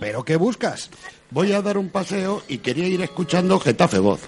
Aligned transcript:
¿Pero 0.00 0.24
qué 0.24 0.36
buscas? 0.36 0.90
Voy 1.30 1.52
a 1.52 1.60
dar 1.62 1.76
un 1.76 1.90
paseo 1.90 2.42
y 2.48 2.58
quería 2.58 2.86
ir 2.86 3.02
escuchando 3.02 3.60
Getafe 3.60 3.98
Voz. 3.98 4.20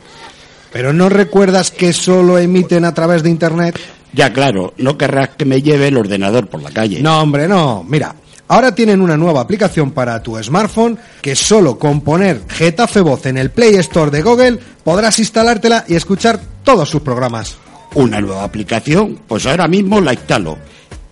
¿Pero 0.72 0.92
no 0.92 1.08
recuerdas 1.08 1.70
que 1.70 1.92
solo 1.92 2.38
emiten 2.38 2.84
a 2.84 2.94
través 2.94 3.22
de 3.22 3.30
Internet? 3.30 3.78
Ya 4.12 4.32
claro, 4.32 4.74
no 4.76 4.98
querrás 4.98 5.30
que 5.30 5.44
me 5.44 5.62
lleve 5.62 5.88
el 5.88 5.96
ordenador 5.96 6.48
por 6.48 6.62
la 6.62 6.70
calle. 6.70 7.00
No, 7.00 7.20
hombre, 7.20 7.48
no. 7.48 7.84
Mira, 7.88 8.14
ahora 8.48 8.74
tienen 8.74 9.00
una 9.00 9.16
nueva 9.16 9.40
aplicación 9.40 9.92
para 9.92 10.22
tu 10.22 10.40
smartphone 10.42 10.98
que 11.22 11.34
solo 11.36 11.78
con 11.78 12.00
poner 12.00 12.42
Getafe 12.48 13.00
Voz 13.00 13.26
en 13.26 13.38
el 13.38 13.50
Play 13.50 13.76
Store 13.76 14.10
de 14.10 14.22
Google 14.22 14.58
podrás 14.84 15.18
instalártela 15.18 15.84
y 15.88 15.94
escuchar 15.94 16.40
todos 16.64 16.88
sus 16.88 17.02
programas. 17.02 17.56
¿Una 17.94 18.20
nueva 18.20 18.44
aplicación? 18.44 19.20
Pues 19.26 19.46
ahora 19.46 19.66
mismo 19.66 20.00
la 20.00 20.12
instalo. 20.12 20.58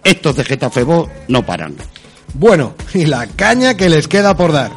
Estos 0.04 0.36
de 0.36 0.44
Getafe 0.44 0.82
Voz 0.84 1.08
no 1.28 1.44
paran. 1.44 1.76
Bueno, 2.34 2.74
y 2.94 3.06
la 3.06 3.26
caña 3.26 3.74
que 3.74 3.88
les 3.88 4.08
queda 4.08 4.36
por 4.36 4.52
dar. 4.52 4.70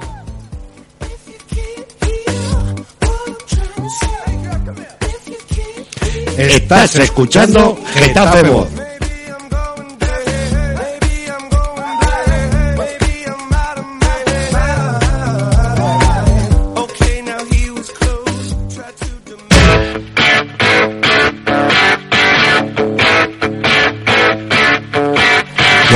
Estás 6.37 6.95
escuchando 6.95 7.77
Getafe 7.93 8.43
Voz. 8.43 8.67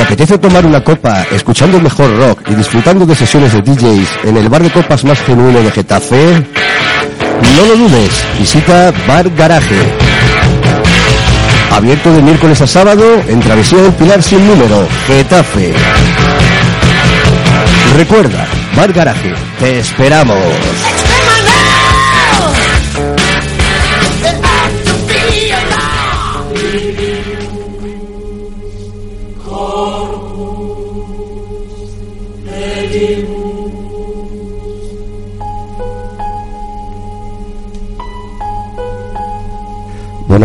Apetece 0.06 0.38
tomar 0.38 0.64
una 0.64 0.84
copa 0.84 1.26
escuchando 1.32 1.78
el 1.78 1.82
mejor 1.82 2.16
rock 2.16 2.48
y 2.48 2.54
disfrutando 2.54 3.04
de 3.04 3.14
sesiones 3.16 3.52
de 3.52 3.60
DJs 3.60 4.08
en 4.24 4.36
el 4.36 4.48
bar 4.48 4.62
de 4.62 4.70
copas 4.70 5.02
más 5.04 5.20
genuino 5.20 5.60
de 5.60 5.70
Getafe? 5.72 6.44
No 7.56 7.66
lo 7.66 7.76
dudes, 7.76 8.10
visita 8.38 8.92
Bar 9.08 9.28
Garaje. 9.30 9.80
Abierto 11.72 12.12
de 12.12 12.22
miércoles 12.22 12.60
a 12.60 12.68
sábado 12.68 13.20
en 13.26 13.40
Travesía 13.40 13.82
del 13.82 13.92
Pilar 13.94 14.22
sin 14.22 14.46
número, 14.46 14.86
Getafe. 15.08 15.74
Recuerda, 17.96 18.46
Bar 18.76 18.92
Garaje, 18.92 19.34
te 19.58 19.80
esperamos. 19.80 20.95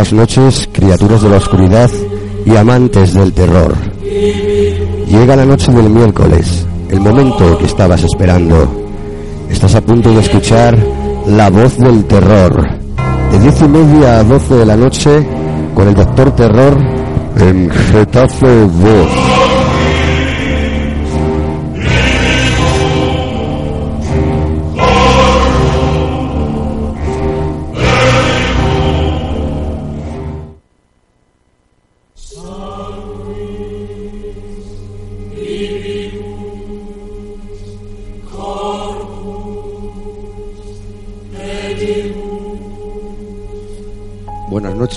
noches, 0.09 0.67
criaturas 0.71 1.21
de 1.21 1.29
la 1.29 1.37
oscuridad 1.37 1.89
y 2.43 2.55
amantes 2.55 3.13
del 3.13 3.31
terror. 3.33 3.75
Llega 5.07 5.35
la 5.35 5.45
noche 5.45 5.71
del 5.71 5.89
miércoles, 5.89 6.65
el 6.89 6.99
momento 6.99 7.57
que 7.59 7.65
estabas 7.65 8.03
esperando. 8.03 8.67
Estás 9.49 9.75
a 9.75 9.81
punto 9.81 10.11
de 10.11 10.21
escuchar 10.21 10.75
La 11.27 11.49
voz 11.49 11.77
del 11.77 12.03
terror. 12.05 12.67
De 13.31 13.39
diez 13.39 13.61
y 13.61 13.67
media 13.67 14.19
a 14.19 14.23
doce 14.23 14.55
de 14.55 14.65
la 14.65 14.75
noche, 14.75 15.25
con 15.75 15.87
el 15.87 15.93
doctor 15.93 16.35
terror 16.35 16.75
en 17.37 17.69
Getafe 17.69 18.47
2. 18.47 19.30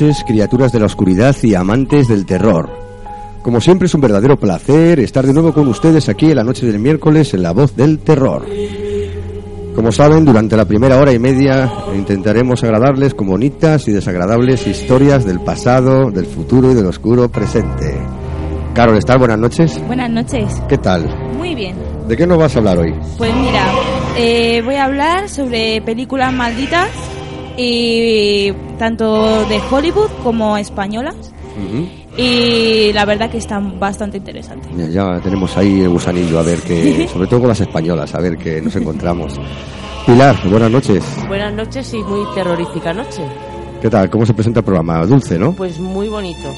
dioses, 0.05 0.25
criaturas 0.25 0.73
de 0.73 0.81
la 0.81 0.87
oscuridad 0.87 1.37
y 1.43 1.55
amantes 1.55 2.09
del 2.09 2.27
terror. 2.27 2.71
Como 3.43 3.61
siempre 3.61 3.87
es 3.87 3.95
un 3.95 4.01
verdadero 4.01 4.37
placer 4.37 5.01
estar 5.01 5.27
de 5.27 5.33
nuevo 5.33 5.53
con 5.53 5.69
ustedes 5.69 6.09
aquí 6.09 6.31
en 6.31 6.37
la 6.37 6.45
noche 6.45 6.67
del 6.67 6.79
miércoles 6.79 7.35
en 7.35 7.43
La 7.43 7.53
Voz 7.53 7.77
del 7.77 7.99
Terror. 7.99 8.47
Como 9.75 9.93
saben, 9.93 10.25
durante 10.25 10.57
la 10.57 10.67
primera 10.67 10.99
hora 10.99 11.13
y 11.13 11.19
media 11.19 11.71
intentaremos 11.95 12.63
agradarles 12.63 13.15
con 13.15 13.27
bonitas 13.27 13.89
y 13.89 13.93
desagradables 13.93 14.67
historias 14.67 15.25
del 15.25 15.41
pasado, 15.41 16.11
del 16.11 16.27
futuro 16.27 16.71
y 16.71 16.75
del 16.75 16.87
oscuro 16.87 17.29
presente. 17.29 17.99
Carol, 18.73 18.97
¿estás? 18.97 19.19
Buenas 19.19 19.39
noches. 19.39 19.83
Buenas 19.87 20.11
noches. 20.11 20.63
¿Qué 20.69 20.79
tal? 20.79 21.07
Muy 21.37 21.55
bien. 21.55 21.77
¿De 22.09 22.17
qué 22.17 22.27
nos 22.27 22.39
vas 22.39 22.55
a 22.55 22.59
hablar 22.59 22.79
hoy? 22.79 22.95
Pues 23.19 23.35
mira, 23.35 23.67
eh, 24.17 24.63
voy 24.65 24.77
a 24.77 24.85
hablar 24.85 25.29
sobre 25.29 25.83
películas 25.83 26.33
malditas 26.33 26.89
y 27.57 28.53
tanto 28.79 29.45
de 29.47 29.61
Hollywood 29.71 30.11
como 30.23 30.57
españolas. 30.57 31.15
Y 32.17 32.93
la 32.93 33.05
verdad 33.05 33.31
que 33.31 33.39
están 33.39 33.79
bastante 33.81 34.19
interesantes. 34.19 34.71
Ya, 34.77 34.87
ya 34.89 35.21
tenemos 35.21 35.57
ahí 35.57 35.81
el 35.83 35.89
gusanillo, 35.89 36.39
a 36.39 36.43
ver 36.43 36.61
qué, 36.61 37.09
sobre 37.13 37.27
todo 37.27 37.41
con 37.41 37.49
las 37.49 37.61
españolas, 37.61 38.15
a 38.15 38.21
ver 38.21 38.37
qué 38.39 38.61
nos 38.63 38.75
encontramos. 38.77 39.39
Pilar, 40.07 40.37
buenas 40.49 40.71
noches. 40.71 41.03
Buenas 41.29 41.53
noches 41.55 41.93
y 41.95 41.99
muy 41.99 42.21
terrorífica 42.35 42.93
noche. 42.93 43.23
¿Qué 43.81 43.89
tal? 43.91 44.09
¿Cómo 44.11 44.25
se 44.27 44.35
presenta 44.35 44.61
el 44.61 44.65
programa? 44.65 45.05
Dulce, 45.07 45.39
¿no? 45.39 45.53
Pues 45.53 45.79
muy 45.81 46.09
bonito. 46.09 46.49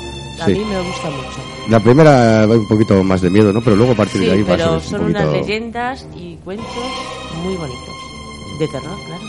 A 0.40 0.46
Sí. 0.46 0.52
mí 0.52 0.58
me 0.68 0.78
gusta 0.80 1.08
mucho. 1.10 1.40
La 1.70 1.80
primera 1.80 2.46
va 2.46 2.54
un 2.56 2.68
poquito 2.68 3.02
más 3.02 3.20
de 3.22 3.30
miedo, 3.30 3.52
¿no? 3.52 3.60
Pero 3.62 3.76
luego 3.76 3.92
a 3.92 3.96
partir 3.96 4.20
Sí, 4.20 4.26
de 4.26 4.32
ahí 4.32 4.42
va 4.42 4.54
a 4.54 4.56
pero 4.56 4.80
ser 4.80 4.90
son 4.90 5.00
un 5.04 5.10
unas 5.10 5.32
leyendas 5.32 6.06
y 6.16 6.36
cuentos 6.44 6.66
muy 7.42 7.54
bonitos. 7.56 7.95
De 8.58 8.68
terror, 8.68 8.96
claro. 9.06 9.22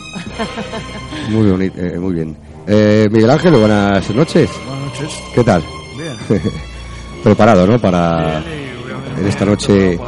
Muy, 1.29 1.47
boni- 1.51 1.71
eh, 1.75 1.97
muy 1.99 2.13
bien. 2.13 2.37
Eh, 2.65 3.07
Miguel 3.11 3.29
Ángel, 3.29 3.55
buenas 3.55 4.09
noches. 4.15 4.49
Buenas 4.65 4.85
noches. 4.85 5.23
¿Qué 5.35 5.43
tal? 5.43 5.63
Bien. 5.97 6.41
Preparado, 7.23 7.67
¿no? 7.67 7.77
Para 7.79 8.39
Bien, 8.39 8.69
en 9.19 9.27
esta 9.27 9.43
noche, 9.45 9.99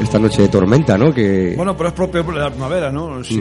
esta 0.00 0.18
noche 0.20 0.42
de 0.42 0.48
tormenta, 0.48 0.96
¿no? 0.96 1.12
Que 1.12 1.54
Bueno, 1.56 1.76
pero 1.76 1.88
es 1.88 1.94
propio 1.94 2.22
de 2.22 2.32
la 2.38 2.50
primavera, 2.50 2.92
¿no? 2.92 3.24
Si 3.24 3.40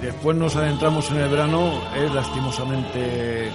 después 0.00 0.36
nos 0.36 0.56
adentramos 0.56 1.10
en 1.10 1.18
el 1.18 1.28
verano, 1.28 1.72
es 1.94 2.12
lastimosamente 2.14 3.50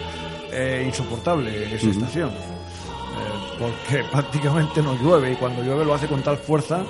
eh, 0.52 0.84
insoportable 0.85 1.73
esa 1.75 1.88
estación. 1.90 2.29
Eh, 2.29 3.57
porque 3.57 4.03
prácticamente 4.12 4.81
no 4.84 4.96
llueve 5.02 5.31
y 5.31 5.35
cuando 5.35 5.63
llueve 5.63 5.84
lo 5.85 5.96
hace 5.96 6.07
con 6.07 6.22
tal 6.22 6.38
fuerza 6.38 6.84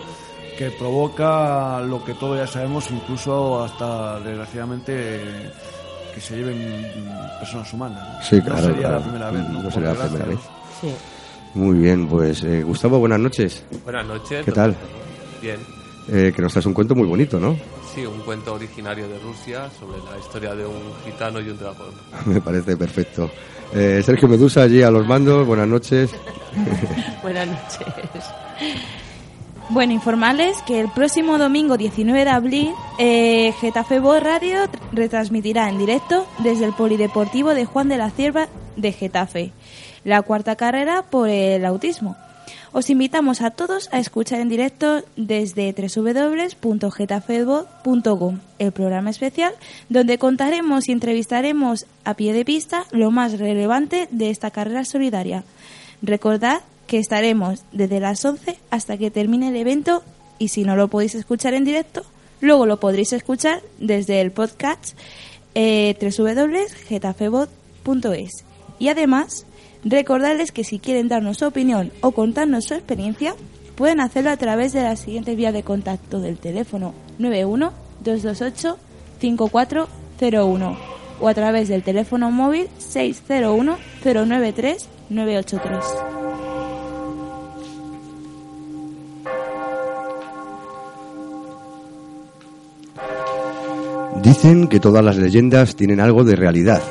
que 0.58 0.72
provoca 0.72 1.82
lo 1.82 2.04
que 2.04 2.14
todos 2.14 2.38
ya 2.38 2.48
sabemos, 2.48 2.90
incluso 2.92 3.64
hasta 3.64 4.20
desgraciadamente 4.20 5.52
que 6.14 6.22
se 6.22 6.38
lleven 6.38 7.10
personas 7.40 7.72
humanas. 7.74 8.26
Sí, 8.28 8.38
no 8.38 8.46
claro, 8.46 8.62
sería 8.62 8.80
claro. 8.80 8.96
la 8.96 9.04
primera 9.04 9.32
vez, 9.32 9.50
¿no? 9.50 9.64
No 9.64 9.72
sería 9.72 9.94
la 9.94 10.08
primera 10.08 10.26
¿no? 10.32 10.42
Sí. 10.82 10.96
muy 11.54 11.78
bien, 11.80 12.08
pues 12.08 12.44
eh, 12.44 12.64
Gustavo, 12.64 13.00
buenas 13.00 13.20
noches. 13.20 13.64
Buenas 13.84 14.06
noches. 14.06 14.46
¿Qué 14.46 14.52
tal? 14.52 14.76
Bien. 15.42 15.58
Eh, 16.08 16.32
que 16.36 16.42
nos 16.42 16.52
traes 16.54 16.66
un 16.68 16.74
cuento 16.74 16.96
muy 16.96 17.08
bonito, 17.08 17.40
¿no? 17.40 17.58
Sí, 17.94 18.06
un 18.06 18.20
cuento 18.22 18.54
originario 18.54 19.08
de 19.08 19.18
Rusia 19.20 19.70
sobre 19.80 19.98
la 20.10 20.20
historia 20.20 20.54
de 20.54 20.66
un 20.66 20.94
gitano 21.04 21.42
y 21.42 21.50
un 21.50 21.58
dragón. 21.58 21.94
Me 22.26 22.40
parece 22.40 22.78
perfecto. 22.78 23.30
Eh, 23.74 24.02
Sergio 24.06 24.28
Medusa, 24.28 24.62
allí 24.62 24.82
a 24.84 24.92
los 24.92 25.06
mandos, 25.06 25.46
buenas 25.46 25.68
noches. 25.68 26.12
Buenas 27.22 27.48
noches. 27.48 28.24
Bueno, 29.70 29.94
informarles 29.94 30.62
que 30.62 30.80
el 30.80 30.90
próximo 30.90 31.40
domingo 31.40 31.76
19 31.76 32.24
de 32.24 32.30
abril, 32.30 32.70
eh, 33.00 33.52
Getafe 33.60 34.00
Voz 34.00 34.22
Radio 34.22 34.64
tr- 34.66 34.78
retransmitirá 34.92 35.70
en 35.70 35.80
directo 35.80 36.28
desde 36.40 36.66
el 36.66 36.74
Polideportivo 36.74 37.56
de 37.56 37.66
Juan 37.66 37.90
de 37.90 37.98
la 37.98 38.12
Cierva 38.12 38.48
de 38.76 38.92
Getafe, 38.92 39.52
la 40.04 40.22
cuarta 40.22 40.56
carrera 40.56 41.02
por 41.02 41.30
el 41.30 41.66
autismo. 41.66 42.16
Os 42.74 42.90
invitamos 42.92 43.42
a 43.42 43.50
todos 43.52 43.90
a 43.92 43.98
escuchar 44.00 44.40
en 44.40 44.50
directo 44.50 45.02
desde 45.16 45.74
www.getafevoz.com, 45.74 48.40
el 48.60 48.72
programa 48.72 49.10
especial 49.10 49.54
donde 49.90 50.18
contaremos 50.20 50.88
y 50.90 50.92
entrevistaremos 50.92 51.88
a 52.04 52.14
pie 52.14 52.34
de 52.34 52.46
pista 52.46 52.84
lo 52.92 53.10
más 53.12 53.40
relevante 53.40 54.08
de 54.12 54.30
esta 54.30 54.52
carrera 54.52 54.84
solidaria. 54.86 55.44
Recordad 56.02 56.60
que 56.88 57.00
estaremos 57.00 57.64
desde 57.72 58.00
las 58.00 58.24
11 58.24 58.58
hasta 58.70 58.98
que 58.98 59.12
termine 59.12 59.50
el 59.50 59.56
evento 59.56 60.04
y 60.38 60.50
si 60.50 60.64
no 60.64 60.76
lo 60.76 60.88
podéis 60.88 61.16
escuchar 61.16 61.54
en 61.54 61.66
directo, 61.66 62.04
luego 62.42 62.66
lo 62.66 62.80
podréis 62.80 63.14
escuchar 63.14 63.62
desde 63.80 64.22
el 64.22 64.32
podcast 64.32 64.98
eh, 65.56 65.96
www.getafevoz.es. 66.00 68.46
Y 68.78 68.90
además, 68.90 69.46
recordarles 69.84 70.52
que 70.52 70.64
si 70.64 70.80
quieren 70.80 71.08
darnos 71.08 71.38
su 71.38 71.46
opinión 71.46 71.92
o 72.02 72.12
contarnos 72.12 72.66
su 72.66 72.74
experiencia, 72.74 73.36
pueden 73.76 74.02
hacerlo 74.02 74.32
a 74.32 74.38
través 74.38 74.74
de 74.74 74.84
la 74.84 74.96
siguiente 74.96 75.36
vía 75.36 75.52
de 75.52 75.64
contacto 75.64 76.20
del 76.20 76.38
teléfono 76.38 76.94
91 77.20 77.72
228 78.02 78.78
5401 79.20 80.78
o 81.22 81.28
a 81.28 81.34
través 81.34 81.70
del 81.70 81.84
teléfono 81.84 82.32
móvil 82.32 82.68
601 82.78 83.78
093 84.04 84.90
983. 85.10 86.35
Dicen 94.26 94.68
que 94.68 94.80
todas 94.80 95.06
las 95.06 95.18
leyendas 95.18 95.76
tienen 95.76 96.00
algo 96.00 96.24
de 96.24 96.36
realidad. 96.36 96.82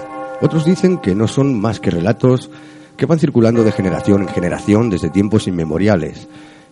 Otros 0.40 0.64
dicen 0.64 0.98
que 0.98 1.16
no 1.16 1.26
son 1.26 1.60
más 1.60 1.80
que 1.80 1.90
relatos 1.90 2.48
que 2.96 3.06
van 3.06 3.18
circulando 3.18 3.64
de 3.64 3.72
generación 3.72 4.22
en 4.22 4.28
generación 4.28 4.88
desde 4.88 5.10
tiempos 5.10 5.48
inmemoriales 5.48 6.28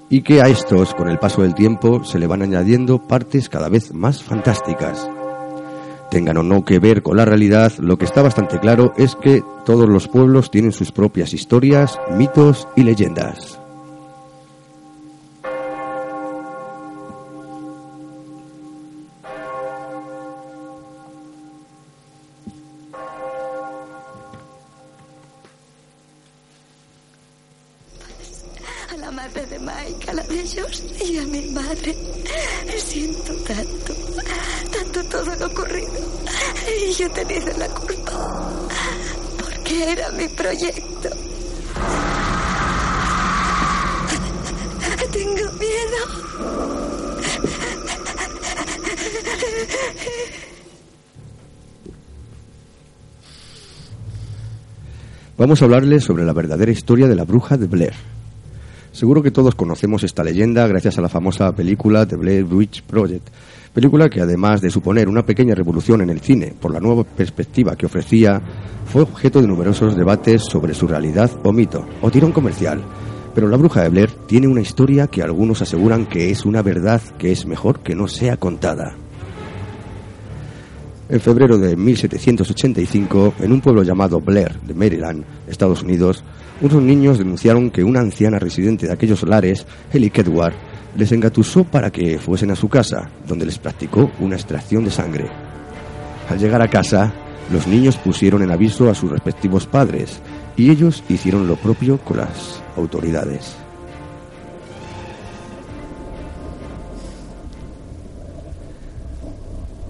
y 0.09 0.23
que 0.23 0.41
a 0.41 0.47
estos, 0.47 0.95
con 0.95 1.09
el 1.09 1.19
paso 1.19 1.43
del 1.43 1.57
tiempo, 1.57 2.05
se 2.05 2.21
le 2.21 2.29
van 2.29 2.43
añadiendo 2.43 3.03
partes 3.03 3.49
cada 3.49 3.69
vez 3.69 3.93
más 3.93 4.23
fantásticas. 4.23 5.11
Tengan 6.13 6.37
o 6.37 6.45
no 6.45 6.65
que 6.65 6.79
ver 6.79 7.03
con 7.03 7.17
la 7.17 7.25
realidad, 7.25 7.73
lo 7.81 7.99
que 7.99 8.05
está 8.05 8.23
bastante 8.23 8.61
claro 8.61 8.93
es 8.97 9.17
que 9.17 9.43
todos 9.65 9.89
los 9.89 10.07
pueblos 10.07 10.53
tienen 10.53 10.71
sus 10.71 10.93
propias 10.93 11.35
historias, 11.35 11.99
mitos 12.17 12.69
y 12.77 12.85
leyendas. 12.85 13.62
Vamos 55.53 55.61
a 55.61 55.65
hablarles 55.67 56.05
sobre 56.05 56.25
la 56.25 56.33
verdadera 56.33 56.73
historia 56.73 57.07
de 57.07 57.15
la 57.15 57.25
bruja 57.25 57.59
de 57.59 57.67
Blair. 57.67 57.93
Seguro 58.91 59.23
que 59.23 59.31
todos 59.31 59.55
conocemos 59.55 60.03
esta 60.03 60.25
leyenda 60.25 60.67
gracias 60.67 60.97
a 60.97 61.03
la 61.03 61.11
famosa 61.11 61.55
película 61.55 62.07
The 62.07 62.17
Blair 62.17 62.45
Witch 62.47 62.83
Project, 62.85 63.29
película 63.75 64.09
que 64.09 64.23
además 64.23 64.63
de 64.63 64.71
suponer 64.71 65.11
una 65.11 65.27
pequeña 65.27 65.55
revolución 65.55 66.01
en 66.01 66.09
el 66.09 66.21
cine 66.21 66.55
por 66.59 66.73
la 66.73 66.81
nueva 66.81 67.05
perspectiva 67.05 67.77
que 67.77 67.85
ofrecía, 67.85 68.41
fue 68.87 69.03
objeto 69.03 69.43
de 69.43 69.47
numerosos 69.47 69.95
debates 69.95 70.41
sobre 70.41 70.73
su 70.73 70.87
realidad 70.87 71.31
o 71.45 71.53
mito, 71.53 71.85
o 72.01 72.11
tirón 72.11 72.33
comercial. 72.33 72.83
Pero 73.35 73.47
la 73.47 73.59
bruja 73.59 73.83
de 73.83 73.91
Blair 73.91 74.11
tiene 74.27 74.49
una 74.49 74.63
historia 74.63 75.09
que 75.09 75.23
algunos 75.23 75.61
aseguran 75.61 76.07
que 76.07 76.31
es 76.31 76.47
una 76.47 76.63
verdad 76.63 77.03
que 77.19 77.31
es 77.31 77.45
mejor 77.45 77.81
que 77.81 77.95
no 77.95 78.09
sea 78.09 78.39
contada. 78.39 78.97
En 81.13 81.21
febrero 81.21 81.59
de 81.59 81.77
1785, 81.77 83.35
en 83.41 83.53
un 83.53 83.61
pueblo 83.61 83.83
llamado 83.83 84.19
Blair, 84.19 84.59
de 84.63 84.73
Maryland, 84.73 85.27
Estados 85.47 85.83
Unidos, 85.83 86.25
unos 86.63 86.83
niños 86.83 87.19
denunciaron 87.19 87.71
que 87.71 87.85
una 87.85 88.01
anciana 88.01 88.39
residente 88.39 88.87
de 88.87 88.95
aquellos 88.95 89.23
lares, 89.23 89.67
Ellie 89.93 90.09
Kedward, 90.09 90.55
les 90.97 91.13
engatusó 91.13 91.65
para 91.65 91.91
que 91.91 92.19
fuesen 92.19 92.51
a 92.51 92.57
su 92.57 92.71
casa, 92.71 93.11
donde 93.29 93.45
les 93.45 93.59
practicó 93.59 94.11
una 94.21 94.37
extracción 94.37 94.87
de 94.87 94.91
sangre. 94.91 95.27
Al 96.31 96.39
llegar 96.39 96.63
a 96.63 96.71
casa, 96.71 97.13
los 97.53 97.67
niños 97.67 97.99
pusieron 97.99 98.43
en 98.43 98.51
aviso 98.51 98.89
a 98.89 98.95
sus 98.95 99.11
respectivos 99.11 99.67
padres 99.67 100.19
y 100.57 100.71
ellos 100.71 101.05
hicieron 101.11 101.47
lo 101.47 101.57
propio 101.57 101.99
con 101.99 102.17
las 102.17 102.63
autoridades. 102.75 103.62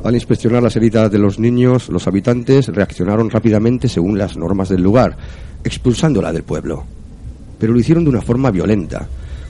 Al 0.04 0.14
inspeccionar 0.16 0.64
las 0.64 0.74
heridas 0.74 1.12
de 1.12 1.18
los 1.18 1.38
niños, 1.38 1.88
los 1.88 2.08
habitantes 2.08 2.66
reaccionaron 2.66 3.30
rápidamente 3.30 3.88
según 3.88 4.18
las 4.18 4.36
normas 4.36 4.68
del 4.68 4.82
lugar, 4.82 5.16
expulsándola 5.62 6.32
del 6.32 6.42
pueblo. 6.42 6.84
Pero 7.60 7.72
lo 7.72 7.78
hicieron 7.78 8.02
de 8.02 8.10
una 8.10 8.20
forma 8.20 8.50
violenta, 8.50 9.06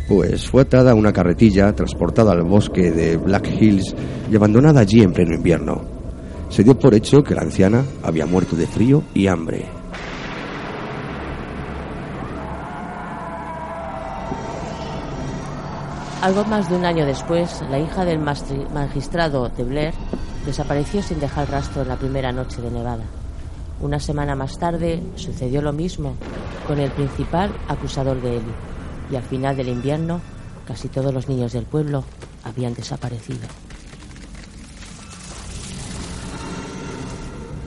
pues 0.07 0.47
fue 0.47 0.63
atada 0.63 0.91
a 0.91 0.95
una 0.95 1.11
carretilla, 1.11 1.75
transportada 1.75 2.33
al 2.33 2.43
bosque 2.43 2.91
de 2.93 3.17
Black 3.17 3.49
Hills 3.59 3.95
y 4.31 4.37
abandonada 4.37 4.81
allí 4.81 5.01
en 5.01 5.15
pleno 5.15 5.35
invierno. 5.35 5.81
Se 6.51 6.63
dio 6.63 6.79
por 6.79 6.93
hecho 6.93 7.23
que 7.23 7.35
la 7.35 7.41
anciana 7.41 7.83
había 8.03 8.27
muerto 8.27 8.55
de 8.55 8.67
frío 8.67 9.03
y 9.15 9.29
hambre. 9.29 9.65
Algo 16.21 16.45
más 16.45 16.69
de 16.69 16.77
un 16.77 16.85
año 16.85 17.07
después, 17.07 17.63
la 17.71 17.81
hija 17.81 18.05
del 18.05 18.21
magistrado 18.21 19.49
de 19.49 19.65
Blair 19.65 19.95
desapareció 20.47 21.03
sin 21.03 21.21
dejar 21.21 21.51
rastro 21.51 21.83
en 21.83 21.89
la 21.89 21.97
primera 21.97 22.33
noche 22.33 22.61
de 22.61 22.71
nevada. 22.71 23.05
Una 23.81 23.99
semana 24.01 24.37
más 24.37 24.59
tarde 24.59 25.03
sucedió 25.17 25.63
lo 25.63 25.73
mismo 25.73 26.15
con 26.67 26.79
el 26.79 26.91
principal 26.91 27.53
acusador 27.69 28.21
de 28.21 28.37
Ellie, 28.37 28.55
y 29.11 29.17
al 29.17 29.23
final 29.23 29.57
del 29.57 29.69
invierno 29.69 30.21
casi 30.67 30.89
todos 30.89 31.13
los 31.13 31.29
niños 31.29 31.53
del 31.53 31.65
pueblo 31.65 32.05
habían 32.45 32.75
desaparecido. 32.75 33.49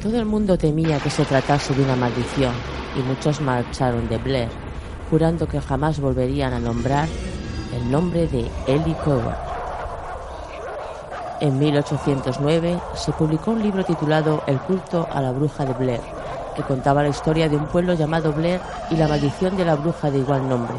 Todo 0.01 0.19
el 0.19 0.25
mundo 0.25 0.57
temía 0.57 0.99
que 0.99 1.09
se 1.09 1.25
tratase 1.25 1.73
de 1.73 1.83
una 1.83 1.95
maldición 1.95 2.53
y 2.97 3.01
muchos 3.01 3.41
marcharon 3.41 4.07
de 4.07 4.17
Blair, 4.19 4.49
jurando 5.09 5.47
que 5.47 5.59
jamás 5.59 5.99
volverían 5.99 6.53
a 6.53 6.59
nombrar 6.59 7.07
el 7.75 7.91
nombre 7.91 8.27
de 8.27 8.47
Ellie 8.67 8.95
Coward. 9.03 9.54
En 11.41 11.59
1809 11.59 12.79
se 12.95 13.11
publicó 13.11 13.51
un 13.51 13.61
libro 13.61 13.83
titulado 13.83 14.41
El 14.47 14.57
culto 14.59 15.05
a 15.11 15.21
la 15.21 15.31
bruja 15.31 15.65
de 15.65 15.73
Blair, 15.73 16.01
que 16.55 16.63
contaba 16.63 17.03
la 17.03 17.09
historia 17.09 17.49
de 17.49 17.57
un 17.57 17.65
pueblo 17.65 17.93
llamado 17.93 18.31
Blair 18.31 18.61
y 18.89 18.95
la 18.95 19.09
maldición 19.09 19.57
de 19.57 19.65
la 19.65 19.75
bruja 19.75 20.09
de 20.09 20.19
igual 20.19 20.47
nombre, 20.47 20.77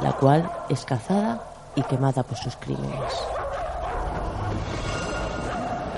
la 0.00 0.12
cual 0.12 0.50
es 0.70 0.86
cazada 0.86 1.42
y 1.74 1.82
quemada 1.82 2.22
por 2.22 2.38
sus 2.38 2.56
crímenes. 2.56 3.12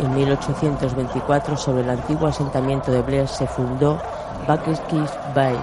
En 0.00 0.12
1824, 0.16 1.56
sobre 1.56 1.82
el 1.82 1.90
antiguo 1.90 2.26
asentamiento 2.26 2.90
de 2.90 3.02
Blair 3.02 3.28
se 3.28 3.47
fundó 3.47 4.00
Buckskis 4.49 5.11
Bay, 5.32 5.56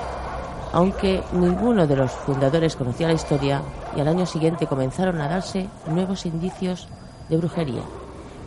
aunque 0.71 1.21
ninguno 1.33 1.85
de 1.85 1.97
los 1.97 2.11
fundadores 2.11 2.77
conocía 2.77 3.07
la 3.07 3.13
historia 3.13 3.61
y 3.97 3.99
al 3.99 4.07
año 4.07 4.25
siguiente 4.25 4.65
comenzaron 4.65 5.19
a 5.19 5.27
darse 5.27 5.67
nuevos 5.87 6.25
indicios 6.25 6.87
de 7.27 7.35
brujería, 7.35 7.81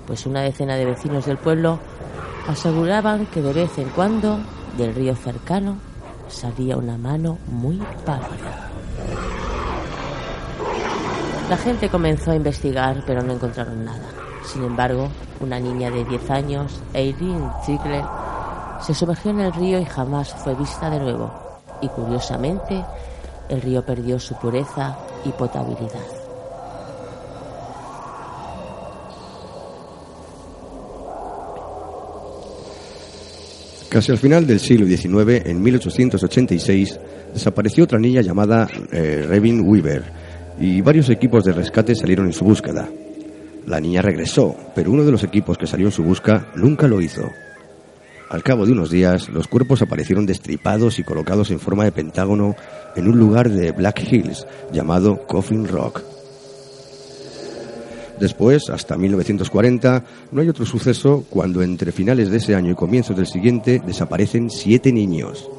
pues 0.07 0.27
una 0.27 0.43
decena 0.43 0.77
de 0.77 0.85
vecinos 0.85 1.27
del 1.27 1.37
pueblo 1.37 1.79
aseguraban 2.49 3.27
que 3.27 3.43
de 3.43 3.53
vez 3.53 3.79
en 3.79 3.89
cuando 3.91 4.39
del 4.77 4.95
río 4.95 5.15
cercano 5.15 5.77
salía 6.29 6.77
una 6.77 6.97
mano 6.97 7.39
muy 7.47 7.81
pálida. 8.05 8.71
La 11.49 11.57
gente 11.57 11.89
comenzó 11.89 12.31
a 12.31 12.37
investigar, 12.37 13.03
pero 13.07 13.23
no 13.23 13.35
encontraron 13.35 13.85
nada. 13.85 14.09
Sin 14.45 14.65
embargo, 14.65 15.09
una 15.41 15.61
niña 15.61 15.91
de 15.91 16.05
10 16.05 16.31
años, 16.31 16.81
Eileen 16.95 17.51
Ziegler, 17.65 18.05
se 18.81 18.95
sumergió 18.95 19.31
en 19.33 19.41
el 19.41 19.53
río 19.53 19.79
y 19.79 19.85
jamás 19.85 20.33
fue 20.33 20.55
vista 20.55 20.89
de 20.89 20.99
nuevo. 20.99 21.31
Y 21.81 21.89
curiosamente, 21.89 22.85
el 23.49 23.61
río 23.61 23.85
perdió 23.85 24.19
su 24.19 24.35
pureza 24.37 24.97
y 25.25 25.31
potabilidad. 25.31 26.22
Casi 33.93 34.11
al 34.11 34.17
final 34.17 34.47
del 34.47 34.59
siglo 34.59 34.87
XIX, 34.87 35.45
en 35.45 35.63
1886, 35.63 36.99
desapareció 37.35 37.85
otra 37.85 37.99
niña 37.99 38.23
llamada 38.23 38.67
eh, 38.91 39.27
Revin 39.29 39.69
Weaver 39.69 40.03
y 40.59 40.81
varios 40.81 41.11
equipos 41.11 41.45
de 41.45 41.53
rescate 41.53 41.95
salieron 41.95 42.25
en 42.25 42.33
su 42.33 42.43
búsqueda. 42.43 42.89
La 43.67 43.81
niña 43.81 44.01
regresó, 44.01 44.57
pero 44.75 44.93
uno 44.93 45.05
de 45.05 45.13
los 45.13 45.25
equipos 45.25 45.59
que 45.59 45.67
salió 45.67 45.89
en 45.89 45.93
su 45.93 46.03
busca 46.05 46.51
nunca 46.57 46.89
lo 46.89 47.03
hizo. 47.03 47.29
Al 48.31 48.43
cabo 48.43 48.65
de 48.65 48.73
unos 48.73 48.89
días, 48.89 49.29
los 49.29 49.47
cuerpos 49.47 49.83
aparecieron 49.83 50.25
destripados 50.25 50.99
y 50.99 51.05
colocados 51.05 51.51
en 51.51 51.61
forma 51.61 51.85
de 51.85 51.93
pentágono 51.93 52.57
en 52.97 53.09
un 53.09 53.19
lugar 53.19 53.51
de 53.51 53.73
Black 53.73 54.11
Hills 54.11 54.47
llamado 54.73 55.27
Coffin 55.27 55.69
Rock. 55.69 56.12
Después, 58.23 58.71
hasta 58.71 58.97
1940, 58.97 60.05
no 60.31 60.41
hay 60.41 60.49
otro 60.49 60.65
suceso 60.65 61.25
cuando 61.29 61.61
entre 61.61 61.91
finales 61.91 62.31
de 62.31 62.37
ese 62.37 62.55
año 62.55 62.71
y 62.71 62.77
comienzos 62.77 63.17
del 63.17 63.27
siguiente 63.27 63.83
desaparecen 63.85 64.49
siete 64.49 64.93
niños. 64.93 65.51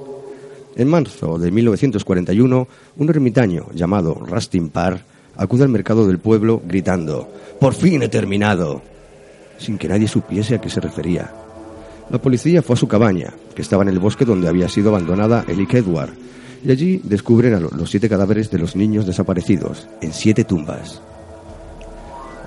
En 0.78 0.88
marzo 0.88 1.38
de 1.38 1.52
1941, 1.52 2.68
un 2.96 3.10
ermitaño 3.10 3.66
llamado 3.76 4.14
Rustin 4.14 4.70
Parr 4.70 5.02
acude 5.36 5.64
al 5.64 5.70
mercado 5.72 6.08
del 6.08 6.20
pueblo 6.20 6.62
gritando, 6.66 7.28
¡Por 7.60 7.74
fin 7.74 8.02
he 8.02 8.08
terminado! 8.08 8.82
sin 9.58 9.78
que 9.78 9.90
nadie 9.90 10.08
supiese 10.08 10.56
a 10.56 10.62
qué 10.62 10.70
se 10.70 10.80
refería. 10.80 11.34
La 12.10 12.22
policía 12.22 12.62
fue 12.62 12.76
a 12.76 12.80
su 12.80 12.88
cabaña, 12.88 13.34
que 13.54 13.62
estaba 13.62 13.84
en 13.84 13.90
el 13.90 14.00
bosque 14.00 14.24
donde 14.24 14.48
había 14.48 14.70
sido 14.70 14.92
abandonada 14.92 15.44
Elick 15.50 15.74
Edward, 15.74 16.14
y 16.64 16.72
allí 16.72 17.02
descubren 17.04 17.62
los 17.62 17.90
siete 17.90 18.08
cadáveres 18.08 18.50
de 18.50 18.60
los 18.60 18.78
niños 18.78 19.06
desaparecidos, 19.06 19.90
en 20.00 20.14
siete 20.14 20.46
tumbas. 20.46 21.02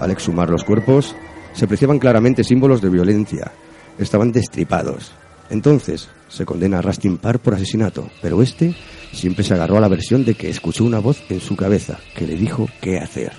Al 0.01 0.11
exhumar 0.11 0.51
los 0.51 0.65
cuerpos, 0.65 1.15
se 1.53 1.65
apreciaban 1.65 1.99
claramente 1.99 2.45
símbolos 2.45 2.81
de 2.81 2.91
violencia. 2.91 3.53
Estaban 3.99 4.33
destripados. 4.33 5.13
Entonces, 5.49 6.09
se 6.29 6.45
condena 6.45 6.79
a 6.79 6.83
Rustin 6.83 7.19
Parr 7.19 7.39
por 7.39 7.55
asesinato, 7.55 8.11
pero 8.21 8.43
este 8.43 8.75
siempre 9.13 9.45
se 9.45 9.55
agarró 9.55 9.79
a 9.79 9.81
la 9.81 9.89
versión 9.89 10.25
de 10.25 10.35
que 10.35 10.51
escuchó 10.51 10.85
una 10.85 10.99
voz 10.99 11.23
en 11.31 11.41
su 11.41 11.57
cabeza 11.57 11.99
que 12.15 12.27
le 12.27 12.37
dijo 12.37 12.69
qué 12.81 12.99
hacer. 12.99 13.33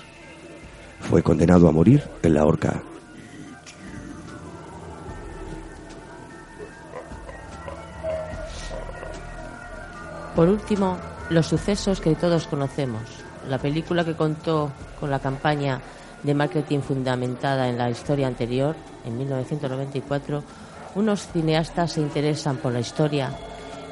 Fue 1.00 1.22
condenado 1.22 1.68
a 1.68 1.72
morir 1.72 2.02
en 2.22 2.34
la 2.34 2.44
horca. 2.44 2.82
Por 10.34 10.48
último, 10.48 10.98
los 11.30 11.46
sucesos 11.46 12.00
que 12.00 12.14
todos 12.14 12.46
conocemos. 12.46 13.02
La 13.48 13.58
película 13.58 14.04
que 14.04 14.14
contó 14.14 14.72
con 15.00 15.10
la 15.10 15.18
campaña 15.18 15.80
de 16.22 16.34
marketing 16.34 16.80
fundamentada 16.80 17.68
en 17.68 17.78
la 17.78 17.90
historia 17.90 18.26
anterior, 18.26 18.74
en 19.04 19.16
1994, 19.18 20.42
unos 20.94 21.28
cineastas 21.32 21.92
se 21.92 22.00
interesan 22.00 22.56
por 22.56 22.72
la 22.72 22.80
historia 22.80 23.30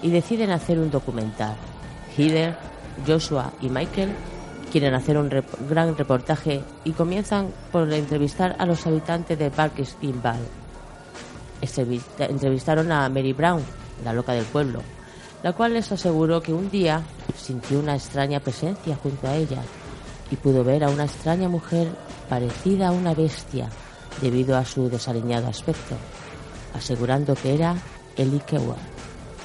y 0.02 0.11
deciden 0.11 0.50
hacer 0.50 0.78
un 0.78 0.90
documental. 0.90 1.54
Heather, 2.16 2.56
Joshua 3.06 3.52
y 3.61 3.68
Michael 3.68 4.11
quieren 4.73 4.95
hacer 4.95 5.16
un 5.18 5.30
gran 5.71 5.97
reportaje 5.97 6.62
y 6.85 6.92
comienzan 6.92 7.49
por 7.71 7.90
entrevistar 7.92 8.56
a 8.59 8.66
los 8.66 8.87
habitantes 8.87 9.38
de 9.38 9.50
Vale. 9.50 10.38
Entrevista- 11.61 12.26
Entrevistaron 12.26 12.90
a 12.92 13.09
Mary 13.09 13.33
Brown, 13.33 13.62
la 14.04 14.12
loca 14.12 14.33
del 14.33 14.45
pueblo, 14.45 14.80
la 15.42 15.52
cual 15.52 15.75
les 15.75 15.90
aseguró 15.92 16.42
que 16.42 16.52
un 16.52 16.71
día 16.71 17.02
sintió 17.37 17.78
una 17.78 17.95
extraña 17.95 18.40
presencia 18.40 18.97
junto 19.02 19.26
a 19.28 19.37
ella 19.37 19.62
y 20.30 20.37
pudo 20.37 20.64
ver 20.64 20.85
a 20.85 20.90
una 20.90 21.04
extraña 21.04 21.49
mujer 21.49 21.88
parecida 22.28 22.88
a 22.88 22.92
una 22.92 23.14
bestia 23.14 23.68
debido 24.21 24.56
a 24.56 24.64
su 24.64 24.88
desaliñado 24.88 25.49
aspecto, 25.49 25.97
asegurando 26.75 27.35
que 27.35 27.54
era 27.54 27.76
Ellie 28.16 28.40
Kewell, 28.40 28.76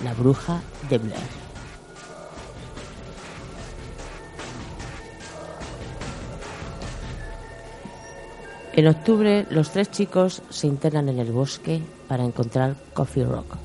la 0.03 0.13
bruja 0.13 0.61
de 0.89 0.97
Blair. 0.97 1.41
En 8.73 8.87
octubre, 8.87 9.45
los 9.49 9.71
tres 9.71 9.91
chicos 9.91 10.41
se 10.49 10.65
internan 10.65 11.09
en 11.09 11.19
el 11.19 11.31
bosque 11.33 11.81
para 12.07 12.23
encontrar 12.23 12.77
Coffee 12.93 13.25
Rock, 13.25 13.57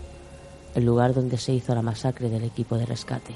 el 0.75 0.85
lugar 0.85 1.15
donde 1.15 1.39
se 1.39 1.53
hizo 1.53 1.77
la 1.77 1.83
masacre 1.83 2.29
del 2.29 2.43
equipo 2.43 2.77
de 2.77 2.87
rescate. 2.87 3.33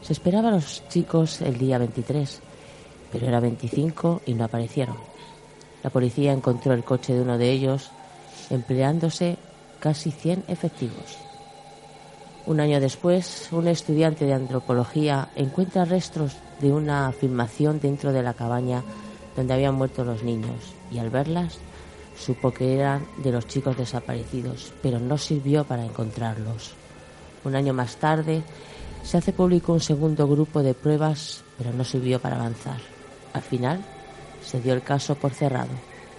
Se 0.00 0.14
esperaba 0.14 0.48
a 0.48 0.52
los 0.52 0.82
chicos 0.88 1.42
el 1.42 1.58
día 1.58 1.76
23, 1.76 2.40
pero 3.14 3.28
era 3.28 3.38
25 3.38 4.22
y 4.26 4.34
no 4.34 4.42
aparecieron. 4.42 4.96
La 5.84 5.90
policía 5.90 6.32
encontró 6.32 6.74
el 6.74 6.82
coche 6.82 7.14
de 7.14 7.20
uno 7.20 7.38
de 7.38 7.52
ellos, 7.52 7.92
empleándose 8.50 9.36
casi 9.78 10.10
100 10.10 10.42
efectivos. 10.48 11.16
Un 12.46 12.58
año 12.58 12.80
después, 12.80 13.48
un 13.52 13.68
estudiante 13.68 14.24
de 14.24 14.34
antropología 14.34 15.28
encuentra 15.36 15.84
restos 15.84 16.32
de 16.60 16.72
una 16.72 17.12
filmación 17.12 17.78
dentro 17.78 18.12
de 18.12 18.24
la 18.24 18.34
cabaña 18.34 18.82
donde 19.36 19.54
habían 19.54 19.76
muerto 19.76 20.04
los 20.04 20.24
niños 20.24 20.74
y 20.90 20.98
al 20.98 21.10
verlas 21.10 21.58
supo 22.18 22.50
que 22.50 22.74
eran 22.74 23.06
de 23.18 23.30
los 23.30 23.46
chicos 23.46 23.76
desaparecidos, 23.76 24.72
pero 24.82 24.98
no 24.98 25.18
sirvió 25.18 25.62
para 25.64 25.84
encontrarlos. 25.84 26.72
Un 27.44 27.54
año 27.54 27.74
más 27.74 27.96
tarde 27.96 28.42
se 29.04 29.18
hace 29.18 29.32
público 29.32 29.72
un 29.72 29.80
segundo 29.80 30.26
grupo 30.26 30.64
de 30.64 30.74
pruebas, 30.74 31.44
pero 31.56 31.72
no 31.72 31.84
sirvió 31.84 32.18
para 32.18 32.36
avanzar. 32.36 32.93
Al 33.34 33.42
final 33.42 33.80
se 34.42 34.60
dio 34.60 34.72
el 34.72 34.82
caso 34.82 35.16
por 35.16 35.32
cerrado, 35.32 35.72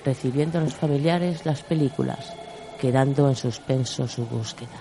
recibiendo 0.05 0.59
a 0.59 0.61
los 0.61 0.75
familiares 0.75 1.45
las 1.45 1.63
películas, 1.63 2.33
quedando 2.79 3.27
en 3.27 3.35
suspenso 3.35 4.07
su 4.07 4.25
búsqueda. 4.25 4.77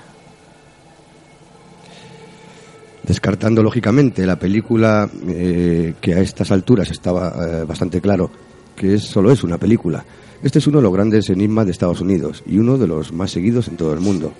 Descartando 3.04 3.62
lógicamente 3.62 4.26
la 4.26 4.38
película 4.38 5.08
eh, 5.28 5.94
que 6.00 6.14
a 6.14 6.20
estas 6.20 6.50
alturas 6.50 6.90
estaba 6.90 7.28
eh, 7.28 7.64
bastante 7.64 8.00
claro 8.00 8.30
que 8.74 8.94
es, 8.94 9.04
solo 9.04 9.30
es 9.30 9.44
una 9.44 9.58
película. 9.58 10.04
Este 10.42 10.58
es 10.58 10.66
uno 10.66 10.78
de 10.78 10.82
los 10.82 10.92
grandes 10.92 11.30
enigmas 11.30 11.66
de 11.66 11.72
Estados 11.72 12.00
Unidos 12.00 12.42
y 12.46 12.58
uno 12.58 12.76
de 12.76 12.86
los 12.86 13.12
más 13.12 13.30
seguidos 13.30 13.68
en 13.68 13.76
todo 13.76 13.92
el 13.94 14.00
mundo. 14.00 14.32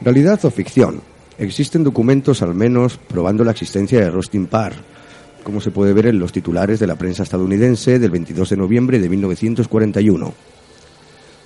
¿Realidad 0.00 0.44
o 0.44 0.50
ficción? 0.50 1.00
Existen 1.38 1.82
documentos 1.82 2.42
al 2.42 2.54
menos 2.54 2.98
probando 2.98 3.42
la 3.44 3.52
existencia 3.52 4.00
de 4.00 4.10
Rustin 4.10 4.46
Parr, 4.46 4.74
como 5.44 5.60
se 5.60 5.70
puede 5.70 5.92
ver 5.92 6.06
en 6.06 6.18
los 6.18 6.32
titulares 6.32 6.80
de 6.80 6.88
la 6.88 6.96
prensa 6.96 7.22
estadounidense 7.22 8.00
del 8.00 8.10
22 8.10 8.50
de 8.50 8.56
noviembre 8.56 8.98
de 8.98 9.08
1941. 9.08 10.34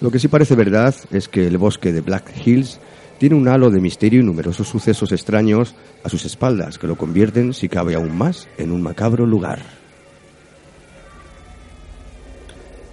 Lo 0.01 0.11
que 0.11 0.19
sí 0.19 0.29
parece 0.29 0.55
verdad 0.55 0.95
es 1.11 1.29
que 1.29 1.47
el 1.47 1.59
bosque 1.59 1.93
de 1.93 2.01
Black 2.01 2.33
Hills 2.47 2.81
tiene 3.19 3.35
un 3.35 3.49
halo 3.49 3.69
de 3.71 3.81
misterio 3.81 4.21
y 4.21 4.25
numerosos 4.25 4.69
sucesos 4.69 5.11
extraños 5.13 5.75
a 6.05 6.09
sus 6.09 6.25
espaldas 6.25 6.79
que 6.79 6.87
lo 6.87 6.97
convierten, 6.97 7.53
si 7.53 7.69
cabe 7.69 7.97
aún 7.97 8.17
más, 8.17 8.49
en 8.57 8.71
un 8.71 8.81
macabro 8.81 9.27
lugar. 9.27 9.61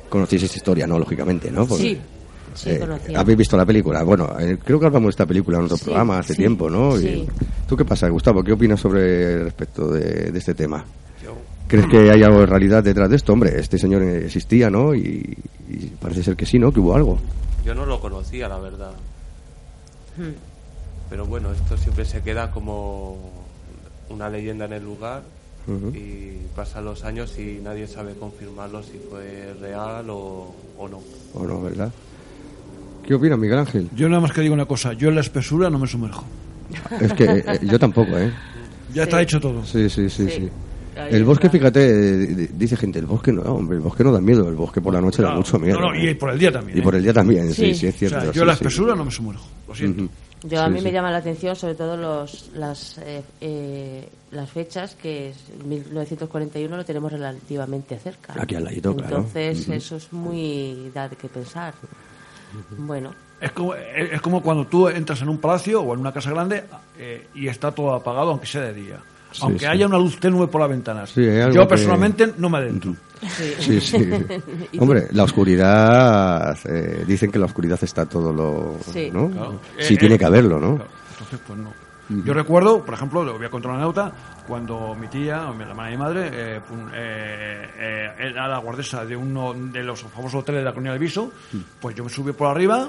Conocéis 0.10 0.44
esta 0.44 0.58
historia, 0.58 0.88
¿no? 0.88 0.98
Lógicamente, 0.98 1.52
¿no? 1.52 1.68
Sí, 1.68 2.00
sí, 2.56 2.70
eh. 2.72 3.14
¿Habéis 3.16 3.38
visto 3.38 3.56
la 3.58 3.66
película? 3.66 4.02
Bueno, 4.04 4.36
eh, 4.40 4.58
creo 4.64 4.80
que 4.80 4.86
hablamos 4.88 5.08
de 5.08 5.10
esta 5.12 5.26
película 5.26 5.60
en 5.60 5.66
otro 5.66 5.78
Sí, 5.78 5.86
programa 5.86 6.20
hace 6.20 6.34
sí, 6.34 6.40
tiempo, 6.40 6.70
¿no? 6.70 6.98
sí. 6.98 7.08
Y- 7.08 7.28
¿Tú 7.68 7.76
qué 7.78 7.86
pasa, 7.86 8.08
Gustavo? 8.10 8.44
¿Qué 8.44 8.52
opinas 8.54 8.80
sobre 8.80 9.44
respecto 9.44 9.92
de, 9.92 10.32
de 10.32 10.40
este 10.40 10.54
tema? 10.54 10.84
¿Crees 11.68 11.88
que 11.88 12.12
hay 12.12 12.22
algo 12.22 12.42
de 12.42 12.46
realidad 12.46 12.84
detrás 12.84 13.10
de 13.10 13.16
esto? 13.16 13.34
Hombre, 13.34 13.60
este 13.60 13.80
señor 13.80 14.04
existía, 14.04 14.70
¿no? 14.70 14.94
Y, 14.94 15.36
y 15.68 15.88
parece 16.00 16.22
ser 16.22 16.36
que 16.36 16.46
sí, 16.46 16.60
¿no? 16.60 16.72
Que 16.72 16.80
hubo 16.80 16.96
algo. 16.96 17.18
Yo 17.66 17.74
no 17.74 17.88
lo 17.88 18.00
conocía, 18.00 18.48
la 18.48 18.60
verdad. 18.60 18.92
Hmm. 20.16 20.30
Pero 21.10 21.26
bueno, 21.26 21.52
esto 21.52 21.76
siempre 21.76 22.06
se 22.06 22.22
queda 22.22 22.52
como 22.52 23.18
una 24.10 24.30
leyenda 24.30 24.66
en 24.66 24.74
el 24.74 24.84
lugar 24.84 25.24
y 25.96 26.38
pasan 26.56 26.86
los 26.86 27.04
años 27.04 27.40
y 27.40 27.60
nadie 27.64 27.88
sabe 27.88 28.14
confirmarlo 28.14 28.84
si 28.84 29.00
fue 29.10 29.52
real 29.60 30.08
o, 30.12 30.54
o 30.78 30.88
no. 30.88 31.02
¿O 31.34 31.44
no, 31.48 31.60
verdad? 31.64 31.92
¿Qué 33.06 33.14
opinas, 33.14 33.38
Miguel 33.38 33.60
Ángel? 33.60 33.90
Yo 33.96 34.10
nada 34.10 34.22
más 34.22 34.32
que 34.32 34.42
digo 34.42 34.54
una 34.54 34.66
cosa, 34.66 34.94
yo 34.94 35.10
en 35.10 35.16
la 35.16 35.22
espesura 35.22 35.70
no 35.70 35.80
me 35.80 35.88
sumerjo. 35.88 36.26
Es 37.00 37.14
que 37.14 37.24
eh, 37.26 37.60
yo 37.64 37.78
tampoco, 37.78 38.18
¿eh? 38.18 38.32
Ya 38.94 39.04
está 39.04 39.22
hecho 39.22 39.40
todo. 39.40 39.64
Sí, 39.66 39.90
sí, 39.90 40.10
sí, 40.10 40.26
Sí. 40.28 40.32
sí. 40.32 40.50
El 41.10 41.26
bosque, 41.26 41.50
fíjate, 41.50 41.84
eh, 41.90 42.26
di- 42.28 42.48
dice 42.54 42.78
gente, 42.78 43.00
el 43.00 43.06
bosque 43.06 43.34
no, 43.34 43.42
hombre, 43.42 43.76
el 43.76 43.84
bosque 43.84 44.02
no 44.04 44.14
da 44.14 44.22
miedo, 44.22 44.48
el 44.48 44.56
bosque 44.56 44.80
por 44.80 44.94
la 44.94 45.02
noche 45.02 45.22
da 45.22 45.34
mucho 45.36 45.60
miedo. 45.60 45.78
No, 45.80 45.92
no, 45.92 45.96
y 46.02 46.14
por 46.16 46.30
el 46.32 46.40
día 46.40 46.52
también. 46.54 46.78
Y 46.78 46.80
¿eh? 46.80 46.84
por 46.84 46.96
el 46.96 47.04
día 47.04 47.14
también, 47.14 47.52
sí, 47.54 47.74
Sí. 47.74 47.76
sí, 47.76 47.88
es 47.88 47.96
O 47.96 47.98
cierto. 48.00 48.16
sea, 48.22 48.26
yo 48.28 48.34
sí, 48.34 48.40
en 48.40 48.48
la 48.48 48.54
sí. 48.56 48.64
espesura 48.64 48.96
no 48.96 49.04
me 49.06 49.12
sumerjo, 49.12 49.46
lo 49.68 49.76
siento. 49.76 50.04
Ujú. 50.04 50.12
Yo 50.48 50.62
a 50.62 50.68
Sí, 50.68 50.74
mí 50.74 50.82
me 50.82 50.90
sí. 50.90 50.94
llama 50.94 51.12
la 51.12 51.18
atención 51.18 51.56
sobre 51.56 51.76
todo 51.76 51.98
los, 51.98 52.50
las, 52.56 52.98
eh, 53.00 53.24
eh, 53.42 54.08
las 54.32 54.50
fechas 54.50 54.96
que 54.96 55.30
es 55.32 55.38
1941 55.68 56.78
lo 56.78 56.86
tenemos 56.86 57.12
relativamente 57.12 57.98
cerca. 58.00 58.34
Aquí 58.40 58.56
al 58.56 58.64
ladito, 58.64 58.96
claro. 58.96 59.18
Entonces 59.18 59.62
Ujú. 59.64 59.74
eso 59.74 59.96
es 59.98 60.14
muy 60.14 60.92
da 60.94 61.10
de 61.10 61.16
que 61.18 61.28
pensar. 61.28 61.74
Bueno, 62.78 63.12
Es 63.42 63.52
como, 63.52 63.76
es 63.76 64.14
es 64.14 64.22
como 64.22 64.42
cuando 64.42 64.66
tú 64.66 64.88
entras 64.88 65.22
en 65.22 65.30
un 65.30 65.38
palacio 65.40 65.82
o 65.82 65.94
en 65.94 66.00
una 66.00 66.12
casa 66.14 66.32
grande 66.32 66.64
eh, 66.98 67.28
y 67.36 67.48
está 67.48 67.72
todo 67.72 67.94
apagado, 67.94 68.32
aunque 68.32 68.48
sea 68.48 68.62
de 68.62 68.74
día. 68.74 68.98
Sí, 69.32 69.40
aunque 69.44 69.60
sí. 69.60 69.66
haya 69.66 69.86
una 69.86 69.98
luz 69.98 70.18
tenue 70.20 70.48
por 70.48 70.62
las 70.62 70.70
ventanas. 70.70 71.10
Sí, 71.10 71.26
Yo 71.54 71.62
que- 71.64 71.68
personalmente 71.68 72.34
no 72.38 72.50
me 72.50 72.58
adentro. 72.60 72.96
Sí, 73.60 73.82
sí. 73.82 73.98
Hombre, 74.80 75.08
la 75.12 75.24
oscuridad, 75.24 76.58
eh, 76.66 77.04
dicen 77.06 77.32
que 77.32 77.40
la 77.40 77.46
oscuridad 77.46 77.80
está 77.82 78.06
todo 78.06 78.32
lo... 78.32 78.78
Sí. 78.94 79.10
¿no? 79.12 79.30
Claro. 79.30 79.60
Sí, 79.80 79.96
Eh, 79.96 79.98
tiene 79.98 80.16
eh, 80.16 80.20
que 80.20 80.26
haberlo, 80.26 80.60
¿no? 80.60 80.76
Claro, 80.76 80.90
Entonces, 81.12 81.40
pues 81.46 81.60
no. 81.60 81.74
Yo 82.10 82.34
recuerdo, 82.34 82.84
por 82.84 82.94
ejemplo, 82.94 83.24
lo 83.24 83.36
voy 83.38 83.46
a 83.46 83.50
contar 83.50 83.72
una 83.72 83.80
anécdota, 83.82 84.12
cuando 84.48 84.94
mi 84.94 85.08
tía, 85.08 85.50
o 85.50 85.54
mi 85.54 85.64
hermana 85.64 85.90
y 85.90 85.92
mi 85.94 85.98
madre, 85.98 86.30
eh, 86.32 86.60
eh, 86.94 87.70
eh, 87.78 88.10
era 88.30 88.48
la 88.48 88.60
guardesa 88.60 89.06
de 89.06 89.16
uno 89.16 89.54
de 89.56 89.84
los 89.84 90.02
famosos 90.04 90.42
hoteles 90.42 90.62
de 90.62 90.66
la 90.66 90.72
colonia 90.72 90.92
del 90.92 91.00
Viso, 91.00 91.32
pues 91.80 91.96
yo 91.96 92.04
me 92.04 92.10
subí 92.10 92.32
por 92.34 92.48
arriba, 92.50 92.88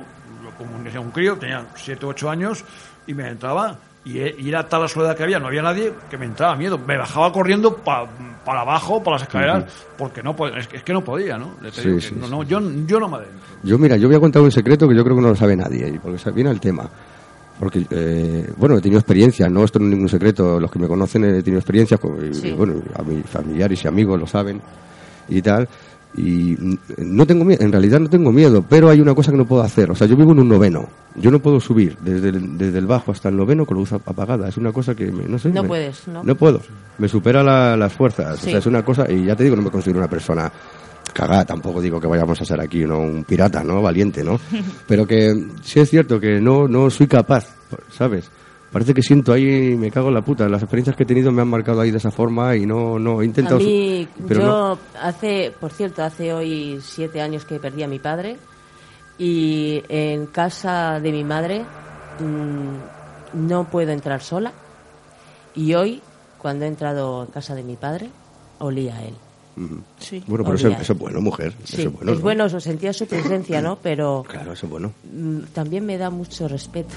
como 0.58 0.82
decía 0.82 1.00
un 1.00 1.10
crío, 1.10 1.36
tenía 1.36 1.64
7 1.74 2.04
o 2.06 2.10
8 2.10 2.28
años, 2.30 2.64
y 3.06 3.14
me 3.14 3.28
entraba, 3.28 3.76
y, 4.04 4.18
e- 4.18 4.36
y 4.38 4.48
era 4.50 4.68
tal 4.68 4.82
la 4.82 4.88
soledad 4.88 5.16
que 5.16 5.22
había, 5.22 5.38
no 5.38 5.46
había 5.48 5.62
nadie, 5.62 5.92
que 6.10 6.16
me 6.18 6.26
entraba 6.26 6.54
miedo. 6.54 6.78
Me 6.78 6.96
bajaba 6.96 7.32
corriendo 7.32 7.74
pa- 7.76 8.06
para 8.44 8.60
abajo, 8.60 9.02
para 9.02 9.14
las 9.16 9.22
escaleras, 9.22 9.64
porque 9.96 10.22
no 10.22 10.36
es, 10.56 10.68
que- 10.68 10.76
es 10.76 10.82
que 10.82 10.92
no 10.92 11.02
podía, 11.02 11.36
¿no? 11.38 11.54
Le 11.60 11.72
Sí, 11.72 12.00
sí, 12.00 12.14
no, 12.16 12.26
sí. 12.26 12.30
no, 12.30 12.42
yo, 12.44 12.60
yo 12.86 13.00
no 13.00 13.08
me 13.08 13.16
adentro. 13.16 13.38
Yo, 13.62 13.78
mira, 13.78 13.96
yo 13.96 14.06
voy 14.08 14.16
a 14.16 14.20
contar 14.20 14.42
un 14.42 14.52
secreto 14.52 14.88
que 14.88 14.94
yo 14.94 15.02
creo 15.02 15.16
que 15.16 15.22
no 15.22 15.28
lo 15.28 15.36
sabe 15.36 15.56
nadie, 15.56 15.88
y 15.88 15.98
porque 15.98 16.18
se 16.18 16.30
viene 16.30 16.50
el 16.50 16.60
tema. 16.60 16.88
Porque, 17.58 17.86
eh, 17.90 18.50
bueno, 18.56 18.76
he 18.76 18.80
tenido 18.82 18.98
experiencia, 19.00 19.48
no 19.48 19.64
esto 19.64 19.78
no 19.78 19.86
es 19.86 19.90
ningún 19.92 20.08
secreto, 20.10 20.60
los 20.60 20.70
que 20.70 20.78
me 20.78 20.86
conocen 20.88 21.24
he 21.24 21.42
tenido 21.42 21.58
experiencias, 21.58 21.98
con, 21.98 22.34
Sí. 22.34 22.52
bueno, 22.52 22.74
a 22.94 23.02
mis 23.02 23.24
familiares 23.26 23.82
y 23.84 23.88
amigos 23.88 24.20
lo 24.20 24.26
saben. 24.26 24.60
y 25.28 25.42
tal. 25.42 25.68
Y 26.16 26.56
no 26.98 27.26
tengo 27.26 27.44
miedo, 27.44 27.62
en 27.64 27.72
realidad 27.72 27.98
no 28.00 28.08
tengo 28.08 28.30
miedo, 28.32 28.64
pero 28.66 28.88
hay 28.88 29.00
una 29.00 29.12
cosa 29.14 29.32
que 29.32 29.36
no 29.36 29.44
puedo 29.44 29.62
hacer. 29.62 29.90
O 29.90 29.94
sea, 29.96 30.06
yo 30.06 30.16
vivo 30.16 30.32
en 30.32 30.38
un 30.38 30.48
noveno. 30.48 30.88
Yo 31.16 31.30
no 31.32 31.40
puedo 31.40 31.58
subir 31.60 31.96
desde 32.00 32.28
el, 32.28 32.56
desde 32.56 32.78
el 32.78 32.86
bajo 32.86 33.10
hasta 33.10 33.28
el 33.28 33.36
noveno 33.36 33.66
con 33.66 33.76
luz 33.76 33.92
ap- 33.92 34.08
apagada. 34.08 34.48
Es 34.48 34.56
una 34.56 34.72
cosa 34.72 34.94
que, 34.94 35.10
me- 35.10 35.24
no 35.24 35.38
sé. 35.38 35.48
No 35.50 35.62
me- 35.62 35.68
puedes, 35.68 36.06
¿no? 36.08 36.22
No 36.22 36.34
puedo. 36.36 36.60
Me 36.98 37.08
supera 37.08 37.42
la- 37.42 37.76
las 37.76 37.92
fuerzas. 37.92 38.38
Sí. 38.38 38.46
O 38.46 38.50
sea, 38.52 38.58
es 38.60 38.66
una 38.66 38.84
cosa, 38.84 39.10
y 39.10 39.24
ya 39.24 39.34
te 39.34 39.42
digo, 39.44 39.56
no 39.56 39.62
me 39.62 39.70
considero 39.70 39.98
una 39.98 40.08
persona 40.08 40.50
cagada. 41.12 41.44
Tampoco 41.44 41.80
digo 41.80 42.00
que 42.00 42.06
vayamos 42.06 42.40
a 42.40 42.44
ser 42.44 42.60
aquí 42.60 42.84
¿no? 42.84 42.98
un 42.98 43.24
pirata, 43.24 43.62
¿no? 43.62 43.82
Valiente, 43.82 44.22
¿no? 44.24 44.38
Pero 44.86 45.06
que 45.06 45.34
sí 45.62 45.80
es 45.80 45.90
cierto 45.90 46.20
que 46.20 46.40
no, 46.40 46.68
no 46.68 46.90
soy 46.90 47.06
capaz, 47.06 47.54
¿sabes? 47.90 48.30
Parece 48.72 48.92
que 48.92 49.02
siento 49.02 49.32
ahí, 49.32 49.76
me 49.76 49.90
cago 49.90 50.08
en 50.08 50.14
la 50.14 50.22
puta. 50.22 50.48
Las 50.48 50.62
experiencias 50.62 50.96
que 50.96 51.04
he 51.04 51.06
tenido 51.06 51.32
me 51.32 51.42
han 51.42 51.48
marcado 51.48 51.80
ahí 51.80 51.90
de 51.90 51.98
esa 51.98 52.10
forma 52.10 52.56
y 52.56 52.66
no, 52.66 52.98
no, 52.98 53.22
he 53.22 53.24
intentado... 53.24 53.56
A 53.56 53.60
mí, 53.60 54.06
pero 54.28 54.40
yo 54.40 54.46
no. 54.46 54.78
hace, 55.00 55.52
por 55.58 55.72
cierto, 55.72 56.02
hace 56.02 56.32
hoy 56.32 56.78
siete 56.82 57.20
años 57.20 57.44
que 57.44 57.58
perdí 57.58 57.84
a 57.84 57.88
mi 57.88 57.98
padre 57.98 58.36
y 59.18 59.82
en 59.88 60.26
casa 60.26 61.00
de 61.00 61.10
mi 61.10 61.24
madre 61.24 61.64
mm, 62.20 63.46
no 63.46 63.64
puedo 63.70 63.92
entrar 63.92 64.20
sola 64.20 64.52
y 65.54 65.72
hoy, 65.72 66.02
cuando 66.36 66.66
he 66.66 66.68
entrado 66.68 67.24
en 67.24 67.30
casa 67.30 67.54
de 67.54 67.62
mi 67.62 67.76
padre, 67.76 68.10
olía 68.58 68.96
a 68.96 69.04
él. 69.04 69.14
Sí. 69.98 70.22
Bueno, 70.26 70.44
pero 70.44 70.56
eso, 70.56 70.68
eso 70.68 70.92
es 70.92 70.98
bueno, 70.98 71.20
mujer. 71.20 71.52
Sí, 71.64 71.80
eso 71.80 71.88
es 71.88 71.94
bueno. 71.94 72.12
es 72.12 72.18
¿no? 72.18 72.22
bueno, 72.22 72.60
sentía 72.60 72.92
su 72.92 73.06
presencia, 73.06 73.62
¿no? 73.62 73.78
Pero 73.82 74.24
Claro, 74.28 74.52
eso 74.52 74.66
es 74.66 74.70
bueno. 74.70 74.92
mm, 75.12 75.38
también 75.54 75.86
me 75.86 75.96
da 75.96 76.10
mucho 76.10 76.46
respeto, 76.48 76.94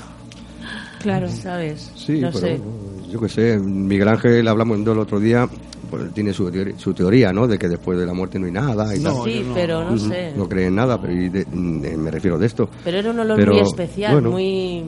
Claro. 1.01 1.29
¿sabes? 1.29 1.91
Sí, 1.95 2.19
no 2.19 2.29
pero 2.31 2.39
sé. 2.47 2.61
yo 3.09 3.21
qué 3.21 3.29
sé, 3.29 3.57
Miguel 3.59 4.07
Ángel 4.09 4.47
hablamos 4.47 4.77
el 4.79 4.87
otro 4.99 5.19
día, 5.19 5.47
pues 5.89 6.13
tiene 6.13 6.33
su, 6.33 6.51
teoría, 6.51 6.77
su 6.77 6.93
teoría, 6.93 7.31
¿no? 7.31 7.47
De 7.47 7.57
que 7.57 7.67
después 7.69 7.97
de 7.97 8.05
la 8.05 8.13
muerte 8.13 8.37
no 8.37 8.45
hay 8.45 8.51
nada 8.51 8.93
y 8.95 8.99
No, 8.99 9.15
tal. 9.23 9.31
sí, 9.31 9.43
no- 9.47 9.53
pero 9.53 9.89
no 9.89 9.97
sé. 9.97 10.33
No 10.35 10.47
cree 10.49 10.67
en 10.67 10.75
nada, 10.75 10.99
pero 11.01 11.13
y 11.13 11.29
de- 11.29 11.45
mm, 11.45 11.85
eh, 11.85 11.97
me 11.97 12.11
refiero 12.11 12.37
de 12.37 12.45
esto. 12.45 12.69
Pero 12.83 12.97
era 12.99 13.09
un 13.11 13.19
olor 13.19 13.37
Pero, 13.37 13.53
muy 13.53 13.61
especial, 13.61 14.13
bueno. 14.13 14.31
muy... 14.31 14.83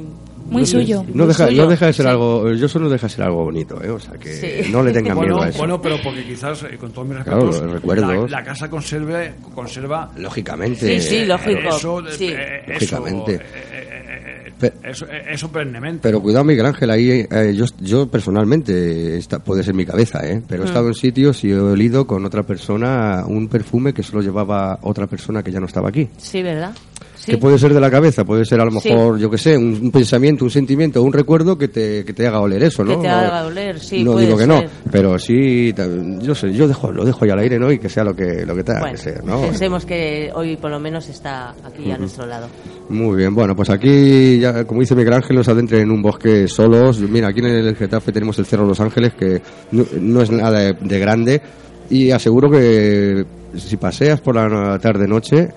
Muy 0.51 0.65
suyo. 0.65 1.03
No 1.07 1.13
muy 1.23 1.27
deja, 1.27 1.47
suyo, 1.47 1.63
no 1.63 1.69
deja 1.69 1.85
de 1.87 1.93
ser 1.93 2.05
sí. 2.05 2.09
algo, 2.11 2.51
yo 2.53 2.67
solo 2.67 2.85
no 2.85 2.91
deja 2.91 3.07
de 3.07 3.13
ser 3.13 3.23
algo 3.23 3.43
bonito, 3.45 3.81
¿eh? 3.83 3.89
O 3.89 3.99
sea, 3.99 4.13
que 4.15 4.33
Sí. 4.63 4.71
no 4.71 4.83
le 4.83 4.91
tengan 4.91 5.15
Bueno, 5.17 5.35
miedo 5.35 5.45
a 5.45 5.49
eso. 5.49 5.57
bueno, 5.59 5.81
pero 5.81 5.97
porque 6.03 6.23
quizás, 6.23 6.63
eh, 6.63 6.77
con 6.77 6.91
todos 6.91 7.07
mis 7.07 7.17
Claro, 7.23 7.41
respetos, 7.45 7.63
los 7.63 7.71
recuerdos. 7.73 8.29
La, 8.31 8.39
la 8.39 8.43
casa 8.45 8.69
conserve, 8.69 9.33
conserva 9.55 10.11
Lógicamente. 10.17 10.99
Sí, 10.99 11.07
sí, 11.19 11.25
lógico. 11.25 11.69
eso, 11.69 12.03
sí. 12.11 12.27
eh, 12.31 12.61
eso, 12.67 12.97
Lógicamente. 12.99 13.35
eh, 13.35 13.39
eh, 13.43 14.53
eh, 14.61 14.71
eso, 14.83 15.05
eh, 15.05 15.23
eso 15.31 15.51
perennemente. 15.51 15.99
Pero 16.03 16.21
cuidado, 16.21 16.43
Miguel 16.43 16.65
Ángel, 16.65 16.89
ahí 16.91 17.25
eh, 17.31 17.53
yo, 17.55 17.65
yo 17.79 18.07
personalmente, 18.07 19.17
esta, 19.17 19.39
puede 19.39 19.63
ser 19.63 19.73
mi 19.73 19.85
cabeza, 19.85 20.19
¿eh? 20.27 20.41
pero 20.47 20.63
he 20.63 20.65
Mm. 20.65 20.67
estado 20.67 20.87
en 20.89 20.93
sitios 20.93 21.43
y 21.43 21.51
he 21.51 21.59
olido 21.59 22.05
con 22.05 22.25
otra 22.25 22.43
persona 22.43 23.23
un 23.25 23.47
perfume 23.47 23.93
que 23.93 24.03
solo 24.03 24.21
llevaba 24.21 24.77
otra 24.83 25.07
persona 25.07 25.41
que 25.43 25.51
ya 25.51 25.59
no 25.59 25.65
estaba 25.65 25.89
aquí. 25.89 26.09
Sí, 26.17 26.43
¿verdad? 26.43 26.73
Sí. 27.23 27.31
Que 27.33 27.37
puede 27.37 27.59
ser 27.59 27.71
de 27.71 27.79
la 27.79 27.91
cabeza, 27.91 28.25
puede 28.25 28.45
ser 28.45 28.59
a 28.61 28.65
lo 28.65 28.71
Sí. 28.79 28.89
mejor, 28.89 29.19
yo 29.19 29.29
que 29.29 29.37
sé, 29.37 29.55
un, 29.55 29.77
un 29.79 29.91
pensamiento, 29.91 30.43
un 30.43 30.49
sentimiento, 30.49 31.03
un 31.03 31.13
recuerdo 31.13 31.55
que 31.55 31.67
te, 31.67 32.03
que 32.03 32.13
te 32.13 32.25
haga 32.25 32.39
oler 32.39 32.63
eso, 32.63 32.83
¿no? 32.83 32.95
Que 32.95 33.03
te 33.03 33.07
No- 33.09 33.13
haga 33.13 33.45
oler, 33.45 33.79
sí, 33.79 34.03
No 34.03 34.13
puede 34.13 34.25
digo 34.25 34.37
que 34.39 34.45
ser. 34.45 34.49
no, 34.49 34.63
pero 34.91 35.19
sí, 35.19 35.71
yo 36.19 36.33
sé, 36.33 36.51
yo 36.51 36.67
dejo, 36.67 36.91
lo 36.91 37.05
dejo 37.05 37.23
ahí 37.23 37.29
al 37.29 37.37
aire, 37.39 37.59
¿no? 37.59 37.71
Y 37.71 37.77
que 37.77 37.89
sea 37.89 38.03
lo 38.03 38.15
que, 38.15 38.43
lo 38.43 38.55
que 38.55 38.63
tenga 38.63 38.79
Bueno, 38.79 38.95
que 38.95 39.01
ser, 39.03 39.23
¿no? 39.23 39.39
pensemos 39.41 39.85
que 39.85 40.31
hoy 40.33 40.57
por 40.57 40.71
lo 40.71 40.79
menos 40.79 41.07
está 41.09 41.53
aquí 41.63 41.91
a 41.91 41.97
nuestro 41.99 42.25
lado. 42.25 42.47
Muy 42.89 43.17
bien, 43.17 43.35
bueno, 43.35 43.55
pues 43.55 43.69
aquí, 43.69 44.39
ya, 44.39 44.65
como 44.65 44.81
dice 44.81 44.95
Miguel 44.95 45.13
Ángel, 45.13 45.35
nos 45.37 45.47
adentren 45.47 45.83
en 45.83 45.91
un 45.91 46.01
bosque 46.01 46.47
solos. 46.47 46.99
Mira, 47.01 47.27
aquí 47.27 47.39
en 47.41 47.45
el 47.45 47.75
Getafe 47.75 48.11
tenemos 48.11 48.39
el 48.39 48.45
Cerro 48.47 48.63
de 48.63 48.69
Los 48.69 48.79
Ángeles, 48.79 49.13
que 49.13 49.41
no, 49.71 49.85
no 49.99 50.21
es 50.23 50.31
nada 50.31 50.59
de, 50.59 50.73
de 50.73 50.99
grande, 50.99 51.41
y 51.89 52.09
aseguro 52.09 52.49
que 52.49 53.23
si 53.57 53.77
paseas 53.77 54.19
por 54.21 54.33
la 54.35 54.79
tarde-noche, 54.79 55.49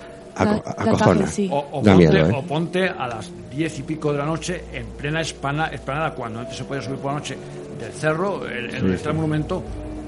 da 0.43 0.63
acojona. 0.77 1.27
sí. 1.27 1.47
O, 1.51 1.57
o 1.59 1.71
ponte, 1.83 1.95
miedo, 1.95 2.17
¿eh? 2.29 2.33
o 2.35 2.41
ponte 2.43 2.89
a 2.89 3.07
las 3.07 3.29
diez 3.49 3.79
y 3.79 3.83
pico 3.83 4.11
de 4.11 4.17
la 4.17 4.25
noche 4.25 4.63
en 4.73 4.85
plena 4.87 5.21
espana, 5.21 5.67
esplanada, 5.67 6.13
cuando 6.13 6.39
antes 6.41 6.57
se 6.57 6.63
podía 6.65 6.81
subir 6.81 6.97
por 6.97 7.13
la 7.13 7.19
noche 7.19 7.37
del 7.79 7.91
cerro, 7.93 8.47
en, 8.49 8.69
en 8.75 8.85
el 8.85 8.93
extremo 8.93 9.21
monumento, 9.21 9.63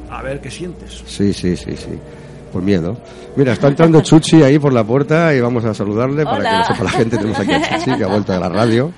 a 0.10 0.22
ver 0.22 0.42
qué 0.42 0.52
sientes. 0.52 1.04
Sí, 1.06 1.32
sí, 1.34 1.56
sí, 1.56 1.76
sí. 1.78 1.98
Por 2.52 2.62
miedo. 2.62 2.98
Mira, 3.36 3.54
está 3.54 3.68
entrando 3.68 4.02
Chuchi 4.02 4.42
ahí 4.42 4.58
por 4.58 4.72
la 4.74 4.84
puerta 4.84 5.34
y 5.34 5.42
vamos 5.42 5.64
a 5.66 5.74
saludarle 5.74 6.24
para 6.24 6.50
que 6.50 6.58
lo 6.58 6.64
sepa 6.66 6.84
la 6.86 6.90
gente. 6.92 7.18
Tenemos 7.18 7.40
aquí 7.40 7.52
a 7.52 7.78
Chuchi 7.80 7.98
que 7.98 8.04
ha 8.04 8.08
vuelto 8.08 8.32
de 8.34 8.40
la 8.40 8.50
radio 8.50 8.92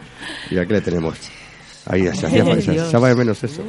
y 0.52 0.58
aquí 0.58 0.74
le 0.74 0.82
tenemos. 0.82 1.18
Ahí 1.88 2.04
se 2.16 2.28
hacía 2.28 2.44
de 2.44 3.16
menos 3.16 3.44
eso. 3.44 3.64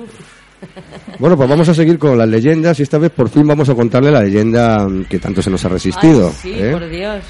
Bueno, 1.19 1.37
pues 1.37 1.49
vamos 1.49 1.69
a 1.71 1.75
seguir 1.75 1.99
con 1.99 2.19
las 2.19 2.29
leyendas 2.29 2.79
y 2.79 2.83
esta 2.83 2.99
vez 2.99 3.11
por 3.11 3.31
fin 3.31 3.47
vamos 3.47 3.69
a 3.71 3.75
contarle 3.75 4.11
la 4.11 4.23
leyenda 4.23 4.87
que 5.09 5.19
tanto 5.19 5.41
se 5.41 5.51
nos 5.51 5.65
ha 5.65 5.69
resistido. 5.71 6.29
Ay, 6.29 6.35
sí, 6.43 6.53
¿eh? 6.55 6.71
por 6.73 6.89
Dios. 6.89 7.25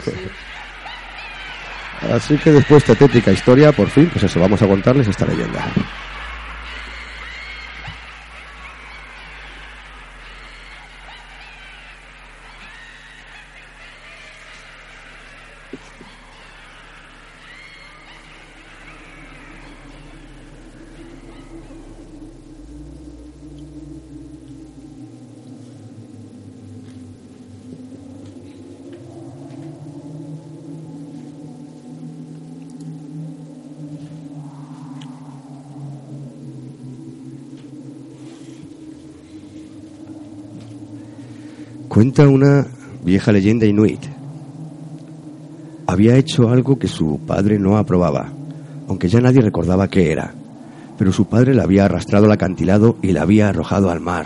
Sí, 0.00 0.10
sí. 0.10 0.12
Así 2.10 2.36
que 2.38 2.50
después 2.50 2.84
de 2.86 2.96
tétrica 2.96 3.30
historia, 3.30 3.72
por 3.72 3.88
fin, 3.88 4.08
pues 4.10 4.24
eso, 4.24 4.40
vamos 4.40 4.60
a 4.62 4.66
contarles 4.66 5.06
esta 5.06 5.26
leyenda. 5.26 5.64
Cuenta 41.92 42.26
una 42.26 42.66
vieja 43.04 43.32
leyenda 43.32 43.66
inuit. 43.66 44.00
Había 45.86 46.16
hecho 46.16 46.48
algo 46.48 46.78
que 46.78 46.88
su 46.88 47.20
padre 47.26 47.58
no 47.58 47.76
aprobaba, 47.76 48.32
aunque 48.88 49.10
ya 49.10 49.20
nadie 49.20 49.42
recordaba 49.42 49.88
qué 49.88 50.10
era. 50.10 50.32
Pero 50.96 51.12
su 51.12 51.26
padre 51.26 51.52
la 51.52 51.64
había 51.64 51.84
arrastrado 51.84 52.24
al 52.24 52.32
acantilado 52.32 52.96
y 53.02 53.12
la 53.12 53.20
había 53.20 53.50
arrojado 53.50 53.90
al 53.90 54.00
mar. 54.00 54.24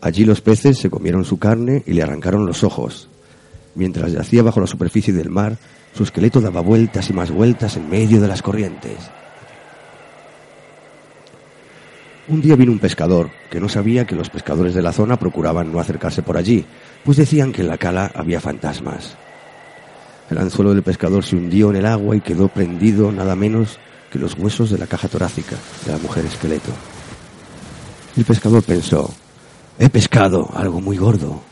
Allí 0.00 0.24
los 0.24 0.40
peces 0.40 0.78
se 0.78 0.90
comieron 0.90 1.24
su 1.24 1.38
carne 1.38 1.84
y 1.86 1.92
le 1.92 2.02
arrancaron 2.02 2.44
los 2.44 2.64
ojos. 2.64 3.08
Mientras 3.76 4.10
yacía 4.10 4.42
bajo 4.42 4.58
la 4.58 4.66
superficie 4.66 5.14
del 5.14 5.30
mar, 5.30 5.58
su 5.94 6.02
esqueleto 6.02 6.40
daba 6.40 6.60
vueltas 6.60 7.08
y 7.08 7.12
más 7.12 7.30
vueltas 7.30 7.76
en 7.76 7.88
medio 7.88 8.20
de 8.20 8.26
las 8.26 8.42
corrientes. 8.42 8.98
Un 12.32 12.40
día 12.40 12.56
vino 12.56 12.72
un 12.72 12.78
pescador 12.78 13.28
que 13.50 13.60
no 13.60 13.68
sabía 13.68 14.06
que 14.06 14.14
los 14.14 14.30
pescadores 14.30 14.72
de 14.72 14.80
la 14.80 14.94
zona 14.94 15.18
procuraban 15.18 15.70
no 15.70 15.80
acercarse 15.80 16.22
por 16.22 16.38
allí, 16.38 16.64
pues 17.04 17.18
decían 17.18 17.52
que 17.52 17.60
en 17.60 17.68
la 17.68 17.76
cala 17.76 18.10
había 18.14 18.40
fantasmas. 18.40 19.18
El 20.30 20.38
anzuelo 20.38 20.72
del 20.72 20.82
pescador 20.82 21.24
se 21.24 21.36
hundió 21.36 21.68
en 21.68 21.76
el 21.76 21.84
agua 21.84 22.16
y 22.16 22.22
quedó 22.22 22.48
prendido 22.48 23.12
nada 23.12 23.36
menos 23.36 23.78
que 24.10 24.18
los 24.18 24.32
huesos 24.32 24.70
de 24.70 24.78
la 24.78 24.86
caja 24.86 25.08
torácica 25.08 25.56
de 25.84 25.92
la 25.92 25.98
mujer 25.98 26.24
esqueleto. 26.24 26.70
El 28.16 28.24
pescador 28.24 28.62
pensó, 28.62 29.12
he 29.78 29.90
pescado 29.90 30.48
algo 30.54 30.80
muy 30.80 30.96
gordo. 30.96 31.51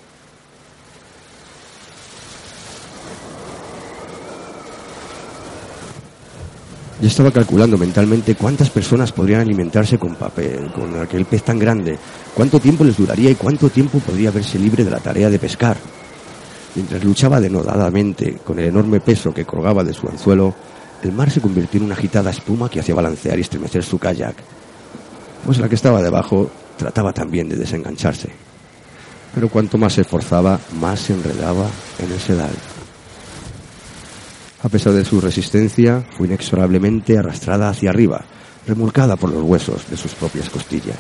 Ya 7.01 7.09
estaba 7.09 7.31
calculando 7.31 7.79
mentalmente 7.79 8.35
cuántas 8.35 8.69
personas 8.69 9.11
podrían 9.11 9.41
alimentarse 9.41 9.99
con 9.99 10.17
papel, 10.17 10.71
con 10.71 11.01
aquel 11.01 11.25
pez 11.25 11.43
tan 11.43 11.59
grande, 11.59 11.99
cuánto 12.35 12.61
tiempo 12.61 12.85
les 12.85 12.99
duraría 12.99 13.31
y 13.31 13.37
cuánto 13.37 13.71
tiempo 13.71 14.01
podría 14.01 14.31
verse 14.31 14.59
libre 14.59 14.85
de 14.85 14.91
la 14.91 14.99
tarea 14.99 15.31
de 15.31 15.39
pescar. 15.39 15.79
Mientras 16.75 17.03
luchaba 17.03 17.41
denodadamente 17.41 18.37
con 18.45 18.59
el 18.59 18.67
enorme 18.67 19.01
peso 19.01 19.33
que 19.33 19.47
colgaba 19.47 19.83
de 19.83 19.95
su 19.95 20.09
anzuelo, 20.09 20.55
el 21.03 21.13
mar 21.13 21.31
se 21.31 21.41
convirtió 21.41 21.79
en 21.79 21.87
una 21.87 21.95
agitada 21.95 22.31
espuma 22.31 22.69
que 22.69 22.81
hacía 22.81 22.95
balancear 22.95 23.39
y 23.39 23.43
estremecer 23.43 23.83
su 23.83 23.99
kayak. 23.99 24.37
Pues 25.47 25.59
la 25.59 25.71
que 25.71 25.77
estaba 25.77 26.03
debajo 26.03 26.51
trataba 26.77 27.15
también 27.15 27.49
de 27.49 27.57
desengancharse. 27.57 28.29
Pero 29.35 29.49
cuanto 29.49 29.79
más 29.79 29.95
se 29.95 30.03
esforzaba, 30.03 30.61
más 30.79 31.01
se 31.01 31.15
enredaba 31.15 31.67
en 31.99 32.13
el 32.13 32.21
sedal. 32.21 32.51
A 34.63 34.69
pesar 34.69 34.93
de 34.93 35.05
su 35.05 35.21
resistencia, 35.21 36.05
fue 36.11 36.27
inexorablemente 36.27 37.17
arrastrada 37.17 37.71
hacia 37.71 37.91
arriba, 37.91 38.23
remolcada 38.67 39.17
por 39.17 39.31
los 39.31 39.43
huesos 39.43 39.89
de 39.89 39.97
sus 39.97 40.15
propias 40.15 40.51
costillas. 40.51 40.99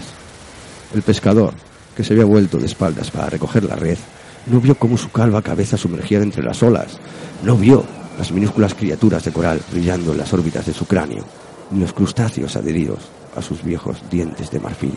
El 0.94 1.02
pescador, 1.02 1.52
que 1.94 2.02
se 2.02 2.14
había 2.14 2.24
vuelto 2.24 2.56
de 2.56 2.66
espaldas 2.66 3.10
para 3.10 3.28
recoger 3.28 3.64
la 3.64 3.76
red, 3.76 3.98
no 4.46 4.60
vio 4.60 4.74
cómo 4.74 4.96
su 4.96 5.10
calva 5.10 5.42
cabeza 5.42 5.76
sumergía 5.76 6.20
entre 6.20 6.42
las 6.42 6.62
olas, 6.62 6.98
no 7.44 7.56
vio 7.56 7.84
las 8.18 8.32
minúsculas 8.32 8.74
criaturas 8.74 9.24
de 9.24 9.32
coral 9.32 9.60
brillando 9.70 10.12
en 10.12 10.18
las 10.18 10.32
órbitas 10.32 10.64
de 10.64 10.72
su 10.72 10.86
cráneo, 10.86 11.24
ni 11.70 11.80
los 11.80 11.92
crustáceos 11.92 12.56
adheridos 12.56 13.10
a 13.36 13.42
sus 13.42 13.62
viejos 13.62 13.98
dientes 14.10 14.50
de 14.50 14.60
marfil. 14.60 14.96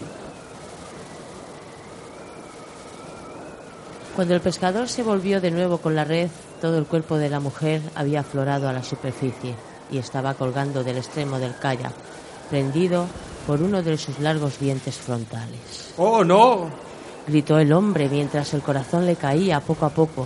Cuando 4.15 4.35
el 4.35 4.41
pescador 4.41 4.87
se 4.87 5.03
volvió 5.03 5.41
de 5.41 5.51
nuevo 5.51 5.79
con 5.79 5.95
la 5.95 6.05
red, 6.05 6.29
todo 6.63 6.77
el 6.77 6.85
cuerpo 6.85 7.17
de 7.17 7.29
la 7.29 7.41
mujer 7.41 7.81
había 7.93 8.21
aflorado 8.21 8.69
a 8.69 8.71
la 8.71 8.83
superficie 8.83 9.53
y 9.91 9.97
estaba 9.97 10.33
colgando 10.35 10.81
del 10.81 10.95
extremo 10.95 11.37
del 11.37 11.57
kayak, 11.57 11.91
prendido 12.49 13.05
por 13.45 13.61
uno 13.61 13.83
de 13.83 13.97
sus 13.97 14.17
largos 14.19 14.59
dientes 14.59 14.95
frontales. 14.95 15.93
¡Oh, 15.97 16.23
no! 16.23 16.69
Gritó 17.27 17.59
el 17.59 17.73
hombre 17.73 18.07
mientras 18.07 18.53
el 18.53 18.61
corazón 18.61 19.05
le 19.05 19.17
caía 19.17 19.59
poco 19.59 19.85
a 19.85 19.89
poco 19.89 20.25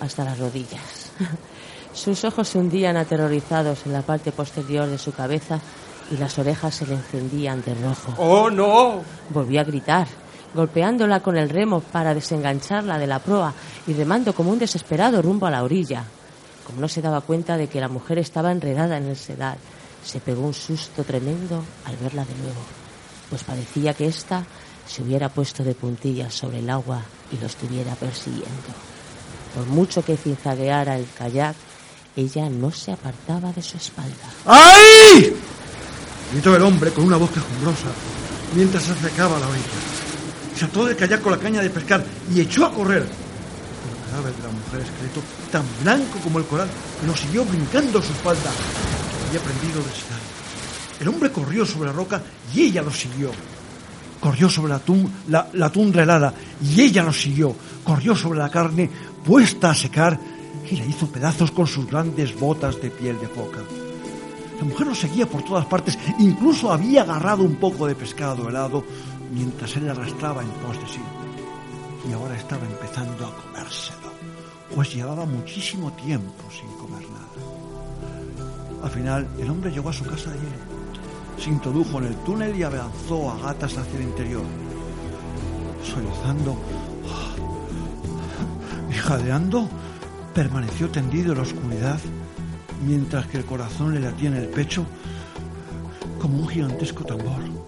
hasta 0.00 0.24
las 0.24 0.40
rodillas. 0.40 1.12
Sus 1.94 2.24
ojos 2.24 2.48
se 2.48 2.58
hundían 2.58 2.96
aterrorizados 2.96 3.86
en 3.86 3.92
la 3.92 4.02
parte 4.02 4.32
posterior 4.32 4.88
de 4.88 4.98
su 4.98 5.12
cabeza 5.12 5.60
y 6.10 6.16
las 6.16 6.36
orejas 6.40 6.74
se 6.74 6.86
le 6.86 6.94
encendían 6.94 7.62
de 7.62 7.76
rojo. 7.76 8.12
¡Oh, 8.18 8.50
no! 8.50 9.02
Volvió 9.28 9.60
a 9.60 9.64
gritar, 9.64 10.08
golpeándola 10.54 11.20
con 11.20 11.36
el 11.36 11.48
remo 11.48 11.80
para 11.80 12.14
desengancharla 12.14 12.98
de 12.98 13.06
la 13.06 13.18
proa 13.18 13.52
y 13.86 13.92
remando 13.92 14.34
como 14.34 14.50
un 14.50 14.58
desesperado 14.58 15.22
rumbo 15.22 15.46
a 15.46 15.50
la 15.50 15.62
orilla. 15.62 16.04
Como 16.66 16.80
no 16.80 16.88
se 16.88 17.02
daba 17.02 17.20
cuenta 17.20 17.56
de 17.56 17.68
que 17.68 17.80
la 17.80 17.88
mujer 17.88 18.18
estaba 18.18 18.52
enredada 18.52 18.96
en 18.96 19.06
el 19.06 19.16
sedal, 19.16 19.56
se 20.04 20.20
pegó 20.20 20.42
un 20.42 20.54
susto 20.54 21.04
tremendo 21.04 21.62
al 21.84 21.96
verla 21.96 22.24
de 22.24 22.34
nuevo, 22.34 22.60
pues 23.28 23.44
parecía 23.44 23.94
que 23.94 24.06
ésta 24.06 24.44
se 24.86 25.02
hubiera 25.02 25.28
puesto 25.28 25.62
de 25.62 25.74
puntillas 25.74 26.34
sobre 26.34 26.58
el 26.58 26.68
agua 26.68 27.02
y 27.32 27.38
lo 27.38 27.46
estuviera 27.46 27.94
persiguiendo. 27.94 28.48
Por 29.54 29.66
mucho 29.66 30.04
que 30.04 30.16
cinzagueara 30.16 30.96
el 30.96 31.06
kayak, 31.16 31.54
ella 32.16 32.48
no 32.48 32.72
se 32.72 32.92
apartaba 32.92 33.52
de 33.52 33.62
su 33.62 33.76
espalda. 33.76 34.14
¡Ay! 34.46 35.32
Gritó 36.32 36.56
el 36.56 36.62
hombre 36.62 36.90
con 36.92 37.04
una 37.04 37.16
voz 37.16 37.30
quejumbrosa 37.30 37.88
mientras 38.54 38.82
se 38.82 38.92
acercaba 38.92 39.36
a 39.36 39.40
la 39.40 39.48
orilla. 39.48 40.09
Saltó 40.60 40.84
del 40.84 40.94
kayak 40.94 41.22
con 41.22 41.32
la 41.32 41.38
caña 41.38 41.62
de 41.62 41.70
pescar 41.70 42.04
y 42.34 42.40
echó 42.40 42.66
a 42.66 42.72
correr. 42.74 43.02
El 43.02 44.10
cadáver 44.10 44.34
de 44.34 44.42
la 44.42 44.48
mujer 44.52 44.80
esqueleto, 44.82 45.22
tan 45.50 45.64
blanco 45.82 46.18
como 46.22 46.38
el 46.38 46.44
coral, 46.44 46.68
lo 47.06 47.16
siguió 47.16 47.46
brincando 47.46 47.98
a 47.98 48.02
su 48.02 48.12
espalda. 48.12 48.50
Había 49.28 49.40
prendido 49.40 49.78
el 49.78 49.84
sedal. 49.86 50.20
El 51.00 51.08
hombre 51.08 51.32
corrió 51.32 51.64
sobre 51.64 51.86
la 51.88 51.94
roca 51.94 52.20
y 52.54 52.60
ella 52.60 52.82
lo 52.82 52.90
siguió. 52.92 53.30
Corrió 54.20 54.50
sobre 54.50 54.72
la, 54.74 54.84
tum- 54.84 55.08
la, 55.28 55.48
la 55.54 55.70
tundra 55.70 56.02
helada 56.02 56.34
y 56.62 56.78
ella 56.82 57.02
lo 57.04 57.12
siguió. 57.14 57.56
Corrió 57.82 58.14
sobre 58.14 58.38
la 58.40 58.50
carne 58.50 58.90
puesta 59.24 59.70
a 59.70 59.74
secar 59.74 60.20
y 60.70 60.76
la 60.76 60.84
hizo 60.84 61.06
pedazos 61.10 61.52
con 61.52 61.66
sus 61.66 61.86
grandes 61.86 62.38
botas 62.38 62.78
de 62.82 62.90
piel 62.90 63.18
de 63.18 63.28
foca. 63.28 63.60
La 64.58 64.66
mujer 64.66 64.88
lo 64.88 64.94
seguía 64.94 65.24
por 65.24 65.42
todas 65.42 65.64
partes, 65.64 65.98
incluso 66.18 66.70
había 66.70 67.00
agarrado 67.00 67.42
un 67.44 67.56
poco 67.56 67.86
de 67.86 67.94
pescado 67.94 68.46
helado 68.46 68.84
mientras 69.30 69.76
él 69.76 69.88
arrastraba 69.88 70.42
en 70.42 70.50
pos 70.50 70.78
de 70.80 70.86
sí. 70.86 71.00
Y 72.08 72.12
ahora 72.12 72.36
estaba 72.36 72.64
empezando 72.66 73.26
a 73.26 73.34
comérselo, 73.34 74.12
pues 74.74 74.94
llevaba 74.94 75.24
muchísimo 75.26 75.92
tiempo 75.92 76.44
sin 76.50 76.68
comer 76.78 77.02
nada. 77.10 77.20
Al 78.82 78.90
final, 78.90 79.28
el 79.38 79.50
hombre 79.50 79.70
llegó 79.70 79.90
a 79.90 79.92
su 79.92 80.04
casa 80.04 80.32
hielo, 80.32 80.80
se 81.38 81.50
introdujo 81.50 81.98
en 81.98 82.06
el 82.06 82.16
túnel 82.16 82.56
y 82.56 82.62
avanzó 82.62 83.30
a 83.30 83.38
gatas 83.38 83.76
hacia 83.76 83.98
el 83.98 84.04
interior. 84.04 84.44
Sollozando 85.84 86.56
y 88.90 88.94
jadeando, 88.94 89.68
permaneció 90.34 90.90
tendido 90.90 91.32
en 91.32 91.38
la 91.38 91.44
oscuridad 91.44 91.98
mientras 92.86 93.26
que 93.26 93.38
el 93.38 93.44
corazón 93.44 93.94
le 93.94 94.00
latía 94.00 94.28
en 94.28 94.36
el 94.36 94.48
pecho 94.48 94.86
como 96.20 96.38
un 96.38 96.48
gigantesco 96.48 97.04
tambor. 97.04 97.59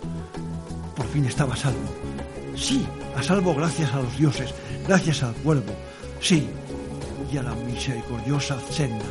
Por 0.96 1.06
fin 1.06 1.24
estaba 1.24 1.54
a 1.54 1.56
salvo. 1.56 1.88
Sí, 2.56 2.86
a 3.16 3.22
salvo 3.22 3.54
gracias 3.54 3.92
a 3.92 3.96
los 3.96 4.16
dioses, 4.16 4.54
gracias 4.86 5.22
al 5.22 5.34
cuervo, 5.34 5.72
sí, 6.20 6.48
y 7.32 7.36
a 7.38 7.42
la 7.42 7.54
misericordiosa 7.54 8.58
Senna. 8.70 9.04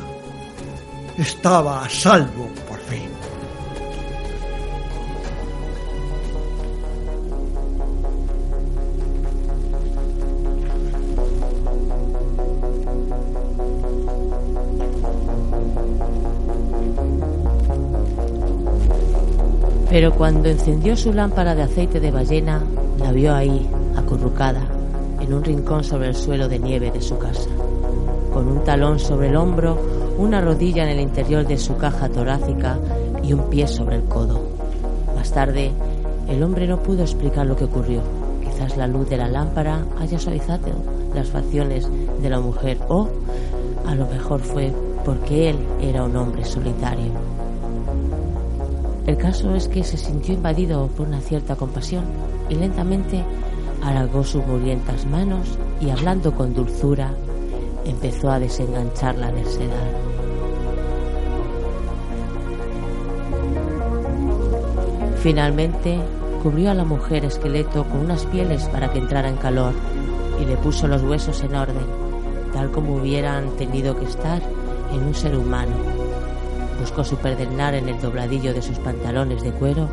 Estaba 1.18 1.84
a 1.84 1.88
salvo, 1.88 2.50
Pero 19.92 20.10
cuando 20.14 20.48
encendió 20.48 20.96
su 20.96 21.12
lámpara 21.12 21.54
de 21.54 21.64
aceite 21.64 22.00
de 22.00 22.10
ballena, 22.10 22.62
la 22.98 23.12
vio 23.12 23.34
ahí, 23.34 23.68
acurrucada, 23.94 24.62
en 25.20 25.34
un 25.34 25.44
rincón 25.44 25.84
sobre 25.84 26.08
el 26.08 26.14
suelo 26.14 26.48
de 26.48 26.58
nieve 26.58 26.90
de 26.90 27.02
su 27.02 27.18
casa, 27.18 27.50
con 28.32 28.48
un 28.48 28.64
talón 28.64 28.98
sobre 28.98 29.28
el 29.28 29.36
hombro, 29.36 29.78
una 30.16 30.40
rodilla 30.40 30.84
en 30.84 30.88
el 30.88 31.00
interior 31.00 31.46
de 31.46 31.58
su 31.58 31.76
caja 31.76 32.08
torácica 32.08 32.78
y 33.22 33.34
un 33.34 33.50
pie 33.50 33.68
sobre 33.68 33.96
el 33.96 34.04
codo. 34.04 34.40
Más 35.14 35.30
tarde, 35.30 35.70
el 36.26 36.42
hombre 36.42 36.66
no 36.66 36.82
pudo 36.82 37.02
explicar 37.02 37.44
lo 37.44 37.54
que 37.54 37.64
ocurrió. 37.64 38.00
Quizás 38.42 38.78
la 38.78 38.86
luz 38.86 39.10
de 39.10 39.18
la 39.18 39.28
lámpara 39.28 39.84
haya 40.00 40.18
suavizado 40.18 40.72
las 41.14 41.28
facciones 41.28 41.86
de 42.22 42.30
la 42.30 42.40
mujer 42.40 42.78
o, 42.88 43.10
a 43.86 43.94
lo 43.94 44.06
mejor 44.06 44.40
fue 44.40 44.72
porque 45.04 45.50
él 45.50 45.58
era 45.82 46.02
un 46.02 46.16
hombre 46.16 46.46
solitario. 46.46 47.41
El 49.12 49.18
caso 49.18 49.54
es 49.54 49.68
que 49.68 49.84
se 49.84 49.98
sintió 49.98 50.32
invadido 50.32 50.86
por 50.86 51.06
una 51.06 51.20
cierta 51.20 51.54
compasión 51.54 52.02
y 52.48 52.54
lentamente 52.54 53.22
alargó 53.82 54.24
sus 54.24 54.42
murientas 54.46 55.04
manos 55.04 55.58
y 55.82 55.90
hablando 55.90 56.34
con 56.34 56.54
dulzura 56.54 57.12
empezó 57.84 58.30
a 58.30 58.38
desengancharla 58.38 59.30
del 59.30 59.44
sedal. 59.44 59.96
Finalmente 65.18 65.98
cubrió 66.42 66.70
a 66.70 66.74
la 66.74 66.84
mujer 66.86 67.26
esqueleto 67.26 67.84
con 67.84 68.00
unas 68.00 68.24
pieles 68.24 68.64
para 68.70 68.90
que 68.90 68.98
entrara 68.98 69.28
en 69.28 69.36
calor 69.36 69.74
y 70.40 70.46
le 70.46 70.56
puso 70.56 70.88
los 70.88 71.02
huesos 71.02 71.42
en 71.42 71.54
orden, 71.54 71.86
tal 72.54 72.70
como 72.70 72.94
hubieran 72.94 73.50
tenido 73.58 73.94
que 73.94 74.06
estar 74.06 74.40
en 74.90 75.02
un 75.02 75.14
ser 75.14 75.36
humano. 75.36 75.91
Buscó 76.82 77.04
su 77.04 77.16
perdenal 77.16 77.76
en 77.76 77.88
el 77.88 78.00
dobladillo 78.00 78.52
de 78.52 78.60
sus 78.60 78.76
pantalones 78.80 79.40
de 79.40 79.52
cuero 79.52 79.88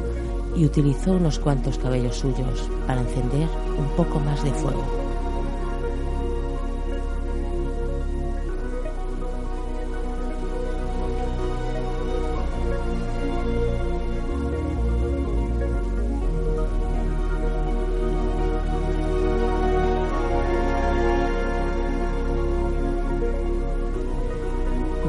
y 0.55 0.65
utilizó 0.65 1.11
unos 1.11 1.37
cuantos 1.37 1.77
cabellos 1.77 2.15
suyos 2.15 2.67
para 2.87 3.01
encender 3.01 3.47
un 3.77 3.95
poco 3.95 4.19
más 4.19 4.43
de 4.43 4.49
fuego. 4.49 5.08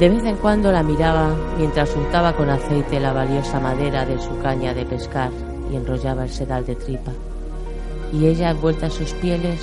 De 0.01 0.09
vez 0.09 0.25
en 0.25 0.37
cuando 0.37 0.73
la 0.73 0.83
miraba 0.83 1.29
mientras 1.59 1.95
untaba 1.95 2.35
con 2.35 2.49
aceite 2.49 2.99
la 2.99 3.13
valiosa 3.13 3.61
madera 3.61 4.07
de 4.07 4.19
su 4.19 4.39
caña 4.39 4.73
de 4.73 4.87
pescar 4.87 5.31
y 5.71 5.77
enrollaba 5.77 6.25
el 6.25 6.31
sedal 6.31 6.65
de 6.65 6.75
tripa. 6.75 7.13
Y 8.11 8.25
ella, 8.25 8.49
envuelta 8.49 8.87
en 8.87 8.93
sus 8.93 9.13
pieles, 9.13 9.61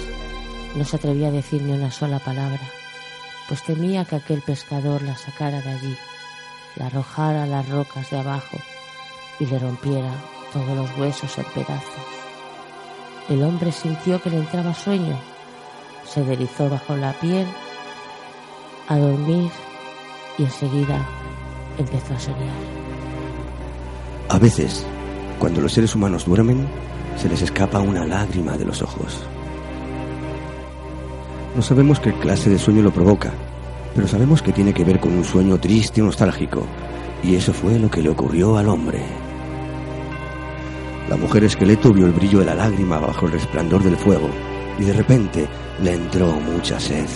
no 0.76 0.86
se 0.86 0.97
atrevía 0.97 1.30
a 1.30 1.32
decir 1.32 1.63
ni 1.63 1.71
una 1.71 1.89
sola 1.89 2.19
palabra, 2.19 2.62
pues 3.47 3.63
temía 3.63 4.06
que 4.06 4.17
aquel 4.17 4.43
pescador 4.43 5.02
la 5.02 5.17
sacara 5.17 5.60
de 5.60 5.71
allí, 5.71 5.97
la 6.76 6.86
arrojara 6.86 7.45
a 7.45 7.47
las 7.47 7.67
rocas 7.67 8.08
de 8.12 8.19
abajo 8.19 8.60
y 9.39 9.47
le 9.47 9.58
rompiera 9.58 10.12
todos 10.54 10.78
los 10.78 10.97
huesos 11.00 11.36
en 11.39 11.45
pedazos. 11.45 12.06
El 13.28 13.41
hombre 13.41 13.71
sintió 13.71 14.21
que 14.21 14.30
le 14.30 14.38
entraba 14.38 14.76
sueño, 14.76 15.17
se 16.06 16.23
deslizó 16.23 16.69
bajo 16.69 16.95
la 16.95 17.13
piel 17.13 17.47
a 18.88 18.97
dormir 18.97 19.50
y 20.38 20.43
enseguida 20.43 21.06
empezó 21.78 22.13
a 22.13 22.19
soñar. 22.19 22.56
A 24.30 24.39
veces, 24.39 24.86
cuando 25.39 25.62
los 25.62 25.73
seres 25.73 25.95
humanos 25.95 26.26
duermen, 26.26 26.67
se 27.15 27.30
les 27.30 27.41
escapa 27.41 27.80
una 27.80 28.06
lágrima 28.06 28.58
de 28.58 28.65
los 28.65 28.82
ojos. 28.82 29.23
No 31.56 31.62
sabemos 31.62 32.00
qué 32.00 32.13
clase 32.13 32.50
de 32.50 32.60
sueño 32.60 32.84
lo 32.84 32.91
provoca, 32.91 33.32
pero 33.95 34.08
sabemos 34.08 34.41
que 34.41 34.54
tiene 34.54 34.73
que 34.73 34.84
ver 34.84 35.00
con 35.00 35.13
un 35.13 35.23
sueño 35.23 35.58
triste 35.60 36.02
o 36.02 36.06
nostálgico, 36.06 36.65
y 37.23 37.36
eso 37.36 37.54
fue 37.54 37.80
lo 37.80 37.89
que 37.89 38.02
le 38.02 38.10
ocurrió 38.10 38.58
al 38.58 38.69
hombre. 38.69 39.02
La 41.10 41.15
mujer 41.15 41.45
esqueleto 41.45 41.93
vio 41.93 42.06
el 42.06 42.12
brillo 42.12 42.39
de 42.39 42.45
la 42.45 42.56
lágrima 42.56 43.00
bajo 43.00 43.26
el 43.26 43.32
resplandor 43.32 43.82
del 43.82 43.95
fuego, 43.95 44.30
y 44.78 44.84
de 44.84 44.93
repente 44.93 45.47
le 45.82 45.93
entró 45.93 46.34
mucha 46.39 46.80
sed. 46.80 47.08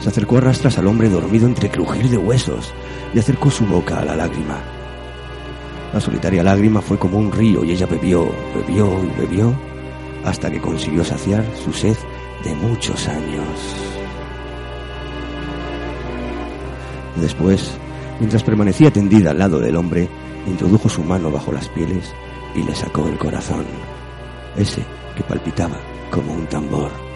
Se 0.00 0.08
acercó 0.08 0.38
a 0.38 0.40
rastras 0.40 0.78
al 0.78 0.86
hombre 0.86 1.08
dormido 1.08 1.46
entre 1.46 1.70
crujir 1.70 2.08
de 2.08 2.16
huesos 2.16 2.72
y 3.14 3.18
acercó 3.18 3.50
su 3.50 3.66
boca 3.66 3.98
a 3.98 4.04
la 4.04 4.16
lágrima. 4.16 4.58
La 5.92 6.00
solitaria 6.00 6.42
lágrima 6.42 6.80
fue 6.80 6.98
como 6.98 7.18
un 7.18 7.30
río 7.32 7.64
y 7.64 7.72
ella 7.72 7.86
bebió, 7.86 8.30
bebió 8.54 9.04
y 9.04 9.20
bebió 9.20 9.54
hasta 10.24 10.50
que 10.50 10.60
consiguió 10.60 11.04
saciar 11.04 11.44
su 11.62 11.72
sed 11.72 11.96
de 12.44 12.54
muchos 12.54 13.08
años. 13.08 13.44
Después, 17.16 17.72
mientras 18.20 18.42
permanecía 18.42 18.90
tendida 18.92 19.32
al 19.32 19.38
lado 19.38 19.58
del 19.58 19.76
hombre, 19.76 20.08
introdujo 20.46 20.88
su 20.88 21.02
mano 21.02 21.30
bajo 21.30 21.52
las 21.52 21.68
pieles 21.68 22.14
y 22.54 22.62
le 22.62 22.74
sacó 22.74 23.06
el 23.08 23.18
corazón, 23.18 23.64
ese 24.56 24.82
que 25.16 25.22
palpitaba 25.24 25.76
como 26.10 26.32
un 26.32 26.46
tambor. 26.46 27.09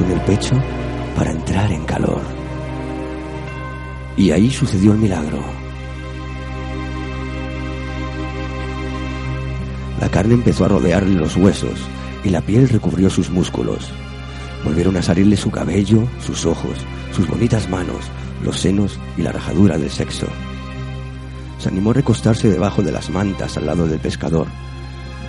En 0.00 0.10
el 0.10 0.20
pecho 0.22 0.56
para 1.16 1.30
entrar 1.30 1.70
en 1.70 1.84
calor. 1.84 2.20
Y 4.16 4.32
ahí 4.32 4.50
sucedió 4.50 4.90
el 4.90 4.98
milagro. 4.98 5.38
La 10.00 10.08
carne 10.08 10.34
empezó 10.34 10.64
a 10.64 10.68
rodearle 10.68 11.14
los 11.14 11.36
huesos 11.36 11.78
y 12.24 12.30
la 12.30 12.40
piel 12.40 12.68
recubrió 12.68 13.08
sus 13.08 13.30
músculos. 13.30 13.88
Volvieron 14.64 14.96
a 14.96 15.02
salirle 15.02 15.36
su 15.36 15.52
cabello, 15.52 16.08
sus 16.18 16.44
ojos, 16.44 16.76
sus 17.12 17.28
bonitas 17.28 17.70
manos, 17.70 18.10
los 18.42 18.58
senos 18.58 18.98
y 19.16 19.22
la 19.22 19.30
rajadura 19.30 19.78
del 19.78 19.90
sexo. 19.90 20.26
Se 21.58 21.68
animó 21.68 21.90
a 21.90 21.94
recostarse 21.94 22.48
debajo 22.48 22.82
de 22.82 22.90
las 22.90 23.10
mantas 23.10 23.56
al 23.58 23.66
lado 23.66 23.86
del 23.86 24.00
pescador, 24.00 24.48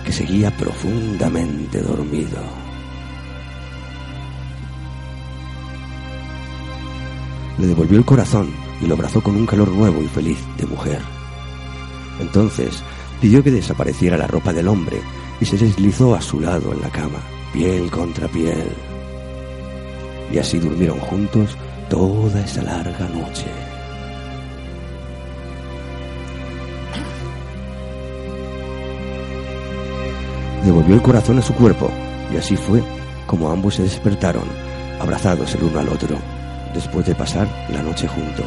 que 0.04 0.10
seguía 0.10 0.50
profundamente 0.50 1.80
dormido. 1.82 2.65
Le 7.58 7.66
devolvió 7.66 7.98
el 7.98 8.04
corazón 8.04 8.50
y 8.80 8.86
lo 8.86 8.94
abrazó 8.94 9.22
con 9.22 9.36
un 9.36 9.46
calor 9.46 9.68
nuevo 9.68 10.02
y 10.02 10.08
feliz 10.08 10.38
de 10.58 10.66
mujer. 10.66 11.00
Entonces 12.20 12.82
pidió 13.20 13.42
que 13.42 13.50
desapareciera 13.50 14.16
la 14.16 14.26
ropa 14.26 14.52
del 14.52 14.68
hombre 14.68 15.00
y 15.40 15.44
se 15.44 15.56
deslizó 15.56 16.14
a 16.14 16.20
su 16.20 16.40
lado 16.40 16.72
en 16.72 16.80
la 16.80 16.90
cama, 16.90 17.18
piel 17.52 17.90
contra 17.90 18.28
piel. 18.28 18.68
Y 20.32 20.38
así 20.38 20.58
durmieron 20.58 20.98
juntos 20.98 21.56
toda 21.88 22.40
esa 22.44 22.62
larga 22.62 23.08
noche. 23.08 23.46
Devolvió 30.64 30.94
el 30.96 31.02
corazón 31.02 31.38
a 31.38 31.42
su 31.42 31.54
cuerpo 31.54 31.90
y 32.32 32.36
así 32.36 32.56
fue 32.56 32.82
como 33.26 33.50
ambos 33.50 33.74
se 33.74 33.82
despertaron, 33.82 34.44
abrazados 35.00 35.54
el 35.54 35.64
uno 35.64 35.80
al 35.80 35.88
otro, 35.88 36.16
después 36.76 37.04
de 37.06 37.14
pasar 37.14 37.48
la 37.70 37.82
noche 37.82 38.06
juntos. 38.06 38.46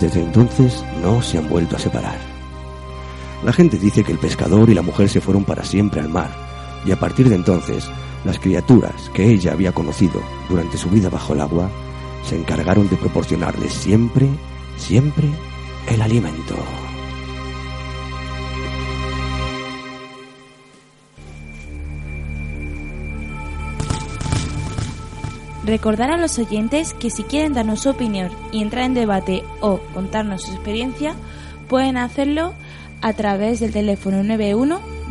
Desde 0.00 0.22
entonces 0.22 0.82
no 1.02 1.20
se 1.20 1.38
han 1.38 1.48
vuelto 1.48 1.76
a 1.76 1.78
separar. 1.78 2.18
La 3.44 3.52
gente 3.52 3.78
dice 3.78 4.02
que 4.02 4.12
el 4.12 4.18
pescador 4.18 4.70
y 4.70 4.74
la 4.74 4.82
mujer 4.82 5.08
se 5.08 5.20
fueron 5.20 5.44
para 5.44 5.64
siempre 5.64 6.00
al 6.00 6.08
mar, 6.08 6.30
y 6.86 6.92
a 6.92 6.96
partir 6.96 7.28
de 7.28 7.34
entonces, 7.34 7.88
las 8.24 8.38
criaturas 8.38 9.10
que 9.12 9.30
ella 9.30 9.52
había 9.52 9.72
conocido 9.72 10.22
durante 10.48 10.78
su 10.78 10.88
vida 10.88 11.10
bajo 11.10 11.34
el 11.34 11.40
agua 11.40 11.68
se 12.24 12.36
encargaron 12.36 12.88
de 12.88 12.96
proporcionarle 12.96 13.68
siempre, 13.68 14.28
siempre 14.76 15.28
el 15.88 16.00
alimento. 16.02 16.54
Recordar 25.66 26.10
a 26.12 26.16
los 26.16 26.38
oyentes 26.38 26.94
que 26.94 27.10
si 27.10 27.24
quieren 27.24 27.52
darnos 27.52 27.80
su 27.80 27.90
opinión 27.90 28.30
y 28.52 28.62
entrar 28.62 28.84
en 28.84 28.94
debate 28.94 29.42
o 29.60 29.80
contarnos 29.92 30.42
su 30.42 30.52
experiencia, 30.52 31.16
pueden 31.68 31.96
hacerlo 31.96 32.54
a 33.02 33.12
través 33.14 33.58
del 33.58 33.72
teléfono 33.72 34.22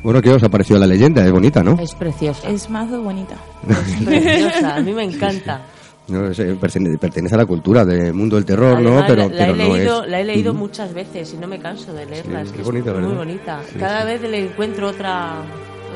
Bueno, 0.03 0.21
¿qué 0.21 0.31
os 0.31 0.43
ha 0.43 0.49
parecido 0.49 0.81
la 0.81 0.89
leyenda? 0.89 1.25
Es 1.25 1.31
bonita, 1.31 1.63
¿no? 1.63 1.79
Es 1.79 1.95
preciosa. 1.95 2.49
Es 2.49 2.69
mazo 2.69 3.01
bonita. 3.01 3.37
Es 3.69 4.03
preciosa. 4.05 4.75
A 4.75 4.81
mí 4.81 4.93
me 4.93 5.05
encanta. 5.05 5.61
No, 6.09 6.27
es, 6.29 6.39
eh, 6.39 6.55
pertene- 6.61 6.99
pertenece 6.99 7.35
a 7.35 7.39
la 7.39 7.47
cultura 7.47 7.85
del 7.85 8.13
mundo 8.13 8.37
del 8.37 8.45
terror, 8.45 8.79
¿no? 8.81 9.03
Pero, 9.07 9.23
la, 9.23 9.29
la 9.29 9.37
pero 9.39 9.55
he 9.55 9.57
no 9.69 9.75
leído, 9.75 10.05
es. 10.05 10.11
la 10.11 10.21
he 10.21 10.25
leído 10.25 10.53
muchas 10.53 10.93
veces 10.93 11.33
y 11.33 11.39
no 11.39 11.47
me 11.47 11.59
canso 11.59 11.95
de 11.95 12.05
leerla. 12.05 12.41
Sí, 12.41 12.47
es 12.47 12.53
que 12.53 12.57
es 12.57 12.61
es 12.61 12.67
bonita, 12.67 12.93
muy 12.93 13.15
bonita. 13.15 13.61
Sí, 13.73 13.79
Cada 13.79 14.03
sí. 14.03 14.07
vez 14.09 14.23
le 14.23 14.39
encuentro 14.45 14.89
otra, 14.89 15.37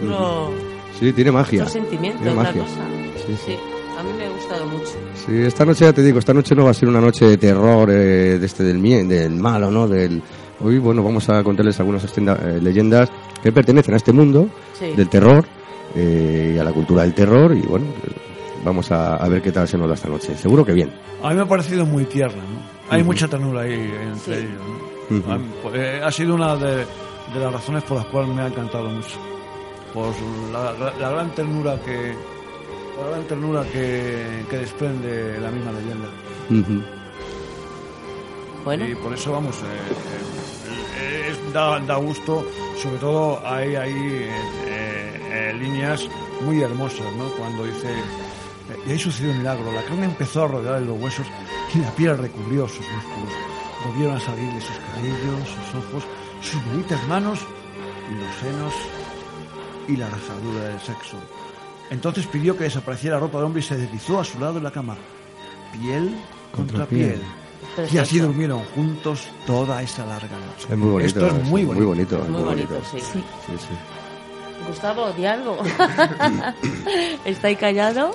otro, 0.03 0.51
Sí, 0.99 1.13
tiene 1.13 1.31
magia. 1.31 1.61
otro 1.63 1.73
sentimiento, 1.75 2.23
Tiene 2.23 2.31
otra 2.39 2.43
magia. 2.45 2.63
cosa. 2.63 2.81
Sí, 3.27 3.35
sí. 3.45 3.53
a 3.99 4.03
mí 4.03 4.09
me 4.17 4.25
ha 4.25 4.31
gustado 4.31 4.67
mucho. 4.67 4.93
Sí, 5.27 5.43
esta 5.43 5.67
noche 5.67 5.85
ya 5.85 5.93
te 5.93 6.03
digo, 6.03 6.19
esta 6.21 6.33
noche 6.33 6.55
no 6.55 6.65
va 6.65 6.71
a 6.71 6.75
ser 6.75 6.89
una 6.89 7.01
noche 7.03 7.27
de 7.27 7.37
terror 7.37 7.91
eh, 7.91 8.39
de 8.39 8.47
este 8.47 8.63
del 8.63 8.81
del 9.09 9.35
malo, 9.35 9.71
¿no? 9.71 9.87
Del 9.89 10.23
hoy 10.61 10.79
bueno 10.79 11.03
vamos 11.03 11.29
a 11.29 11.43
contarles 11.45 11.79
algunas 11.81 12.05
eh, 12.17 12.59
leyendas 12.63 13.11
que 13.43 13.53
pertenecen 13.53 13.93
a 13.95 13.97
este 13.99 14.13
mundo 14.13 14.49
Sí. 14.79 14.87
del 14.97 15.09
terror 15.09 15.45
eh, 15.97 16.53
y 16.57 16.59
a 16.59 16.65
la 16.65 16.73
cultura 16.73 17.03
del 17.03 17.13
terror 17.13 17.55
y 17.55 17.61
bueno 17.61 17.87
vamos 18.69 18.91
a, 18.93 19.17
a 19.17 19.29
ver 19.29 19.43
qué 19.43 19.51
tal 19.53 19.67
se 19.69 19.77
nos 19.77 19.89
da 19.89 19.95
esta 19.95 20.09
noche. 20.09 20.37
Seguro 20.37 20.65
que 20.65 20.73
bien. 20.73 20.93
A 21.23 21.31
mí 21.31 21.35
me 21.37 21.43
ha 21.43 21.47
parecido 21.47 21.85
muy 21.85 22.05
tierna, 22.05 22.43
¿no? 22.43 22.61
Hay 22.91 23.03
mucha 23.03 23.27
ternura 23.29 23.63
ahí 23.63 23.75
entre 24.03 24.41
Sí. 24.41 24.47
ellos, 24.47 25.27
¿no? 25.27 25.39
Pues, 25.63 25.75
eh, 25.77 26.01
ha 26.05 26.11
sido 26.13 26.35
una 26.35 26.55
de, 26.57 26.77
de 26.77 27.41
las 27.41 27.53
razones 27.53 27.83
por 27.85 27.97
las 27.99 28.07
cuales 28.07 28.31
me 28.35 28.43
ha 28.43 28.47
encantado 28.47 28.89
mucho. 28.89 29.17
Por 29.93 30.13
la, 30.53 30.73
la- 30.73 30.93
la 30.99 31.11
gran 31.11 31.35
ternura 31.35 31.79
que 31.85 32.15
la 33.01 33.09
gran 33.11 33.25
ternura 33.25 33.63
que, 33.73 34.45
que 34.51 34.59
desprende 34.59 35.39
la 35.41 35.51
misma 35.51 35.73
leyenda. 35.73 36.09
Bueno, 38.65 38.87
Y 38.89 38.95
por 38.97 39.13
eso, 39.15 39.33
vamos, 39.33 39.57
eh, 39.57 39.65
eh, 41.01 41.31
es- 41.31 41.53
da, 41.53 41.79
da 41.81 41.97
gusto, 41.97 42.45
sobre 42.83 42.99
todo 42.99 43.41
hay 43.47 43.77
ahí 43.77 43.93
eh, 43.95 44.31
eh, 44.67 45.21
eh, 45.51 45.55
líneas 45.59 46.07
muy 46.43 46.61
hermosas, 46.61 47.07
¿no? 47.17 47.29
Cuando 47.39 47.65
dice, 47.65 47.89
y 48.87 48.91
ahí 48.91 48.99
sucedió 48.99 49.33
un 49.33 49.39
milagro, 49.39 49.73
la 49.73 49.83
carne 49.85 50.07
empezó 50.07 50.45
a 50.45 50.49
rodear 50.49 50.83
los 50.83 51.01
huesos 51.01 51.27
y 51.75 51.79
la 51.79 51.91
piel 51.93 52.17
recubrió 52.19 52.67
sus 52.69 52.87
músculos. 52.87 53.33
Volvieron 53.87 54.17
a 54.17 54.21
salir 54.21 54.53
de 54.53 54.61
sus 54.61 54.77
cabellos, 54.77 55.49
sus 55.49 55.85
ojos, 55.85 56.05
sus 56.41 56.65
bonitas 56.67 57.07
manos 57.09 57.41
y 58.11 58.15
los 58.15 58.35
senos 58.37 58.75
y 59.89 59.97
la 59.97 60.09
rajadura 60.09 60.69
del 60.69 60.81
sexo. 60.81 61.17
Entonces 61.91 62.27
pidió 62.27 62.57
que 62.57 62.65
desapareciera 62.65 63.17
la 63.17 63.21
ropa 63.21 63.39
del 63.39 63.47
hombre 63.47 63.61
y 63.61 63.65
se 63.65 63.77
deslizó 63.77 64.21
a 64.21 64.25
su 64.25 64.39
lado 64.39 64.59
en 64.59 64.65
la 64.65 64.71
cama, 64.71 64.97
piel 65.73 66.15
contra, 66.53 66.81
Contra 66.81 66.87
piel. 66.87 67.23
Y 67.93 67.99
así 67.99 68.19
durmieron 68.19 68.65
juntos 68.75 69.29
toda 69.47 69.83
esa 69.83 70.05
larga 70.07 70.37
noche. 70.39 70.69
Es 70.71 70.77
muy 70.77 70.91
bonito. 70.91 71.21
Esto 71.21 71.27
es 71.27 71.45
muy 71.45 71.65
bonito. 71.65 71.87
Muy 71.87 71.95
bonito. 71.95 72.19
muy 72.29 72.43
bonito, 72.43 72.81
sí. 72.91 72.99
Sí. 73.01 73.25
Sí, 73.47 73.53
sí. 73.59 73.98
Gustavo, 74.67 75.13
di 75.13 75.25
algo. 75.25 75.59
¿Está 77.25 77.49
ahí 77.49 77.57
callado? 77.57 78.15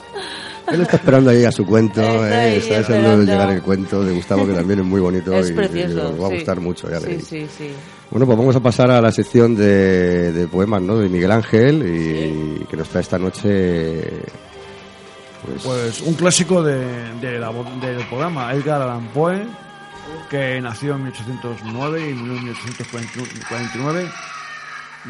Él 0.72 0.82
está 0.82 0.96
esperando 0.98 1.30
ahí 1.32 1.44
a 1.44 1.52
su 1.52 1.66
cuento, 1.66 2.02
Está 2.02 2.48
eh, 2.48 2.58
está 2.58 2.78
deseando 2.78 3.08
esperando. 3.10 3.32
llegar 3.32 3.50
el 3.52 3.62
cuento 3.62 4.04
de 4.04 4.14
Gustavo, 4.14 4.48
que 4.48 4.54
también 4.54 4.80
es 4.80 4.86
muy 4.86 5.02
bonito 5.02 5.34
es 5.34 5.50
y, 5.50 5.54
y 5.54 5.56
precioso. 5.56 6.10
os 6.12 6.22
va 6.22 6.28
a 6.28 6.30
sí. 6.30 6.36
gustar 6.36 6.60
mucho, 6.62 6.90
ya 6.90 7.00
Sí, 7.02 7.20
sí, 7.20 7.48
sí. 7.58 7.72
Bueno, 8.12 8.26
pues 8.26 8.38
vamos 8.38 8.56
a 8.56 8.60
pasar 8.62 8.92
a 8.92 9.02
la 9.02 9.12
sección 9.12 9.56
de, 9.56 10.32
de 10.32 10.48
poemas, 10.48 10.82
¿no? 10.82 10.98
De 11.00 11.10
Miguel 11.10 11.32
Ángel 11.32 11.84
y 11.86 12.66
que 12.66 12.78
nos 12.78 12.88
trae 12.88 13.02
esta 13.02 13.18
noche, 13.20 14.02
pues, 15.46 15.64
Pues 15.64 16.02
un 16.02 16.14
clásico 16.14 16.62
de, 16.64 16.78
de 17.20 17.40
la 17.40 17.52
del 17.52 18.06
programa, 18.08 18.54
Edgar 18.54 18.82
Allan 18.84 19.08
Poe, 19.08 19.46
que 20.30 20.62
nació 20.62 20.96
en 20.96 21.04
1809 21.04 22.10
y 22.10 22.14
murió 22.14 22.34
en 22.38 22.44
1849. 22.46 24.10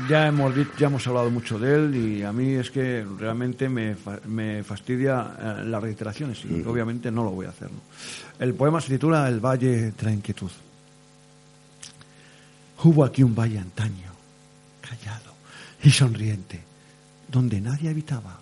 Ya 0.10 0.28
hemos, 0.28 0.56
ya 0.78 0.88
hemos 0.88 1.06
hablado 1.06 1.30
mucho 1.30 1.60
de 1.60 1.76
él 1.76 1.96
y 1.96 2.24
a 2.24 2.34
mí 2.34 2.54
es 2.54 2.72
que 2.72 3.06
realmente 3.20 3.70
me, 3.70 3.96
me 4.26 4.64
fastidia 4.64 5.36
eh, 5.40 5.64
las 5.66 5.84
reiteraciones 5.84 6.44
y 6.46 6.64
obviamente 6.66 7.12
no 7.12 7.24
lo 7.24 7.30
voy 7.30 7.46
a 7.46 7.50
hacer. 7.50 7.72
¿no? 7.72 7.80
El 8.40 8.56
poema 8.56 8.82
se 8.82 8.90
titula 8.90 9.28
El 9.28 9.40
Valle 9.40 9.92
de 9.92 10.04
la 10.04 10.12
Inquietud. 10.12 10.50
Hubo 12.84 13.06
aquí 13.06 13.22
un 13.22 13.36
valle 13.36 13.60
antaño, 13.60 14.12
callado 14.82 15.36
y 15.84 15.92
sonriente, 15.92 16.60
donde 17.30 17.62
nadie 17.62 17.90
habitaba. 17.90 18.40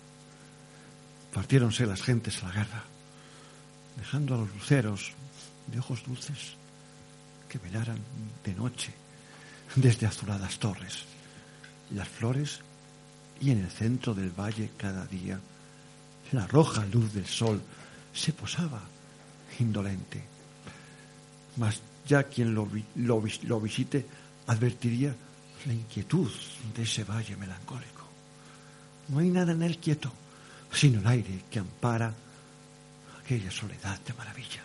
Partiéronse 1.34 1.86
las 1.86 2.02
gentes 2.02 2.42
a 2.42 2.48
la 2.48 2.54
guerra, 2.54 2.82
dejando 3.98 4.34
a 4.34 4.38
los 4.38 4.54
luceros 4.54 5.12
de 5.66 5.78
ojos 5.78 6.02
dulces 6.04 6.54
que 7.48 7.58
velaran 7.58 7.98
de 8.44 8.54
noche 8.54 8.92
desde 9.76 10.06
azuladas 10.06 10.58
torres, 10.58 11.04
las 11.94 12.08
flores 12.08 12.60
y 13.40 13.50
en 13.50 13.58
el 13.64 13.70
centro 13.70 14.14
del 14.14 14.30
valle 14.30 14.70
cada 14.76 15.04
día 15.06 15.38
la 16.32 16.46
roja 16.46 16.84
luz 16.86 17.12
del 17.12 17.26
sol 17.26 17.60
se 18.14 18.32
posaba 18.32 18.80
indolente. 19.58 20.22
Mas 21.56 21.80
ya 22.06 22.24
quien 22.24 22.54
lo, 22.54 22.68
lo 22.96 23.22
lo 23.44 23.60
visite 23.60 24.06
advertiría 24.46 25.14
la 25.66 25.72
inquietud 25.72 26.30
de 26.74 26.82
ese 26.82 27.04
valle 27.04 27.36
melancólico. 27.36 28.02
No 29.08 29.18
hay 29.18 29.28
nada 29.28 29.52
en 29.52 29.62
él 29.62 29.78
quieto, 29.78 30.12
sino 30.72 31.00
el 31.00 31.06
aire 31.06 31.42
que 31.50 31.58
ampara 31.58 32.12
aquella 33.22 33.50
soledad 33.50 34.00
de 34.00 34.14
maravilla. 34.14 34.62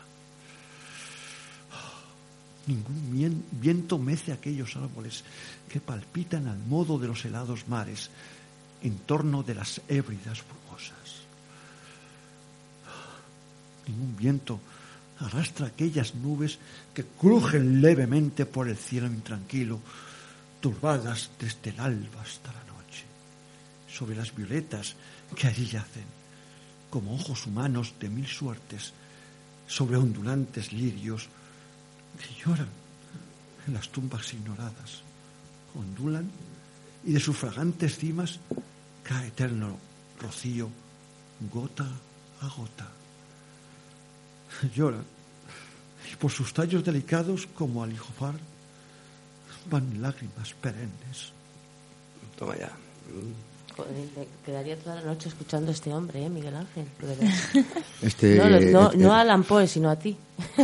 Ningún 2.68 3.12
vien- 3.14 3.46
viento 3.52 3.98
mece 3.98 4.34
aquellos 4.34 4.76
árboles 4.76 5.24
que 5.70 5.80
palpitan 5.80 6.48
al 6.48 6.60
modo 6.60 6.98
de 6.98 7.08
los 7.08 7.26
helados 7.26 7.68
mares 7.68 8.10
en 8.82 8.98
torno 9.00 9.44
de 9.44 9.56
las 9.56 9.82
ébridas 9.88 10.44
brumosas. 10.46 11.28
Ningún 13.88 14.16
viento 14.16 14.60
arrastra 15.20 15.68
aquellas 15.68 16.16
nubes 16.16 16.60
que 16.94 17.04
crujen 17.04 17.82
levemente 17.82 18.46
por 18.46 18.68
el 18.68 18.78
cielo 18.78 19.08
intranquilo, 19.08 19.80
turbadas 20.62 21.32
desde 21.40 21.72
el 21.72 21.80
alba 21.80 22.22
hasta 22.22 22.52
la 22.52 22.64
noche, 22.66 23.06
sobre 23.90 24.16
las 24.16 24.36
violetas 24.36 24.96
que 25.36 25.48
allí 25.48 25.66
yacen, 25.66 26.06
como 26.90 27.16
ojos 27.16 27.46
humanos 27.48 27.94
de 28.00 28.10
mil 28.10 28.28
suertes, 28.28 28.94
sobre 29.68 29.98
ondulantes 29.98 30.72
lirios 30.72 31.28
que 32.18 32.34
lloran 32.44 32.70
en 33.68 33.74
las 33.74 33.90
tumbas 33.90 34.34
ignoradas, 34.34 35.04
ondulan 35.78 36.30
y 37.06 37.14
de 37.14 37.20
sus 37.20 37.38
fragantes 37.38 37.98
cimas 37.98 38.40
cae 39.04 39.28
eterno 39.28 39.78
rocío, 40.20 40.70
gota 41.52 41.88
a 42.42 42.48
gota. 42.50 42.88
Lloran 44.76 45.06
y 46.12 46.16
por 46.16 46.32
sus 46.32 46.54
tallos 46.54 46.84
delicados 46.84 47.48
como 47.48 47.84
al 47.84 47.92
hijofar 47.92 48.36
van 49.70 50.02
lágrimas 50.02 50.54
perennes. 50.54 51.34
Toma 52.38 52.56
ya. 52.56 52.72
Joder, 53.78 53.92
me 54.18 54.28
quedaría 54.44 54.76
toda 54.76 54.96
la 54.96 55.02
noche 55.04 55.30
escuchando 55.30 55.70
a 55.70 55.74
este 55.74 55.94
hombre, 55.94 56.26
¿eh, 56.26 56.30
Miguel 56.30 56.56
Ángel? 56.56 56.86
Este, 58.02 58.36
no, 58.38 58.50
no, 58.50 58.60
no, 58.60 58.92
eh, 58.92 58.98
no 58.98 59.10
eh, 59.10 59.12
a 59.12 59.20
Alan 59.22 59.44
Poe, 59.44 59.68
sino 59.68 59.90
a 59.90 59.96
ti. 59.96 60.18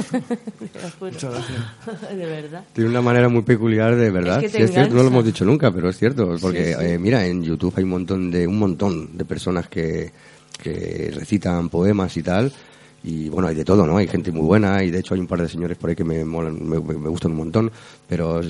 Muchas 0.99 1.32
gracias. 1.32 2.10
De 2.17 2.26
verdad. 2.26 2.63
Tiene 2.73 2.89
una 2.89 3.02
manera 3.02 3.30
muy 3.30 3.43
peculiar 3.43 3.95
de 3.95 4.10
verdad. 4.10 4.43
Es 4.43 4.43
que 4.43 4.49
te 4.49 4.58
Sí, 4.58 4.63
es 4.63 4.71
cierto, 4.71 4.95
no 4.95 5.02
lo 5.04 5.10
hemos 5.10 5.26
dicho 5.26 5.45
nunca, 5.45 5.71
pero 5.71 5.89
es 5.89 5.97
cierto. 5.97 6.36
Porque, 6.41 6.73
Sí, 6.73 6.80
sí. 6.80 6.86
eh, 6.86 6.97
mira, 6.99 7.26
en 7.26 7.43
YouTube 7.43 7.73
hay 7.78 7.84
un 7.84 7.89
montón 7.91 8.32
de, 8.32 8.47
un 8.47 8.58
montón 8.58 9.15
de 9.17 9.26
personas 9.26 9.67
que, 9.67 10.12
que 10.62 11.12
recitan 11.13 11.69
poemas 11.69 12.15
y 12.17 12.23
tal. 12.23 12.52
Y 13.04 13.30
bueno, 13.30 13.49
hay 13.49 13.56
de 13.56 13.65
todo, 13.65 13.86
¿no? 13.86 13.97
Hay 13.97 14.08
gente 14.08 14.32
muy 14.32 14.45
buena 14.45 14.82
y 14.84 14.89
de 14.89 14.99
hecho 14.99 15.13
hay 15.13 15.19
un 15.19 15.28
par 15.28 15.41
de 15.41 15.49
señores 15.49 15.78
por 15.78 15.89
ahí 15.89 15.95
que 15.95 16.06
me 16.06 16.23
molan, 16.23 16.56
me, 16.67 16.80
me 16.80 17.10
gustan 17.10 17.32
un 17.32 17.38
montón. 17.38 17.71
Pero 18.08 18.41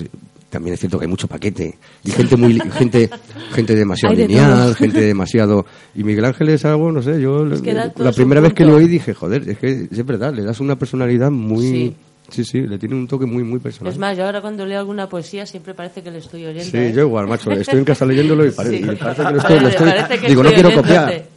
también 0.54 0.76
es 0.76 0.80
cierto 0.80 1.00
que 1.00 1.06
hay 1.06 1.10
mucho 1.10 1.28
paquete. 1.28 1.80
Y 2.04 2.12
gente 2.12 2.38
muy, 2.38 2.60
gente, 2.78 3.10
gente 3.54 3.76
demasiado 3.76 4.16
de 4.16 4.28
lineal, 4.28 4.66
todo. 4.66 4.76
gente 4.76 5.02
demasiado. 5.02 5.66
Y 5.96 6.04
Miguel 6.04 6.26
Ángel 6.26 6.50
es 6.50 6.64
algo, 6.64 6.92
no 6.92 7.02
sé, 7.02 7.20
yo 7.20 7.48
Es 7.52 7.62
que 7.62 7.74
la 7.74 8.12
primera 8.12 8.40
vez 8.40 8.54
que 8.54 8.64
lo 8.64 8.76
oí 8.76 8.88
dije, 8.88 9.16
joder, 9.16 9.50
es 9.50 9.58
que 9.58 9.88
es 9.92 10.06
verdad, 10.06 10.32
le 10.32 10.44
das 10.44 10.60
una 10.60 10.78
personalidad 10.78 11.32
muy. 11.32 11.66
Sí. 11.66 11.96
Sí, 12.34 12.44
sí, 12.44 12.62
le 12.62 12.80
tiene 12.80 12.96
un 12.96 13.08
toque 13.08 13.26
muy, 13.28 13.44
muy 13.44 13.60
personal. 13.60 13.94
Es 13.94 14.00
más, 14.00 14.18
yo 14.18 14.26
ahora 14.26 14.42
cuando 14.42 14.66
leo 14.66 14.80
alguna 14.80 15.08
poesía 15.08 15.46
siempre 15.46 15.74
parece 15.76 16.02
que 16.02 16.10
le 16.10 16.18
estoy 16.18 16.46
oyendo. 16.46 16.64
Sí, 16.70 16.78
¿eh? 16.78 16.92
yo 16.96 17.02
igual, 17.02 17.28
macho. 17.28 17.52
Estoy 17.52 17.78
en 17.80 17.86
casa 17.86 18.06
leyéndolo 18.06 18.46
y, 18.46 18.52
pare- 18.52 18.70
Sí. 18.72 18.76
y 18.78 18.96
parece 18.96 19.24
que 19.24 19.32
lo 19.32 19.38
estoy. 19.38 19.60
lo 19.60 19.68
estoy- 19.70 19.90
Parece 19.92 20.20
que 20.20 20.28
digo, 20.28 20.44
no 20.44 20.52
quiero 20.52 20.74
copiar. 20.74 21.12
Eh, 21.12 21.28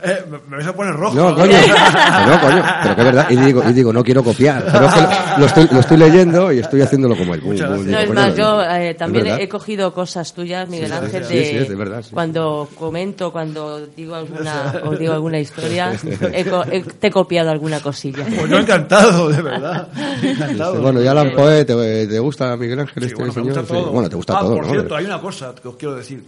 me, 0.49 0.57
vais 0.57 0.67
a 0.67 0.73
poner 0.75 0.95
rojo. 0.95 1.15
No, 1.15 1.35
coño. 1.35 1.53
No, 2.27 2.41
coño. 2.41 2.65
Pero 2.83 2.95
que 2.95 3.01
es 3.01 3.07
verdad. 3.07 3.27
Y 3.31 3.37
digo, 3.37 3.63
y 3.69 3.73
digo, 3.73 3.93
no 3.93 4.03
quiero 4.03 4.25
copiar. 4.25 4.65
Pero 4.73 4.87
es 4.87 4.95
que 4.95 5.01
lo, 5.01 5.39
lo 5.39 5.47
estoy, 5.47 5.69
lo 5.71 5.81
estoy 5.81 5.97
leyendo 5.99 6.53
y 6.53 6.59
estoy 6.61 6.81
haciéndolo 6.81 7.17
como 7.17 7.35
él. 7.35 7.43
No, 7.45 7.99
es 8.01 8.11
más, 8.11 8.35
yo 8.37 8.63
eh, 8.63 8.95
también 8.95 9.27
he 9.27 9.49
cogido 9.49 9.93
cosas 9.93 10.33
tuyas, 10.33 10.69
Miguel 10.69 10.91
Sí, 10.91 10.97
sí, 10.99 11.05
Ángel, 11.05 11.25
sí, 11.25 11.35
de, 11.37 11.45
sí, 11.45 11.57
es 11.57 11.69
de 11.69 11.75
verdad, 11.75 12.03
sí. 12.03 12.11
cuando 12.13 12.69
comento, 12.79 13.31
cuando 13.33 13.87
digo 13.87 14.15
alguna, 14.15 14.75
os 14.85 14.99
digo 14.99 15.13
alguna 15.13 15.39
historia, 15.39 15.93
he- 16.33 16.83
te 16.99 17.07
he 17.07 17.11
copiado 17.11 17.51
alguna 17.51 17.81
cosilla. 17.81 18.25
Pues 18.25 18.49
yo 18.51 18.59
encantado, 18.59 19.29
de 19.29 19.43
verdad. 19.43 19.89
Encantado. 20.23 20.83
Bueno, 20.87 21.03
ya 21.03 21.11
Alan 21.13 21.33
Poe, 21.35 21.65
¿te, 21.65 22.07
te 22.07 22.19
gusta 22.19 22.57
Miguel 22.57 22.81
Ángel 22.81 23.03
Sí, 23.03 23.09
este 23.09 23.15
bueno, 23.17 23.33
me 23.33 23.35
señor? 23.35 23.47
gusta 23.59 23.63
Sí. 23.75 23.81
todo. 23.83 23.93
Bueno, 23.93 24.09
te 24.09 24.17
gusta 24.17 24.37
ah, 24.37 24.41
todo, 24.41 24.55
por 24.57 24.67
¿no? 24.67 24.71
cierto, 24.73 24.97
hay 24.97 25.05
una 25.05 25.21
cosa 25.21 25.55
que 25.61 25.69
os 25.69 25.77
quiero 25.77 25.95
decir. 25.97 26.23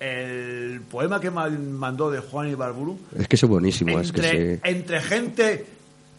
El 0.00 0.80
poema 0.90 1.18
que 1.20 1.30
me 1.30 1.48
mandó 1.50 2.10
de 2.10 2.18
Juan 2.20 2.48
Ibarburu, 2.50 2.98
Es 3.18 3.26
que 3.28 3.36
es 3.36 3.44
buenísimo, 3.44 3.98
es 4.00 4.12
que 4.12 4.22
sí. 4.22 4.60
entre 4.68 5.00
gente 5.00 5.66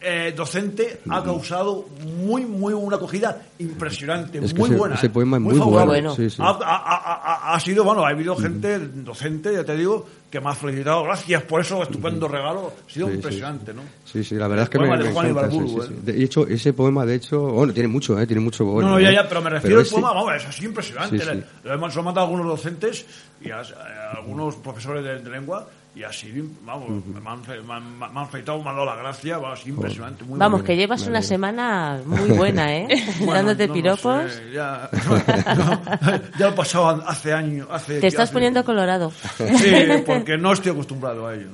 eh, 0.08 0.34
docente, 0.38 1.02
ha 1.10 1.24
causado 1.24 1.88
muy, 2.24 2.46
muy 2.46 2.74
una 2.74 2.98
acogida 2.98 3.42
impresionante, 3.58 4.38
Es 4.38 4.54
que 4.54 4.60
muy 4.60 4.70
ese- 4.70 4.78
buena. 4.78 4.96
ese 4.96 5.08
¿eh? 5.08 5.10
poema 5.10 5.38
es 5.38 5.44
muy 5.44 5.56
favorable. 5.58 5.86
bueno. 6.02 6.16
Sí, 6.16 6.30
sí. 6.30 6.38
Ha, 6.42 6.50
ha- 6.50 6.60
ha- 6.62 7.56
ha- 7.56 7.60
sido, 7.60 7.84
bueno, 7.84 8.06
ha 8.06 8.10
habido 8.10 8.36
gente 8.36 8.78
docente, 8.80 9.52
ya 9.54 9.64
te 9.64 9.76
digo, 9.76 10.06
que 10.30 10.40
me 10.42 10.50
ha 10.50 10.54
felicitado. 10.54 11.04
Gracias 11.06 11.42
por 11.44 11.62
eso, 11.62 11.82
estupendo 11.82 12.28
regalo. 12.28 12.72
Ha 12.88 12.92
sido 12.92 13.08
Sí, 13.08 13.14
impresionante, 13.16 13.74
¿no? 13.74 13.82
Sí, 14.06 14.24
sí, 14.24 14.36
la 14.36 14.48
verdad 14.48 14.64
es 14.66 14.70
que 14.70 14.80
me, 14.80 14.86
de 14.98 15.04
me 15.06 15.12
Juan 15.12 15.28
encanta, 15.30 15.56
Ibarburu, 15.56 15.84
¿eh? 15.84 15.88
De 16.04 16.24
hecho, 16.24 16.46
ese 16.48 16.74
poema, 16.74 17.06
de 17.06 17.16
hecho, 17.16 17.40
bueno, 17.42 17.74
tiene 17.74 17.88
mucho, 17.90 18.20
¿eh? 18.20 18.28
Tiene 18.28 18.42
mucho 18.42 18.64
bueno. 18.66 18.90
No, 18.90 18.96
no, 18.96 19.02
ya, 19.02 19.10
¿eh? 19.10 19.14
ya, 19.16 19.28
pero 19.28 19.42
me 19.42 19.50
refiero 19.50 19.78
al 19.78 19.84
ese- 19.84 19.92
poema, 19.94 20.14
vamos, 20.14 20.34
es 20.36 20.46
así 20.46 20.66
impresionante. 20.66 21.44
Lo 21.64 21.74
hemos 21.74 21.96
mandado 21.96 22.28
algunos 22.28 22.46
docentes 22.48 23.06
y 23.42 23.50
a, 23.50 23.60
a 23.62 24.18
algunos 24.18 24.56
profesores 24.58 25.04
de, 25.04 25.20
de 25.20 25.30
lengua 25.30 25.68
y 25.96 26.04
así, 26.04 26.30
vamos, 26.66 26.90
me, 27.06 27.30
han, 27.30 27.44
fe- 27.44 27.62
me, 27.62 27.74
han, 27.74 27.98
me 27.98 28.06
han 28.06 28.28
felicitado, 28.30 28.62
me 28.62 28.70
han 28.70 28.76
dado 28.76 28.86
la 28.86 28.96
gracia, 28.96 29.38
va, 29.38 29.54
así 29.54 29.70
impresionante. 29.70 30.24
Muy 30.26 30.38
Vamos, 30.38 30.60
bueno. 30.62 30.66
que 30.66 30.76
llevas 30.76 31.08
una 31.08 31.22
semana 31.22 32.02
muy 32.06 32.32
buena, 32.32 32.76
¿eh? 32.76 32.88
Bueno, 33.20 33.34
Dándote 33.34 33.68
no 33.68 33.74
piropos. 33.74 34.32
sé, 34.32 34.52
ya, 34.54 34.90
ya 36.38 36.50
lo 36.50 36.56
pasado 36.56 37.02
hace 37.08 37.34
años. 37.34 37.68
Hace, 37.72 38.00
Te 38.02 38.08
estás 38.08 38.24
hace- 38.26 38.34
poniendo 38.34 38.64
colorado. 38.66 39.12
Sí, 39.38 39.72
porque 40.06 40.38
no 40.38 40.52
estoy 40.54 40.72
acostumbrado 40.74 41.28
a 41.28 41.34
ello. 41.36 41.48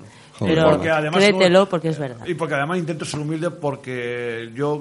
Pero 0.47 0.69
Porque 0.71 0.89
además- 0.89 1.17
créetelo 1.23 1.69
porque 1.69 1.89
es 1.89 1.99
verdad. 1.99 2.25
Y 2.25 2.33
porque 2.33 2.55
además 2.55 2.79
intento 2.79 3.05
ser 3.05 3.19
humilde 3.19 3.51
porque 3.51 4.49
yo 4.55 4.79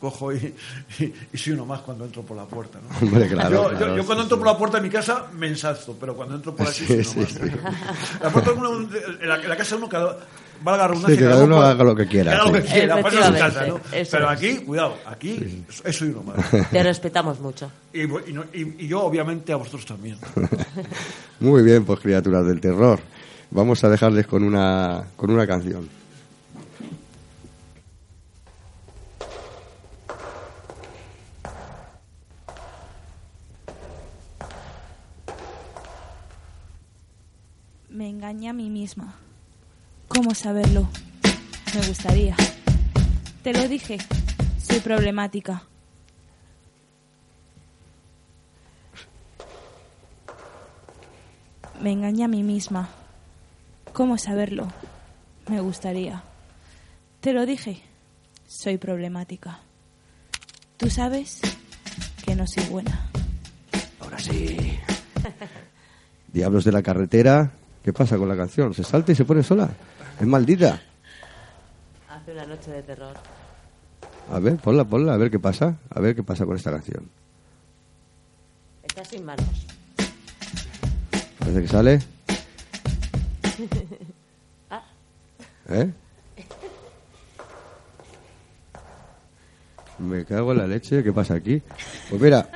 cojo 0.00 0.32
y, 0.32 0.54
y- 0.98 1.12
y 1.32 1.38
soy 1.38 1.52
uno 1.52 1.66
más 1.66 1.80
cuando 1.80 2.04
entro 2.04 2.22
por 2.22 2.36
la 2.36 2.44
puerta. 2.44 2.78
¿no? 2.80 3.06
Hombre, 3.06 3.28
claro, 3.28 3.50
yo, 3.50 3.68
claro, 3.70 3.78
yo- 3.88 3.96
yo 3.96 4.02
sí, 4.02 4.06
cuando 4.06 4.22
sí. 4.22 4.26
entro 4.26 4.38
por 4.38 4.46
la 4.46 4.56
puerta 4.58 4.76
de 4.78 4.82
mi 4.82 4.90
casa 4.90 5.26
me 5.34 5.48
ensalzo, 5.48 5.96
pero 6.00 6.14
cuando 6.16 6.36
entro 6.36 6.54
por 6.56 6.66
aquí 6.66 6.84
soy 6.86 6.96
uno 6.96 7.04
sí, 7.04 7.18
más. 7.20 7.34
La 8.22 8.30
puerta 8.30 8.52
de 8.52 8.56
uno- 8.58 8.88
en, 9.20 9.28
la, 9.28 9.36
en 9.36 9.48
la 9.48 9.56
casa 9.56 9.76
uno 9.76 9.88
cada 9.88 10.16
valga 10.62 10.82
la 10.84 10.88
redundancia, 10.88 11.14
Sí, 11.16 11.22
que 11.22 11.28
cada 11.30 11.44
uno 11.44 11.60
haga 11.60 11.84
lo 11.84 11.94
que 11.94 12.06
quiera, 12.06 12.30
que 12.32 12.36
haga 12.38 12.50
lo 12.50 12.56
sí. 12.56 12.62
que 12.62 12.68
quiera, 12.72 12.96
para 13.02 13.08
eso 13.08 13.18
es 13.20 13.26
su 13.26 13.32
casa, 13.32 13.42
¿no? 13.44 13.76
Efectivamente, 13.76 14.00
eso 14.00 14.10
Pero 14.12 14.24
es. 14.24 14.38
aquí, 14.38 14.56
cuidado, 14.64 14.94
aquí 15.04 15.64
soy 15.92 16.08
uno 16.08 16.22
más. 16.22 16.70
Te 16.70 16.82
respetamos 16.82 17.40
mucho. 17.40 17.70
Y, 17.92 18.00
y- 18.04 18.74
y 18.78 18.88
yo, 18.88 19.02
obviamente, 19.02 19.52
a 19.52 19.56
vosotros 19.56 19.84
también. 19.84 20.16
Muy 21.40 21.62
bien, 21.62 21.84
pues 21.84 22.00
criaturas 22.00 22.46
del 22.46 22.60
terror. 22.60 22.98
Vamos 23.50 23.82
a 23.84 23.88
dejarles 23.88 24.26
con 24.26 24.42
una, 24.42 25.06
con 25.16 25.30
una 25.30 25.46
canción. 25.46 25.88
Me 37.88 38.10
engañé 38.10 38.50
a 38.50 38.52
mí 38.52 38.68
misma. 38.68 39.14
¿Cómo 40.08 40.34
saberlo? 40.34 40.86
Me 41.74 41.86
gustaría. 41.88 42.36
Te 43.42 43.54
lo 43.54 43.66
dije. 43.68 43.96
Soy 44.62 44.80
problemática. 44.80 45.62
Me 51.80 51.92
engañé 51.92 52.24
a 52.24 52.28
mí 52.28 52.42
misma. 52.42 52.88
¿Cómo 53.96 54.18
saberlo? 54.18 54.68
Me 55.48 55.58
gustaría. 55.62 56.22
Te 57.22 57.32
lo 57.32 57.46
dije. 57.46 57.80
Soy 58.46 58.76
problemática. 58.76 59.60
Tú 60.76 60.90
sabes 60.90 61.40
que 62.22 62.36
no 62.36 62.46
soy 62.46 62.64
buena. 62.64 63.08
Ahora 63.98 64.18
sí. 64.18 64.78
Diablos 66.30 66.64
de 66.64 66.72
la 66.72 66.82
carretera. 66.82 67.50
¿Qué 67.82 67.94
pasa 67.94 68.18
con 68.18 68.28
la 68.28 68.36
canción? 68.36 68.74
¿Se 68.74 68.84
salta 68.84 69.12
y 69.12 69.14
se 69.14 69.24
pone 69.24 69.42
sola? 69.42 69.70
Es 70.20 70.26
maldita. 70.26 70.78
Hace 72.10 72.32
una 72.32 72.44
noche 72.44 72.72
de 72.72 72.82
terror. 72.82 73.16
A 74.30 74.38
ver, 74.38 74.56
ponla, 74.56 74.84
ponla, 74.84 75.14
a 75.14 75.16
ver 75.16 75.30
qué 75.30 75.38
pasa. 75.38 75.78
A 75.88 76.00
ver 76.00 76.14
qué 76.14 76.22
pasa 76.22 76.44
con 76.44 76.54
esta 76.54 76.70
canción. 76.70 77.08
Está 78.82 79.02
sin 79.06 79.24
manos. 79.24 79.66
Parece 81.38 81.62
que 81.62 81.68
sale. 81.68 82.15
Ah. 84.70 84.82
¿Eh? 85.70 85.90
Me 89.98 90.24
cago 90.24 90.52
en 90.52 90.58
la 90.58 90.66
leche. 90.66 91.02
¿Qué 91.02 91.12
pasa 91.12 91.34
aquí? 91.34 91.60
Pues 92.10 92.20
mira, 92.20 92.46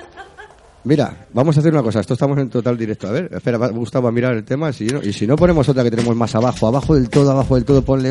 mira, 0.85 1.27
vamos 1.33 1.57
a 1.57 1.61
hacer 1.61 1.73
una 1.73 1.83
cosa. 1.83 2.01
Esto 2.01 2.15
estamos 2.15 2.39
en 2.39 2.51
total 2.51 2.77
directo. 2.77 3.09
A 3.09 3.13
ver, 3.13 3.31
espera, 3.33 3.57
Gustavo, 3.69 4.09
a 4.09 4.13
mirar 4.13 4.35
el 4.35 4.45
tema. 4.45 4.73
Si 4.73 4.87
no- 4.87 5.03
y 5.03 5.13
si 5.13 5.27
no, 5.27 5.37
ponemos 5.37 5.69
otra 5.69 5.83
que 5.83 5.91
tenemos 5.91 6.15
más 6.15 6.35
abajo. 6.35 6.67
Abajo 6.67 6.95
del 6.95 7.09
todo, 7.09 7.31
abajo 7.31 7.55
del 7.55 7.65
todo, 7.65 7.83
ponle. 7.83 8.11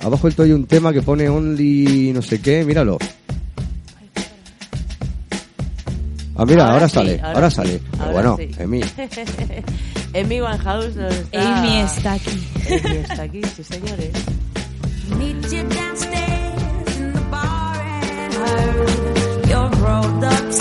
Abajo 0.00 0.26
del 0.26 0.36
todo 0.36 0.44
hay 0.46 0.52
un 0.52 0.66
tema 0.66 0.92
que 0.92 1.02
pone 1.02 1.28
only 1.28 2.12
no 2.12 2.20
sé 2.22 2.40
qué, 2.40 2.64
míralo. 2.64 2.98
Ah, 6.36 6.44
mira, 6.46 6.70
ahora, 6.70 6.88
sí, 6.88 6.94
sale, 6.94 7.20
ahora, 7.20 7.50
sale. 7.50 7.80
Pero 7.90 8.02
ahora 8.04 8.12
bueno, 8.12 8.36
sí. 8.36 8.50
Emi. 8.62 8.80
Amy 10.14 10.40
Winehouse 10.40 10.96
nos 10.96 11.14
está... 11.14 11.58
Amy 11.58 11.80
está 11.80 12.12
aquí. 12.14 12.48
Amy 12.66 12.96
está 12.98 13.22
aquí, 13.22 13.42
sí 13.56 13.62
señores. 13.64 14.10
Meet 15.16 15.52
you 15.52 15.62
downstairs 15.68 16.96
in 16.96 17.12
the 17.12 17.20
bar 17.30 17.80
and 17.80 18.34
heard 18.34 19.48
your 19.48 19.68
rolled 19.80 20.24
up 20.24 20.52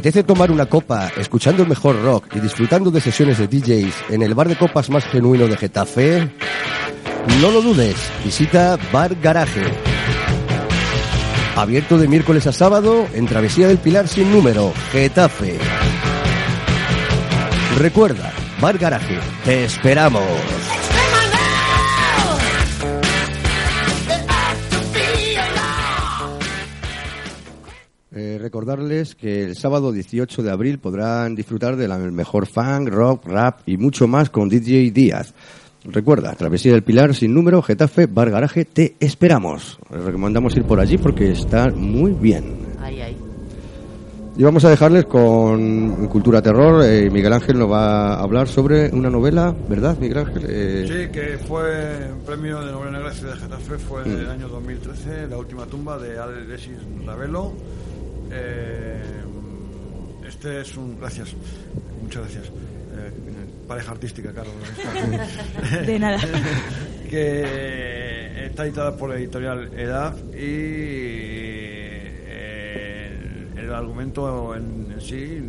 apetece 0.00 0.24
tomar 0.24 0.50
una 0.50 0.64
copa 0.64 1.12
escuchando 1.18 1.62
el 1.62 1.68
mejor 1.68 2.02
rock 2.02 2.34
y 2.34 2.40
disfrutando 2.40 2.90
de 2.90 3.02
sesiones 3.02 3.36
de 3.36 3.48
DJs 3.48 3.94
en 4.08 4.22
el 4.22 4.32
bar 4.34 4.48
de 4.48 4.56
copas 4.56 4.88
más 4.88 5.04
genuino 5.04 5.46
de 5.46 5.58
Getafe? 5.58 6.26
No 7.42 7.50
lo 7.50 7.60
dudes, 7.60 7.96
visita 8.24 8.78
Bar 8.90 9.14
Garaje. 9.20 9.62
Abierto 11.54 11.98
de 11.98 12.08
miércoles 12.08 12.46
a 12.46 12.52
sábado 12.52 13.06
en 13.12 13.26
Travesía 13.26 13.68
del 13.68 13.76
Pilar 13.76 14.08
sin 14.08 14.32
número, 14.32 14.72
Getafe. 14.90 15.58
Recuerda, 17.76 18.32
Bar 18.58 18.78
Garaje, 18.78 19.18
te 19.44 19.64
esperamos. 19.64 20.79
Recordarles 28.40 29.14
que 29.14 29.44
el 29.44 29.56
sábado 29.56 29.92
18 29.92 30.42
de 30.42 30.50
abril 30.50 30.78
podrán 30.78 31.34
disfrutar 31.34 31.76
del 31.76 31.90
mejor 32.12 32.46
funk, 32.46 32.88
rock, 32.88 33.26
rap 33.26 33.60
y 33.66 33.76
mucho 33.76 34.08
más 34.08 34.30
con 34.30 34.48
DJ 34.48 34.90
Díaz. 34.90 35.32
Recuerda, 35.84 36.34
Travesía 36.34 36.72
del 36.72 36.82
Pilar 36.82 37.14
sin 37.14 37.32
número, 37.32 37.62
Getafe, 37.62 38.06
Bar 38.06 38.30
Garaje, 38.30 38.64
te 38.66 38.96
esperamos. 39.00 39.78
Les 39.90 40.02
recomendamos 40.04 40.54
ir 40.56 40.64
por 40.64 40.78
allí 40.80 40.98
porque 40.98 41.30
está 41.32 41.70
muy 41.70 42.12
bien. 42.12 42.44
Ay, 42.80 43.00
ay. 43.00 43.16
Y 44.36 44.42
vamos 44.42 44.64
a 44.64 44.70
dejarles 44.70 45.04
con 45.06 46.06
Cultura 46.06 46.40
Terror. 46.40 46.82
Eh, 46.84 47.10
Miguel 47.10 47.32
Ángel 47.32 47.58
nos 47.58 47.70
va 47.70 48.14
a 48.14 48.22
hablar 48.22 48.46
sobre 48.48 48.88
una 48.90 49.10
novela, 49.10 49.54
¿verdad, 49.68 49.98
Miguel 49.98 50.18
Ángel? 50.18 50.44
Eh, 50.48 50.84
Sí, 50.86 51.12
que 51.12 51.36
fue 51.46 52.10
un 52.12 52.20
premio 52.24 52.60
de 52.64 52.72
novela 52.72 52.92
negra 52.98 53.10
de 53.12 53.36
Getafe, 53.36 53.78
fue 53.78 54.02
en 54.04 54.14
Mm. 54.16 54.20
el 54.20 54.30
año 54.30 54.48
2013, 54.48 55.26
La 55.28 55.36
última 55.36 55.66
tumba 55.66 55.98
de 55.98 56.18
Alexis 56.18 56.76
Ravelo. 57.04 57.52
Eh, 58.30 59.02
este 60.26 60.60
es 60.60 60.76
un. 60.76 60.98
Gracias, 60.98 61.34
muchas 62.02 62.22
gracias. 62.22 62.46
Eh, 62.46 63.12
pareja 63.66 63.92
artística, 63.92 64.32
claro. 64.32 64.50
De 65.86 65.98
nada. 65.98 66.18
que 67.10 68.46
está 68.46 68.64
editada 68.64 68.96
por 68.96 69.10
la 69.10 69.16
editorial 69.16 69.72
Edad 69.76 70.16
y 70.32 70.36
eh, 72.26 73.48
el, 73.56 73.58
el 73.58 73.74
argumento 73.74 74.54
en, 74.54 74.92
en 74.92 75.00
sí 75.00 75.40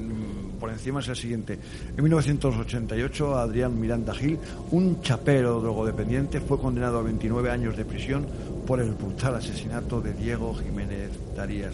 por 0.62 0.70
encima 0.70 1.00
es 1.00 1.08
el 1.08 1.16
siguiente. 1.16 1.58
En 1.98 2.04
1988 2.04 3.36
Adrián 3.36 3.82
Miranda 3.82 4.14
Gil, 4.14 4.38
un 4.70 5.02
chapero 5.02 5.60
drogodependiente, 5.60 6.40
fue 6.40 6.60
condenado 6.60 7.00
a 7.00 7.02
29 7.02 7.50
años 7.50 7.76
de 7.76 7.84
prisión 7.84 8.28
por 8.68 8.80
el 8.80 8.92
brutal 8.92 9.36
asesinato 9.36 10.00
de 10.00 10.14
Diego 10.14 10.54
Jiménez 10.54 11.10
Darías, 11.36 11.74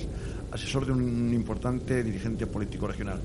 asesor 0.52 0.86
de 0.86 0.92
un 0.92 1.34
importante 1.34 2.04
dirigente 2.04 2.48
político 2.48 2.88
regional. 2.88 3.22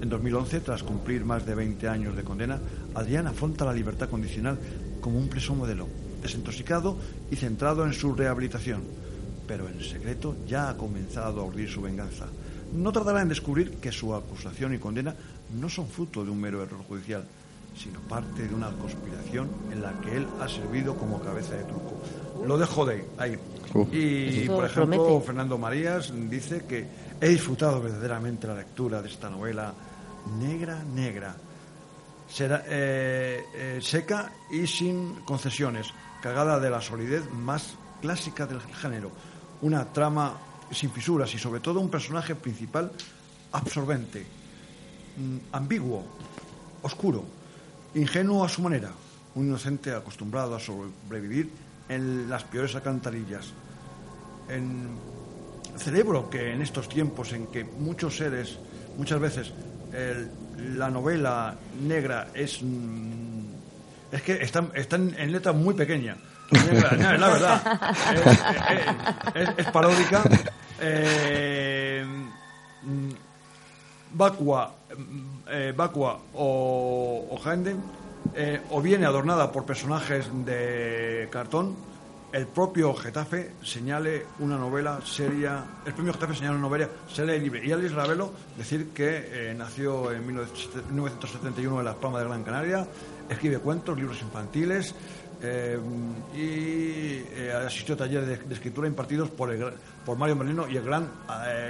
En 0.00 0.08
2011, 0.08 0.60
tras 0.60 0.82
cumplir 0.82 1.24
más 1.24 1.44
de 1.44 1.54
20 1.54 1.88
años 1.88 2.14
de 2.14 2.22
condena, 2.22 2.58
Adrián 2.94 3.26
afronta 3.26 3.64
la 3.64 3.72
libertad 3.72 4.08
condicional 4.08 4.58
como 5.00 5.18
un 5.18 5.28
preso 5.28 5.54
modelo, 5.54 5.88
desintoxicado 6.22 6.96
y 7.30 7.36
centrado 7.36 7.84
en 7.84 7.92
su 7.92 8.14
rehabilitación. 8.14 8.82
Pero 9.46 9.68
en 9.68 9.82
secreto 9.82 10.36
ya 10.46 10.68
ha 10.68 10.76
comenzado 10.76 11.40
a 11.40 11.44
urdir 11.44 11.68
su 11.68 11.80
venganza. 11.80 12.26
No 12.74 12.92
tardará 12.92 13.22
en 13.22 13.28
descubrir 13.28 13.78
que 13.78 13.90
su 13.90 14.14
acusación 14.14 14.74
y 14.74 14.78
condena 14.78 15.14
no 15.58 15.68
son 15.68 15.88
fruto 15.88 16.24
de 16.24 16.30
un 16.30 16.40
mero 16.40 16.62
error 16.62 16.82
judicial, 16.86 17.24
sino 17.76 18.00
parte 18.00 18.46
de 18.46 18.54
una 18.54 18.70
conspiración 18.72 19.48
en 19.72 19.82
la 19.82 19.98
que 20.00 20.16
él 20.16 20.26
ha 20.40 20.48
servido 20.48 20.96
como 20.96 21.20
cabeza 21.20 21.54
de 21.54 21.64
truco. 21.64 22.02
Lo 22.46 22.58
dejo 22.58 22.84
de 22.84 23.04
ahí. 23.16 23.38
Y, 23.92 24.46
por 24.46 24.64
ejemplo, 24.64 25.04
promete. 25.04 25.26
Fernando 25.26 25.58
Marías 25.58 26.12
dice 26.30 26.64
que 26.66 26.86
he 27.20 27.28
disfrutado 27.28 27.80
verdaderamente 27.80 28.46
la 28.46 28.54
lectura 28.54 29.02
de 29.02 29.08
esta 29.08 29.28
novela 29.28 29.72
negra, 30.38 30.82
negra. 30.84 31.34
Será, 32.28 32.64
eh, 32.66 33.44
eh, 33.54 33.78
seca 33.82 34.32
y 34.50 34.66
sin 34.66 35.20
concesiones, 35.24 35.88
cargada 36.22 36.60
de 36.60 36.70
la 36.70 36.80
solidez 36.80 37.30
más 37.32 37.74
clásica 38.00 38.46
del 38.46 38.60
género. 38.60 39.10
Una 39.62 39.84
trama 39.86 40.34
sin 40.70 40.90
fisuras 40.90 41.32
y 41.34 41.38
sobre 41.38 41.60
todo 41.60 41.80
un 41.80 41.90
personaje 41.90 42.34
principal 42.34 42.92
absorbente, 43.52 44.26
mm, 45.16 45.36
ambiguo, 45.52 46.04
oscuro, 46.82 47.24
ingenuo 47.94 48.44
a 48.44 48.48
su 48.48 48.62
manera, 48.62 48.90
un 49.34 49.46
inocente 49.46 49.92
acostumbrado 49.92 50.54
a 50.54 50.60
sobrevivir 50.60 51.50
en 51.88 52.28
las 52.28 52.44
peores 52.44 52.74
alcantarillas. 52.74 53.46
En 54.48 54.88
cerebro 55.76 56.28
que 56.30 56.52
en 56.52 56.62
estos 56.62 56.88
tiempos 56.88 57.32
en 57.32 57.46
que 57.46 57.64
muchos 57.64 58.16
seres, 58.16 58.58
muchas 58.96 59.20
veces, 59.20 59.52
el- 59.92 60.28
la 60.78 60.90
novela 60.90 61.54
negra 61.82 62.28
es. 62.34 62.60
mm, 62.62 63.40
es 64.12 64.22
que 64.22 64.32
están, 64.42 64.70
están 64.74 65.14
en 65.18 65.32
letra 65.32 65.52
muy 65.52 65.74
pequeña. 65.74 66.16
La 66.50 67.28
verdad. 67.28 67.80
Es, 68.14 69.42
es- 69.48 69.48
es- 69.58 69.66
paródica. 69.70 70.22
Eh, 70.80 72.04
mm, 72.82 73.08
vacua, 74.14 74.72
mm, 74.96 75.20
eh, 75.50 75.74
o, 76.34 77.26
o 77.30 77.40
Haendel, 77.48 77.76
eh, 78.34 78.60
o 78.70 78.80
viene 78.80 79.06
adornada 79.06 79.50
por 79.50 79.64
personajes 79.64 80.28
de 80.44 81.28
cartón, 81.30 81.76
el 82.32 82.46
propio 82.46 82.92
Getafe 82.94 83.52
señale 83.62 84.26
una 84.40 84.58
novela 84.58 85.00
seria, 85.04 85.64
el 85.86 85.94
propio 85.94 86.12
Getafe 86.12 86.34
señala 86.34 86.56
una 86.56 86.68
novela 86.68 86.88
seria 87.10 87.34
y 87.36 87.40
libre. 87.40 87.66
Y 87.66 87.72
Alex 87.72 87.92
Ravelo, 87.92 88.32
decir 88.56 88.88
que 88.90 89.50
eh, 89.50 89.54
nació 89.56 90.12
en 90.12 90.26
1971 90.26 91.78
en 91.78 91.84
Las 91.84 91.96
Palmas 91.96 92.22
de 92.22 92.28
Gran 92.28 92.44
Canaria, 92.44 92.86
escribe 93.28 93.58
cuentos, 93.58 93.96
libros 93.96 94.20
infantiles 94.20 94.94
eh, 95.40 95.78
y 96.34 97.22
eh, 97.40 97.52
asistió 97.64 97.94
a 97.94 97.98
talleres 97.98 98.48
de, 98.48 98.54
escritura 98.54 98.88
impartidos 98.88 99.30
por, 99.30 99.52
el, 99.52 99.72
por 100.04 100.18
Mario 100.18 100.34
Merlino 100.34 100.68
y 100.68 100.76
el 100.76 100.82
gran 100.82 101.08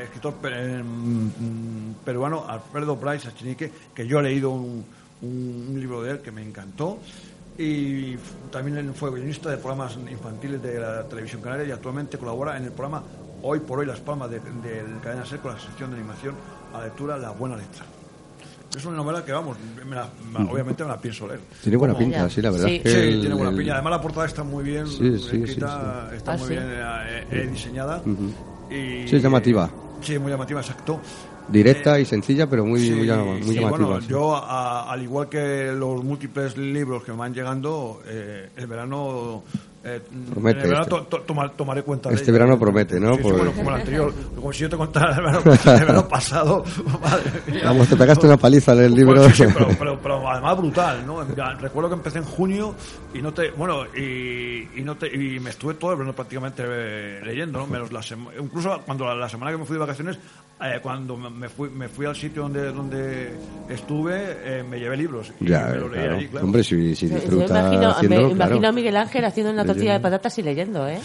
escritor 0.03 0.36
eh, 0.44 0.82
mm, 0.82 1.92
peruano 2.03 2.46
Alfredo 2.49 2.96
Bryce 2.96 3.28
Achinique, 3.28 3.70
que 3.94 4.07
yo 4.07 4.20
he 4.20 4.22
leído 4.22 4.51
un, 4.51 4.86
un- 5.22 5.66
un 5.72 5.80
libro 5.80 6.02
de 6.02 6.12
él 6.12 6.18
que 6.20 6.30
me 6.32 6.42
encantó. 6.42 6.98
Y 7.56 8.16
también 8.52 8.94
fue 8.94 9.10
guionista 9.10 9.50
de 9.50 9.56
programas 9.56 9.98
infantiles 10.10 10.62
de 10.62 10.78
la 10.78 11.02
televisión 11.08 11.42
canaria 11.42 11.66
y 11.66 11.70
actualmente 11.72 12.16
colabora 12.16 12.56
en 12.56 12.64
el 12.64 12.70
programa 12.72 13.02
Hoy 13.42 13.60
por 13.60 13.80
Hoy 13.80 13.86
Las 13.86 13.98
Palmas 14.00 14.30
de, 14.30 14.38
de 14.38 14.84
Cadena 15.02 15.24
Ser 15.26 15.40
con 15.40 15.52
la 15.54 15.58
sección 15.60 15.90
de 15.90 15.96
animación 15.96 16.34
a 16.72 16.82
lectura 16.84 17.16
La 17.18 17.30
Buena 17.30 17.56
Letra. 17.56 17.84
Es 18.76 18.84
una 18.84 18.96
novela 18.98 19.24
que, 19.24 19.32
vamos, 19.32 19.56
me 19.88 19.96
la- 19.96 20.08
me- 20.38 20.48
obviamente 20.50 20.84
me 20.84 20.90
la 20.90 21.00
pienso 21.00 21.26
leer. 21.26 21.40
Tiene 21.62 21.78
buena 21.78 21.96
pinta, 21.98 22.28
sí, 22.28 22.40
la 22.42 22.50
verdad. 22.50 22.66
Sí. 22.66 22.76
es 22.76 22.82
que 22.82 22.90
Sí, 22.90 22.96
el- 22.96 23.20
tiene 23.20 23.34
buena 23.34 23.50
el- 23.50 23.56
piña. 23.56 23.74
Además, 23.74 23.90
la 23.92 24.00
portada 24.02 24.26
está 24.26 24.44
muy 24.44 24.62
bien 24.62 24.86
Sí, 24.86 25.18
sí, 25.18 25.42
escrita, 25.42 26.10
está 26.14 26.32
Ah, 26.32 26.36
muy 26.36 26.46
sí. 26.48 26.52
bien 26.52 26.64
eh, 26.68 27.26
eh, 27.30 27.48
diseñada. 27.50 28.02
y, 28.70 29.08
Sí, 29.08 29.16
es 29.16 29.22
llamativa. 29.22 29.68
Sí, 30.02 30.18
muy 30.18 30.30
llamativa, 30.30 30.60
exacto. 30.60 31.00
Directa 31.49 31.99
y 31.99 32.05
sencilla, 32.05 32.46
pero 32.49 32.64
muy, 32.64 32.80
Sí, 32.80 32.90
muy, 32.92 33.07
llama- 33.07 33.24
muy 33.24 33.42
sí, 33.42 33.55
llamativa. 33.55 33.86
bueno, 33.88 34.01
yo, 34.07 34.36
a- 34.36 34.90
al 34.92 35.03
igual 35.03 35.28
que 35.28 35.72
los 35.72 36.05
múltiples 36.05 36.57
libros 36.59 37.03
que 37.05 37.12
me 37.12 37.18
van 37.18 37.32
llegando, 37.34 38.03
eh, 38.07 38.51
el 38.57 38.66
verano. 38.66 39.42
eh, 39.84 40.03
Promete 40.30 40.62
verano 40.66 40.82
este. 40.82 40.90
to- 40.90 41.03
to- 41.05 41.20
tomar- 41.22 41.53
tomaré 41.57 41.82
cuenta 41.82 42.11
Este 42.11 42.26
de 42.26 42.32
verano 42.32 42.59
promete, 42.59 42.99
¿no? 43.01 43.12
Sí, 43.12 43.18
sí, 43.18 43.22
Pues- 43.22 43.36
bueno, 43.36 43.53
como 43.53 43.70
el 43.70 43.76
anterior. 43.76 44.12
Como 44.34 44.53
si 44.53 44.59
yo 44.62 44.68
te 44.68 44.76
contara 44.76 45.14
el 45.14 45.22
verano, 45.22 45.40
el 45.44 45.80
verano 45.80 46.09
pasado. 46.09 46.64
madre 47.01 47.30
mía. 47.46 47.62
Vamos, 47.64 47.88
te 47.88 47.96
pegaste 47.96 48.26
una 48.26 48.36
paliza 48.36 48.72
en 48.72 48.80
el 48.80 48.94
libro. 48.94 49.14
Bueno, 49.20 49.32
sí, 49.34 49.44
sí, 49.46 49.53
pero, 49.55 49.68
pero- 49.78 49.99
pero 50.03 50.28
además 50.28 50.59
brutal, 50.59 51.07
¿no? 51.07 51.22
Recuerdo 51.24 51.88
que 51.88 51.94
empecé 51.94 52.18
en 52.18 52.24
junio 52.24 52.74
y 53.14 53.22
no 53.22 53.32
te, 53.32 53.53
bueno, 53.53 53.84
y, 53.96 54.68
y 54.76 54.82
no 54.82 54.96
te, 54.96 55.07
y 55.14 55.38
me 55.40 55.51
estuve 55.51 55.74
todo 55.74 55.92
el 55.92 55.99
verano 55.99 56.14
prácticamente 56.14 56.64
eh, 56.66 57.20
leyendo, 57.24 57.61
¿no? 57.61 57.66
Menos 57.68 57.90
la 57.92 58.03
sema- 58.03 58.32
incluso 58.38 58.80
cuando 58.84 59.07
la, 59.07 59.14
la 59.14 59.28
semana 59.28 59.53
que 59.53 59.59
me 59.59 59.64
fui 59.64 59.74
de 59.74 59.80
vacaciones, 59.80 60.18
eh, 60.61 60.80
cuando 60.82 61.16
me 61.16 61.30
me 61.30 61.48
fui, 61.48 61.70
me 61.70 61.88
fui 61.88 62.06
al 62.06 62.16
sitio 62.16 62.42
donde, 62.42 62.72
donde 62.72 63.32
estuve, 63.68 64.36
eh, 64.42 64.62
me 64.68 64.78
llevé 64.78 64.96
libros 64.96 65.32
y 65.40 65.46
Ya, 65.48 65.66
me 65.66 65.72
leí 65.78 65.88
claro. 65.90 66.16
allí, 66.16 66.28
claro. 66.28 66.46
Hombre, 66.46 66.64
si, 66.64 66.76
disfruta 66.76 67.61
imagino, 67.61 67.88
haciéndolo, 67.90 68.26
me 68.28 68.32
imagino 68.32 68.59
claro. 68.59 68.68
a 68.68 68.72
Miguel 68.72 68.96
Ángel 68.96 69.24
haciendo 69.24 69.52
una 69.52 69.64
tortilla 69.64 69.92
de 69.94 70.00
patatas 70.00 70.38
y 70.38 70.42
leyendo, 70.42 70.88
¿eh? 70.88 70.98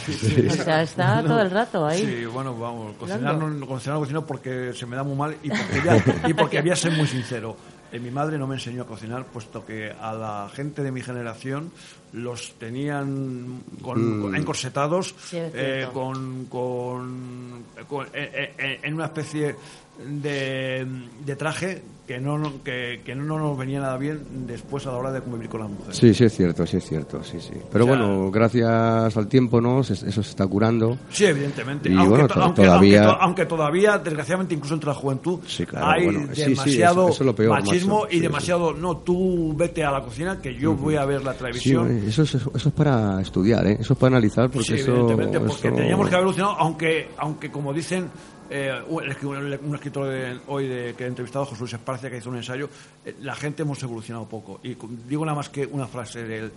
O 0.49 0.53
sea, 0.53 0.81
está 0.81 1.21
todo 1.23 1.41
el 1.41 1.51
rato 1.51 1.85
ahí. 1.85 1.99
Sí, 2.05 2.25
bueno, 2.25 2.57
vamos, 2.57 2.95
cocinar 2.97 3.35
no, 3.35 3.67
cocinar 3.67 3.95
no 3.95 3.99
cocino 4.01 4.25
porque 4.25 4.71
se 4.73 4.85
me 4.85 4.95
da 4.95 5.03
muy 5.03 5.15
mal 5.15 5.35
y 5.43 5.49
porque, 5.49 5.81
ya- 5.85 6.29
y 6.29 6.33
porque 6.33 6.61
voy 6.61 6.71
a 6.71 6.75
ser 6.75 6.91
muy 6.93 7.07
sincero. 7.07 7.55
Eh, 7.93 7.99
mi 7.99 8.09
madre 8.09 8.39
no 8.39 8.47
me 8.47 8.55
enseñó 8.55 8.81
a 8.81 8.85
cocinar, 8.87 9.23
puesto 9.27 9.63
que 9.65 9.91
a 9.91 10.13
la 10.13 10.49
gente 10.51 10.81
de 10.81 10.91
mi 10.91 11.01
generación 11.03 11.71
los 12.11 12.53
tenían 12.59 13.61
con, 13.83 14.17
Mm. 14.17 14.21
con- 14.23 14.35
encorsetados, 14.35 15.13
Sí, 15.29 15.37
eh, 15.39 15.87
con, 15.93 16.45
con- 16.45 17.63
con- 17.87 18.07
eh, 18.13 18.53
eh, 18.57 18.79
en 18.81 18.93
una 18.95 19.05
especie 19.05 19.55
de, 19.97 20.85
de 21.25 21.35
traje 21.35 21.83
que 22.07 22.19
no, 22.19 22.61
que, 22.65 23.01
que 23.05 23.15
no 23.15 23.39
nos 23.39 23.57
venía 23.57 23.79
nada 23.79 23.95
bien 23.95 24.19
después 24.45 24.85
a 24.85 24.91
la 24.91 24.97
hora 24.97 25.11
de 25.13 25.21
convivir 25.21 25.47
con 25.47 25.61
las 25.61 25.69
mujeres. 25.69 25.95
Sí, 25.95 26.13
sí 26.13 26.25
es 26.25 26.35
cierto, 26.35 26.67
sí 26.67 26.75
es 26.75 26.83
cierto, 26.85 27.23
sí, 27.23 27.37
sí. 27.39 27.53
Pero 27.71 27.85
O 27.85 27.87
sea- 27.87 27.95
bueno, 27.97 28.29
gracias 28.29 29.15
al 29.15 29.27
tiempo, 29.29 29.61
¿no? 29.61 29.83
Se- 29.85 29.93
Eso 29.93 30.21
se 30.21 30.29
está 30.31 30.45
curando. 30.45 30.97
Sí, 31.09 31.23
evidentemente. 31.23 31.87
Y 31.89 31.93
aunque, 31.95 32.09
bueno, 32.09 32.27
to- 32.27 32.41
aunque- 32.41 32.61
todavía- 32.63 33.03
aunque 33.05 33.23
aunque 33.23 33.45
todavía, 33.45 33.97
desgraciadamente, 33.99 34.53
incluso 34.53 34.73
entre 34.73 34.89
la 34.89 34.95
juventud, 34.95 35.39
Sí, 35.47 35.65
claro, 35.65 35.87
hay 35.87 36.03
bueno, 36.03 36.19
sí, 36.33 36.41
sí, 36.43 36.49
demasiado 36.49 37.07
eso- 37.09 37.35
peor, 37.35 37.49
machismo 37.51 38.01
macho. 38.01 38.07
y 38.15 38.19
demasiado, 38.19 38.73
no, 38.73 38.97
tú 38.97 39.55
vete 39.55 39.85
a 39.85 39.91
la 39.91 40.01
cocina 40.01 40.41
que 40.41 40.53
yo 40.55 40.73
voy 40.75 40.97
a 40.97 41.05
ver 41.05 41.23
la 41.23 41.33
televisión. 41.35 42.03
eso, 42.05 42.23
es, 42.23 42.35
eso 42.35 42.51
es 42.53 42.73
para 42.73 43.21
estudiar, 43.21 43.65
¿eh? 43.65 43.77
Eso 43.79 43.93
es 43.93 43.99
para 43.99 44.17
analizar, 44.17 44.49
porque 44.49 44.67
Sí, 44.67 44.73
eso... 44.73 44.91
evidentemente, 44.91 45.39
porque 45.39 45.71
teníamos 45.71 46.09
que 46.09 46.15
haber 46.15 46.23
evolucionado, 46.25 46.55
aunque, 46.59 47.07
aunque 47.17 47.49
como 47.49 47.71
dicen 47.73 48.09
eh, 48.49 48.81
un, 48.87 49.03
un 49.03 49.75
escritor 49.75 50.07
de- 50.07 50.39
hoy 50.47 50.67
de, 50.67 50.93
que 50.95 51.05
he 51.05 51.07
entrevistado, 51.07 51.45
José 51.45 51.61
Luis 51.61 51.73
Esparcia, 51.73 52.09
que 52.09 52.17
hizo 52.17 52.29
un 52.29 52.37
ensayo, 52.37 52.69
eh, 53.05 53.15
la 53.21 53.35
gente 53.35 53.61
hemos 53.63 53.81
evolucionado 53.83 54.25
poco. 54.27 54.59
Y 54.63 54.75
digo 55.07 55.25
nada 55.25 55.35
más 55.37 55.49
que 55.49 55.65
una 55.65 55.87
frase, 55.87 56.23
de 56.23 56.37
él, 56.39 56.51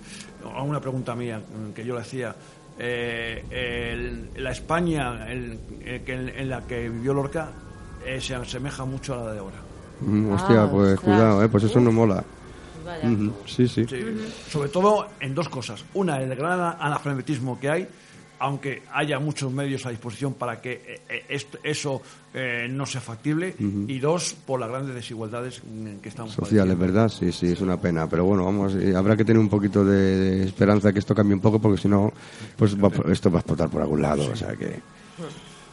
o 0.45 0.63
una 0.63 0.81
pregunta 0.81 1.15
mía 1.15 1.39
mm, 1.41 1.73
que 1.73 1.85
yo 1.85 1.95
le 1.95 2.01
hacía. 2.01 2.35
eh, 2.79 3.43
el- 4.35 4.43
la 4.43 4.51
España 4.51 5.27
el- 5.33 5.59
eh, 5.81 6.03
en, 6.07 6.29
en 6.29 6.51
la 6.51 6.61
que 6.67 6.89
vivió 6.91 7.15
Lorca 7.15 7.49
eh, 8.05 8.21
se 8.21 8.35
asemeja 8.35 8.85
mucho 8.85 9.15
a 9.15 9.25
la 9.25 9.33
de 9.33 9.39
ahora. 9.39 9.57
Mm, 10.01 10.31
hostia, 10.33 10.63
Ah, 10.65 10.71
pues 10.71 10.93
ostras. 10.93 11.01
cuidado, 11.17 11.43
¿eh? 11.43 11.49
Pues 11.49 11.65
eso 11.65 11.81
no 11.81 11.91
mola. 11.91 12.23
Vaya. 12.85 13.09
Ujú, 13.09 13.33
Sí, 13.47 13.67
sí. 13.67 13.87
Sí, 13.89 14.05
Sobre 14.51 14.69
todo 14.69 15.09
en 15.21 15.35
dos 15.35 15.49
cosas. 15.49 15.83
Una, 15.95 16.21
el 16.21 16.37
gran 16.37 16.61
analfabetismo 16.79 17.59
que 17.59 17.71
hay 17.71 17.89
aunque 18.39 18.83
haya 18.93 19.19
muchos 19.19 19.53
medios 19.53 19.87
a 19.87 19.91
disposición 19.91 20.35
para 20.35 20.61
que 20.61 20.73
eh, 20.87 21.01
eh, 21.09 21.25
esto- 21.29 21.59
eso 21.63 22.03
eh, 22.35 22.67
no 22.71 22.85
sea 22.85 23.01
factible, 23.01 23.55
y 23.89 23.99
dos, 23.99 24.35
por 24.47 24.61
las 24.61 24.69
grandes 24.69 24.95
desigualdades 24.95 25.63
que 26.03 26.09
estamos 26.09 26.33
Sociales, 26.35 26.79
¿verdad? 26.79 27.09
Sí, 27.09 27.33
sí, 27.33 27.47
es 27.47 27.61
una 27.63 27.81
pena. 27.81 28.07
Pero 28.09 28.25
bueno, 28.27 28.45
vamos, 28.45 28.75
eh, 28.75 28.95
habrá 28.95 29.17
que 29.17 29.25
tener 29.25 29.41
un 29.41 29.49
poquito 29.49 29.85
de, 29.85 29.95
de 30.41 30.45
esperanza 30.45 30.93
que 30.93 30.99
esto 30.99 31.15
cambie 31.15 31.35
un 31.35 31.41
poco, 31.41 31.59
porque 31.59 31.81
si 31.81 31.89
no, 31.89 32.13
pues 32.57 32.77
va- 32.77 32.91
esto 33.11 33.31
va 33.31 33.39
a 33.39 33.41
explotar 33.41 33.71
por 33.71 33.81
algún 33.81 34.03
lado. 34.03 34.31
O 34.31 34.37
sea 34.37 34.55
que. 34.55 34.81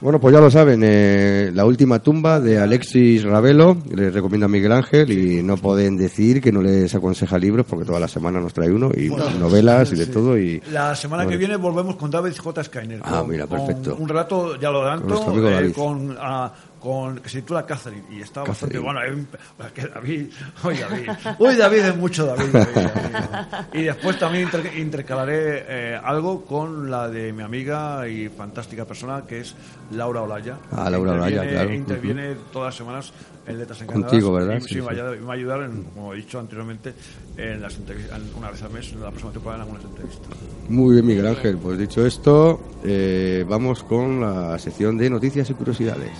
Bueno, 0.04 0.20
pues 0.20 0.34
ya 0.34 0.41
lo 0.41 0.51
saben, 0.51 0.82
eh, 0.84 1.49
la 1.54 1.64
última 1.66 1.99
tumba 1.99 2.41
de 2.41 2.60
Alexis 2.60 3.24
Ravelo, 3.24 3.78
les 3.95 4.14
recomienda 4.14 4.49
Miguel 4.49 4.74
Ángel 4.74 5.10
y 5.14 5.41
no 5.41 5.56
pueden 5.56 5.95
decir 5.95 6.41
que 6.41 6.51
no 6.51 6.62
les 6.62 6.93
aconseja 6.93 7.38
libros 7.38 7.66
porque 7.66 7.86
toda 7.86 8.01
la 8.01 8.10
semana 8.10 8.41
nos 8.41 8.54
trae 8.54 8.70
uno 8.70 8.91
y 8.93 9.08
Bueno, 9.08 9.30
novelas 9.39 9.93
y 9.93 9.95
de 9.95 10.06
sí. 10.06 10.12
todo 10.12 10.38
y 10.38 10.62
La 10.74 10.93
semana 10.93 11.26
que 11.26 11.38
viene 11.38 11.56
volvemos 11.56 11.95
con 11.95 12.12
David 12.12 12.34
J. 12.38 12.64
Skyner. 12.66 12.99
Ah, 13.01 13.20
con- 13.22 13.30
mira, 13.30 13.47
con 13.47 13.66
perfecto. 13.66 13.95
un 13.97 14.10
rato, 14.10 14.60
ya 14.60 14.72
lo 14.72 14.80
Con 14.80 14.88
adelanto, 14.89 15.08
nuestro 15.08 15.32
amigo 15.32 15.47
eh, 15.47 15.54
David. 15.54 15.74
con, 15.74 16.18
ah, 16.20 16.54
con 16.84 17.19
que 17.19 17.29
se 17.29 17.39
titula 17.41 17.65
Catherine. 17.65 18.03
Y 18.11 18.19
está 18.21 18.43
bastante 18.43 18.75
Catherine. 18.79 18.84
bueno. 19.13 19.25
eh, 19.63 19.71
que 19.73 19.88
David, 19.88 20.27
uy, 20.65 20.75
David. 20.77 21.09
Uy, 21.39 21.55
David 21.55 21.79
es 21.79 21.95
mucho 21.95 22.25
David. 22.25 22.49
David, 22.51 22.75
David. 22.75 23.65
Y 23.73 23.84
después 23.84 24.19
también 24.19 24.43
inter- 24.43 24.77
intercalaré 24.77 25.65
eh, 25.67 25.99
algo 26.03 26.43
con 26.45 26.91
la 26.91 27.07
de 27.07 27.31
mi 27.31 27.41
amiga 27.43 28.05
y 28.07 28.27
fantástica 28.27 28.84
persona 28.86 29.23
que 29.25 29.39
es 29.39 29.55
Laura 29.91 30.21
Olaya. 30.23 30.57
Ah, 30.71 30.89
Laura 30.89 31.13
Olaya, 31.13 31.38
Interviene- 31.43 31.51
claro. 31.53 31.73
Interviene 31.73 32.36
todas 32.51 32.67
las 32.67 32.75
semanas 32.75 33.13
en 33.47 33.59
Letras 33.59 33.81
Encantadas. 33.81 34.11
Contigo, 34.11 34.34
¿verdad? 34.34 34.57
Y, 34.57 34.61
Sí, 34.61 34.67
sí, 34.69 34.75
me 34.75 34.81
va 34.81 34.91
sí. 34.93 34.99
a 34.99 35.03
ayudar- 35.03 35.19
me 35.19 35.25
va 35.25 35.34
a 35.34 35.36
ayudar, 35.36 35.61
en, 35.63 35.84
como 35.84 36.13
he 36.13 36.17
dicho 36.17 36.39
anteriormente, 36.39 36.93
en 37.38 37.61
las 37.61 37.75
entrevistas, 37.75 38.19
una 38.38 38.51
vez 38.51 38.61
al 38.63 38.69
mes, 38.71 38.91
en 38.91 39.01
la 39.01 39.09
próxima 39.09 39.31
temporada, 39.31 39.63
en 39.63 39.69
algunas 39.69 39.89
entrevistas. 39.89 40.27
Muy 40.69 40.93
bien, 40.95 41.05
Miguel 41.05 41.27
Ángel. 41.27 41.57
Pues 41.57 41.77
dicho 41.77 42.05
esto, 42.05 42.61
eh, 42.84 43.45
vamos 43.47 43.84
con 43.84 44.21
la 44.21 44.57
sección 44.59 44.97
de 44.97 45.09
noticias 45.09 45.49
y 45.49 45.53
curiosidades. 45.53 46.11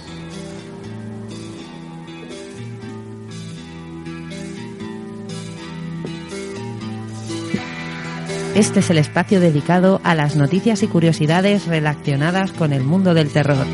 Este 8.56 8.82
es 8.82 8.90
el 8.92 9.00
espacio 9.00 9.40
dedicado 9.40 10.00
a 10.04 10.14
las 10.14 10.36
noticias 10.36 10.84
y 10.84 10.88
curiosidades 10.88 11.66
relacionadas 11.66 12.52
con 12.52 12.72
el 12.72 12.84
mundo 12.84 13.16
del 13.16 13.30
terror, 13.30 13.66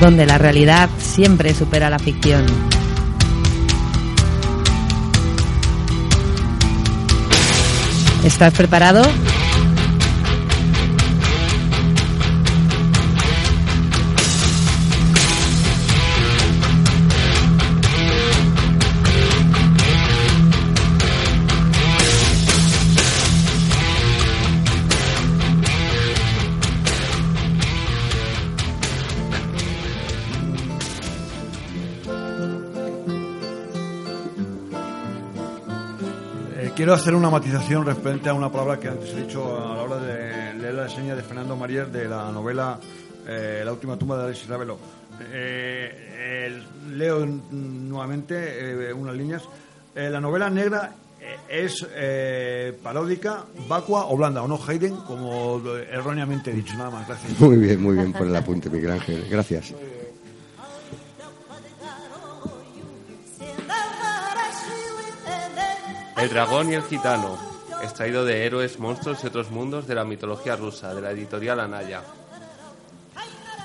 donde 0.00 0.24
la 0.24 0.38
realidad 0.38 0.88
siempre 0.98 1.52
supera 1.52 1.90
la 1.90 1.98
ficción. 1.98 2.46
¿Estás 8.24 8.54
preparado? 8.54 9.02
Quiero 36.86 37.00
hacer 37.00 37.16
una 37.16 37.30
matización 37.30 37.84
referente 37.84 38.28
a 38.28 38.34
una 38.34 38.48
palabra 38.48 38.78
que 38.78 38.86
antes 38.86 39.12
he 39.12 39.22
dicho 39.22 39.42
a 39.58 39.74
la 39.74 39.82
hora 39.82 39.96
de 39.98 40.54
leer 40.54 40.72
la 40.72 40.84
reseña 40.84 41.16
de 41.16 41.22
Fernando 41.24 41.56
Marier 41.56 41.90
de 41.90 42.06
la 42.06 42.30
novela 42.30 42.78
eh, 43.26 43.62
La 43.64 43.72
última 43.72 43.98
tumba 43.98 44.16
de 44.16 44.26
Alexis 44.26 44.48
Ravelo. 44.48 44.78
Eh, 45.32 46.62
leo 46.92 47.26
nuevamente 47.26 48.88
eh, 48.88 48.92
unas 48.92 49.16
líneas. 49.16 49.42
La 49.96 50.20
novela 50.20 50.48
negra 50.48 50.94
es 51.48 51.84
paródica, 52.80 53.46
vacua 53.68 54.06
o 54.06 54.16
blanda, 54.16 54.44
o 54.44 54.46
no 54.46 54.56
Hayden, 54.64 54.94
como 54.94 55.60
erróneamente 55.90 56.52
he 56.52 56.54
dicho. 56.54 56.76
Nada 56.76 56.90
más, 56.90 57.08
gracias. 57.08 57.40
Muy 57.40 57.56
bien, 57.56 57.82
muy 57.82 57.96
bien 57.96 58.12
por 58.12 58.28
el 58.28 58.36
apunte, 58.36 58.70
Miguel 58.70 58.92
Ángel. 58.92 59.26
Gracias. 59.28 59.74
El 66.16 66.30
dragón 66.30 66.72
y 66.72 66.74
el 66.74 66.82
gitano, 66.82 67.36
extraído 67.82 68.24
de 68.24 68.46
Héroes, 68.46 68.78
Monstruos 68.78 69.22
y 69.22 69.26
otros 69.26 69.50
mundos 69.50 69.86
de 69.86 69.94
la 69.94 70.04
mitología 70.04 70.56
rusa, 70.56 70.94
de 70.94 71.02
la 71.02 71.10
editorial 71.10 71.60
Anaya. 71.60 72.02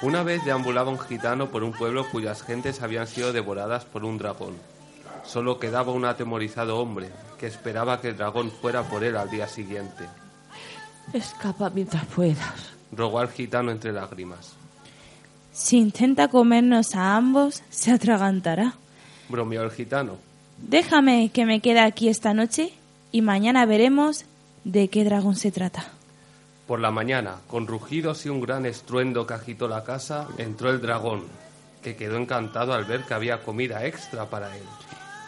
Una 0.02 0.24
vez 0.24 0.44
deambulaba 0.44 0.92
un 0.92 1.00
gitano 1.00 1.50
por 1.50 1.64
un 1.64 1.72
pueblo 1.72 2.06
cuyas 2.12 2.44
gentes 2.44 2.82
habían 2.82 3.08
sido 3.08 3.32
devoradas 3.32 3.86
por 3.86 4.04
un 4.04 4.18
dragón. 4.18 4.56
Solo 5.24 5.60
quedaba 5.60 5.94
un 5.94 6.04
atemorizado 6.04 6.78
hombre, 6.78 7.10
que 7.40 7.48
esperaba 7.48 8.02
que 8.02 8.10
el 8.10 8.18
dragón 8.18 8.52
fuera 8.52 8.84
por 8.84 9.06
él 9.06 9.16
al 9.16 9.30
día 9.30 9.48
siguiente. 9.48 10.10
Escapa 11.14 11.70
mientras 11.70 12.06
puedas. 12.08 12.74
Rogó 12.92 13.20
al 13.20 13.30
gitano 13.30 13.72
entre 13.72 13.94
lágrimas. 13.94 14.56
Si 15.54 15.78
intenta 15.78 16.28
comernos 16.28 16.96
a 16.96 17.16
ambos, 17.16 17.64
se 17.70 17.92
atragantará. 17.92 18.74
Bromeó 19.30 19.64
el 19.64 19.72
gitano. 19.72 20.31
Déjame 20.68 21.30
que 21.34 21.46
me 21.46 21.60
quede 21.60 21.80
aquí 21.80 22.08
esta 22.08 22.34
noche 22.34 22.72
y 23.12 23.22
mañana 23.22 23.66
veremos 23.66 24.26
de 24.64 24.88
qué 24.90 25.04
dragón 25.04 25.36
se 25.36 25.52
trata. 25.52 25.86
Por 26.68 26.80
la 26.80 26.92
mañana, 26.92 27.38
con 27.48 27.68
rugidos 27.68 28.26
y 28.26 28.30
un 28.30 28.40
gran 28.42 28.66
estruendo 28.66 29.26
que 29.28 29.34
agitó 29.34 29.68
la 29.68 29.84
casa, 29.84 30.28
entró 30.38 30.70
el 30.70 30.80
dragón, 30.82 31.24
que 31.84 31.96
quedó 31.96 32.18
encantado 32.18 32.74
al 32.74 32.86
ver 32.86 33.04
que 33.04 33.14
había 33.14 33.42
comida 33.44 33.86
extra 33.86 34.30
para 34.30 34.56
él. 34.56 34.64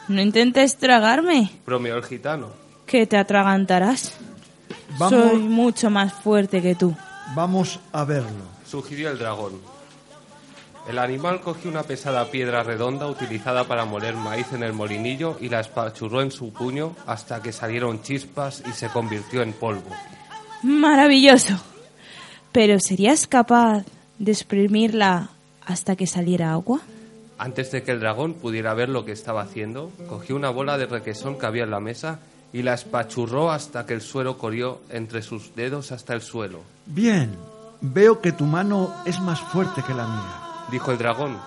No 0.08 0.22
intentes 0.22 0.78
tragarme, 0.78 1.50
Bromeó 1.66 1.96
el 1.96 2.04
gitano. 2.04 2.50
que 2.86 3.06
te 3.08 3.18
atragantarás. 3.18 4.16
Vamos- 4.98 5.32
Soy 5.32 5.40
mucho 5.40 5.90
más 5.90 6.14
fuerte 6.14 6.62
que 6.62 6.76
tú. 6.76 6.96
Vamos 7.36 7.80
a 7.92 8.04
verlo. 8.06 8.54
Sugirió 8.66 9.10
el 9.10 9.18
dragón. 9.18 9.54
El 10.88 11.00
animal 11.00 11.40
cogió 11.40 11.72
una 11.72 11.84
pesada 11.84 12.30
piedra 12.30 12.62
redonda 12.62 13.08
utilizada 13.08 13.64
para 13.64 13.86
moler 13.86 14.16
maíz 14.16 14.52
en 14.52 14.64
el 14.64 14.74
molinillo 14.74 15.38
y 15.40 15.48
la 15.48 15.62
espachurró 15.62 16.22
en 16.22 16.32
su 16.32 16.52
puño 16.52 16.96
hasta 17.08 17.42
que 17.42 17.54
salieron 17.54 18.02
chispas 18.02 18.62
y 18.68 18.74
se 18.74 18.90
convirtió 18.90 19.42
en 19.42 19.54
polvo. 19.54 19.90
Maravilloso. 20.62 21.54
Pero 22.52 22.80
¿serías 22.80 23.28
capaz 23.28 23.84
de 24.20 24.32
exprimirla 24.32 25.30
hasta 25.66 25.96
que 25.96 26.06
saliera 26.06 26.52
agua? 26.52 26.82
Antes 27.38 27.72
de 27.72 27.84
que 27.84 27.92
el 27.92 28.00
dragón 28.00 28.34
pudiera 28.36 28.74
ver 28.74 28.90
lo 28.90 29.06
que 29.06 29.14
estaba 29.14 29.42
haciendo, 29.42 29.92
cogió 30.08 30.36
una 30.36 30.50
bola 30.50 30.78
de 30.78 30.86
requesón 30.86 31.40
que 31.40 31.46
había 31.46 31.64
en 31.64 31.72
la 31.72 31.80
mesa 31.80 32.20
y 32.52 32.62
la 32.62 32.74
espachurró 32.74 33.52
hasta 33.52 33.86
que 33.86 33.94
el 33.94 34.02
suero 34.02 34.38
corrió 34.38 34.82
entre 34.90 35.22
sus 35.22 35.56
dedos 35.56 35.92
hasta 35.92 36.14
el 36.14 36.22
suelo. 36.22 36.60
Bien, 36.86 37.36
veo 37.82 38.22
que 38.22 38.32
tu 38.32 38.44
mano 38.44 38.94
es 39.06 39.20
más 39.20 39.42
fuerte 39.42 39.82
que 39.82 39.94
la 39.94 40.08
mía. 40.08 40.43
Dijo 40.72 40.92
el 40.92 40.98
dragón, 40.98 41.38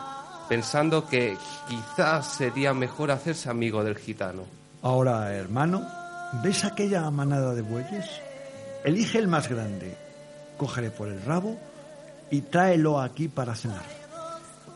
pensando 0.48 1.06
que 1.06 1.36
quizás 1.68 2.26
sería 2.26 2.74
mejor 2.74 3.10
hacerse 3.10 3.50
amigo 3.50 3.82
del 3.82 3.96
gitano. 3.96 4.44
Ahora, 4.82 5.32
hermano, 5.34 5.86
¿ves 6.42 6.64
aquella 6.64 7.10
manada 7.10 7.54
de 7.54 7.62
bueyes? 7.62 8.06
Elige 8.84 9.18
el 9.18 9.28
más 9.28 9.48
grande, 9.48 9.96
cógele 10.56 10.90
por 10.90 11.08
el 11.08 11.22
rabo 11.22 11.58
y 12.30 12.42
tráelo 12.42 13.00
aquí 13.00 13.28
para 13.28 13.54
cenar. 13.54 13.82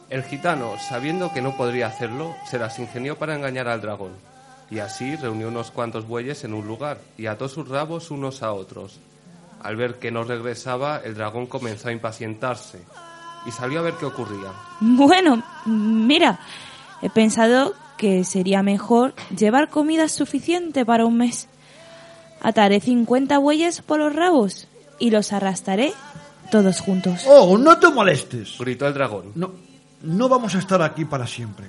El 0.09 0.25
gitano, 0.25 0.73
sabiendo 0.89 1.33
que 1.33 1.43
no 1.43 1.57
podría 1.57 1.87
hacerlo, 1.87 2.35
se 2.49 2.59
las 2.59 2.79
ingenió 2.81 3.17
para 3.17 3.37
engañar 3.37 3.69
al 3.69 3.81
dragón. 3.81 4.13
Y 4.69 4.81
así 4.81 5.15
reunió 5.17 5.49
unos 5.49 5.71
cuantos 5.71 6.07
bueyes 6.07 6.43
en 6.45 6.55
un 6.55 6.67
lugar 6.67 6.99
y 7.17 7.27
ató 7.27 7.49
sus 7.49 7.69
rabos 7.69 8.11
unos 8.11 8.43
a 8.43 8.53
otros. 8.53 8.99
Al 9.63 9.77
ver 9.77 9.99
que 9.99 10.11
no 10.11 10.25
regresaba, 10.25 11.01
el 11.05 11.15
dragón 11.15 11.47
comenzó 11.47 11.89
a 11.89 11.93
impacientarse 11.93 12.81
y 13.47 13.51
salió 13.51 13.81
a 13.81 13.83
ver 13.83 13.95
qué 13.95 14.07
ocurría. 14.07 14.53
Bueno, 14.81 15.43
mira, 15.67 16.41
he 17.03 17.11
pensado 17.11 17.75
que 17.97 18.25
sería 18.25 18.63
mejor 18.63 19.15
llevar 19.37 19.69
comida 19.69 20.09
suficiente 20.09 20.85
para 20.87 21.05
un 21.05 21.19
mes. 21.19 21.49
Ataré 22.41 22.81
50 22.81 23.39
bueyes 23.39 23.83
por 23.83 24.01
los 24.01 24.15
rabos 24.15 24.69
y 24.99 25.11
los 25.11 25.33
arrastraré 25.33 25.93
todos 26.51 26.81
juntos. 26.81 27.25
¡Oh, 27.27 27.59
no 27.59 27.79
te 27.79 27.89
molestes! 27.91 28.57
Gritó 28.59 28.87
el 28.87 28.95
dragón. 28.95 29.33
No, 29.35 29.53
no 30.03 30.29
vamos 30.29 30.55
a 30.55 30.59
estar 30.59 30.81
aquí 30.83 31.05
para 31.05 31.27
siempre. 31.27 31.67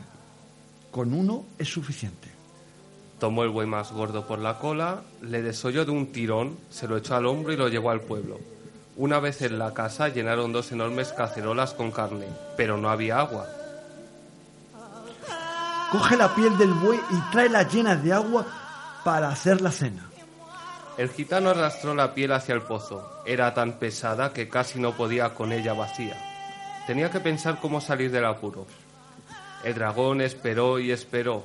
Con 0.90 1.14
uno 1.14 1.46
es 1.58 1.70
suficiente. 1.70 2.30
Tomó 3.20 3.44
el 3.44 3.50
buey 3.50 3.68
más 3.68 3.92
gordo 3.92 4.26
por 4.26 4.40
la 4.40 4.58
cola, 4.58 5.04
le 5.22 5.42
desolló 5.42 5.86
de 5.86 5.92
un 5.92 6.12
tirón, 6.12 6.58
se 6.70 6.88
lo 6.88 6.98
echó 6.98 7.16
al 7.16 7.28
hombro 7.28 7.54
y 7.54 7.58
lo 7.58 7.68
llevó 7.68 7.92
al 7.92 8.02
pueblo. 8.02 8.40
Una 9.02 9.20
vez 9.20 9.42
en 9.42 9.58
la 9.58 9.74
casa 9.74 10.10
llenaron 10.10 10.54
dos 10.54 10.72
enormes 10.72 11.12
cacerolas 11.12 11.74
con 11.74 11.90
carne, 11.90 12.28
pero 12.56 12.78
no 12.78 12.88
había 12.88 13.18
agua. 13.18 13.48
Coge 15.92 16.16
la 16.16 16.36
piel 16.36 16.56
del 16.60 16.72
buey 16.72 17.00
y 17.10 17.32
tráela 17.32 17.64
llena 17.64 17.96
de 17.96 18.14
agua 18.14 18.46
para 19.04 19.30
hacer 19.30 19.60
la 19.60 19.72
cena. 19.72 20.08
El 21.00 21.10
gitano 21.10 21.50
arrastró 21.50 21.96
la 21.96 22.14
piel 22.14 22.32
hacia 22.32 22.54
el 22.54 22.62
pozo. 22.62 23.24
Era 23.26 23.56
tan 23.56 23.80
pesada 23.80 24.34
que 24.34 24.48
casi 24.48 24.80
no 24.80 24.96
podía 24.96 25.34
con 25.34 25.52
ella 25.52 25.74
vacía. 25.74 26.16
Tenía 26.86 27.10
que 27.10 27.20
pensar 27.20 27.58
cómo 27.60 27.82
salir 27.82 28.12
del 28.12 28.26
apuro. 28.26 28.68
El 29.64 29.74
dragón 29.74 30.22
esperó 30.22 30.78
y 30.78 30.92
esperó. 30.92 31.44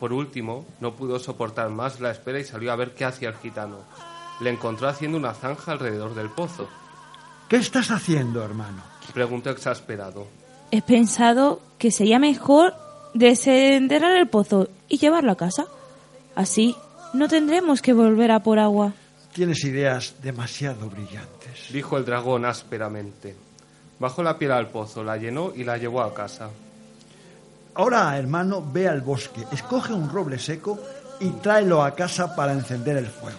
Por 0.00 0.14
último, 0.14 0.66
no 0.80 0.94
pudo 0.94 1.18
soportar 1.18 1.68
más 1.68 2.00
la 2.00 2.12
espera 2.12 2.38
y 2.38 2.44
salió 2.44 2.72
a 2.72 2.76
ver 2.76 2.94
qué 2.94 3.04
hacía 3.04 3.28
el 3.28 3.36
gitano. 3.36 3.80
Le 4.40 4.48
encontró 4.48 4.88
haciendo 4.88 5.18
una 5.18 5.34
zanja 5.34 5.72
alrededor 5.72 6.14
del 6.14 6.30
pozo. 6.30 6.66
¿Qué 7.54 7.60
estás 7.60 7.92
haciendo, 7.92 8.42
hermano? 8.42 8.82
Preguntó 9.12 9.48
exasperado. 9.48 10.26
He 10.72 10.82
pensado 10.82 11.62
que 11.78 11.92
sería 11.92 12.18
mejor 12.18 12.74
desenterrar 13.14 14.16
el 14.16 14.26
pozo 14.26 14.68
y 14.88 14.98
llevarlo 14.98 15.30
a 15.30 15.36
casa. 15.36 15.66
Así 16.34 16.74
no 17.12 17.28
tendremos 17.28 17.80
que 17.80 17.92
volver 17.92 18.32
a 18.32 18.40
por 18.40 18.58
agua. 18.58 18.92
Tienes 19.32 19.62
ideas 19.62 20.16
demasiado 20.20 20.90
brillantes. 20.90 21.68
Dijo 21.72 21.96
el 21.96 22.04
dragón 22.04 22.44
ásperamente. 22.44 23.36
Bajó 24.00 24.24
la 24.24 24.36
piel 24.36 24.50
al 24.50 24.70
pozo, 24.70 25.04
la 25.04 25.16
llenó 25.16 25.52
y 25.54 25.62
la 25.62 25.76
llevó 25.76 26.02
a 26.02 26.12
casa. 26.12 26.50
Ahora, 27.74 28.18
hermano, 28.18 28.68
ve 28.68 28.88
al 28.88 29.02
bosque, 29.02 29.44
escoge 29.52 29.92
un 29.92 30.10
roble 30.10 30.40
seco 30.40 30.76
y 31.20 31.28
tráelo 31.30 31.84
a 31.84 31.94
casa 31.94 32.34
para 32.34 32.52
encender 32.52 32.96
el 32.96 33.06
fuego. 33.06 33.38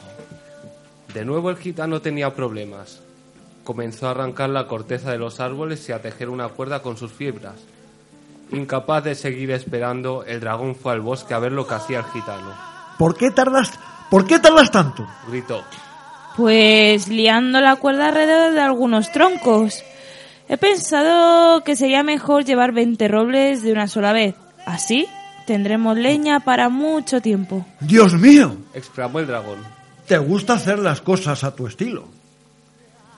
De 1.13 1.25
nuevo 1.25 1.49
el 1.49 1.57
gitano 1.57 1.99
tenía 2.01 2.33
problemas. 2.33 3.01
Comenzó 3.65 4.07
a 4.07 4.11
arrancar 4.11 4.49
la 4.49 4.67
corteza 4.67 5.11
de 5.11 5.17
los 5.17 5.41
árboles 5.41 5.89
y 5.89 5.91
a 5.91 6.01
tejer 6.01 6.29
una 6.29 6.47
cuerda 6.47 6.81
con 6.81 6.95
sus 6.95 7.11
fibras. 7.11 7.55
Incapaz 8.51 9.03
de 9.03 9.15
seguir 9.15 9.51
esperando, 9.51 10.23
el 10.23 10.39
dragón 10.39 10.75
fue 10.75 10.93
al 10.93 11.01
bosque 11.01 11.33
a 11.33 11.39
ver 11.39 11.51
lo 11.51 11.67
que 11.67 11.73
hacía 11.73 11.97
el 11.97 12.05
gitano. 12.05 12.53
¿Por 12.97 13.17
qué 13.17 13.31
tardas, 13.31 13.77
por 14.09 14.25
qué 14.25 14.39
tardas 14.39 14.71
tanto? 14.71 15.05
Gritó. 15.27 15.63
Pues 16.37 17.07
liando 17.07 17.59
la 17.59 17.75
cuerda 17.77 18.09
alrededor 18.09 18.53
de 18.53 18.61
algunos 18.61 19.11
troncos. 19.11 19.83
He 20.47 20.57
pensado 20.57 21.63
que 21.63 21.75
sería 21.75 22.03
mejor 22.03 22.45
llevar 22.45 22.71
20 22.71 23.07
robles 23.07 23.63
de 23.63 23.71
una 23.71 23.87
sola 23.87 24.13
vez. 24.13 24.35
Así 24.65 25.07
tendremos 25.47 25.97
leña 25.97 26.41
para 26.41 26.69
mucho 26.69 27.19
tiempo. 27.19 27.65
Dios 27.79 28.13
mío, 28.13 28.55
exclamó 28.73 29.19
el 29.19 29.27
dragón. 29.27 29.59
te 30.07 30.19
gusta 30.19 30.53
hacer 30.53 30.77
las 30.77 31.01
cosas 31.01 31.43
a 31.43 31.55
tu 31.55 31.65
estilo. 31.65 32.14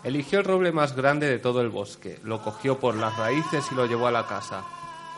Eligió 0.08 0.40
el 0.40 0.46
roble 0.46 0.72
más 0.72 0.96
grande 0.96 1.28
de 1.28 1.38
todo 1.38 1.60
el 1.60 1.68
bosque, 1.68 2.18
lo 2.24 2.42
cogió 2.42 2.80
por 2.80 2.96
las 2.96 3.18
raíces 3.18 3.66
y 3.74 3.76
lo 3.76 3.88
llevó 3.88 4.08
a 4.08 4.12
la 4.12 4.26
casa. 4.26 4.64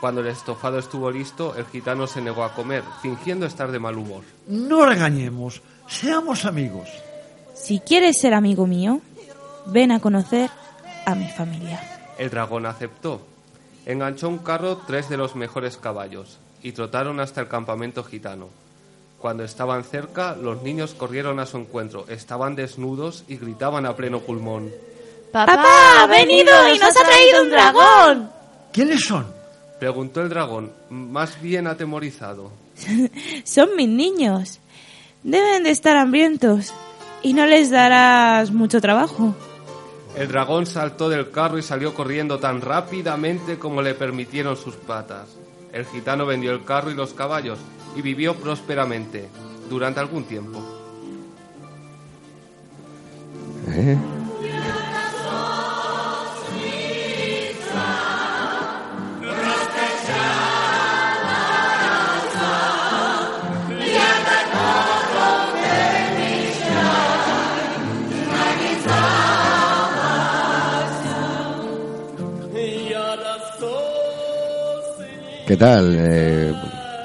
Cuando 0.00 0.20
el 0.20 0.26
estofado 0.26 0.80
estuvo 0.80 1.12
listo, 1.12 1.54
el 1.54 1.64
gitano 1.66 2.08
se 2.08 2.20
negó 2.20 2.42
a 2.42 2.54
comer, 2.54 2.82
fingiendo 3.00 3.46
estar 3.46 3.70
de 3.70 3.78
mal 3.78 3.96
humor. 3.96 4.24
No 4.48 4.84
regañemos, 4.84 5.62
seamos 5.86 6.44
amigos. 6.44 6.88
Si 7.54 7.78
quieres 7.78 8.18
ser 8.18 8.34
amigo 8.34 8.66
mío, 8.66 9.00
ven 9.66 9.92
a 9.92 10.00
conocer 10.00 10.50
a 11.06 11.14
mi 11.14 11.28
familia. 11.28 11.80
El 12.18 12.30
dragón 12.30 12.66
aceptó. 12.66 13.22
Enganchó 13.86 14.28
un 14.28 14.38
carro 14.38 14.78
tres 14.88 15.08
de 15.08 15.16
los 15.16 15.36
mejores 15.36 15.76
caballos 15.76 16.40
y 16.64 16.72
trotaron 16.72 17.20
hasta 17.20 17.40
el 17.40 17.46
campamento 17.46 18.02
gitano. 18.02 18.48
Cuando 19.20 19.44
estaban 19.44 19.84
cerca, 19.84 20.34
los 20.34 20.62
niños 20.62 20.94
corrieron 20.94 21.40
a 21.40 21.46
su 21.46 21.58
encuentro. 21.58 22.06
Estaban 22.08 22.56
desnudos 22.56 23.24
y 23.28 23.36
gritaban 23.36 23.84
a 23.84 23.94
pleno 23.94 24.20
pulmón. 24.20 24.70
¡Papá, 25.30 26.02
ha 26.02 26.06
venido 26.06 26.50
y 26.74 26.78
nos 26.78 26.96
ha 26.96 27.04
traído 27.04 27.42
un 27.42 27.50
dragón! 27.50 28.30
¿Quiénes 28.72 29.04
son? 29.04 29.26
Preguntó 29.78 30.22
el 30.22 30.30
dragón, 30.30 30.72
más 30.88 31.40
bien 31.40 31.66
atemorizado. 31.66 32.50
Son 33.44 33.76
mis 33.76 33.88
niños. 33.88 34.58
Deben 35.22 35.64
de 35.64 35.70
estar 35.70 35.96
hambrientos 35.96 36.72
y 37.22 37.32
no 37.32 37.46
les 37.46 37.70
darás 37.70 38.50
mucho 38.50 38.80
trabajo. 38.80 39.34
El 40.16 40.28
dragón 40.28 40.66
saltó 40.66 41.08
del 41.08 41.30
carro 41.30 41.58
y 41.58 41.62
salió 41.62 41.94
corriendo 41.94 42.38
tan 42.38 42.60
rápidamente 42.60 43.58
como 43.58 43.80
le 43.82 43.94
permitieron 43.94 44.56
sus 44.56 44.76
patas. 44.76 45.28
El 45.72 45.84
gitano 45.86 46.26
vendió 46.26 46.52
el 46.52 46.64
carro 46.64 46.90
y 46.90 46.94
los 46.94 47.14
caballos 47.14 47.58
y 47.94 48.02
vivió 48.02 48.34
prósperamente 48.34 49.28
durante 49.68 50.00
algún 50.00 50.24
tiempo. 50.24 50.60
¿Eh? 53.68 53.96
¿Qué 75.50 75.56
tal? 75.56 75.96
Eh, 75.98 76.54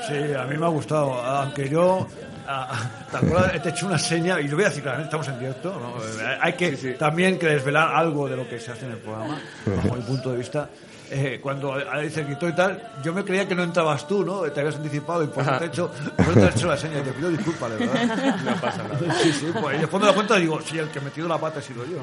Sí, 0.08 0.14
a 0.39 0.43
mí 0.43 0.56
me 0.56 0.66
ha 0.68 0.70
gustado, 0.70 1.14
aunque 1.16 1.68
yo... 1.68 2.06
ah, 2.48 2.78
¿Te 3.10 3.18
acuerdas? 3.18 3.60
Te 3.60 3.70
he 3.70 3.72
hecho 3.72 3.88
una 3.88 3.98
seña, 3.98 4.39
y 4.39 4.48
lo 4.48 4.56
voy 4.56 4.66
a 4.66 4.68
decir 4.68 4.84
claramente, 4.84 5.08
estamos 5.08 5.28
en 5.30 5.39
directo, 5.39 5.74
¿no? 5.80 5.96
Hay 6.39 6.54
que 6.54 6.70
también 6.93 7.39
que 7.39 7.48
desvelar 7.48 7.96
algo 7.96 8.30
de 8.30 8.36
lo 8.36 8.48
que 8.48 8.60
se 8.60 8.72
hace 8.72 8.86
en 8.86 8.91
el 8.91 8.98
programa, 9.00 9.39
bajo 9.66 9.96
mi 9.96 10.04
punto 10.04 10.32
de 10.32 10.38
vista. 10.38 10.70
Eh, 11.10 11.39
cuando 11.41 11.76
dice 12.04 12.24
gritó 12.24 12.48
y 12.48 12.54
tal, 12.54 12.80
yo 13.04 13.14
me 13.14 13.24
creía 13.24 13.48
que 13.48 13.56
no 13.56 13.64
entrabas 13.64 14.08
tú, 14.08 14.24
¿no? 14.24 14.41
Te 14.41 14.60
habías 14.60 14.76
anticipado 14.76 15.24
y 15.24 15.28
por 15.28 15.41
eso 15.41 15.58
te 15.58 15.64
he 15.66 15.68
hecho, 15.68 15.91
por 16.16 16.26
eso 16.28 16.34
te 16.34 16.46
he 16.46 16.50
hecho 16.50 16.68
la 16.68 16.78
seña. 16.78 17.00
Y 17.00 17.02
te 17.02 17.12
pido 17.14 17.30
disculpas, 17.32 17.72
de 17.72 17.78
verdad. 17.78 18.36
No 18.46 18.62
pasa 18.62 18.84
nada. 18.84 19.16
Sí, 19.24 19.32
sí, 19.32 19.48
pues 19.60 19.78
y 19.78 19.80
después 19.80 20.02
me 20.02 20.06
doy 20.06 20.16
cuenta 20.16 20.36
digo, 20.36 20.60
sí, 20.62 20.78
el 20.78 20.89
que 20.89 21.00
me 21.00 21.06
metido 21.06 21.28
la 21.28 21.39
pata 21.39 21.60
he 21.60 21.64
sido 21.64 21.84
yo. 21.86 21.98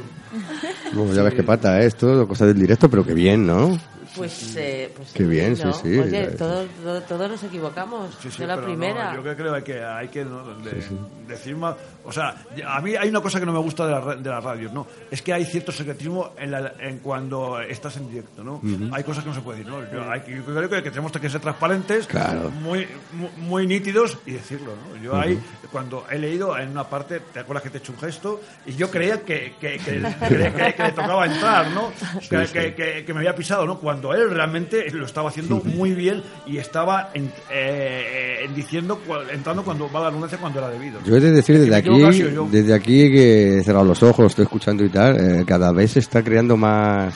bueno, 0.93 1.15
ya 1.15 1.23
ves 1.23 1.35
qué 1.35 1.45
pata 1.45 1.81
¿eh? 1.81 1.87
esto, 1.87 2.27
cosa 2.27 2.47
del 2.47 2.59
directo, 2.59 2.91
pero 2.91 3.07
qué 3.07 3.15
bien, 3.15 3.47
¿no? 3.47 3.79
Pues, 4.17 4.57
eh, 4.57 4.93
pues 4.95 5.13
Qué 5.13 5.25
bien, 5.25 5.57
sí, 5.57 5.63
¿no? 5.65 5.73
sí. 5.73 5.99
Oye, 5.99 6.27
todos, 6.39 6.67
todos, 6.83 7.07
todos 7.07 7.31
nos 7.31 7.43
equivocamos. 7.45 8.15
Sí, 8.21 8.45
la 8.45 8.61
primera. 8.61 9.13
no, 9.15 9.17
yo 9.17 9.23
que 9.23 9.37
creo 9.37 9.65
que 9.65 9.83
hay 9.83 10.09
que 10.09 10.25
¿no? 10.25 10.55
de- 10.59 10.85
decir 11.27 11.57
más. 11.57 11.77
O 12.05 12.13
sea, 12.13 12.35
a 12.67 12.81
mí 12.81 12.95
hay 12.97 13.09
una 13.09 13.21
cosa 13.21 13.39
que 13.41 13.47
no 13.47 13.53
me 13.53 13.61
gusta 13.61 13.87
de, 13.87 13.93
la, 13.93 14.15
de 14.17 14.29
las 14.31 14.43
radios, 14.43 14.73
¿no? 14.73 14.87
Es 15.11 15.23
que 15.23 15.33
hay 15.33 15.45
cierto 15.45 15.71
secretismo 15.73 16.33
en, 16.37 16.51
la- 16.51 16.73
en 16.81 16.99
cuando 16.99 17.61
estás 17.61 17.97
en 17.97 18.09
directo, 18.11 18.43
¿no? 18.43 18.61
Hay 18.93 19.05
cosas 19.05 19.23
que 19.25 19.31
no 19.31 19.35
se 19.37 19.41
puede 19.41 19.59
decir, 19.61 19.73
¿no? 19.73 19.81
Yo, 19.91 20.11
hay 20.11 20.21
yo 20.27 20.45
creo 20.45 20.69
que, 20.69 20.83
tenemos 20.91 21.13
que 21.13 21.31
ser 21.31 21.41
transparentes, 21.41 22.07
Claro. 22.07 22.51
muy, 22.51 22.87
muy, 23.13 23.31
muy 23.39 23.67
nítidos 23.67 24.19
y 24.27 24.33
decirlo, 24.33 24.73
¿no? 24.77 25.01
Yo 25.03 25.17
ahí, 25.17 25.41
cuando 25.71 26.05
he 26.11 26.19
leído 26.19 26.59
en 26.59 26.71
una 26.71 26.85
parte, 26.85 27.21
¿te 27.33 27.41
acuerdas 27.41 27.63
que 27.63 27.71
te 27.71 27.79
he 27.79 27.81
hecho 27.81 27.93
un 27.93 27.99
gesto? 27.99 28.41
Y 28.67 28.75
yo 28.75 28.91
creía 28.91 29.21
que, 29.23 29.55
que, 29.61 29.79
que, 29.79 30.03
que- 30.03 30.53
que- 30.53 30.75
que 30.75 30.83
le 30.83 30.93
tocaba 30.93 31.27
entrar, 31.27 31.71
¿no? 31.71 31.93
que, 32.29 32.47
sí. 32.47 32.53
que- 32.53 32.75
que- 32.75 33.05
que 33.07 33.15
me 33.15 33.21
había 33.21 33.35
pisado, 33.37 33.65
¿no? 33.65 33.79
Cuando 33.79 34.02
él 34.13 34.31
realmente 34.31 34.91
lo 34.91 35.07
estaba 35.07 35.29
haciendo 35.29 35.57
muy 35.65 35.93
bien 35.95 36.23
y 36.47 36.57
estaba 36.59 37.11
en- 37.15 37.27
eh, 37.51 38.41
eh, 38.45 38.51
diciendo, 38.55 38.99
entrando 39.33 39.63
cuando 39.63 39.91
va 39.93 40.01
la 40.01 40.07
redundancia 40.09 40.39
cuando 40.39 40.59
era 40.59 40.69
debido. 40.71 40.99
Yo 41.05 41.17
he 41.17 41.21
de 41.21 41.31
decir 41.31 41.59
desde 41.59 41.71
me 41.71 41.77
aquí, 41.77 42.33
yo. 42.35 42.49
desde 42.51 42.75
aquí 42.75 43.11
que 43.13 43.59
he 43.59 43.63
cerrado 43.65 43.85
los 43.85 44.03
ojos, 44.03 44.27
estoy 44.27 44.45
escuchando 44.45 44.85
y 44.85 44.89
tal, 44.89 45.17
eh, 45.19 45.45
cada 45.47 45.71
vez 45.73 45.93
se 45.93 45.99
está 46.01 46.23
creando 46.23 46.57
más... 46.57 47.15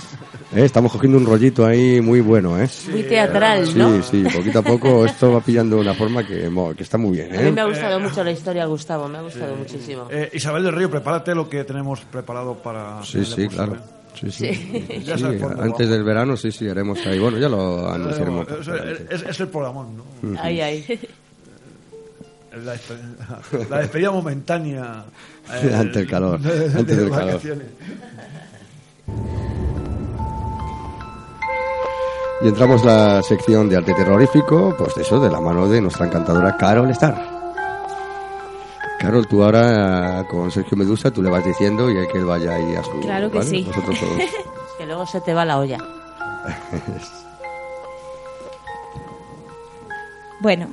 ¿eh? 0.55 0.64
Estamos 0.64 0.93
cogiendo 0.93 1.18
un 1.18 1.26
rollito 1.26 1.66
ahí 1.66 2.01
muy 2.01 2.20
bueno, 2.20 2.61
¿eh? 2.61 2.68
Muy 2.91 3.03
teatral, 3.03 3.66
Sí, 3.66 3.78
¿no? 3.78 4.03
sí, 4.03 4.24
poquito 4.34 4.59
a 4.61 4.62
poco 4.62 5.05
esto 5.05 5.32
va 5.32 5.41
pillando 5.41 5.78
una 5.78 5.95
forma 5.95 6.24
que, 6.26 6.49
que 6.76 6.82
está 6.82 6.99
muy 6.99 7.16
bien, 7.16 7.34
A 7.37 7.43
mí 7.43 7.51
me 7.51 7.61
¿eh? 7.61 7.64
ha 7.64 7.66
gustado 7.66 7.99
mucho 8.01 8.22
la 8.22 8.30
historia, 8.30 8.64
Gustavo. 8.66 9.09
Me 9.09 9.18
ha 9.18 9.22
gustado 9.22 9.57
muchísimo. 9.57 10.07
Eh, 10.11 10.30
Isabel 10.34 10.62
del 10.64 10.74
Río, 10.74 10.91
prepárate 10.91 11.34
lo 11.34 11.49
que 11.49 11.64
tenemos 11.64 12.01
preparado 12.03 12.55
para... 12.55 13.03
Sí, 13.03 13.18
el 13.18 13.26
sí, 13.26 13.49
claro. 13.49 13.76
¿Eh? 14.23 14.31
Sí, 14.31 14.55
sí. 14.55 14.55
Sí. 14.55 15.03
Ya 15.05 15.17
Sí, 15.17 15.23
sabes 15.23 15.41
por 15.41 15.51
dónde 15.57 15.64
antes 15.73 15.89
del 15.89 16.05
verano, 16.05 16.37
sí, 16.37 16.51
sí, 16.53 16.69
haremos 16.69 17.05
ahí. 17.07 17.19
Bueno, 17.19 17.39
ya 17.39 17.49
lo 17.49 17.89
anunciaremos. 17.91 18.47
Es, 18.51 18.69
es- 19.23 19.29
es 19.29 19.41
el 19.41 19.49
programón, 19.49 19.97
¿no? 19.97 20.05
Ay, 20.41 20.61
ay. 20.61 21.01
La, 22.64 22.75
despe- 22.75 23.69
la 23.71 23.79
despedida 23.81 24.11
momentánea. 24.11 25.05
Ante 25.75 26.01
el 26.01 26.07
calor, 26.09 26.41
de- 26.41 26.69
de 26.71 26.79
antes 26.79 26.97
del 26.97 27.11
calor. 27.11 27.27
vacaciones. 27.27 27.67
Y 32.43 32.49
entramos 32.49 32.85
la 32.85 33.23
sección 33.23 33.69
de 33.69 33.77
arte 33.77 33.95
terrorífico, 33.95 34.75
pues 34.77 34.97
eso, 34.99 35.19
de 35.21 35.31
la 35.31 35.41
mano 35.41 35.69
de 35.69 35.81
nuestra 35.81 36.07
encantadora 36.07 36.57
Carol 36.57 36.91
Star. 36.91 37.36
Carol, 38.99 39.26
tú 39.26 39.42
ahora 39.42 40.26
con 40.28 40.51
Sergio 40.51 40.76
Medusa, 40.76 41.11
tú 41.11 41.22
le 41.22 41.30
vas 41.30 41.44
diciendo 41.44 41.90
y 41.90 41.97
hay 41.99 42.09
que 42.09 42.18
él 42.18 42.24
vaya 42.24 42.55
ahí 42.55 42.74
a 42.74 42.82
su... 42.82 43.01
Claro 43.01 43.30
que 43.30 43.38
¿vale? 43.38 43.51
sí. 43.51 43.64
Todos. 43.64 43.99
que 44.78 44.86
luego 44.86 45.07
se 45.07 45.20
te 45.20 45.34
va 45.34 45.44
la 45.44 45.59
olla. 45.59 45.78
Bueno, 50.38 50.68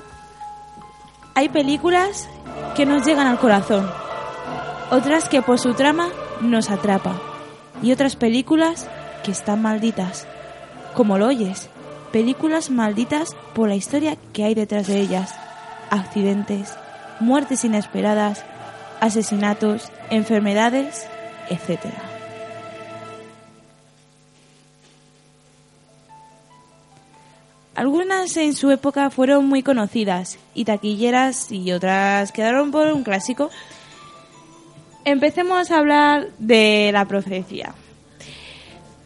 hay 1.36 1.47
películas 1.47 2.28
que 2.76 2.86
nos 2.86 3.05
llegan 3.05 3.28
al 3.28 3.39
corazón, 3.39 3.89
otras 4.91 5.30
que 5.30 5.41
por 5.41 5.57
su 5.57 5.74
trama 5.74 6.09
nos 6.41 6.69
atrapa 6.69 7.15
y 7.82 7.93
otras 7.93 8.17
películas 8.17 8.89
que 9.24 9.32
están 9.32 9.61
malditas, 9.61 10.28
como 10.93 11.17
lo 11.17 11.28
oyes, 11.28 11.69
películas 12.11 12.69
malditas 12.69 13.30
por 13.55 13.69
la 13.69 13.76
historia 13.76 14.17
que 14.34 14.43
hay 14.43 14.53
detrás 14.53 14.88
de 14.88 14.99
ellas, 14.99 15.34
accidentes, 15.89 16.78
muertes 17.24 17.63
inesperadas, 17.63 18.43
asesinatos, 18.99 19.91
enfermedades, 20.09 21.07
etc. 21.49 21.80
Algunas 27.76 28.38
en 28.38 28.53
su 28.53 28.69
época 28.71 29.09
fueron 29.09 29.47
muy 29.47 29.63
conocidas 29.63 30.38
y 30.53 30.65
taquilleras 30.65 31.51
y 31.51 31.71
otras 31.71 32.32
quedaron 32.32 32.71
por 32.71 32.88
un 32.93 33.03
clásico. 33.03 33.49
Empecemos 35.05 35.71
a 35.71 35.80
hablar 35.80 36.28
de 36.38 36.91
la 36.93 37.05
profecía. 37.05 37.74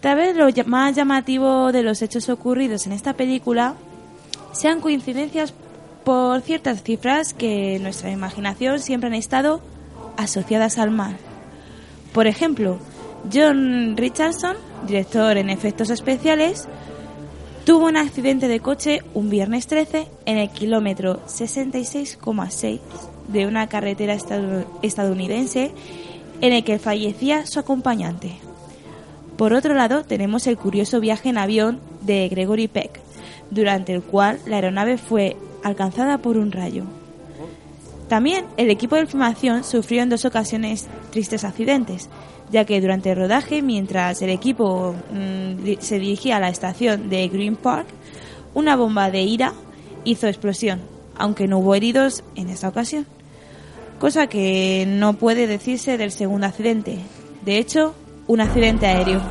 Tal 0.01 0.18
vez 0.18 0.36
lo 0.36 0.47
más 0.65 0.95
llamativo 0.95 1.72
de 1.72 1.82
los 1.82 2.01
hechos 2.01 2.30
ocurridos 2.30 2.86
en 2.86 2.93
esta 2.93 3.13
película 3.13 3.76
sean 4.51 4.80
coincidencias 4.80 5.53
por 6.08 6.39
ciertas 6.39 6.84
cifras 6.84 7.34
que 7.34 7.80
nuestra 7.80 8.10
imaginación 8.10 8.80
siempre 8.80 9.08
han 9.08 9.14
estado 9.14 9.60
asociadas 10.16 10.78
al 10.78 10.89
mal. 10.89 11.18
Por 12.14 12.28
ejemplo, 12.28 12.78
John 13.30 13.97
Richardson, 13.97 14.55
director 14.88 15.36
en 15.36 15.49
efectos 15.49 15.89
especiales, 15.89 16.70
tuvo 17.66 17.88
un 17.88 17.97
accidente 17.97 18.47
de 18.47 18.62
coche 18.62 19.01
un 19.16 19.30
viernes 19.30 19.68
13 19.68 20.08
en 20.26 20.38
el 20.38 20.49
kilómetro 20.49 21.26
66,6 21.28 22.80
de 23.28 23.45
una 23.45 23.68
carretera 23.68 24.16
estadounidense 24.82 25.74
en 26.39 26.53
el 26.53 26.64
que 26.64 26.80
fallecía 26.80 27.45
su 27.45 27.60
acompañante. 27.60 28.38
Por 29.36 29.51
otro 29.51 29.74
lado, 29.74 30.05
tenemos 30.05 30.47
el 30.47 30.58
curioso 30.58 31.01
viaje 31.01 31.28
en 31.28 31.38
avión 31.38 31.82
de 31.99 32.30
Gregory 32.30 32.70
Peck, 32.70 33.01
durante 33.51 33.93
el 33.93 34.03
cual 34.03 34.39
la 34.45 34.55
aeronave 34.55 34.97
fue 34.97 35.36
alcanzada 35.68 36.18
por 36.18 36.38
un 36.38 36.51
rayo. 36.51 36.84
También 38.07 38.45
el 38.55 38.70
equipo 38.70 38.95
de 38.95 39.05
filmación 39.05 39.63
sufrió 39.63 40.01
en 40.01 40.09
dos 40.09 40.24
ocasiones 40.26 40.88
tristes 41.11 41.43
accidentes, 41.43 42.09
ya 42.49 42.63
que 42.63 42.80
durante 42.80 43.11
el 43.11 43.18
rodaje, 43.18 43.61
mientras 43.61 44.22
el 44.22 44.30
equipo 44.30 44.95
mm, 45.11 45.80
se 45.80 45.99
dirigía 45.99 46.38
a 46.38 46.39
la 46.39 46.49
estación 46.49 47.09
de 47.09 47.28
Green 47.28 47.57
Park, 47.57 47.88
una 48.53 48.76
bomba 48.76 49.11
de 49.11 49.24
ira 49.24 49.53
hizo 50.05 50.28
explosión, 50.28 50.80
aunque 51.18 51.47
no 51.47 51.59
hubo 51.59 51.76
heridos 51.76 52.24
en 52.36 52.49
esta 52.49 52.70
ocasión. 52.70 53.05
Cosa 53.99 54.28
que 54.28 54.86
no 54.88 55.13
puede 55.13 55.47
decirse 55.47 55.97
del 55.97 56.11
segundo 56.11 56.47
accidente. 56.47 56.99
De 57.43 57.57
hecho, 57.57 57.93
un 58.28 58.39
accidente 58.39 58.86
aéreo, 58.86 59.22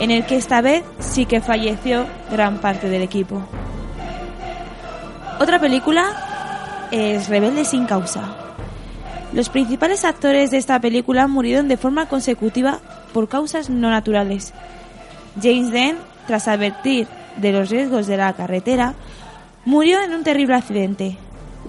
en 0.00 0.10
el 0.10 0.26
que 0.26 0.36
esta 0.36 0.62
vez 0.62 0.82
sí 0.98 1.26
que 1.26 1.40
falleció 1.40 2.06
gran 2.30 2.60
parte 2.60 2.88
del 2.88 3.02
equipo. 3.02 3.42
Otra 5.40 5.58
película 5.58 6.88
es 6.90 7.30
Rebelde 7.30 7.64
sin 7.64 7.86
causa. 7.86 8.36
Los 9.32 9.48
principales 9.48 10.04
actores 10.04 10.50
de 10.50 10.58
esta 10.58 10.78
película 10.80 11.28
murieron 11.28 11.66
de 11.66 11.78
forma 11.78 12.04
consecutiva 12.10 12.78
por 13.14 13.26
causas 13.26 13.70
no 13.70 13.88
naturales. 13.88 14.52
James 15.42 15.70
Dean, 15.70 15.96
tras 16.26 16.46
advertir 16.46 17.08
de 17.38 17.52
los 17.52 17.70
riesgos 17.70 18.06
de 18.06 18.18
la 18.18 18.34
carretera, 18.34 18.92
murió 19.64 20.02
en 20.02 20.12
un 20.12 20.24
terrible 20.24 20.56
accidente. 20.56 21.16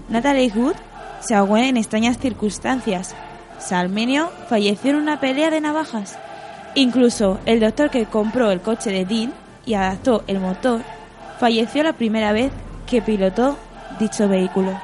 Natalie 0.09 0.51
Wood 0.53 0.75
se 1.21 1.33
ahogó 1.33 1.55
en 1.55 1.77
extrañas 1.77 2.17
circunstancias. 2.17 3.15
Salmenio 3.57 4.31
falleció 4.49 4.91
en 4.91 4.97
una 4.97 5.21
pelea 5.21 5.49
de 5.49 5.61
navajas. 5.61 6.19
Incluso 6.75 7.39
el 7.45 7.61
doctor 7.61 7.89
que 7.89 8.05
compró 8.05 8.51
el 8.51 8.59
coche 8.59 8.89
de 8.89 9.05
Dean 9.05 9.33
y 9.65 9.75
adaptó 9.75 10.25
el 10.27 10.41
motor 10.41 10.81
falleció 11.39 11.83
la 11.83 11.93
primera 11.93 12.33
vez 12.33 12.51
que 12.91 13.01
pilotó 13.01 13.57
dicho 14.01 14.27
vehículo. 14.27 14.77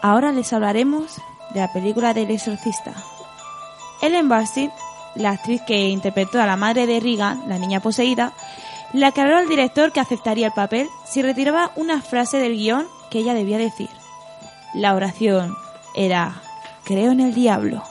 Ahora 0.00 0.32
les 0.32 0.50
hablaremos 0.54 1.20
de 1.52 1.60
la 1.60 1.70
película 1.70 2.14
del 2.14 2.30
exorcista. 2.30 2.94
Ellen 4.00 4.30
Burstyn, 4.30 4.72
la 5.16 5.32
actriz 5.32 5.60
que 5.66 5.90
interpretó 5.90 6.40
a 6.40 6.46
la 6.46 6.56
madre 6.56 6.86
de 6.86 6.98
Regan, 6.98 7.42
la 7.46 7.58
niña 7.58 7.80
poseída, 7.80 8.32
le 8.94 9.04
aclaró 9.04 9.36
al 9.36 9.46
director 9.46 9.92
que 9.92 10.00
aceptaría 10.00 10.46
el 10.46 10.54
papel 10.54 10.88
si 11.04 11.20
retiraba 11.20 11.72
una 11.76 12.00
frase 12.00 12.38
del 12.38 12.56
guion 12.56 12.86
que 13.10 13.18
ella 13.18 13.34
debía 13.34 13.58
decir. 13.58 13.90
La 14.72 14.94
oración 14.94 15.54
era 15.94 16.40
Creo 16.84 17.12
en 17.12 17.20
el 17.20 17.34
diablo. 17.34 17.82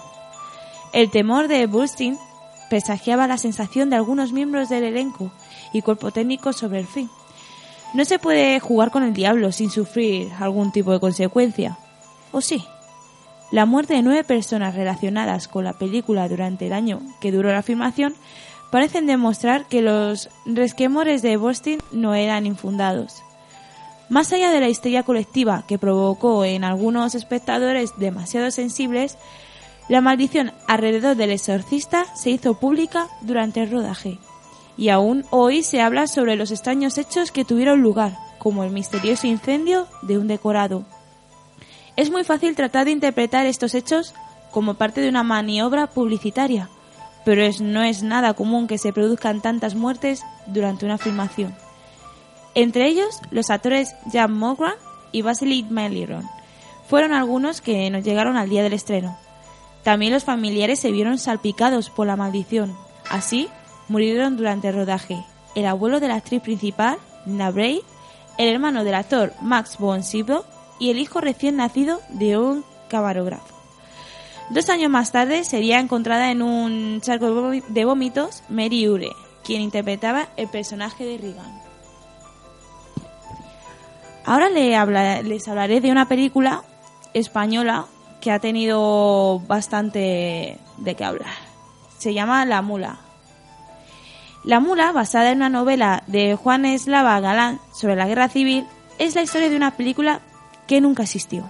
El 0.92 1.12
temor 1.12 1.48
de 1.48 1.68
Burstyn 1.68 2.18
presagiaba 2.70 3.28
la 3.28 3.38
sensación 3.38 3.90
de 3.90 3.96
algunos 3.96 4.32
miembros 4.32 4.70
del 4.70 4.84
elenco 4.84 5.32
y 5.74 5.82
cuerpo 5.82 6.12
técnico 6.12 6.54
sobre 6.54 6.80
el 6.80 6.88
fin. 6.88 7.10
No 7.94 8.06
se 8.06 8.20
puede 8.20 8.60
jugar 8.60 8.92
con 8.92 9.04
el 9.04 9.14
diablo 9.14 9.52
sin 9.52 9.72
sufrir 9.72 10.32
algún 10.40 10.72
tipo 10.72 10.92
de 10.92 11.00
consecuencia. 11.00 11.78
¿O 12.32 12.42
sí? 12.42 12.64
La 13.52 13.66
muerte 13.66 13.96
de 13.96 14.04
nueve 14.04 14.24
personas 14.24 14.76
relacionadas 14.76 15.48
con 15.48 15.64
la 15.64 15.74
película 15.74 16.28
durante 16.30 16.68
el 16.68 16.74
año 16.74 17.02
que 17.20 17.32
duró 17.32 17.52
la 17.52 17.64
filmación 17.64 18.14
parecen 18.70 19.08
demostrar 19.08 19.66
que 19.66 19.82
los 19.82 20.30
resquemores 20.46 21.24
de 21.24 21.38
Boston 21.38 21.80
no 21.92 22.14
eran 22.14 22.46
infundados. 22.46 23.24
Más 24.10 24.32
allá 24.34 24.52
de 24.52 24.60
la 24.60 24.70
histeria 24.70 25.04
colectiva 25.04 25.66
que 25.68 25.80
provocó 25.80 26.46
en 26.46 26.64
algunos 26.64 27.16
espectadores 27.16 27.94
demasiado 27.98 28.52
sensibles, 28.52 29.18
la 29.90 30.02
maldición 30.02 30.54
alrededor 30.68 31.18
del 31.18 31.32
exorcista 31.32 32.06
se 32.16 32.30
hizo 32.30 32.54
pública 32.54 33.08
durante 33.22 33.62
el 33.62 33.72
rodaje. 33.72 34.20
Y 34.78 34.90
aún 34.90 35.26
hoy 35.32 35.64
se 35.64 35.82
habla 35.82 36.08
sobre 36.08 36.36
los 36.36 36.52
extraños 36.52 36.98
hechos 36.98 37.32
que 37.32 37.44
tuvieron 37.44 37.82
lugar, 37.82 38.18
como 38.38 38.64
el 38.64 38.70
misterioso 38.70 39.28
incendio 39.28 39.88
de 40.04 40.18
un 40.18 40.28
decorado. 40.28 40.86
Es 41.96 42.12
muy 42.12 42.24
fácil 42.24 42.56
tratar 42.56 42.86
de 42.86 42.92
interpretar 42.92 43.46
estos 43.46 43.74
hechos 43.76 44.14
como 44.52 44.76
parte 44.76 45.02
de 45.02 45.10
una 45.10 45.24
maniobra 45.24 45.88
publicitaria, 45.88 46.70
pero 47.26 47.44
no 47.62 47.84
es 47.84 48.04
nada 48.04 48.36
común 48.36 48.68
que 48.68 48.78
se 48.78 48.94
produzcan 48.94 49.42
tantas 49.42 49.76
muertes 49.76 50.24
durante 50.46 50.86
una 50.86 50.98
filmación. 50.98 51.56
Entre 52.56 52.88
ellos, 52.88 53.20
los 53.32 53.50
actores 53.50 53.96
Jan 54.12 54.32
Mogran 54.34 54.76
y 55.12 55.24
Vasily 55.24 55.64
Meliron 55.70 56.30
fueron 56.88 57.14
algunos 57.14 57.62
que 57.62 57.90
nos 57.90 58.04
llegaron 58.04 58.38
al 58.38 58.50
día 58.50 58.64
del 58.64 58.74
estreno. 58.74 59.18
También 59.84 60.14
los 60.14 60.24
familiares 60.24 60.80
se 60.80 60.92
vieron 60.92 61.18
salpicados 61.18 61.90
por 61.90 62.08
la 62.08 62.16
maldición. 62.16 62.76
Así, 63.10 63.48
murieron 63.88 64.38
durante 64.38 64.68
el 64.70 64.76
rodaje 64.76 65.26
el 65.56 65.66
abuelo 65.66 66.00
de 66.00 66.08
la 66.08 66.16
actriz 66.16 66.42
principal, 66.42 66.98
Nina 67.26 67.50
Bray, 67.52 67.82
el 68.38 68.48
hermano 68.50 68.84
del 68.84 68.94
actor 68.96 69.34
Max 69.42 69.78
von 69.80 70.04
Sydow 70.04 70.44
y 70.80 70.92
el 70.92 71.00
hijo 71.00 71.22
recién 71.22 71.58
nacido 71.58 72.00
de 72.10 72.38
un 72.38 72.64
camarógrafo. 72.88 73.56
Dos 74.50 74.70
años 74.70 74.90
más 74.90 75.12
tarde 75.12 75.44
sería 75.44 75.80
encontrada 75.80 76.32
en 76.32 76.42
un 76.42 77.02
charco 77.02 77.26
de 77.26 77.32
vómi- 77.32 77.66
de 77.68 77.86
vómitos 77.86 78.44
Mary 78.50 78.88
Ure, 78.88 79.10
quien 79.44 79.62
interpretaba 79.62 80.30
el 80.38 80.48
personaje 80.48 81.04
de 81.06 81.18
Regan. 81.18 81.62
Ahora 84.26 84.50
les 84.50 85.48
hablaré 85.48 85.82
de 85.82 85.92
una 85.92 86.08
película 86.08 86.64
española 87.14 87.86
que 88.22 88.32
ha 88.32 88.40
tenido 88.40 89.40
bastante 89.48 90.60
de 90.78 90.96
qué 90.96 91.04
hablar. 91.04 91.34
Se 91.98 92.14
llama 92.14 92.46
La 92.46 92.62
Mula. 92.62 93.00
La 94.44 94.60
Mula, 94.60 94.92
basada 94.92 95.32
en 95.32 95.38
una 95.38 95.50
novela 95.50 96.04
de 96.08 96.36
Juan 96.36 96.66
Eslava 96.66 97.20
Galán 97.20 97.60
sobre 97.74 97.96
la 97.96 98.08
guerra 98.08 98.30
civil, 98.30 98.66
es 98.98 99.16
la 99.16 99.22
historia 99.22 99.50
de 99.50 99.56
una 99.56 99.76
película 99.76 100.22
que 100.68 100.82
nunca 100.82 101.04
existió. 101.04 101.50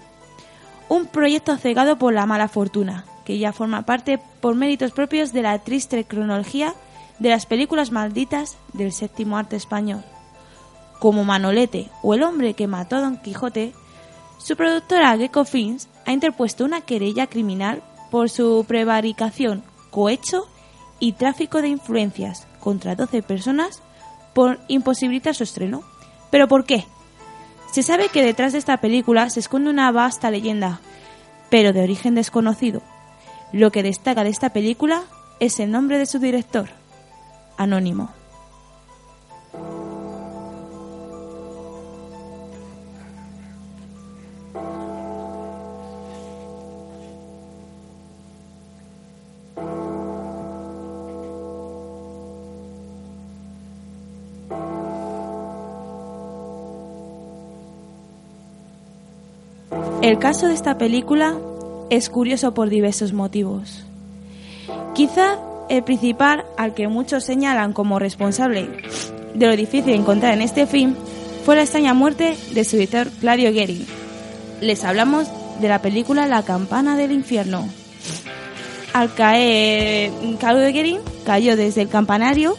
Un 0.88 1.06
proyecto 1.06 1.56
cegado 1.58 1.98
por 1.98 2.14
la 2.14 2.26
mala 2.26 2.48
fortuna, 2.48 3.06
que 3.26 3.38
ya 3.38 3.54
forma 3.54 3.84
parte 3.84 4.20
por 4.42 4.56
méritos 4.56 4.92
propios 4.92 5.34
de 5.34 5.44
la 5.44 5.60
triste 5.60 6.04
cronología 6.06 6.74
de 7.20 7.30
las 7.30 7.46
películas 7.46 7.92
malditas 7.92 8.58
del 8.74 8.92
séptimo 8.92 9.38
arte 9.38 9.56
español. 9.56 10.04
Como 11.00 11.24
Manolete 11.24 11.90
o 12.02 12.14
El 12.14 12.24
hombre 12.24 12.56
que 12.56 12.68
mató 12.68 12.96
a 12.96 13.02
Don 13.02 13.18
Quijote, 13.18 13.74
su 14.40 14.56
productora 14.56 15.18
Gecko 15.18 15.46
Films 15.46 15.88
ha 16.06 16.12
interpuesto 16.12 16.66
una 16.66 16.82
querella 16.82 17.28
criminal 17.28 17.84
por 18.10 18.30
su 18.30 18.66
prevaricación, 18.68 19.64
cohecho 19.92 20.48
y 21.00 21.14
tráfico 21.14 21.62
de 21.62 21.68
influencias 21.68 22.48
contra 22.60 22.96
12 22.96 23.22
personas 23.22 23.84
por 24.34 24.60
imposibilitar 24.68 25.36
su 25.36 25.44
estreno. 25.44 25.84
¿Pero 26.32 26.48
por 26.48 26.66
qué? 26.66 26.86
Se 27.72 27.84
sabe 27.84 28.10
que 28.10 28.24
detrás 28.24 28.54
de 28.54 28.60
esta 28.60 28.78
película 28.78 29.30
se 29.30 29.42
esconde 29.42 29.70
una 29.70 29.92
vasta 29.92 30.32
leyenda, 30.32 30.80
pero 31.50 31.74
de 31.74 31.84
origen 31.84 32.16
desconocido. 32.16 32.82
Lo 33.52 33.72
que 33.72 33.84
destaca 33.84 34.24
de 34.24 34.30
esta 34.30 34.52
película 34.52 35.04
es 35.40 35.60
el 35.60 35.70
nombre 35.70 35.98
de 35.98 36.06
su 36.06 36.20
director, 36.20 36.70
Anónimo. 37.58 38.19
El 60.10 60.18
caso 60.18 60.48
de 60.48 60.56
esta 60.56 60.76
película 60.80 61.38
es 61.92 62.10
curioso 62.10 62.56
por 62.56 62.72
diversos 62.72 63.14
motivos. 63.14 63.84
Quizá 64.96 65.38
el 65.70 65.84
principal 65.84 66.46
al 66.58 66.74
que 66.74 66.88
muchos 66.88 67.24
señalan 67.24 67.74
como 67.74 68.00
responsable 68.00 68.70
de 69.36 69.46
lo 69.46 69.56
difícil 69.56 69.86
de 69.86 69.94
encontrar 69.94 70.34
en 70.34 70.42
este 70.42 70.66
film 70.66 70.96
fue 71.46 71.58
la 71.58 71.62
extraña 71.62 71.94
muerte 71.94 72.36
de 72.56 72.64
su 72.64 72.78
editor 72.78 73.08
Claudio 73.20 73.54
Gehring. 73.54 73.86
Les 74.62 74.84
hablamos 74.84 75.28
de 75.62 75.68
la 75.68 75.80
película 75.80 76.26
La 76.26 76.42
campana 76.42 76.98
del 76.98 77.12
infierno. 77.12 77.70
Al 78.94 79.14
caer 79.14 80.10
Claudio 80.40 80.72
Gehring 80.72 81.02
cayó 81.24 81.56
desde 81.56 81.84
el 81.84 81.88
campanario 81.88 82.58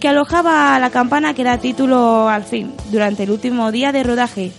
que 0.00 0.08
alojaba 0.08 0.76
la 0.80 0.90
campana 0.90 1.32
que 1.32 1.44
da 1.44 1.58
título 1.58 2.28
al 2.28 2.42
film 2.42 2.72
durante 2.90 3.22
el 3.22 3.30
último 3.30 3.70
día 3.70 3.92
de 3.92 4.02
rodaje, 4.02 4.50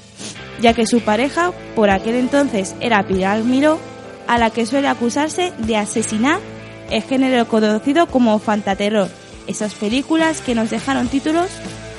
ya 0.63 0.73
que 0.73 0.87
su 0.87 1.01
pareja 1.01 1.51
por 1.75 1.89
aquel 1.89 2.15
entonces 2.15 2.73
era 2.79 3.03
Pilar 3.03 3.43
Miró, 3.43 3.79
a 4.27 4.37
la 4.37 4.49
que 4.49 4.65
suele 4.65 4.87
acusarse 4.87 5.51
de 5.57 5.75
asesinar 5.75 6.39
el 6.89 7.03
género 7.03 7.45
conocido 7.49 8.07
como 8.07 8.39
fantaterror, 8.39 9.09
esas 9.45 9.73
películas 9.73 10.39
que 10.39 10.55
nos 10.55 10.69
dejaron 10.69 11.09
títulos 11.09 11.49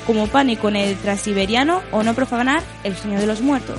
como 0.07 0.25
Pánico 0.25 0.69
en 0.69 0.77
el 0.77 0.97
Transiberiano 0.97 1.83
o 1.91 2.01
No 2.01 2.15
profanar 2.15 2.63
El 2.83 2.95
sueño 2.95 3.19
de 3.19 3.27
los 3.27 3.41
muertos. 3.41 3.77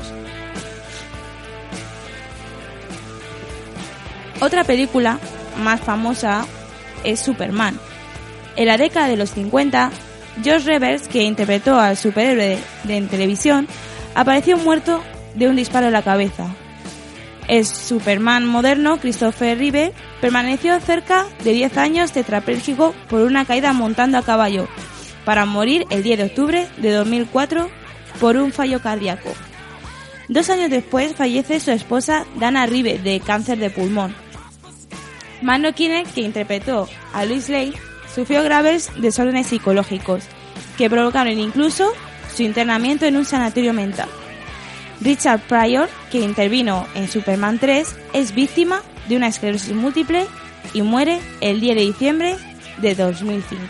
Otra 4.41 4.63
película 4.63 5.19
más 5.59 5.81
famosa 5.81 6.47
es 7.03 7.19
Superman. 7.19 7.77
En 8.55 8.67
la 8.67 8.77
década 8.77 9.09
de 9.09 9.17
los 9.17 9.31
50, 9.31 9.91
George 10.45 10.67
Revers, 10.67 11.09
que 11.09 11.25
interpretó 11.25 11.81
al 11.81 11.97
superhéroe 11.97 12.59
en 12.89 13.09
televisión, 13.09 13.67
apareció 14.17 14.57
muerto 14.57 15.05
de 15.35 15.49
un 15.49 15.57
disparo 15.57 15.87
en 15.87 15.93
la 15.93 16.03
cabeza. 16.03 16.49
El 17.49 17.65
Superman 17.65 18.47
moderno, 18.47 18.99
Christopher 18.99 19.57
Reeve, 19.59 19.93
permaneció 20.21 20.81
cerca 20.81 21.27
de 21.45 21.53
10 21.53 21.77
años 21.77 22.13
tetrapléjico 22.13 22.95
por 23.09 23.21
una 23.21 23.45
caída 23.45 23.73
montando 23.73 24.19
a 24.19 24.23
caballo, 24.23 24.67
para 25.25 25.45
morir 25.45 25.87
el 25.91 26.03
10 26.03 26.19
de 26.19 26.25
octubre 26.25 26.67
de 26.79 26.93
2004 26.93 27.69
por 28.19 28.37
un 28.37 28.53
fallo 28.53 28.81
cardíaco. 28.81 29.29
Dos 30.29 30.51
años 30.51 30.71
después 30.71 31.15
fallece 31.15 31.61
su 31.61 31.71
esposa 31.71 32.25
Dana 32.37 32.67
Rive 32.67 32.99
de 32.99 33.21
cáncer 33.21 33.59
de 33.59 33.71
pulmón. 33.71 34.15
Mano 35.43 35.73
Kinect, 35.73 36.15
que 36.15 36.23
interpretó 36.23 36.89
a 37.13 37.27
Louis 37.27 37.49
Lane, 37.51 37.75
sufrió 38.13 38.43
graves 38.43 38.91
desórdenes 38.97 39.49
psicológicos 39.49 40.25
que 40.79 40.89
provocaron 40.89 41.39
incluso 41.39 41.93
su 42.37 42.43
internamiento 42.43 43.07
en 43.07 43.17
un 43.17 43.25
sanatorio 43.25 43.73
mental. 43.73 44.09
Richard 45.01 45.41
Pryor, 45.41 45.89
que 46.11 46.21
intervino 46.21 46.87
en 46.95 47.09
Superman 47.09 47.59
3, 47.59 47.97
es 48.13 48.35
víctima 48.35 48.83
de 49.09 49.17
una 49.17 49.29
esclerosis 49.29 49.75
múltiple 49.75 50.27
y 50.75 50.83
muere 50.83 51.21
el 51.41 51.61
10 51.61 51.77
de 51.77 51.83
diciembre 51.83 52.37
de 52.79 52.95
2005. 52.95 53.63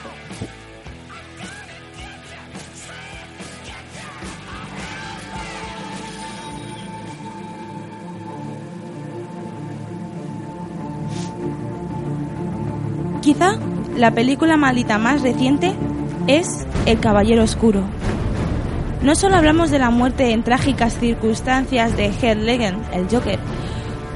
Quizá 13.22 13.58
la 13.96 14.12
película 14.12 14.56
maldita 14.56 14.98
más 14.98 15.22
reciente 15.22 15.74
es 16.28 16.64
El 16.86 17.00
Caballero 17.00 17.42
Oscuro. 17.42 17.82
No 19.02 19.14
solo 19.14 19.36
hablamos 19.36 19.70
de 19.70 19.78
la 19.78 19.90
muerte 19.90 20.32
en 20.32 20.42
trágicas 20.42 20.98
circunstancias 20.98 21.96
de 21.96 22.06
Heath 22.06 22.38
Ledger, 22.38 22.74
el 22.92 23.08
Joker, 23.08 23.38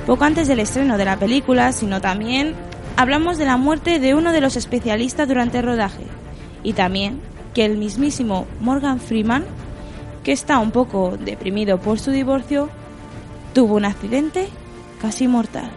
poco 0.07 0.25
antes 0.25 0.49
del 0.49 0.59
estreno 0.59 0.99
de 0.99 1.05
la 1.05 1.17
película, 1.17 1.73
sino 1.73 2.01
también 2.01 2.55
hablamos 2.97 3.39
de 3.39 3.45
la 3.45 3.57
muerte 3.57 3.99
de 4.01 4.15
uno 4.15 4.33
de 4.33 4.41
los 4.41 4.57
especialistas 4.57 5.29
durante 5.29 5.59
el 5.59 5.65
rodaje 5.65 6.05
y 6.63 6.73
también 6.73 7.21
que 7.55 7.65
el 7.65 7.77
mismísimo 7.77 8.47
Morgan 8.61 9.01
Freeman, 9.01 9.45
que 10.25 10.33
está 10.33 10.59
un 10.59 10.71
poco 10.71 11.17
deprimido 11.17 11.79
por 11.79 11.99
su 11.99 12.11
divorcio, 12.11 12.69
tuvo 13.55 13.77
un 13.77 13.85
accidente 13.85 14.49
casi 15.01 15.29
mortal. 15.29 15.71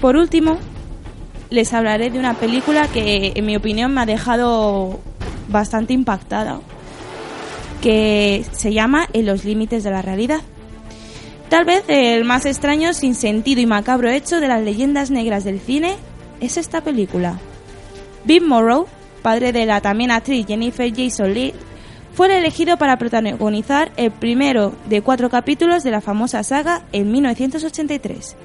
Por 0.00 0.16
último, 0.16 0.58
les 1.54 1.72
hablaré 1.72 2.10
de 2.10 2.18
una 2.18 2.34
película 2.34 2.88
que 2.88 3.32
en 3.34 3.46
mi 3.46 3.56
opinión 3.56 3.94
me 3.94 4.02
ha 4.02 4.06
dejado 4.06 5.00
bastante 5.48 5.92
impactada, 5.92 6.60
que 7.80 8.44
se 8.52 8.72
llama 8.72 9.08
En 9.12 9.26
los 9.26 9.44
límites 9.44 9.84
de 9.84 9.90
la 9.90 10.02
realidad. 10.02 10.40
Tal 11.48 11.64
vez 11.64 11.84
el 11.88 12.24
más 12.24 12.46
extraño, 12.46 12.92
sin 12.92 13.14
sentido 13.14 13.60
y 13.60 13.66
macabro 13.66 14.10
hecho 14.10 14.40
de 14.40 14.48
las 14.48 14.62
leyendas 14.62 15.10
negras 15.10 15.44
del 15.44 15.60
cine 15.60 15.94
es 16.40 16.56
esta 16.56 16.80
película. 16.80 17.38
Bill 18.24 18.44
Morrow, 18.44 18.86
padre 19.22 19.52
de 19.52 19.64
la 19.64 19.80
también 19.80 20.10
actriz 20.10 20.46
Jennifer 20.46 20.92
Jason 20.94 21.32
Leigh, 21.32 21.54
fue 22.14 22.26
el 22.26 22.32
elegido 22.32 22.76
para 22.76 22.96
protagonizar 22.96 23.92
el 23.96 24.10
primero 24.10 24.72
de 24.88 25.02
cuatro 25.02 25.30
capítulos 25.30 25.84
de 25.84 25.90
la 25.90 26.00
famosa 26.00 26.42
saga 26.42 26.82
en 26.92 27.12
1983. 27.12 28.36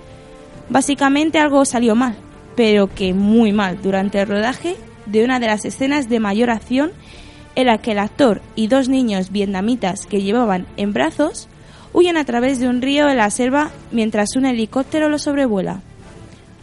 Básicamente 0.69 1.39
algo 1.39 1.65
salió 1.65 1.95
mal, 1.95 2.15
pero 2.59 2.93
que 2.93 3.13
muy 3.13 3.53
mal 3.53 3.81
durante 3.81 4.19
el 4.19 4.27
rodaje 4.27 4.75
de 5.05 5.23
una 5.23 5.39
de 5.39 5.47
las 5.47 5.63
escenas 5.63 6.09
de 6.09 6.19
mayor 6.19 6.49
acción 6.49 6.91
en 7.55 7.67
la 7.67 7.77
que 7.77 7.93
el 7.93 7.99
actor 7.99 8.41
y 8.53 8.67
dos 8.67 8.89
niños 8.89 9.31
vietnamitas 9.31 10.05
que 10.05 10.21
llevaban 10.21 10.67
en 10.75 10.91
brazos 10.91 11.47
huyen 11.93 12.17
a 12.17 12.25
través 12.25 12.59
de 12.59 12.67
un 12.67 12.81
río 12.81 13.07
en 13.07 13.15
la 13.15 13.29
selva 13.29 13.71
mientras 13.93 14.35
un 14.35 14.45
helicóptero 14.45 15.07
los 15.07 15.21
sobrevuela. 15.21 15.79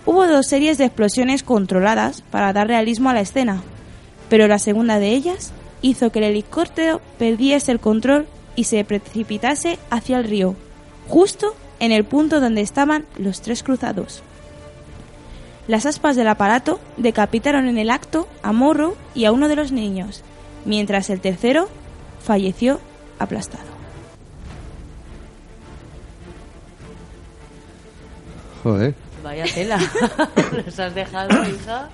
Hubo 0.05 0.27
dos 0.27 0.47
series 0.47 0.77
de 0.77 0.85
explosiones 0.85 1.43
controladas 1.43 2.21
para 2.31 2.53
dar 2.53 2.69
realismo 2.69 3.09
a 3.09 3.15
la 3.15 3.23
escena, 3.23 3.63
pero 4.29 4.49
la 4.49 4.59
segunda 4.59 4.99
de 4.99 5.13
ellas 5.13 5.55
hizo 5.81 6.13
que 6.13 6.19
el 6.19 6.27
helicóptero 6.27 7.01
perdiese 7.19 7.73
el 7.73 7.81
control 7.81 8.27
y 8.55 8.65
se 8.65 8.85
precipitase 8.85 9.79
hacia 9.89 10.19
el 10.19 10.25
río, 10.25 10.57
justo 11.09 11.57
en 11.81 11.91
el 11.91 12.05
punto 12.05 12.43
donde 12.43 12.61
estaban 12.61 13.07
los 13.17 13.41
tres 13.41 13.63
cruzados. 13.63 14.23
Las 15.69 15.85
aspas 15.85 16.17
del 16.17 16.29
aparato 16.29 16.79
decapitaron 16.97 17.67
en 17.67 17.79
el 17.79 17.91
acto 17.91 18.29
a 18.43 18.53
Morrow 18.53 18.97
y 19.15 19.25
a 19.25 19.33
uno 19.33 19.49
de 19.49 19.57
los 19.57 19.73
niños, 19.73 20.23
mientras 20.65 21.11
el 21.11 21.21
tercero 21.21 21.69
falleció 22.23 22.81
aplastado. 23.19 23.65
Joder. 28.63 28.95
Vaya 29.23 29.45
tela. 29.53 29.79
Nos 30.67 30.79
has 30.79 30.95
dejado, 30.95 31.43
hija. 31.49 31.89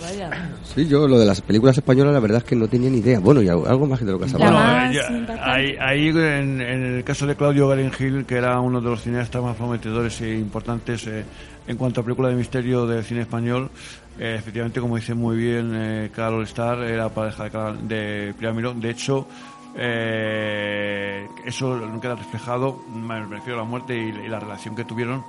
Vaya. 0.00 0.50
Sí, 0.62 0.86
yo 0.86 1.08
lo 1.08 1.18
de 1.18 1.26
las 1.26 1.40
películas 1.40 1.76
españolas 1.76 2.12
la 2.12 2.20
verdad 2.20 2.38
es 2.38 2.44
que 2.44 2.54
no 2.54 2.68
tenía 2.68 2.90
ni 2.90 2.98
idea. 2.98 3.18
Bueno, 3.18 3.42
y 3.42 3.48
algo 3.48 3.86
más 3.86 4.00
de 4.00 4.12
lo 4.12 4.18
que 4.18 4.26
has 4.26 4.32
La 4.34 4.48
hablado. 4.48 5.10
Bueno, 5.10 5.42
ahí, 5.42 5.76
ahí 5.80 6.08
en, 6.08 6.60
en 6.60 6.96
el 6.96 7.04
caso 7.04 7.26
de 7.26 7.34
Claudio 7.34 7.72
Hill, 7.76 8.24
que 8.26 8.36
era 8.36 8.60
uno 8.60 8.80
de 8.80 8.90
los 8.90 9.02
cineastas 9.02 9.42
más 9.42 9.56
prometedores 9.56 10.20
e 10.20 10.34
importantes 10.34 11.06
eh, 11.08 11.24
en 11.68 11.76
cuanto 11.76 12.00
a 12.00 12.04
película 12.04 12.30
de 12.30 12.34
misterio 12.34 12.86
del 12.86 13.04
cine 13.04 13.20
español, 13.20 13.70
eh, 14.18 14.36
efectivamente, 14.38 14.80
como 14.80 14.96
dice 14.96 15.14
muy 15.14 15.36
bien 15.36 15.70
eh, 15.74 16.10
Carol 16.14 16.42
Starr, 16.44 16.82
era 16.82 17.10
pareja 17.10 17.44
de, 17.74 18.32
de. 18.32 18.74
De 18.74 18.90
hecho, 18.90 19.28
eh, 19.76 21.28
eso 21.44 21.76
no 21.76 22.00
queda 22.00 22.14
reflejado, 22.14 22.82
me 22.90 23.22
refiero 23.26 23.60
a 23.60 23.62
la 23.64 23.68
muerte 23.68 23.94
y, 23.94 24.08
y 24.08 24.28
la 24.28 24.40
relación 24.40 24.74
que 24.74 24.84
tuvieron 24.84 25.22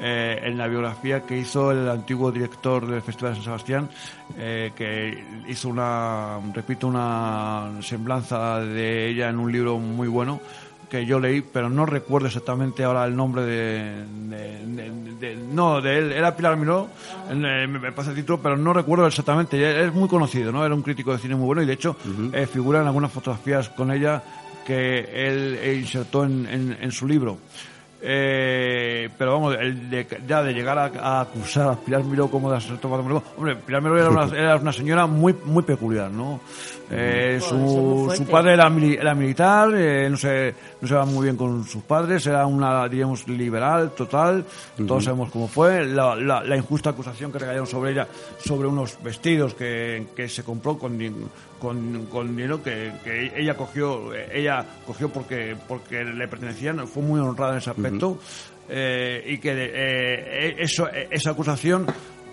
eh, 0.00 0.40
en 0.42 0.58
la 0.58 0.66
biografía 0.66 1.24
que 1.24 1.38
hizo 1.38 1.70
el 1.70 1.88
antiguo 1.88 2.32
director 2.32 2.84
del 2.84 3.00
Festival 3.00 3.32
de 3.32 3.36
San 3.36 3.44
Sebastián, 3.44 3.90
eh, 4.36 4.72
que 4.74 5.24
hizo 5.46 5.68
una, 5.68 6.40
repito, 6.52 6.88
una 6.88 7.70
semblanza 7.80 8.58
de 8.58 9.08
ella 9.08 9.28
en 9.28 9.38
un 9.38 9.52
libro 9.52 9.78
muy 9.78 10.08
bueno 10.08 10.40
que 10.94 11.06
yo 11.06 11.18
leí, 11.18 11.40
pero 11.42 11.68
no 11.68 11.86
recuerdo 11.86 12.28
exactamente 12.28 12.84
ahora 12.84 13.04
el 13.04 13.16
nombre 13.16 13.42
de, 13.42 14.04
de- 14.28 14.64
de- 14.66 14.90
de- 15.18 15.36
no, 15.52 15.80
de 15.80 15.98
él, 15.98 16.12
era 16.12 16.36
Pilar 16.36 16.56
Miró, 16.56 16.88
eh, 17.30 17.66
me, 17.68 17.90
pasa 17.90 18.10
el 18.10 18.16
título, 18.16 18.38
pero 18.40 18.56
no 18.56 18.72
recuerdo 18.72 19.04
exactamente, 19.06 19.84
es 19.84 19.92
muy 19.92 20.08
conocido, 20.08 20.52
¿no? 20.52 20.64
Era 20.64 20.72
un 20.72 20.82
crítico 20.82 21.10
de 21.12 21.18
cine 21.18 21.34
muy 21.34 21.46
bueno 21.46 21.62
y 21.62 21.66
de 21.66 21.72
hecho 21.72 21.96
eh, 22.32 22.46
figura 22.46 22.80
en 22.80 22.86
algunas 22.86 23.10
fotografías 23.10 23.70
con 23.70 23.90
ella 23.90 24.22
que 24.64 25.00
él 25.00 25.58
eh, 25.60 25.74
insertó 25.80 26.24
en, 26.24 26.46
en- 26.46 26.78
en 26.80 26.92
su 26.92 27.08
libro. 27.08 27.38
Eh, 28.06 29.08
pero 29.16 29.32
vamos, 29.32 29.56
el 29.58 29.88
de, 29.88 30.06
ya 30.28 30.42
de 30.42 30.52
llegar 30.52 30.76
a, 30.78 30.84
a 31.00 31.20
acusar 31.22 31.68
a 31.68 31.74
Pilar 31.74 32.04
Miró 32.04 32.28
como 32.28 32.50
de 32.50 32.58
asalto 32.58 32.90
patrimonial, 32.90 33.22
hombre, 33.36 33.56
Pilar 33.56 33.80
Miró 33.80 33.98
era 33.98 34.10
una, 34.10 34.24
era 34.38 34.56
una 34.56 34.72
señora 34.74 35.06
muy 35.06 35.34
muy 35.44 35.62
peculiar, 35.62 36.10
¿no? 36.10 36.38
Eh, 36.90 37.38
su, 37.40 38.12
padre 38.30 38.52
era, 38.52 38.68
mili- 38.68 38.98
era 39.00 39.14
militar, 39.14 39.70
eh, 39.74 40.06
no 40.10 40.18
se 40.18 40.54
no 40.82 40.86
se 40.86 40.94
va 40.94 41.06
muy 41.06 41.24
bien 41.24 41.36
con 41.36 41.64
sus 41.64 41.82
padres, 41.82 42.26
era 42.26 42.44
una, 42.46 42.86
diríamos, 42.90 43.26
liberal 43.26 43.92
total, 43.92 44.44
todos 44.86 45.04
sabemos 45.04 45.30
cómo 45.30 45.48
fue, 45.48 45.86
la, 45.86 46.14
la, 46.14 46.44
la 46.44 46.56
injusta 46.58 46.90
acusación 46.90 47.32
que 47.32 47.38
recayeron 47.38 47.66
sobre 47.66 47.92
ella, 47.92 48.06
sobre 48.38 48.68
unos 48.68 49.02
vestidos 49.02 49.54
que, 49.54 50.08
que 50.14 50.28
se 50.28 50.44
compró 50.44 50.76
con, 50.76 50.98
con, 51.58 52.06
con 52.06 52.36
dinero 52.36 52.62
que, 52.62 52.92
que 53.02 53.32
ella 53.36 53.56
cogió, 53.56 54.12
ella 54.14 54.64
cogió 54.86 55.08
porque, 55.10 55.56
porque 55.68 56.04
le 56.04 56.28
pertenecían, 56.28 56.86
fue 56.88 57.02
muy 57.02 57.20
honrada 57.20 57.52
en 57.52 57.58
ese 57.58 57.70
aspecto, 57.70 58.18
eh, 58.68 59.24
y 59.26 59.38
que 59.38 59.52
eh, 59.54 60.56
eso, 60.58 60.88
eh, 60.88 61.08
esa 61.10 61.30
acusación 61.30 61.86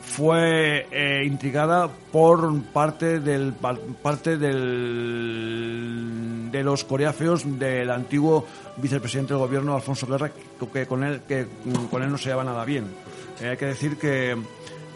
fue 0.03 0.87
eh, 0.91 1.23
intrigada 1.25 1.87
por 2.11 2.61
parte 2.73 3.19
del 3.19 3.53
par- 3.53 3.79
parte 4.01 4.37
del 5.51 6.49
de 6.51 6.63
los 6.63 6.83
coreáfeos 6.83 7.57
del 7.59 7.89
antiguo 7.89 8.45
vicepresidente 8.77 9.33
del 9.33 9.39
gobierno 9.43 9.73
Alfonso 9.75 10.05
Guerra 10.07 10.29
que, 10.29 10.67
que 10.67 10.85
con 10.85 11.03
él 11.03 11.21
que 11.27 11.45
con 11.89 12.03
él 12.03 12.11
no 12.11 12.17
se 12.17 12.25
llevaba 12.29 12.43
nada 12.43 12.65
bien. 12.65 12.85
Hay 13.41 13.55
que 13.57 13.65
decir 13.67 13.97
que 13.97 14.35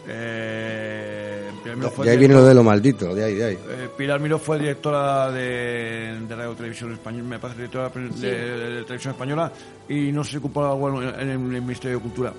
eh, 0.08 1.50
Pilar 1.62 1.76
Miró 1.76 1.90
fue 1.90 2.04
De 2.06 2.12
ahí 2.12 2.18
viene 2.18 2.34
lo 2.34 2.44
de 2.44 2.54
lo 2.54 2.62
maldito, 2.62 3.14
de 3.14 3.24
ahí, 3.24 3.34
de 3.34 3.44
ahí. 3.44 3.54
eh, 3.68 3.88
Pilar 3.96 4.20
Miró 4.20 4.38
fue 4.38 4.58
directora 4.58 5.30
de, 5.32 6.18
de 6.28 6.36
Radio 6.36 6.52
Televisión 6.54 6.92
Española, 6.92 7.24
me 7.28 7.38
parece 7.38 7.58
directora 7.62 7.88
de, 7.90 8.08
de- 8.28 8.74
de 8.76 8.82
Televisión 8.84 9.12
Española 9.14 9.50
y 9.88 10.12
no 10.12 10.22
sé 10.24 10.32
si 10.32 10.36
ocupó 10.38 10.64
algo 10.64 11.02
en, 11.02 11.08
en 11.20 11.30
el 11.30 11.38
Ministerio 11.38 11.96
de 11.98 12.02
Cultura. 12.02 12.32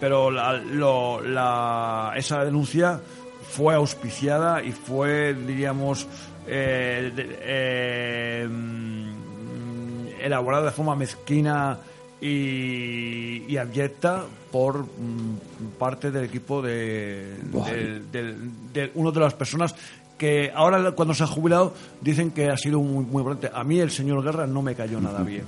Pero 0.00 0.30
la, 0.30 0.52
lo- 0.54 1.20
la- 1.22 2.12
esa 2.16 2.44
denuncia 2.44 3.00
fue 3.48 3.74
auspiciada 3.74 4.62
y 4.62 4.72
fue, 4.72 5.34
diríamos, 5.34 6.06
eh, 6.46 7.10
de- 7.14 7.38
eh, 7.40 8.48
mm, 8.50 10.08
elaborada 10.20 10.66
de 10.66 10.70
forma 10.72 10.94
mezquina 10.96 11.78
y, 12.24 13.44
y 13.48 13.56
abyecta 13.56 14.24
por 14.50 14.80
mm, 14.84 15.76
parte 15.78 16.10
del 16.10 16.24
equipo 16.24 16.62
de, 16.62 17.36
del- 17.72 18.10
del- 18.10 18.50
de 18.72 18.90
uno 18.94 19.12
de 19.12 19.20
las 19.20 19.34
personas 19.34 19.74
que 20.16 20.50
ahora 20.54 20.92
cuando 20.92 21.12
se 21.14 21.24
ha 21.24 21.26
jubilado 21.26 21.74
dicen 22.00 22.30
que 22.30 22.48
ha 22.48 22.56
sido 22.56 22.80
muy, 22.80 23.04
muy 23.04 23.20
importante. 23.22 23.50
A 23.52 23.64
mí 23.64 23.78
el 23.80 23.90
señor 23.90 24.22
Guerra 24.22 24.46
no 24.46 24.62
me 24.62 24.74
cayó 24.74 25.00
nada 25.00 25.22
bien. 25.22 25.44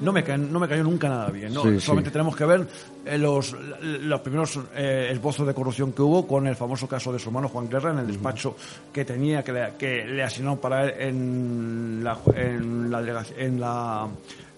No 0.00 0.12
me, 0.12 0.22
ca- 0.22 0.36
no 0.36 0.60
me 0.60 0.68
cayó 0.68 0.84
nunca 0.84 1.08
nada 1.08 1.28
bien. 1.30 1.54
¿no? 1.54 1.62
Sí, 1.62 1.80
Solamente 1.80 2.10
sí. 2.10 2.12
tenemos 2.12 2.36
que 2.36 2.44
ver 2.44 2.66
eh, 3.06 3.16
los, 3.18 3.56
los 3.82 4.20
primeros 4.20 4.60
eh, 4.76 5.08
esbozos 5.10 5.46
de 5.46 5.54
corrupción 5.54 5.92
que 5.92 6.02
hubo 6.02 6.26
con 6.26 6.46
el 6.46 6.54
famoso 6.54 6.86
caso 6.86 7.12
de 7.12 7.18
su 7.18 7.30
hermano 7.30 7.48
Juan 7.48 7.68
Guerra 7.68 7.92
en 7.92 7.98
el 8.00 8.06
despacho 8.06 8.56
que 8.92 9.04
tenía, 9.06 9.42
que 9.42 9.52
le, 9.52 9.72
que 9.78 10.04
le 10.04 10.22
asignaron 10.22 10.58
para 10.58 10.84
él 10.84 10.94
en 11.00 12.04
la, 12.04 12.18
en 12.36 12.90
la, 12.90 13.24
en 13.38 13.58
la, 13.60 14.08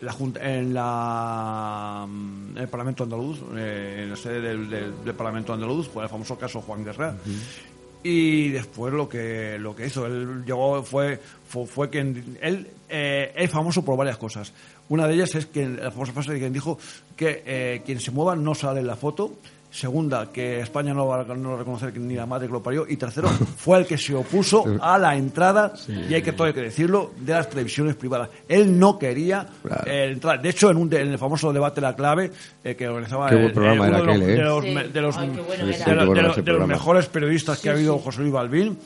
la 0.01 0.12
junta, 0.12 0.40
en 0.42 0.72
la 0.74 2.07
mm, 2.09 2.51
en 2.57 2.59
el 2.59 2.68
Parlamento 2.68 3.05
andaluz, 3.05 3.38
eh, 3.57 4.01
en 4.05 4.11
la 4.11 4.16
sede 4.16 4.40
del, 4.40 4.68
del- 4.70 5.05
del 5.05 5.14
Parlamento 5.14 5.53
andaluz, 5.53 5.88
fue 5.88 6.03
el 6.05 6.09
famoso 6.09 6.38
caso 6.38 6.61
Juan 6.61 6.84
Guerra. 6.84 7.16
Y 8.03 8.51
después 8.51 8.92
lo 8.94 9.09
que 9.09 9.57
lo 9.59 9.74
que 9.74 9.86
hizo, 9.86 10.07
él 10.07 10.44
llegó, 10.46 10.82
fue, 10.84 11.20
fue, 11.49 11.66
fue 11.66 11.90
quien. 11.90 12.38
Él 12.40 12.68
eh, 12.88 13.32
es 13.34 13.51
famoso 13.51 13.84
por 13.84 13.96
varias 13.96 14.16
cosas. 14.16 14.53
Una 14.88 15.09
de 15.09 15.14
ellas 15.14 15.34
es 15.34 15.46
que 15.46 15.68
la 15.68 15.90
famosa 15.90 16.12
frase 16.12 16.32
de 16.32 16.38
quien 16.38 16.53
dijo 16.53 16.78
que 17.16 17.42
eh, 17.44 17.82
quien 17.84 17.99
se 18.01 18.12
mueva 18.12 18.36
no 18.36 18.55
sale 18.55 18.80
en 18.80 18.86
la 18.86 18.96
foto. 18.96 19.32
Segunda, 19.79 20.31
que 20.33 20.61
España 20.61 20.93
no 20.93 21.07
va 21.07 21.20
a 21.20 21.24
no 21.37 21.51
va 21.51 21.55
a 21.55 21.59
reconocer 21.59 21.93
que 21.93 22.01
ni 22.01 22.14
la 22.14 22.26
madre 22.26 22.47
que 22.49 22.53
lo 22.53 22.62
parió. 22.62 22.85
Y 22.89 22.97
tercero, 22.97 23.29
fue 23.57 23.79
el 23.79 23.87
que 23.87 23.97
se 23.97 24.14
opuso 24.14 24.64
a 24.81 24.99
la 24.99 25.14
entrada, 25.16 25.72
y 26.09 26.14
hay 26.14 26.22
que 26.22 26.33
todo 26.33 26.47
hay 26.49 26.53
que 26.53 26.62
decirlo, 26.62 27.12
de 27.20 27.33
las 27.33 27.49
televisiones 27.49 27.95
privadas. 27.95 28.29
Él 28.49 28.79
no 28.79 28.99
quería 28.99 29.47
Claro. 29.62 29.83
eh, 29.87 30.11
entrar. 30.12 30.43
De 30.43 30.49
hecho, 30.49 30.70
en, 30.70 30.76
un 30.79 30.89
de- 30.89 31.01
en 31.03 31.09
el 31.12 31.18
famoso 31.18 31.53
debate 31.53 31.81
La 31.81 31.95
Clave, 31.95 32.31
eh, 32.64 32.74
que 32.74 32.89
organizaba 32.89 33.29
Qué 33.29 33.35
buen 33.37 33.47
el- 33.47 33.53
programa 33.53 33.87
el- 33.87 33.95
era 33.95 34.03
uno 34.03 34.12
de 34.12 34.16
los- 34.16 34.18
aquel, 34.18 34.31
¿eh? 34.31 34.89
de 34.93 35.01
los, 36.22 36.45
de 36.45 36.66
mejores 36.66 37.07
periodistas 37.07 37.61
que 37.61 37.68
ha 37.70 37.72
habido 37.72 37.99
José 37.99 38.20
Luis 38.22 38.33
Balbín, 38.33 38.79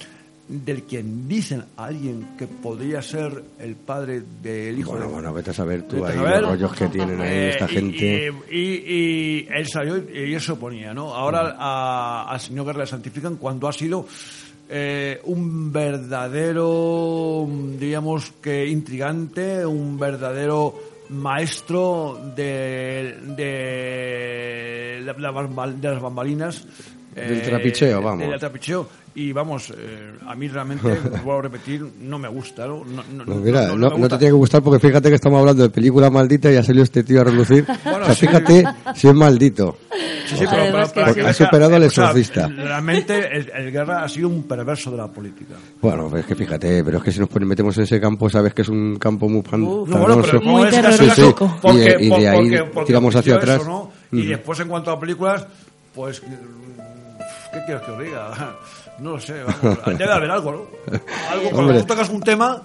del 0.49 0.82
quien 0.82 1.28
dicen 1.28 1.64
a 1.76 1.84
alguien 1.86 2.28
que 2.38 2.47
podría 2.47 3.01
ser 3.01 3.43
el 3.59 3.74
padre 3.76 4.22
del 4.43 4.78
hijo 4.78 4.90
Bueno, 4.90 5.07
de- 5.07 5.12
bueno, 5.12 5.32
vete 5.32 5.51
a 5.51 5.55
saber 5.55 5.82
tú 5.84 6.05
ahí 6.05 6.14
saber. 6.14 6.43
los 6.43 6.51
rollos 6.51 6.74
que 6.74 6.86
tienen 6.88 7.20
ahí 7.20 7.28
Eh, 7.28 7.51
esta 7.51 7.64
y- 7.66 7.74
gente. 7.74 8.32
Y, 8.51 8.59
y- 8.59 8.82
y 8.86 9.49
él 9.51 9.66
salió 9.68 9.97
y 9.99 10.34
él 10.34 10.40
se 10.40 10.53
oponía, 10.53 10.93
¿no? 10.93 11.14
Ahora 11.14 11.57
a- 11.59 12.26
al 12.30 12.40
señor 12.40 12.66
Guerra 12.66 12.80
le 12.80 12.86
santifican 12.86 13.36
cuando 13.36 13.68
ha 13.68 13.72
sido 13.72 14.07
eh, 14.74 15.20
un 15.24 15.70
verdadero, 15.72 17.47
diríamos 17.78 18.32
que 18.40 18.66
intrigante, 18.66 19.66
un 19.66 19.99
verdadero 19.99 20.74
maestro 21.11 22.18
de, 22.34 23.16
de 23.36 25.03
las 25.05 26.01
bambalinas. 26.03 26.64
Eh, 27.16 27.28
Del 27.28 27.42
trapicheo, 27.42 28.00
vamos. 28.02 28.28
Del 28.28 28.38
trapicheo. 28.40 28.88
Y 29.14 29.30
vamos, 29.30 29.70
eh, 29.76 30.12
a 30.26 30.34
mí 30.34 30.48
realmente, 30.48 30.88
vuelvo 31.22 31.40
a 31.40 31.42
repetir, 31.42 31.84
no 32.00 32.18
me 32.18 32.28
gusta, 32.28 32.66
¿no? 32.66 32.82
No, 32.82 33.02
no- 33.12 33.24
Pues 33.26 33.38
mira, 33.40 33.66
no- 33.66 33.76
no, 33.76 33.76
no 33.76 33.76
me 33.76 33.90
no 33.90 33.96
gusta. 33.98 34.08
te 34.16 34.18
tiene 34.20 34.30
que 34.30 34.38
gustar 34.38 34.62
porque 34.62 34.80
fíjate 34.80 35.10
que 35.10 35.16
estamos 35.16 35.38
hablando 35.40 35.62
de 35.64 35.68
película 35.68 36.08
maldita 36.08 36.50
y 36.50 36.56
ha 36.56 36.62
salido 36.62 36.82
este 36.84 37.02
tío 37.04 37.20
a 37.20 37.24
relucir. 37.24 37.66
Bueno, 37.84 38.04
o 38.04 38.06
sea, 38.06 38.14
sí. 38.14 38.26
fíjate 38.26 38.64
si 38.94 39.08
es 39.08 39.14
maldito. 39.14 39.76
Sí, 40.26 40.36
sí, 40.38 40.44
pero, 40.48 40.88
pero 40.94 41.14
que 41.14 41.20
Ha 41.20 41.34
superado 41.34 41.76
al 41.76 41.82
o 41.82 41.90
sea, 41.90 42.04
exorcista. 42.04 42.48
realmente 42.48 43.18
el, 43.36 43.50
el 43.54 43.70
Guerra 43.70 44.02
ha 44.02 44.08
sido 44.08 44.28
un 44.28 44.44
perverso 44.44 44.90
de 44.90 44.96
la 44.96 45.08
política. 45.08 45.56
Bueno, 45.82 46.08
pues 46.08 46.22
es 46.22 46.26
que 46.28 46.34
fíjate, 46.34 46.82
pero 46.82 46.96
es 46.96 47.04
que 47.04 47.12
si 47.12 47.20
nos 47.20 47.30
metemos 47.34 47.76
en 47.76 47.82
ese 47.84 48.00
campo, 48.00 48.30
sabes 48.30 48.54
que 48.54 48.62
es 48.62 48.68
un 48.70 48.96
campo 48.96 49.28
muy 49.28 49.42
pan- 49.42 49.60
No, 49.60 49.84
bueno, 49.84 50.22
pero 50.22 50.40
pantanoso. 50.40 50.40
Muy 50.40 50.70
terrorífico. 50.70 51.58
porque- 51.60 51.76
Y 51.76 51.84
de- 51.84 51.96
y 52.00 52.04
de 52.04 52.08
por- 52.08 52.18
ahí 52.20 52.36
porque- 52.50 52.64
porque 52.72 52.86
tiramos 52.86 53.14
hacia 53.14 53.34
atrás. 53.34 53.60
eso, 53.60 53.68
¿no? 54.10 54.18
Y 54.18 54.24
después, 54.26 54.58
en 54.60 54.68
cuanto 54.68 54.90
a 54.90 54.98
películas, 54.98 55.46
pues. 55.94 56.22
¿Qué 57.53 57.61
quieres 57.66 57.82
que 57.84 57.90
os 57.90 58.03
diga? 58.03 58.57
No 58.98 59.12
lo 59.12 59.20
sé, 59.20 59.42
vamos, 59.42 59.78
debe 59.98 60.12
haber 60.12 60.30
algo, 60.30 60.53
¿no? 60.53 60.98
Algo, 61.30 61.50
cuando 61.50 61.74
tú 61.80 61.84
tocas 61.86 62.11
un 62.11 62.20
tema, 62.20 62.62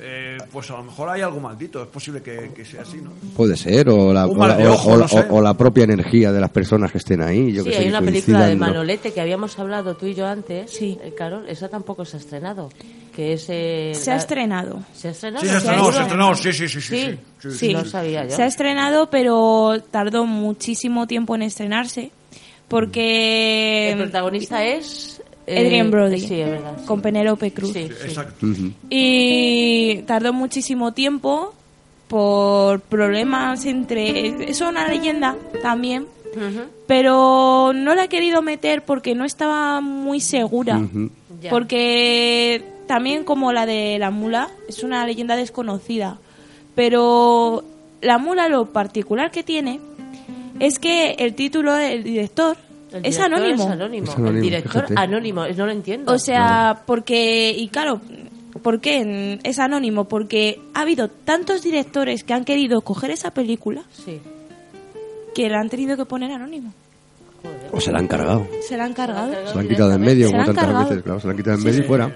eh, 0.00 0.36
pues 0.52 0.68
a 0.72 0.76
lo 0.76 0.82
mejor 0.82 1.08
hay 1.08 1.22
algo 1.22 1.38
maldito, 1.40 1.80
es 1.82 1.88
posible 1.88 2.20
que, 2.20 2.50
que 2.54 2.64
sea 2.64 2.82
así, 2.82 2.96
¿no? 3.00 3.10
Puede 3.36 3.56
ser, 3.56 3.88
o 3.88 4.12
la, 4.12 4.26
o, 4.26 4.46
la- 4.46 4.70
ojo, 4.70 4.90
o- 4.92 4.96
no 4.98 5.08
sé. 5.08 5.20
o- 5.30 5.36
o 5.36 5.40
la 5.40 5.54
propia 5.54 5.84
energía 5.84 6.32
de 6.32 6.40
las 6.40 6.50
personas 6.50 6.90
que 6.90 6.98
estén 6.98 7.22
ahí. 7.22 7.52
Yo 7.52 7.62
Sí, 7.62 7.70
que 7.70 7.74
sé, 7.76 7.78
hay 7.78 7.84
que 7.84 7.90
una 7.90 8.00
película 8.02 8.46
de. 8.48 8.56
Manolete 8.56 9.12
que 9.12 9.20
habíamos 9.20 9.56
hablado 9.58 9.94
tú 9.96 10.06
y 10.06 10.14
yo 10.14 10.26
antes. 10.26 10.70
Sí. 10.72 10.98
Eh, 11.02 11.14
Carol, 11.16 11.48
esa 11.48 11.68
tampoco 11.68 12.04
se 12.04 12.16
ha 12.16 12.20
estrenado. 12.20 12.70
Que 13.14 13.34
es, 13.34 13.46
eh, 13.48 13.92
Se 13.94 14.10
ha 14.10 14.14
la- 14.14 14.20
estrenado. 14.20 14.82
¿Se 14.94 15.08
ha 15.08 15.10
estrenado? 15.12 15.44
Sí, 15.44 15.50
se 15.50 15.56
estrenó, 15.58 15.76
¿Seguro? 15.78 15.96
se 15.96 16.02
estrenó, 16.02 16.34
sí, 16.34 16.52
sí, 16.52 16.68
sí, 16.68 16.80
sí. 16.80 16.96
Sí, 17.10 17.18
sí, 17.38 17.50
Sí. 17.52 17.72
No 17.72 17.84
sabía 17.84 18.24
yo. 18.26 18.34
Se 18.36 18.42
ha 18.42 18.46
estrenado, 18.46 19.08
pero 19.10 19.76
tardó 19.90 20.26
muchísimo 20.26 21.06
tiempo 21.06 21.34
en 21.36 21.42
estrenarse. 21.42 22.10
Porque. 22.68 23.90
El 23.92 23.98
protagonista 23.98 24.64
es... 24.64 25.22
eh, 25.46 25.58
Adrian 25.66 25.90
Brody. 25.90 26.20
Sí, 26.20 26.40
es 26.40 26.50
verdad. 26.50 26.76
sí. 26.78 26.86
Con 26.86 27.00
Penélope 27.00 27.52
Cruz. 27.52 27.72
Sí, 27.72 27.88
sí. 27.88 28.06
Exacto. 28.08 28.46
Y 28.90 30.02
tardó 30.06 30.32
muchísimo 30.32 30.92
tiempo 30.92 31.54
por 32.08 32.80
problemas 32.80 33.64
entre... 33.66 34.50
Es 34.50 34.60
una 34.60 34.88
leyenda 34.88 35.36
también. 35.62 36.06
Pero 36.86 37.72
no 37.74 37.94
la 37.94 38.04
he 38.04 38.08
querido 38.08 38.42
meter 38.42 38.84
porque 38.84 39.14
no 39.14 39.24
estaba 39.24 39.80
muy 39.80 40.20
segura. 40.20 40.80
Porque 41.50 42.62
también 42.86 43.24
como 43.24 43.52
la 43.52 43.66
de 43.66 43.98
la 43.98 44.10
mula, 44.10 44.48
es 44.68 44.82
una 44.82 45.04
leyenda 45.06 45.36
desconocida. 45.36 46.18
Pero 46.74 47.64
la 48.00 48.18
mula 48.18 48.48
lo 48.48 48.66
particular 48.66 49.30
que 49.30 49.42
tiene 49.42 49.80
es 50.60 50.78
que 50.78 51.12
el 51.18 51.34
título 51.34 51.72
del 51.74 52.02
director 52.04 52.56
El 52.92 53.04
es 53.06 53.18
anónimo. 53.18 53.64
Es 53.64 53.70
anónimo. 53.70 54.04
Es 54.06 54.14
anónimo, 54.16 54.36
el 54.36 54.42
director 54.42 54.72
fíjate. 54.86 54.94
anónimo, 54.96 55.46
no 55.46 55.66
lo 55.66 55.72
entiendo. 55.72 56.12
O 56.12 56.18
sea, 56.18 56.82
porque, 56.86 57.54
y 57.56 57.68
claro, 57.68 58.00
¿por 58.62 58.80
qué 58.80 59.38
es 59.42 59.58
anónimo? 59.58 60.04
Porque 60.04 60.60
ha 60.74 60.80
habido 60.82 61.08
tantos 61.08 61.62
directores 61.62 62.24
que 62.24 62.34
han 62.34 62.44
querido 62.44 62.80
coger 62.80 63.10
esa 63.10 63.30
película 63.32 63.82
Sí. 63.92 64.20
que 65.34 65.48
la 65.48 65.60
han 65.60 65.68
tenido 65.68 65.96
que 65.96 66.04
poner 66.04 66.30
anónimo. 66.32 66.72
Joder. 67.42 67.68
O 67.72 67.80
se 67.80 67.92
la 67.92 67.98
han 68.00 68.08
cargado. 68.08 68.48
Se 68.66 68.76
la 68.76 68.84
han 68.84 68.94
cargado. 68.94 69.32
Se 69.46 69.54
la 69.54 69.60
han 69.60 69.68
quitado 69.68 69.88
de 69.90 69.94
en 69.94 70.00
medio, 70.00 70.30
como 70.30 70.44
tantas 70.44 70.64
cargado. 70.64 70.88
veces. 70.88 71.02
Claro, 71.04 71.20
se 71.20 71.26
la 71.26 71.30
han 71.32 71.36
quitado 71.36 71.56
de 71.56 71.62
en 71.62 71.66
medio 71.68 71.84
y 71.84 71.86
fuera. 71.86 72.12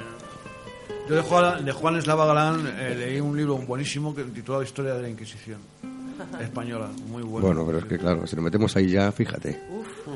Yo 1.08 1.16
de 1.16 1.22
Juan, 1.22 1.64
de 1.64 1.72
Juan 1.72 1.96
Eslava 1.96 2.26
Galán 2.26 2.66
eh, 2.78 2.94
leí 2.98 3.20
un 3.20 3.36
libro 3.36 3.56
buenísimo 3.58 4.14
que 4.14 4.22
titulado 4.24 4.62
Historia 4.62 4.94
de 4.94 5.02
la 5.02 5.08
Inquisición 5.08 5.58
española, 6.40 6.88
muy 7.10 7.22
bueno. 7.22 7.46
Bueno, 7.46 7.64
pero 7.66 7.78
es 7.78 7.84
que 7.86 7.98
claro, 7.98 8.26
si 8.26 8.36
nos 8.36 8.44
metemos 8.44 8.74
ahí 8.76 8.88
ya, 8.90 9.10
fíjate. 9.12 9.60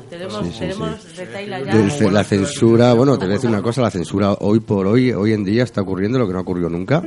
Tenemos, 0.09 0.45
Sí, 0.45 0.51
sí, 0.53 0.59
tenemos 0.59 1.15
retaila 1.17 1.59
ya. 1.61 1.75
Del- 1.75 1.89
Como 1.89 1.99
la 1.99 2.05
buena 2.05 2.23
censura, 2.23 2.93
bueno, 2.93 3.17
te 3.17 3.25
voy 3.25 3.33
a 3.33 3.35
decir 3.35 3.49
una 3.49 3.61
cosa, 3.61 3.81
la 3.81 3.91
censura 3.91 4.33
hoy 4.33 4.59
por 4.59 4.87
hoy, 4.87 5.11
hoy 5.11 5.33
en 5.33 5.43
día 5.43 5.63
está 5.63 5.81
ocurriendo 5.81 6.19
lo 6.19 6.27
que 6.27 6.33
no 6.33 6.41
ocurrió 6.41 6.69
nunca. 6.69 7.01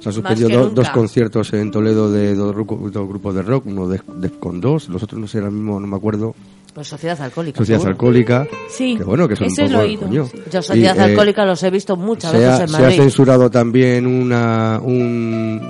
Se 0.00 0.08
han 0.08 0.12
suspendido 0.14 0.48
do- 0.48 0.70
dos 0.70 0.88
conciertos 0.90 1.52
en 1.52 1.70
Toledo 1.70 2.10
de 2.10 2.34
dos, 2.34 2.54
dos 2.56 3.08
grupos 3.08 3.34
de 3.34 3.42
rock, 3.42 3.66
uno 3.66 3.86
de, 3.88 4.00
de- 4.16 4.30
con 4.30 4.60
dos, 4.60 4.88
los 4.88 5.02
otros 5.02 5.20
no 5.20 5.26
sé, 5.26 5.38
ahora 5.38 5.50
mismo 5.50 5.78
no 5.78 5.86
me 5.86 5.96
acuerdo. 5.96 6.34
Pues 6.74 6.86
Sociedad 6.88 7.20
Alcohólica. 7.20 7.58
Sociedad 7.58 7.78
seguro. 7.80 7.92
Alcohólica. 7.92 8.46
Sí, 8.68 8.96
Que 8.96 9.04
bueno, 9.04 9.26
que 9.28 9.36
son 9.36 9.46
ese 9.48 9.64
un 9.64 9.72
lo 9.72 9.78
poco, 9.78 9.86
he 9.86 9.90
oído, 9.90 10.02
coño. 10.06 10.26
sí. 10.26 10.38
Yo 10.52 10.62
Sociedad 10.62 10.96
Y, 10.96 10.98
eh, 10.98 11.02
Alcohólica 11.02 11.44
los 11.44 11.62
he 11.62 11.70
visto 11.70 11.96
muchas 11.96 12.32
veces 12.32 12.48
ha, 12.48 12.62
en 12.62 12.68
se 12.68 12.76
ha 12.76 12.80
Madrid. 12.80 12.96
censurado 12.96 13.50
también 13.50 14.06
una, 14.06 14.80
un, 14.82 15.60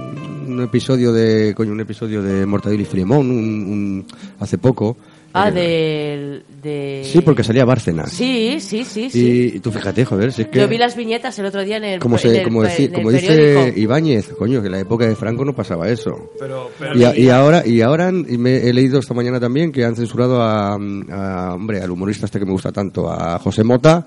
un 0.46 0.62
episodio 0.62 1.12
de 1.12 1.54
coño, 1.54 1.72
un 1.72 1.80
episodio 1.80 2.22
de 2.22 2.44
Mortadelo 2.44 2.82
y 2.82 2.84
Filemón 2.84 3.30
un, 3.30 3.36
un- 3.36 4.06
hace 4.40 4.58
poco. 4.58 4.96
Ah, 5.32 5.50
del... 5.50 6.42
De... 6.62 7.02
Sí, 7.04 7.20
porque 7.20 7.44
salía 7.44 7.64
Bárcenas. 7.64 8.10
Sí, 8.10 8.58
sí, 8.60 8.84
sí, 8.84 9.08
sí. 9.10 9.52
Y 9.54 9.60
tú 9.60 9.70
fíjate, 9.70 10.04
joder, 10.04 10.32
si 10.32 10.42
es 10.42 10.48
que... 10.48 10.58
Yo 10.58 10.68
vi 10.68 10.76
las 10.76 10.96
viñetas 10.96 11.38
el 11.38 11.46
otro 11.46 11.64
día 11.64 11.76
en 11.76 11.84
el, 11.84 12.00
como, 12.00 12.16
en 12.16 12.22
se, 12.22 12.38
el- 12.38 12.44
como, 12.44 12.62
decir- 12.64 12.86
en 12.88 12.94
el 12.94 12.96
como 12.96 13.10
dice. 13.10 13.72
Ibáñez, 13.76 14.28
coño, 14.38 14.60
que 14.60 14.66
en 14.66 14.72
la 14.72 14.80
época 14.80 15.06
de 15.06 15.14
Franco 15.14 15.44
no 15.44 15.54
pasaba 15.54 15.88
eso. 15.88 16.32
Pero, 16.38 16.70
pero 16.78 16.96
Y, 16.98 17.04
a- 17.04 17.16
y 17.16 17.28
ahora, 17.28 17.66
y 17.66 17.80
ahora 17.80 18.08
han- 18.08 18.26
y 18.28 18.36
me 18.38 18.56
he 18.68 18.72
leído 18.72 18.98
esta 18.98 19.14
mañana 19.14 19.38
también 19.40 19.70
que 19.72 19.84
han 19.84 19.94
censurado 19.96 20.42
a, 20.42 20.74
a, 20.74 21.54
hombre, 21.54 21.80
al 21.80 21.90
humorista 21.90 22.26
este 22.26 22.38
que 22.38 22.44
me 22.46 22.52
gusta 22.52 22.72
tanto, 22.72 23.10
a 23.10 23.38
José 23.38 23.62
Mota, 23.64 24.06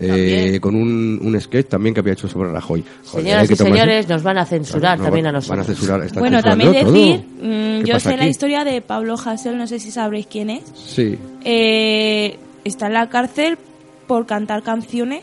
eh, 0.00 0.58
con 0.60 0.74
un, 0.74 1.18
un 1.22 1.40
sketch 1.40 1.68
también 1.68 1.94
que 1.94 2.00
había 2.00 2.14
hecho 2.14 2.26
sobre 2.28 2.50
Rajoy. 2.50 2.82
Joder, 3.06 3.24
Señoras 3.24 3.50
y 3.50 3.56
señores, 3.56 4.08
nos 4.08 4.22
van 4.22 4.38
a 4.38 4.46
censurar 4.46 4.80
Claro, 4.80 4.98
no, 4.98 5.04
también 5.04 5.26
a 5.26 5.32
nosotros. 5.32 5.58
Van 5.58 5.60
a 5.60 5.64
censurar, 5.68 6.02
están 6.02 6.20
Bueno, 6.20 6.36
censurando 6.40 6.72
también 6.72 6.86
decir, 6.86 7.26
mm, 7.42 7.82
¿Qué 7.84 7.90
yo 7.90 8.00
sé 8.00 8.16
la 8.16 8.26
historia 8.26 8.64
de 8.64 8.80
Pablo 8.80 9.14
Hasél, 9.14 9.58
no 9.58 9.66
sé 9.66 9.78
si 9.78 9.90
sabréis 9.90 10.26
quién 10.26 10.50
es. 10.50 10.62
Sí. 10.74 11.18
Eh, 11.44 12.38
está 12.64 12.86
en 12.86 12.94
la 12.94 13.08
cárcel 13.10 13.58
por 14.06 14.26
cantar 14.26 14.62
canciones 14.62 15.22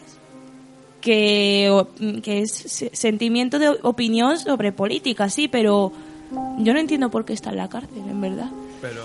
que, 1.01 1.69
o- 1.71 1.87
que 2.21 2.41
es 2.41 2.51
se- 2.51 2.91
sentimiento 2.93 3.59
de 3.59 3.69
opinión 3.81 4.37
sobre 4.37 4.71
política, 4.71 5.29
sí, 5.29 5.47
pero 5.47 5.91
yo 6.59 6.73
no 6.73 6.79
entiendo 6.79 7.09
por 7.09 7.23
qué 7.25 7.33
está 7.33 7.51
en 7.51 7.57
la 7.57 7.69
cárcel, 7.69 8.03
en 8.09 8.19
verdad. 8.21 8.49
pero, 8.81 9.01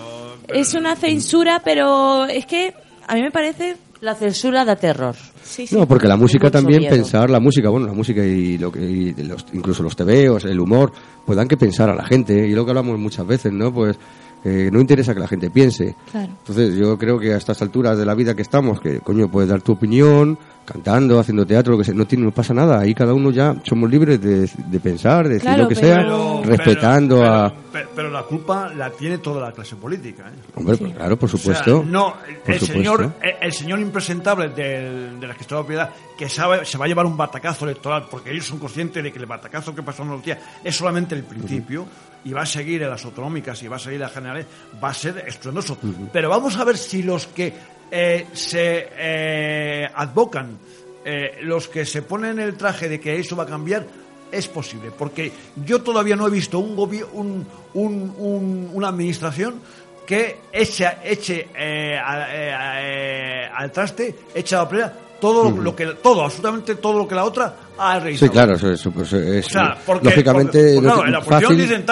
Es 0.49 0.75
una 0.75 0.97
censura, 0.97 1.61
pero 1.65 2.25
es 2.27 2.47
que 2.47 2.75
a 3.07 3.15
mí 3.15 3.23
me 3.23 3.31
parece... 3.31 3.77
La 4.03 4.17
censura 4.17 4.65
da 4.65 4.75
terror. 4.75 5.15
Sí, 5.45 5.65
sí. 5.65 5.77
No, 5.77 5.87
porque 5.87 6.09
la 6.09 6.17
música 6.17 6.51
también, 6.51 6.81
miedo. 6.81 6.93
pensar 6.93 7.31
la 7.31 7.39
música, 7.39 7.69
bueno, 7.71 7.87
la 7.87 7.93
música 7.93 8.25
y, 8.25 8.59
lo 8.59 8.73
que, 8.73 8.81
y 8.81 9.15
los, 9.23 9.47
incluso 9.53 9.85
los 9.85 9.95
tebeos, 9.95 10.45
el 10.45 10.59
humor, 10.59 10.91
pues 11.25 11.37
dan 11.37 11.47
que 11.47 11.57
pensar 11.57 11.89
a 11.89 11.95
la 11.95 12.05
gente. 12.05 12.35
Y 12.49 12.51
lo 12.51 12.65
que 12.65 12.73
hablamos 12.73 12.99
muchas 12.99 13.25
veces, 13.25 13.53
¿no? 13.53 13.73
Pues 13.73 13.97
eh, 14.45 14.71
no 14.73 14.81
interesa 14.81 15.15
que 15.15 15.21
la 15.21 15.29
gente 15.29 15.51
piense. 15.51 15.95
Claro. 16.11 16.33
Entonces 16.37 16.75
yo 16.75 16.99
creo 16.99 17.17
que 17.17 17.33
a 17.33 17.37
estas 17.37 17.63
alturas 17.63 17.97
de 17.97 18.05
la 18.05 18.17
vida 18.17 18.35
que 18.35 18.43
estamos, 18.43 18.81
que 18.81 18.99
coño, 18.99 19.31
puedes 19.31 19.49
dar 19.49 19.63
tu 19.63 19.71
opinión, 19.71 20.37
cantando, 20.65 21.19
haciendo 21.19 21.45
teatro, 21.47 21.73
lo 21.73 21.79
que 21.79 21.85
sea, 21.85 21.95
no, 21.95 22.07
tiene, 22.07 22.25
no 22.25 22.31
pasa 22.31 22.55
nada. 22.55 22.81
Ahí 22.81 22.95
cada 22.95 23.13
uno 23.15 23.31
ya 23.31 23.55
somos 23.65 23.91
libres 23.91 24.21
de, 24.21 24.49
de 24.57 24.81
pensar, 24.81 25.25
de 25.29 25.35
decir 25.35 25.49
Claro, 25.49 25.63
lo 25.65 25.69
que 25.69 25.75
pero- 25.75 25.87
sea, 25.87 25.97
pero- 26.03 26.43
respetando 26.45 27.17
pero- 27.17 27.33
a... 27.35 27.55
pero- 27.73 27.89
pero 27.97 28.11
la 28.11 28.23
culpa 28.23 28.69
la 28.75 28.91
tiene 28.91 29.19
toda 29.19 29.41
la 29.49 29.53
clase 29.53 29.77
política. 29.77 30.25
¿eh? 30.29 30.39
Hombre, 30.55 30.77
pues 30.77 30.95
claro, 30.95 31.17
por 31.19 31.29
O 31.29 31.37
sea, 31.37 31.39
supuesto. 31.41 31.85
no, 31.87 32.15
el, 32.29 32.37
por 32.37 32.55
el 32.55 32.61
supuesto. 32.61 32.67
señor, 32.67 33.13
el, 33.23 33.35
el 33.41 33.53
señor 33.53 33.81
impresentable 33.81 34.49
del, 34.51 35.19
de 35.21 35.27
la 35.27 35.35
que 35.35 35.41
estaba 35.43 35.63
propiedad 35.63 35.91
que 36.17 36.29
sabe, 36.29 36.65
se 36.65 36.79
va 36.79 36.85
a 36.85 36.89
llevar 36.89 37.07
un 37.07 37.17
batacazo 37.17 37.65
electoral 37.65 38.07
porque 38.11 38.31
ellos 38.31 38.47
son 38.47 38.59
conscientes 38.59 39.03
de 39.03 39.13
que 39.13 39.19
el 39.19 39.27
batacazo 39.27 39.75
que 39.75 39.83
pasó 39.83 40.03
en 40.05 40.11
los 40.11 40.25
días 40.25 40.39
es 40.63 40.77
solamente 40.77 41.15
el 41.15 41.25
principio 41.25 41.87
y 42.25 42.33
va 42.33 42.43
a 42.43 42.47
seguir 42.47 42.83
en 42.83 42.91
las 42.91 43.05
autonómicas 43.05 43.61
y 43.63 43.69
va 43.69 43.77
a 43.77 43.79
seguir 43.81 43.97
en 43.97 44.03
las 44.03 44.13
generales, 44.13 44.47
va 44.83 44.91
a 44.91 44.95
ser 44.95 45.25
estruendoso. 45.27 45.77
Pero 46.13 46.29
vamos 46.29 46.57
a 46.59 46.65
ver 46.65 46.77
si 46.79 47.03
los 47.03 47.27
que 47.27 47.53
eh, 47.95 48.27
se 48.33 48.89
eh, 48.97 49.87
advocan, 49.95 50.57
eh, 51.05 51.37
los 51.43 51.69
que 51.69 51.85
se 51.85 52.01
ponen 52.03 52.39
el 52.39 52.57
traje 52.57 52.89
de 52.89 52.99
que 52.99 53.19
eso 53.21 53.37
va 53.37 53.43
a 53.45 53.47
cambiar, 53.47 53.85
es 54.33 54.49
posible, 54.49 54.91
porque 54.97 55.31
yo 55.67 55.83
todavía 55.83 56.17
no 56.17 56.27
he 56.27 56.31
visto 56.31 56.59
un 56.59 56.79
un, 57.13 57.47
un- 57.75 58.15
un- 58.17 58.71
una 58.73 58.89
administración 58.89 59.57
que 60.07 60.39
eche, 60.53 60.89
eche 61.05 61.49
eh, 61.55 61.97
a- 61.99 63.59
al 63.59 63.71
traste, 63.71 64.15
eche 64.35 64.55
a 64.57 64.61
la 64.63 64.69
plena 64.69 64.93
todo 65.21 65.51
lo, 65.51 65.57
lo 65.63 65.77
que 65.77 65.87
todo, 66.03 66.25
absolutamente 66.25 66.75
todo 66.77 66.99
lo 66.99 67.07
que 67.07 67.15
la 67.15 67.25
otra 67.25 67.55
ha 67.79 68.01
realizado. 68.01 68.27
Sí, 68.27 68.33
claro, 68.33 68.55
eso, 68.55 68.91
pues, 68.91 69.13
es, 69.13 69.47
O 69.47 69.51
sea, 69.51 69.77
porque, 69.87 70.07
lógicamente 70.07 70.59
porque, 70.75 70.81
pues, 70.81 70.83
claro, 70.95 71.07
en 71.07 71.13
la 71.13 71.19
oposición 71.21 71.57
dicen 71.63 71.87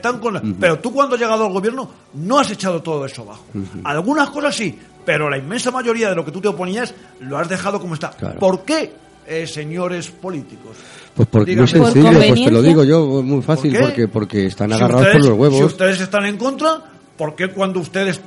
tan, 0.00 0.18
con 0.20 0.34
la- 0.34 0.42
pero 0.58 0.78
tú 0.78 0.90
cuando 0.90 1.14
has 1.16 1.20
llegado 1.20 1.44
al 1.44 1.52
gobierno 1.52 1.90
no 2.14 2.38
has 2.38 2.50
echado 2.50 2.80
todo 2.80 3.04
eso 3.04 3.22
abajo. 3.22 3.44
Algunas 3.84 4.30
cosas 4.30 4.54
sí, 4.56 4.78
pero 5.04 5.28
la 5.30 5.38
inmensa 5.38 5.70
mayoría 5.70 6.08
de 6.10 6.14
lo 6.14 6.24
que 6.24 6.30
tú 6.32 6.40
te 6.40 6.48
oponías 6.48 6.94
lo 7.20 7.38
has 7.38 7.48
dejado 7.48 7.80
como 7.80 7.94
está. 7.94 8.10
Claro. 8.10 8.38
¿Por 8.38 8.64
qué, 8.64 8.92
eh, 9.26 9.46
señores 9.46 10.10
políticos? 10.10 10.76
Pues 11.14 11.28
porque 11.30 11.54
muy 11.56 11.68
sencillo, 11.68 12.04
Por 12.10 12.26
pues 12.26 12.44
te 12.44 12.50
lo 12.50 12.62
digo 12.62 12.84
yo, 12.84 13.22
muy 13.22 13.42
fácil, 13.42 13.76
porque 13.78 14.08
porque 14.08 14.46
están 14.46 14.70
Si 14.70 14.74
agarrados 14.76 15.06
ustedes- 15.06 15.22
por 15.26 15.30
los 15.30 15.38
huevos. 15.38 15.58
Si 15.58 15.64
ustedes 15.64 16.00
están 16.00 16.24
en 16.26 16.36
contra, 16.38 16.78
¿por 17.16 17.34
qué 17.34 17.48
cuando 17.48 17.80
ustedes 17.80 18.20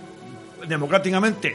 democráticamente 0.68 1.50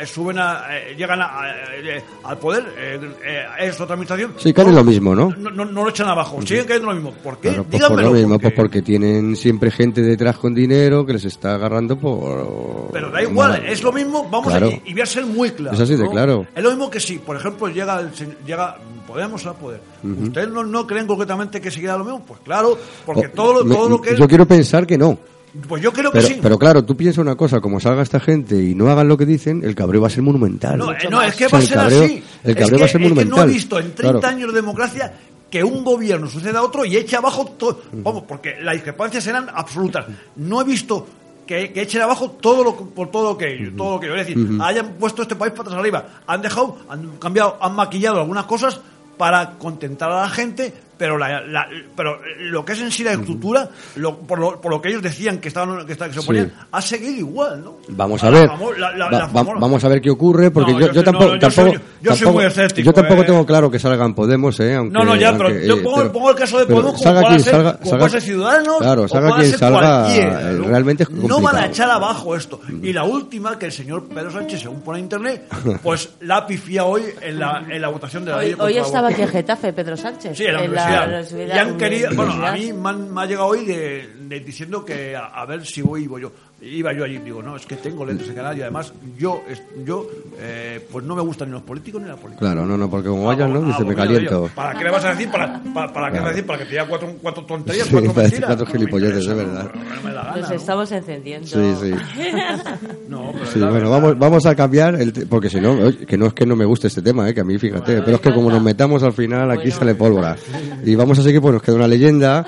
eh, 0.00 0.06
suben 0.06 0.38
a, 0.38 0.64
eh, 0.70 0.94
llegan 0.96 1.20
a- 1.22 1.42
eh, 1.74 2.02
al 2.24 2.38
poder, 2.38 2.64
eh, 2.76 3.00
eh, 3.24 3.44
es 3.60 3.80
otra 3.80 3.94
administración? 3.94 4.34
Sí, 4.38 4.52
caen 4.52 4.68
en 4.68 4.74
lo 4.76 4.84
mismo, 4.84 5.14
¿no? 5.14 5.30
No, 5.36 5.50
no, 5.50 5.64
no 5.64 5.84
lo 5.84 5.90
echan 5.90 6.08
abajo, 6.08 6.40
siguen 6.42 6.64
cayendo 6.66 6.90
en 6.90 6.96
lo 6.96 7.02
mismo. 7.02 7.22
¿Por 7.22 7.36
qué? 7.38 7.48
Claro, 7.48 7.64
pues 7.64 7.82
por 7.82 7.90
Díganmelo. 7.90 8.08
lo 8.08 8.14
mismo, 8.14 8.28
porque- 8.38 8.42
pues 8.50 8.54
porque 8.54 8.82
tienen 8.82 9.36
siempre 9.36 9.70
gente 9.70 10.02
detrás 10.02 10.36
con 10.38 10.54
dinero 10.54 11.04
que 11.06 11.14
les 11.14 11.24
está 11.24 11.54
agarrando 11.54 11.96
por... 11.98 12.90
Pero 12.92 13.10
da 13.10 13.22
igual, 13.22 13.62
es 13.66 13.82
lo 13.82 13.92
mismo, 13.92 14.28
vamos 14.30 14.48
Claro. 14.48 14.68
a, 14.68 14.70
y 14.88 14.92
voy 14.92 15.02
a 15.02 15.06
ser 15.06 15.24
muy 15.26 15.50
claro. 15.50 15.74
Es 15.74 15.80
así 15.82 15.96
de 15.96 16.04
¿no? 16.04 16.10
claro. 16.10 16.46
Es 16.54 16.62
lo 16.62 16.70
mismo 16.70 16.90
que 16.90 17.00
si, 17.00 17.18
por 17.18 17.36
ejemplo, 17.36 17.68
llega, 17.68 18.00
el, 18.00 18.14
se- 18.14 18.36
llega 18.46 18.76
Podemos 19.08 19.46
al 19.46 19.54
poder. 19.54 19.80
¿Ustedes 20.22 20.50
no, 20.50 20.62
no 20.64 20.86
creen 20.86 21.06
concretamente 21.06 21.62
que 21.62 21.70
seguirá 21.70 21.96
lo 21.96 22.04
mismo? 22.04 22.22
Pues 22.26 22.40
claro, 22.44 22.78
porque 23.06 23.28
todo 23.30 23.64
lo, 23.64 23.74
todo 23.74 23.88
lo 23.88 24.00
que... 24.02 24.14
Yo 24.14 24.28
quiero 24.28 24.44
pensar 24.46 24.86
que 24.86 24.98
no. 24.98 25.18
Pues 25.66 25.82
yo 25.82 25.92
creo 25.92 26.10
que 26.12 26.18
Pero, 26.18 26.28
sí. 26.28 26.38
pero 26.42 26.58
claro, 26.58 26.84
tú 26.84 26.96
piensas 26.96 27.18
una 27.18 27.34
cosa, 27.36 27.60
como 27.60 27.80
salga 27.80 28.02
esta 28.02 28.20
gente 28.20 28.54
y 28.62 28.74
no 28.74 28.90
hagan 28.90 29.08
lo 29.08 29.16
que 29.16 29.26
dicen, 29.26 29.62
el 29.64 29.74
cabreo 29.74 30.00
va 30.02 30.06
a 30.06 30.10
ser 30.10 30.22
monumental. 30.22 30.78
No, 30.78 30.92
eh, 30.92 30.98
no, 31.10 31.22
es 31.22 31.34
que 31.34 31.46
O 31.46 31.48
sea, 31.48 31.58
va 31.58 31.64
a 31.64 31.66
ser 31.66 31.76
cabreo- 31.78 32.04
así. 32.04 32.22
el 32.44 32.50
Es 32.50 32.56
cabreo 32.56 32.68
que- 32.76 32.82
va 32.82 32.84
a 32.84 32.88
ser 32.88 32.88
es 32.88 32.92
que 32.92 32.98
no 32.98 33.04
he 33.06 33.24
monumental. 33.24 33.48
visto 33.48 33.78
en 33.78 33.94
30 33.94 34.20
Claro. 34.20 34.36
años 34.36 34.48
de 34.52 34.60
democracia 34.60 35.12
que 35.50 35.64
un 35.64 35.82
gobierno 35.82 36.28
suceda 36.28 36.58
a 36.58 36.62
otro 36.62 36.84
y 36.84 36.96
eche 36.96 37.16
abajo 37.16 37.46
todo. 37.58 37.80
Vamos, 37.92 38.24
porque 38.28 38.56
las 38.62 38.74
discrepancias 38.74 39.26
eran 39.26 39.48
absolutas. 39.52 40.06
No 40.36 40.60
he 40.60 40.64
visto 40.64 41.06
que, 41.46 41.72
que 41.72 41.80
echen 41.82 42.02
abajo 42.02 42.30
todo 42.32 42.62
lo 42.62 42.76
que- 42.76 42.84
por 42.84 43.10
todo 43.10 43.30
lo 43.32 43.38
que 43.38 43.54
ellos, 43.54 43.72
todo 43.76 43.94
lo 43.94 44.00
que 44.00 44.06
ellos. 44.06 44.20
Es 44.20 44.26
decir, 44.26 44.58
hayan 44.62 44.94
puesto 44.98 45.22
este 45.22 45.34
país 45.34 45.54
patas 45.56 45.72
arriba, 45.72 46.06
han 46.26 46.42
dejado, 46.42 46.76
han 46.90 47.16
cambiado, 47.18 47.56
han 47.60 47.74
maquillado 47.74 48.20
algunas 48.20 48.44
cosas 48.44 48.80
para 49.16 49.52
contentar 49.58 50.10
a 50.12 50.20
la 50.22 50.28
gente, 50.28 50.74
pero 50.98 51.16
la, 51.16 51.40
la- 51.42 51.68
pero 51.96 52.20
lo 52.40 52.64
que 52.64 52.72
es 52.72 52.80
en 52.82 52.90
sí 52.90 53.04
la 53.04 53.12
estructura, 53.12 53.68
lo- 53.96 54.18
por, 54.18 54.38
lo, 54.38 54.60
por 54.60 54.70
lo 54.70 54.82
que 54.82 54.88
ellos 54.90 55.02
decían 55.02 55.38
que 55.38 55.48
estaban 55.48 55.86
que, 55.86 55.92
estaban- 55.92 56.10
que 56.12 56.18
se 56.18 56.24
oponían, 56.24 56.46
Sí. 56.48 56.52
ha 56.72 56.82
seguido 56.82 57.12
igual, 57.16 57.64
¿no? 57.64 57.76
Vamos 57.88 58.22
a 58.24 58.30
ver. 58.30 58.48
la- 58.78 58.92
la- 58.96 59.26
Va- 59.28 59.42
vamos 59.42 59.82
a 59.84 59.88
ver 59.88 60.00
qué 60.00 60.10
ocurre, 60.10 60.50
porque 60.50 60.72
No, 60.72 60.80
yo, 60.80 60.92
yo 60.92 61.04
tampoco, 61.04 61.34
no, 61.34 61.40
yo 61.40 61.50
soy- 61.50 61.64
tampoco, 61.72 61.84
yo 62.02 62.10
soy 62.10 62.18
tampoco- 62.18 62.32
muy 62.38 62.44
escéptico, 62.46 62.84
yo 62.86 62.92
tampoco 62.92 63.22
eh. 63.22 63.24
tengo 63.26 63.46
claro 63.46 63.70
que 63.70 63.78
salgan 63.78 64.14
Podemos, 64.14 64.58
eh, 64.60 64.74
aunque, 64.74 64.92
No, 64.92 65.04
no, 65.04 65.14
ya, 65.16 65.36
pero 65.36 65.50
yo 65.50 65.76
eh, 65.76 65.80
pongo, 65.82 65.96
pero- 65.98 66.12
pongo 66.12 66.30
el 66.30 66.36
caso 66.36 66.58
de 66.58 66.66
Podemos 66.66 67.00
como 67.02 67.20
quien 67.28 67.40
ser, 67.40 67.52
salga, 67.52 67.78
como 67.78 67.90
salga- 67.92 68.08
ser 68.10 68.22
Ciudadanos, 68.22 68.78
claro, 68.78 69.08
salga 69.08 69.36
quien 69.36 69.58
salga, 69.58 70.16
eh, 70.16 70.54
¿no? 70.58 70.64
realmente 70.68 71.02
es 71.04 71.10
No 71.10 71.40
van 71.40 71.56
a 71.56 71.66
echar 71.66 71.90
abajo 71.90 72.34
esto. 72.34 72.60
Y 72.82 72.92
la 72.92 73.04
última, 73.04 73.58
que 73.58 73.66
el 73.66 73.72
señor 73.72 74.08
Pedro 74.08 74.30
Sánchez, 74.32 74.60
según 74.62 74.80
pone 74.80 74.98
en 74.98 75.04
internet, 75.04 75.44
pues 75.82 76.10
la 76.20 76.46
pifía 76.46 76.84
hoy 76.84 77.02
en 77.20 77.38
la, 77.38 77.64
en 77.68 77.80
la 77.80 77.88
votación 77.88 78.24
de 78.24 78.30
la 78.32 78.38
ley 78.38 78.54
Hoy, 78.58 78.72
hoy 78.72 78.78
estaba 78.78 79.08
aquí 79.08 79.22
en 79.22 79.28
Getafe, 79.28 79.72
Pedro 79.72 79.96
Sánchez. 79.96 80.36
Sí, 80.36 80.44
en 80.44 80.54
la 80.54 80.64
En 80.88 80.94
universidad. 81.04 81.04
universidad- 81.08 81.46
y 81.56 81.58
han 81.58 81.76
querido, 81.78 82.10
bueno, 82.16 82.32
a 82.46 82.52
mí 82.52 82.72
me, 82.72 82.88
han- 82.88 83.14
me 83.14 83.20
ha 83.20 83.26
llegado 83.26 83.46
hoy 83.46 83.64
de, 83.64 84.12
de 84.20 84.40
diciendo 84.40 84.84
que 84.84 85.14
a, 85.16 85.26
a 85.26 85.44
ver 85.46 85.64
si 85.66 85.82
voy 85.82 86.04
iba 86.04 86.18
yo. 86.20 86.32
Iba 86.60 86.92
yo 86.92 87.04
allí, 87.04 87.18
digo, 87.18 87.40
no, 87.40 87.54
es 87.54 87.64
que 87.66 87.76
tengo 87.76 88.04
letras 88.04 88.26
de 88.28 88.34
canal 88.34 88.58
y 88.58 88.62
además 88.62 88.92
yo, 89.16 89.42
yo 89.86 90.08
eh, 90.40 90.84
pues 90.90 91.04
no 91.04 91.14
me 91.14 91.22
gustan 91.22 91.48
ni 91.50 91.52
los 91.52 91.62
políticos 91.62 92.02
ni 92.02 92.08
la 92.08 92.16
política. 92.16 92.40
Claro, 92.46 92.66
no, 92.66 92.76
no, 92.76 92.90
porque 92.90 93.08
como 93.08 93.30
Ah, 93.30 93.34
vayan, 93.34 93.52
¿no? 93.52 93.60
ah, 93.60 93.66
Dice, 93.66 93.78
me 93.78 93.84
pues 93.84 93.96
mira, 93.96 94.06
caliento. 94.08 94.46
yo, 94.48 94.54
¿Para 94.56 94.76
qué 94.76 94.82
le 94.84 94.90
vas 94.90 95.04
a 95.04 95.10
decir? 95.10 95.30
¿Para, 95.30 95.62
para, 95.72 95.92
para 95.92 96.06
qué 96.08 96.12
Claro. 96.12 96.14
vas 96.14 96.24
a 96.24 96.28
decir? 96.30 96.46
¿Para 96.46 96.58
que 96.58 96.64
te 96.64 96.70
diga 96.72 96.86
cuatro, 96.88 97.14
cuatro 97.22 97.44
tonterías? 97.44 97.86
Sí, 97.86 97.92
cuatro 97.92 98.12
para 98.12 98.22
decir 98.24 98.40
mentiras? 98.40 98.56
cuatro 98.56 98.66
No 98.66 98.72
me 98.72 98.78
gilipolleces, 98.78 99.22
interesa, 99.24 99.40
es 99.42 99.46
verdad. 99.46 99.70
no, 99.72 99.94
no 99.94 100.02
me 100.02 100.12
da 100.14 100.22
gana, 100.24 100.36
Nos 100.40 100.50
¿no? 100.50 100.56
estamos 100.56 100.92
encendiendo. 100.92 101.46
Sí, 101.46 101.74
sí. 101.80 101.94
No, 103.08 103.30
pero 103.32 103.46
Sí, 103.46 103.58
bueno, 103.60 103.90
vamos, 103.90 104.18
vamos 104.18 104.44
a 104.44 104.54
cambiar, 104.54 104.94
el 105.00 105.12
porque 105.30 105.48
si 105.48 105.60
no, 105.60 105.76
que 106.06 106.18
no 106.18 106.26
es 106.26 106.32
que 106.34 106.44
no 106.44 106.56
me 106.56 106.64
guste 106.64 106.88
este 106.88 107.00
tema, 107.02 107.28
eh, 107.28 107.34
que 107.34 107.40
a 107.40 107.44
mí, 107.44 107.56
fíjate, 107.58 108.02
pero 108.02 108.16
es 108.16 108.20
que 108.20 108.34
como 108.34 108.50
nos 108.50 108.62
metamos 108.62 109.02
al 109.02 109.12
final, 109.12 109.50
aquí 109.50 109.70
sale 109.70 109.94
pólvora. 109.94 110.36
Y 110.84 110.94
vamos 110.94 111.18
a 111.18 111.22
seguir, 111.22 111.40
pues 111.40 111.54
nos 111.54 111.62
queda 111.62 111.76
una 111.76 111.88
leyenda, 111.88 112.44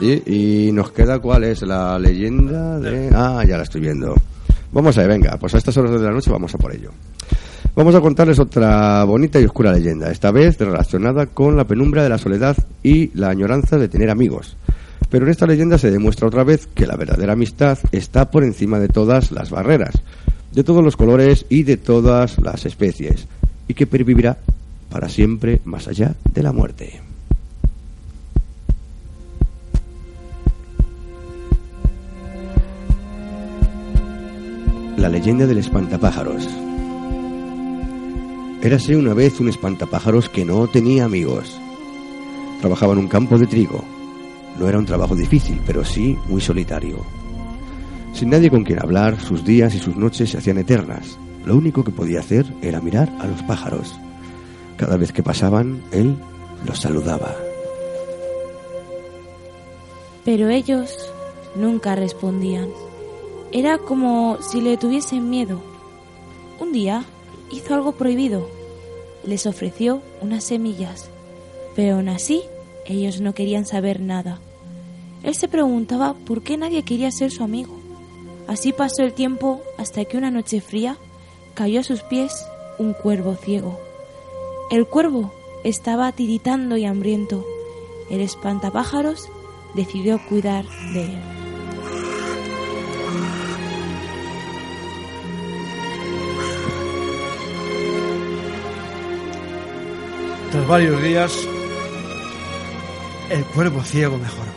y, 0.00 0.66
y 0.68 0.72
nos 0.72 0.92
queda, 0.92 1.18
¿cuál 1.20 1.44
es? 1.44 1.62
La 1.62 1.98
leyenda 1.98 2.78
de... 2.80 3.10
Ah, 3.14 3.42
ya 3.52 3.58
la 3.58 3.64
estoy 3.64 3.82
viendo. 3.82 4.14
Vamos 4.72 4.96
a 4.96 5.02
ver, 5.02 5.10
venga, 5.10 5.36
pues 5.36 5.54
a 5.54 5.58
estas 5.58 5.76
horas 5.76 5.92
de 5.92 6.06
la 6.06 6.10
noche 6.10 6.30
vamos 6.30 6.54
a 6.54 6.58
por 6.58 6.74
ello. 6.74 6.90
Vamos 7.76 7.94
a 7.94 8.00
contarles 8.00 8.38
otra 8.38 9.04
bonita 9.04 9.38
y 9.38 9.44
oscura 9.44 9.72
leyenda, 9.72 10.10
esta 10.10 10.30
vez 10.30 10.58
relacionada 10.58 11.26
con 11.26 11.54
la 11.54 11.66
penumbra 11.66 12.02
de 12.02 12.08
la 12.08 12.16
soledad 12.16 12.56
y 12.82 13.10
la 13.14 13.28
añoranza 13.28 13.76
de 13.76 13.88
tener 13.88 14.08
amigos. 14.08 14.56
Pero 15.10 15.26
en 15.26 15.30
esta 15.30 15.46
leyenda 15.46 15.76
se 15.76 15.90
demuestra 15.90 16.28
otra 16.28 16.44
vez 16.44 16.66
que 16.66 16.86
la 16.86 16.96
verdadera 16.96 17.34
amistad 17.34 17.78
está 17.92 18.30
por 18.30 18.42
encima 18.42 18.80
de 18.80 18.88
todas 18.88 19.32
las 19.32 19.50
barreras, 19.50 19.94
de 20.52 20.64
todos 20.64 20.82
los 20.82 20.96
colores 20.96 21.44
y 21.50 21.64
de 21.64 21.76
todas 21.76 22.38
las 22.38 22.64
especies, 22.64 23.26
y 23.68 23.74
que 23.74 23.86
pervivirá 23.86 24.38
para 24.88 25.10
siempre 25.10 25.60
más 25.64 25.88
allá 25.88 26.14
de 26.32 26.42
la 26.42 26.52
muerte. 26.52 27.11
La 35.02 35.08
leyenda 35.08 35.48
del 35.48 35.58
espantapájaros. 35.58 36.48
Érase 38.62 38.96
una 38.96 39.14
vez 39.14 39.40
un 39.40 39.48
espantapájaros 39.48 40.28
que 40.28 40.44
no 40.44 40.68
tenía 40.68 41.06
amigos. 41.06 41.58
Trabajaba 42.60 42.92
en 42.92 43.00
un 43.00 43.08
campo 43.08 43.36
de 43.36 43.48
trigo. 43.48 43.84
No 44.60 44.68
era 44.68 44.78
un 44.78 44.86
trabajo 44.86 45.16
difícil, 45.16 45.60
pero 45.66 45.84
sí 45.84 46.16
muy 46.28 46.40
solitario. 46.40 47.04
Sin 48.12 48.30
nadie 48.30 48.48
con 48.48 48.62
quien 48.62 48.78
hablar, 48.78 49.20
sus 49.20 49.44
días 49.44 49.74
y 49.74 49.80
sus 49.80 49.96
noches 49.96 50.30
se 50.30 50.38
hacían 50.38 50.58
eternas. 50.58 51.18
Lo 51.44 51.56
único 51.56 51.82
que 51.82 51.90
podía 51.90 52.20
hacer 52.20 52.46
era 52.62 52.80
mirar 52.80 53.12
a 53.18 53.26
los 53.26 53.42
pájaros. 53.42 53.98
Cada 54.76 54.96
vez 54.96 55.10
que 55.10 55.24
pasaban, 55.24 55.82
él 55.90 56.14
los 56.64 56.78
saludaba. 56.78 57.34
Pero 60.24 60.48
ellos 60.48 61.12
nunca 61.56 61.96
respondían. 61.96 62.68
Era 63.54 63.76
como 63.76 64.38
si 64.40 64.62
le 64.62 64.78
tuviesen 64.78 65.28
miedo. 65.28 65.60
Un 66.58 66.72
día 66.72 67.04
hizo 67.50 67.74
algo 67.74 67.92
prohibido. 67.92 68.48
Les 69.26 69.46
ofreció 69.46 70.00
unas 70.22 70.44
semillas, 70.44 71.10
pero 71.76 71.96
aún 71.96 72.08
así 72.08 72.42
ellos 72.86 73.20
no 73.20 73.34
querían 73.34 73.66
saber 73.66 74.00
nada. 74.00 74.40
Él 75.22 75.34
se 75.34 75.48
preguntaba 75.48 76.14
por 76.14 76.42
qué 76.42 76.56
nadie 76.56 76.82
quería 76.82 77.10
ser 77.10 77.30
su 77.30 77.44
amigo. 77.44 77.74
Así 78.48 78.72
pasó 78.72 79.02
el 79.02 79.12
tiempo 79.12 79.60
hasta 79.76 80.06
que 80.06 80.16
una 80.16 80.30
noche 80.30 80.62
fría 80.62 80.96
cayó 81.52 81.80
a 81.80 81.84
sus 81.84 82.02
pies 82.02 82.46
un 82.78 82.94
cuervo 82.94 83.36
ciego. 83.36 83.78
El 84.70 84.86
cuervo 84.86 85.30
estaba 85.62 86.10
tiritando 86.12 86.78
y 86.78 86.86
hambriento. 86.86 87.44
El 88.08 88.22
espantapájaros 88.22 89.28
decidió 89.74 90.18
cuidar 90.26 90.64
de 90.94 91.04
él. 91.04 91.41
Tras 100.52 100.68
varios 100.68 101.02
días, 101.02 101.48
el 103.30 103.42
cuervo 103.46 103.82
ciego 103.82 104.18
mejoró. 104.18 104.50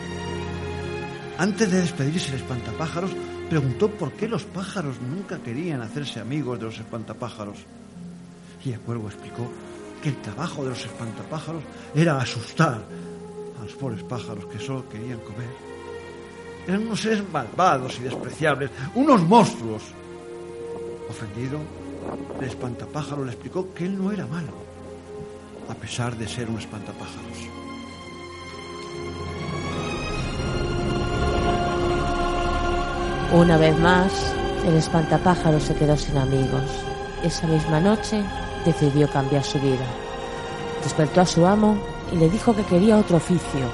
Antes 1.37 1.71
de 1.71 1.79
despedirse 1.79 2.31
el 2.31 2.41
espantapájaros, 2.41 3.11
preguntó 3.49 3.89
por 3.89 4.11
qué 4.11 4.27
los 4.27 4.43
pájaros 4.43 4.97
nunca 4.99 5.39
querían 5.39 5.81
hacerse 5.81 6.19
amigos 6.19 6.59
de 6.59 6.65
los 6.65 6.77
espantapájaros. 6.77 7.59
Y 8.65 8.73
el 8.73 8.81
cuervo 8.81 9.07
explicó 9.07 9.49
que 10.03 10.09
el 10.09 10.21
trabajo 10.21 10.65
de 10.65 10.71
los 10.71 10.83
espantapájaros 10.83 11.63
era 11.95 12.19
asustar 12.19 12.83
a 13.57 13.63
los 13.63 13.73
pobres 13.75 14.03
pájaros 14.03 14.47
que 14.47 14.59
solo 14.59 14.89
querían 14.89 15.19
comer. 15.19 15.47
Eran 16.67 16.87
unos 16.87 16.99
seres 16.99 17.23
malvados 17.31 17.97
y 18.01 18.03
despreciables, 18.03 18.69
unos 18.95 19.21
monstruos. 19.21 19.83
Ofendido, 21.09 21.57
el 22.37 22.47
espantapájaro 22.49 23.23
le 23.23 23.31
explicó 23.31 23.73
que 23.73 23.85
él 23.85 23.97
no 23.97 24.11
era 24.11 24.27
malo, 24.27 24.64
a 25.69 25.73
pesar 25.73 26.15
de 26.15 26.27
ser 26.27 26.49
un 26.49 26.59
espantapájaros. 26.59 27.37
Una 33.33 33.57
vez 33.57 33.77
más, 33.79 34.33
el 34.65 34.75
espantapájaro 34.75 35.59
se 35.59 35.75
quedó 35.75 35.97
sin 35.97 36.17
amigos. 36.17 36.63
Esa 37.23 37.47
misma 37.47 37.79
noche 37.79 38.23
decidió 38.65 39.09
cambiar 39.09 39.43
su 39.43 39.59
vida. 39.59 39.85
Despertó 40.83 41.21
a 41.21 41.25
su 41.25 41.45
amo 41.45 41.77
y 42.13 42.17
le 42.17 42.29
dijo 42.29 42.55
que 42.55 42.63
quería 42.63 42.97
otro 42.97 43.17
oficio, 43.17 43.67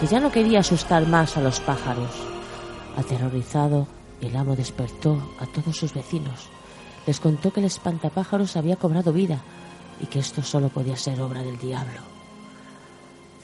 que 0.00 0.06
ya 0.06 0.20
no 0.20 0.30
quería 0.30 0.60
asustar 0.60 1.06
más 1.06 1.36
a 1.36 1.40
los 1.40 1.60
pájaros. 1.60 2.10
Aterrorizado, 2.96 3.86
el 4.20 4.36
amo 4.36 4.54
despertó 4.54 5.20
a 5.40 5.46
todos 5.46 5.76
sus 5.76 5.92
vecinos. 5.92 6.48
Les 7.06 7.18
contó 7.18 7.52
que 7.52 7.60
el 7.60 7.66
espantapájaros 7.66 8.56
había 8.56 8.76
cobrado 8.76 9.12
vida 9.12 9.42
y 10.02 10.06
que 10.06 10.18
esto 10.18 10.42
solo 10.42 10.68
podía 10.68 10.96
ser 10.96 11.20
obra 11.20 11.42
del 11.42 11.58
diablo. 11.58 12.00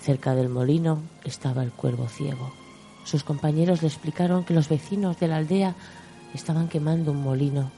Cerca 0.03 0.35
del 0.35 0.49
molino 0.49 1.01
estaba 1.25 1.63
el 1.63 1.71
cuervo 1.71 2.09
ciego. 2.09 2.53
Sus 3.05 3.25
compañeros 3.25 3.81
le 3.81 3.89
explicaron 3.89 4.45
que 4.45 4.55
los 4.55 4.69
vecinos 4.69 5.19
de 5.19 5.29
la 5.29 5.37
aldea 5.37 5.75
estaban 6.35 6.69
quemando 6.69 7.13
un 7.13 7.23
molino 7.23 7.71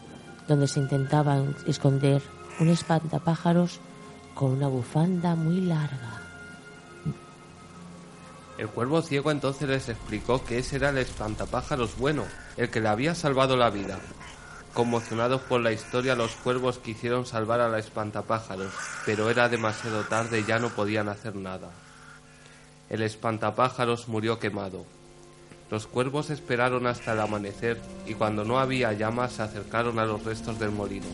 donde 0.48 0.66
se 0.66 0.80
intentaban 0.80 1.54
esconder 1.66 2.22
un 2.58 2.68
espantapájaros 2.68 3.78
con 4.34 4.52
una 4.52 4.68
bufanda 4.68 5.34
muy 5.34 5.60
larga. 5.60 6.22
El 8.58 8.68
cuervo 8.68 9.00
ciego 9.00 9.30
entonces 9.30 9.68
les 9.68 9.88
explicó 9.88 10.44
que 10.44 10.58
ese 10.58 10.76
era 10.76 10.90
el 10.90 10.98
espantapájaros 10.98 11.96
bueno, 11.96 12.24
el 12.56 12.68
que 12.68 12.80
le 12.80 12.88
había 12.88 13.14
salvado 13.14 13.56
la 13.56 13.70
vida. 13.70 13.98
Conmocionados 14.74 15.40
por 15.42 15.60
la 15.60 15.72
historia, 15.72 16.14
los 16.14 16.36
cuervos 16.36 16.78
quisieron 16.78 17.26
salvar 17.26 17.60
a 17.60 17.68
la 17.68 17.80
espantapájaros, 17.80 18.72
pero 19.04 19.28
era 19.28 19.48
demasiado 19.48 20.04
tarde 20.04 20.40
y 20.40 20.44
ya 20.44 20.60
no 20.60 20.68
podían 20.68 21.08
hacer 21.08 21.34
nada. 21.34 21.70
El 22.88 23.02
espantapájaros 23.02 24.08
murió 24.08 24.38
quemado. 24.38 24.84
Los 25.70 25.88
cuervos 25.88 26.30
esperaron 26.30 26.86
hasta 26.86 27.12
el 27.12 27.20
amanecer 27.20 27.80
y 28.06 28.14
cuando 28.14 28.44
no 28.44 28.60
había 28.60 28.92
llamas 28.92 29.32
se 29.32 29.42
acercaron 29.42 29.98
a 29.98 30.04
los 30.04 30.24
restos 30.24 30.58
del 30.60 30.70
molino. 30.70 31.06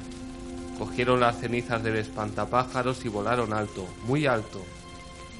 Cogieron 0.79 1.21
las 1.21 1.39
cenizas 1.39 1.83
del 1.83 1.97
espantapájaros 1.97 3.05
y 3.07 3.09
volaron 3.09 3.55
alto, 3.55 3.87
muy 4.05 4.27
alto, 4.27 4.63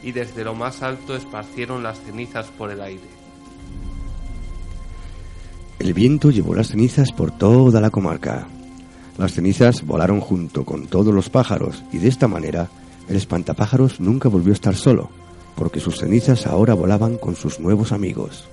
y 0.03 0.13
desde 0.13 0.45
lo 0.45 0.55
más 0.55 0.83
alto 0.83 1.15
esparcieron 1.15 1.83
las 1.83 2.01
cenizas 2.01 2.47
por 2.47 2.71
el 2.71 2.81
aire. 2.81 3.16
El 5.79 5.93
viento 5.93 6.31
llevó 6.31 6.55
las 6.55 6.69
cenizas 6.69 7.13
por 7.13 7.31
toda 7.31 7.81
la 7.81 7.91
comarca. 7.91 8.49
Las 9.19 9.33
cenizas 9.33 9.85
volaron 9.85 10.21
junto 10.21 10.65
con 10.65 10.87
todos 10.87 11.15
los 11.15 11.29
pájaros 11.29 11.85
y 11.93 11.99
de 11.99 12.09
esta 12.09 12.29
manera 12.29 12.71
el 13.09 13.17
espantapájaros 13.17 14.01
nunca 14.01 14.29
volvió 14.29 14.53
a 14.53 14.55
estar 14.55 14.75
solo, 14.75 15.11
porque 15.55 15.81
sus 15.81 15.99
cenizas 15.99 16.47
ahora 16.47 16.75
volaban 16.75 17.19
con 17.19 17.37
sus 17.37 17.61
nuevos 17.61 17.93
amigos. 17.93 18.49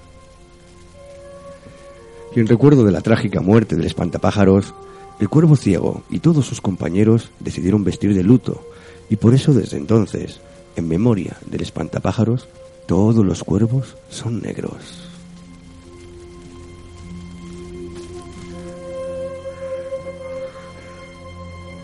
Y 2.35 2.41
en 2.41 2.47
recuerdo 2.47 2.83
de 2.83 2.91
la 2.91 3.01
trágica 3.01 3.39
muerte 3.39 3.75
del 3.75 3.85
espantapájaros, 3.85 4.73
el 5.19 5.29
cuervo 5.29 5.55
ciego 5.55 6.03
y 6.09 6.19
todos 6.19 6.45
sus 6.45 6.59
compañeros 6.59 7.31
decidieron 7.39 7.83
vestir 7.83 8.13
de 8.13 8.23
luto, 8.23 8.67
y 9.09 9.15
por 9.15 9.33
eso 9.33 9.53
desde 9.53 9.77
entonces, 9.77 10.41
en 10.75 10.87
memoria 10.87 11.37
del 11.45 11.61
espantapájaros, 11.61 12.47
todos 12.85 13.25
los 13.25 13.43
cuervos 13.43 13.95
son 14.09 14.41
negros. 14.41 15.12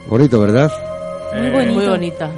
Bonito, 0.10 0.40
¿verdad? 0.40 0.72
Muy 1.38 1.50
bonito. 1.52 1.74
Muy 1.74 1.86
bonita. 1.88 2.32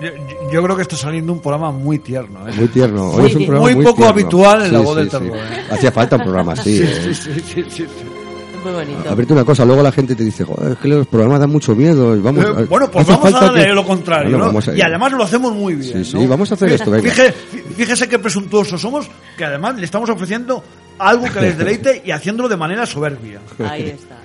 Yo, 0.52 0.61
creo 0.64 0.76
que 0.76 0.81
está 0.81 0.98
saliendo 0.98 1.31
un 1.31 1.39
programa 1.39 1.72
muy 1.72 1.99
tierno. 1.99 2.48
¿eh? 2.48 2.52
Muy 2.57 2.68
tierno. 2.68 3.11
Hoy 3.11 3.22
Muy 3.22 3.30
es 3.30 3.34
un 3.34 3.38
bien. 3.39 3.48
programa 3.49 3.65
Muy 3.68 3.76
muy 3.76 3.85
poco 3.85 3.95
tierno. 3.98 4.11
habitual 4.14 4.65
en 4.65 4.73
la 4.73 4.80
voz 4.81 4.95
del 4.98 5.06
sí. 5.06 5.11
terror, 5.11 5.38
¿eh? 5.38 5.64
Hacía 5.72 5.91
falta 5.91 6.15
un 6.18 6.23
programa 6.23 6.53
así. 6.53 6.77
Sí, 6.77 6.84
¿eh? 6.84 6.99
sí, 7.03 7.14
sí, 7.15 7.31
sí, 7.34 7.41
sí, 7.45 7.64
sí. 7.69 7.85
Muy 8.64 8.73
bonito. 8.73 9.10
A 9.10 9.15
verte 9.15 9.34
una 9.34 9.43
cosa, 9.45 9.65
luego 9.65 9.81
la 9.81 9.91
gente 9.91 10.14
te 10.15 10.23
dice, 10.23 10.43
joder, 10.43 10.73
es 10.73 10.77
que 10.77 10.88
los 10.89 11.07
programas 11.07 11.39
dan 11.39 11.49
mucho 11.49 11.73
miedo. 11.76 12.15
y 12.15 12.19
Vamos, 12.19 12.43
Eh, 12.45 12.65
bueno, 12.69 12.91
pues 12.91 13.07
vamos 13.07 13.26
a 13.26 13.31
falta 13.31 13.45
darle 13.48 13.65
que- 13.65 13.73
lo 13.73 13.85
contrario, 13.85 14.38
Bueno, 14.38 14.52
¿no? 14.52 14.60
a- 14.60 14.76
Y 14.77 14.81
además 14.81 15.11
lo 15.14 15.23
hacemos 15.23 15.53
muy 15.53 15.76
bien. 15.76 16.06
Sí, 16.06 16.11
sí, 16.11 16.19
¿no? 16.19 16.27
vamos 16.27 16.52
a 16.52 16.56
hacer 16.56 16.69
esto, 16.73 16.91
venga. 16.91 17.10
Fíjese, 17.10 17.34
fí- 17.34 17.64
fíjese 17.76 18.07
qué 18.10 18.19
presuntuosos 18.19 18.80
somos, 18.80 19.07
que 19.38 19.45
además 19.45 19.77
le 19.77 19.85
estamos 19.85 20.10
ofreciendo 20.11 20.64
algo 21.00 21.26
que 21.32 21.42
les 21.42 21.58
deleite 21.60 22.02
y 22.06 22.12
haciéndolo 22.12 22.50
de 22.50 22.58
manera 22.58 22.86
soberbia. 22.86 23.40
Ahí 23.60 23.84
está. 23.96 24.18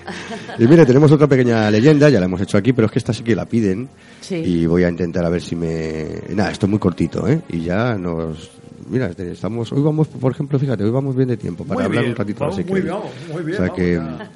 Y 0.58 0.66
mire, 0.66 0.86
tenemos 0.86 1.10
otra 1.12 1.26
pequeña 1.26 1.70
leyenda, 1.70 2.08
ya 2.08 2.20
la 2.20 2.26
hemos 2.26 2.40
hecho 2.40 2.56
aquí, 2.58 2.72
pero 2.72 2.86
es 2.86 2.92
que 2.92 2.98
esta 2.98 3.12
sí 3.12 3.22
que 3.22 3.34
la 3.34 3.46
piden. 3.46 3.88
Sí. 4.20 4.36
Y 4.36 4.66
voy 4.66 4.84
a 4.84 4.88
intentar 4.88 5.24
a 5.24 5.28
ver 5.28 5.42
si 5.42 5.56
me... 5.56 6.06
Nada, 6.30 6.50
esto 6.50 6.66
es 6.66 6.70
muy 6.70 6.78
cortito, 6.78 7.26
¿eh? 7.28 7.40
Y 7.48 7.60
ya 7.62 7.94
nos... 7.94 8.50
Mira, 8.88 9.06
este, 9.06 9.32
estamos... 9.32 9.72
Hoy 9.72 9.82
vamos, 9.82 10.08
por 10.08 10.32
ejemplo, 10.32 10.58
fíjate, 10.58 10.84
hoy 10.84 10.90
vamos 10.90 11.16
bien 11.16 11.28
de 11.28 11.36
tiempo 11.36 11.64
para 11.64 11.74
Muy 11.74 11.84
hablar 11.84 12.02
bien, 12.02 12.12
un 12.12 12.16
ratito 12.16 12.40
vamos 12.40 12.66
muy 12.66 12.80
bien, 12.80 12.94
vamos, 12.94 13.10
muy 13.32 13.42
bien, 13.42 13.54
O 13.54 13.56
sea 13.56 13.66
vamos, 13.66 13.76
que... 13.78 13.94
ya. 13.94 14.30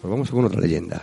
Pues 0.00 0.10
vamos 0.10 0.30
con 0.30 0.44
otra 0.44 0.60
leyenda. 0.60 1.02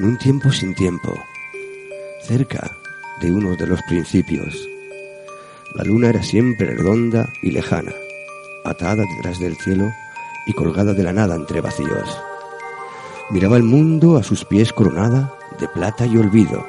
En 0.00 0.06
un 0.06 0.16
tiempo 0.16 0.50
sin 0.50 0.74
tiempo, 0.74 1.12
cerca 2.22 2.74
de 3.20 3.30
uno 3.30 3.54
de 3.54 3.66
los 3.66 3.82
principios, 3.82 4.66
la 5.74 5.84
luna 5.84 6.08
era 6.08 6.22
siempre 6.22 6.74
redonda 6.74 7.30
y 7.42 7.50
lejana, 7.50 7.92
atada 8.64 9.04
detrás 9.04 9.38
del 9.38 9.56
cielo 9.56 9.92
y 10.46 10.54
colgada 10.54 10.94
de 10.94 11.02
la 11.02 11.12
nada 11.12 11.34
entre 11.34 11.60
vacíos. 11.60 12.18
Miraba 13.28 13.58
el 13.58 13.62
mundo 13.62 14.16
a 14.16 14.22
sus 14.22 14.46
pies 14.46 14.72
coronada 14.72 15.34
de 15.58 15.68
plata 15.68 16.06
y 16.06 16.16
olvido. 16.16 16.64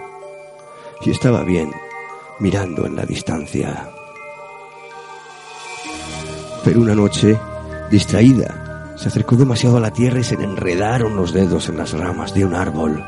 y 1.00 1.12
estaba 1.12 1.46
bien, 1.46 1.72
mirando 2.40 2.86
en 2.86 2.98
la 2.98 3.06
distancia. 3.06 3.90
Pero 6.66 6.82
una 6.82 6.96
noche, 6.96 7.40
distraída, 7.90 8.94
se 8.98 9.08
acercó 9.08 9.38
demasiado 9.38 9.78
a 9.78 9.80
la 9.80 9.94
tierra 9.94 10.20
y 10.20 10.26
se 10.26 10.36
le 10.36 10.44
enredaron 10.44 11.16
los 11.16 11.32
dedos 11.32 11.70
en 11.70 11.78
las 11.78 11.94
ramas 11.94 12.34
de 12.34 12.44
un 12.44 12.56
árbol. 12.56 13.02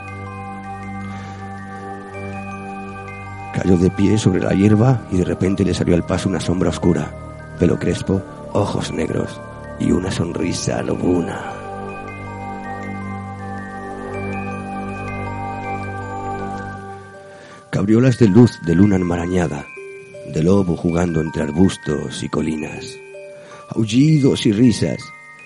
Cayó 3.63 3.77
de 3.77 3.89
pie 3.91 4.17
sobre 4.17 4.41
la 4.41 4.51
hierba 4.51 5.07
y 5.09 5.15
de 5.15 5.23
repente 5.23 5.63
le 5.63 5.73
salió 5.73 5.95
al 5.95 6.05
paso 6.05 6.27
una 6.27 6.41
sombra 6.41 6.69
oscura, 6.69 7.09
pelo 7.57 7.79
crespo, 7.79 8.21
ojos 8.51 8.91
negros 8.91 9.39
y 9.79 9.89
una 9.93 10.11
sonrisa 10.11 10.81
lobuna. 10.81 11.39
Cabriolas 17.69 18.19
de 18.19 18.27
luz 18.27 18.59
de 18.65 18.75
luna 18.75 18.97
enmarañada, 18.97 19.65
de 20.33 20.43
lobo 20.43 20.75
jugando 20.75 21.21
entre 21.21 21.43
arbustos 21.43 22.21
y 22.21 22.27
colinas, 22.27 22.99
aullidos 23.69 24.45
y 24.45 24.51
risas 24.51 24.99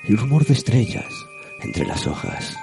y 0.10 0.16
rumor 0.16 0.44
de 0.44 0.56
estrellas 0.56 1.14
entre 1.62 1.86
las 1.86 2.08
hojas. 2.08 2.58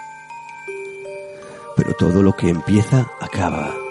Pero 1.77 1.95
todo 1.95 2.25
lo 2.25 2.33
que 2.33 2.49
empieza 2.49 3.09
acaba. 3.21 3.84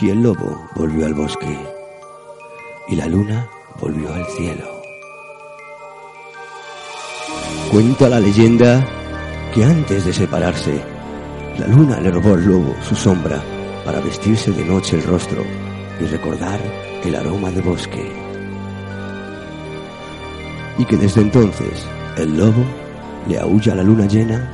Y 0.00 0.10
el 0.10 0.22
lobo 0.22 0.68
volvió 0.74 1.06
al 1.06 1.14
bosque 1.14 1.56
y 2.88 2.96
la 2.96 3.06
luna 3.06 3.48
volvió 3.80 4.12
al 4.12 4.26
cielo. 4.26 4.64
Cuenta 7.70 8.08
la 8.08 8.20
leyenda 8.20 8.84
que 9.54 9.64
antes 9.64 10.04
de 10.04 10.12
separarse, 10.12 10.80
la 11.58 11.68
luna 11.68 12.00
le 12.00 12.10
robó 12.10 12.34
al 12.34 12.44
lobo 12.44 12.74
su 12.82 12.94
sombra 12.94 13.42
para 13.84 14.00
vestirse 14.00 14.50
de 14.50 14.64
noche 14.64 14.96
el 14.96 15.04
rostro 15.04 15.42
y 16.00 16.04
recordar 16.04 16.60
el 17.04 17.14
aroma 17.14 17.50
de 17.50 17.62
bosque. 17.62 18.12
Y 20.78 20.84
que 20.84 20.96
desde 20.96 21.20
entonces 21.20 21.86
el 22.16 22.36
lobo 22.36 22.64
le 23.28 23.38
aúlla 23.38 23.72
a 23.72 23.76
la 23.76 23.82
luna 23.82 24.06
llena 24.06 24.50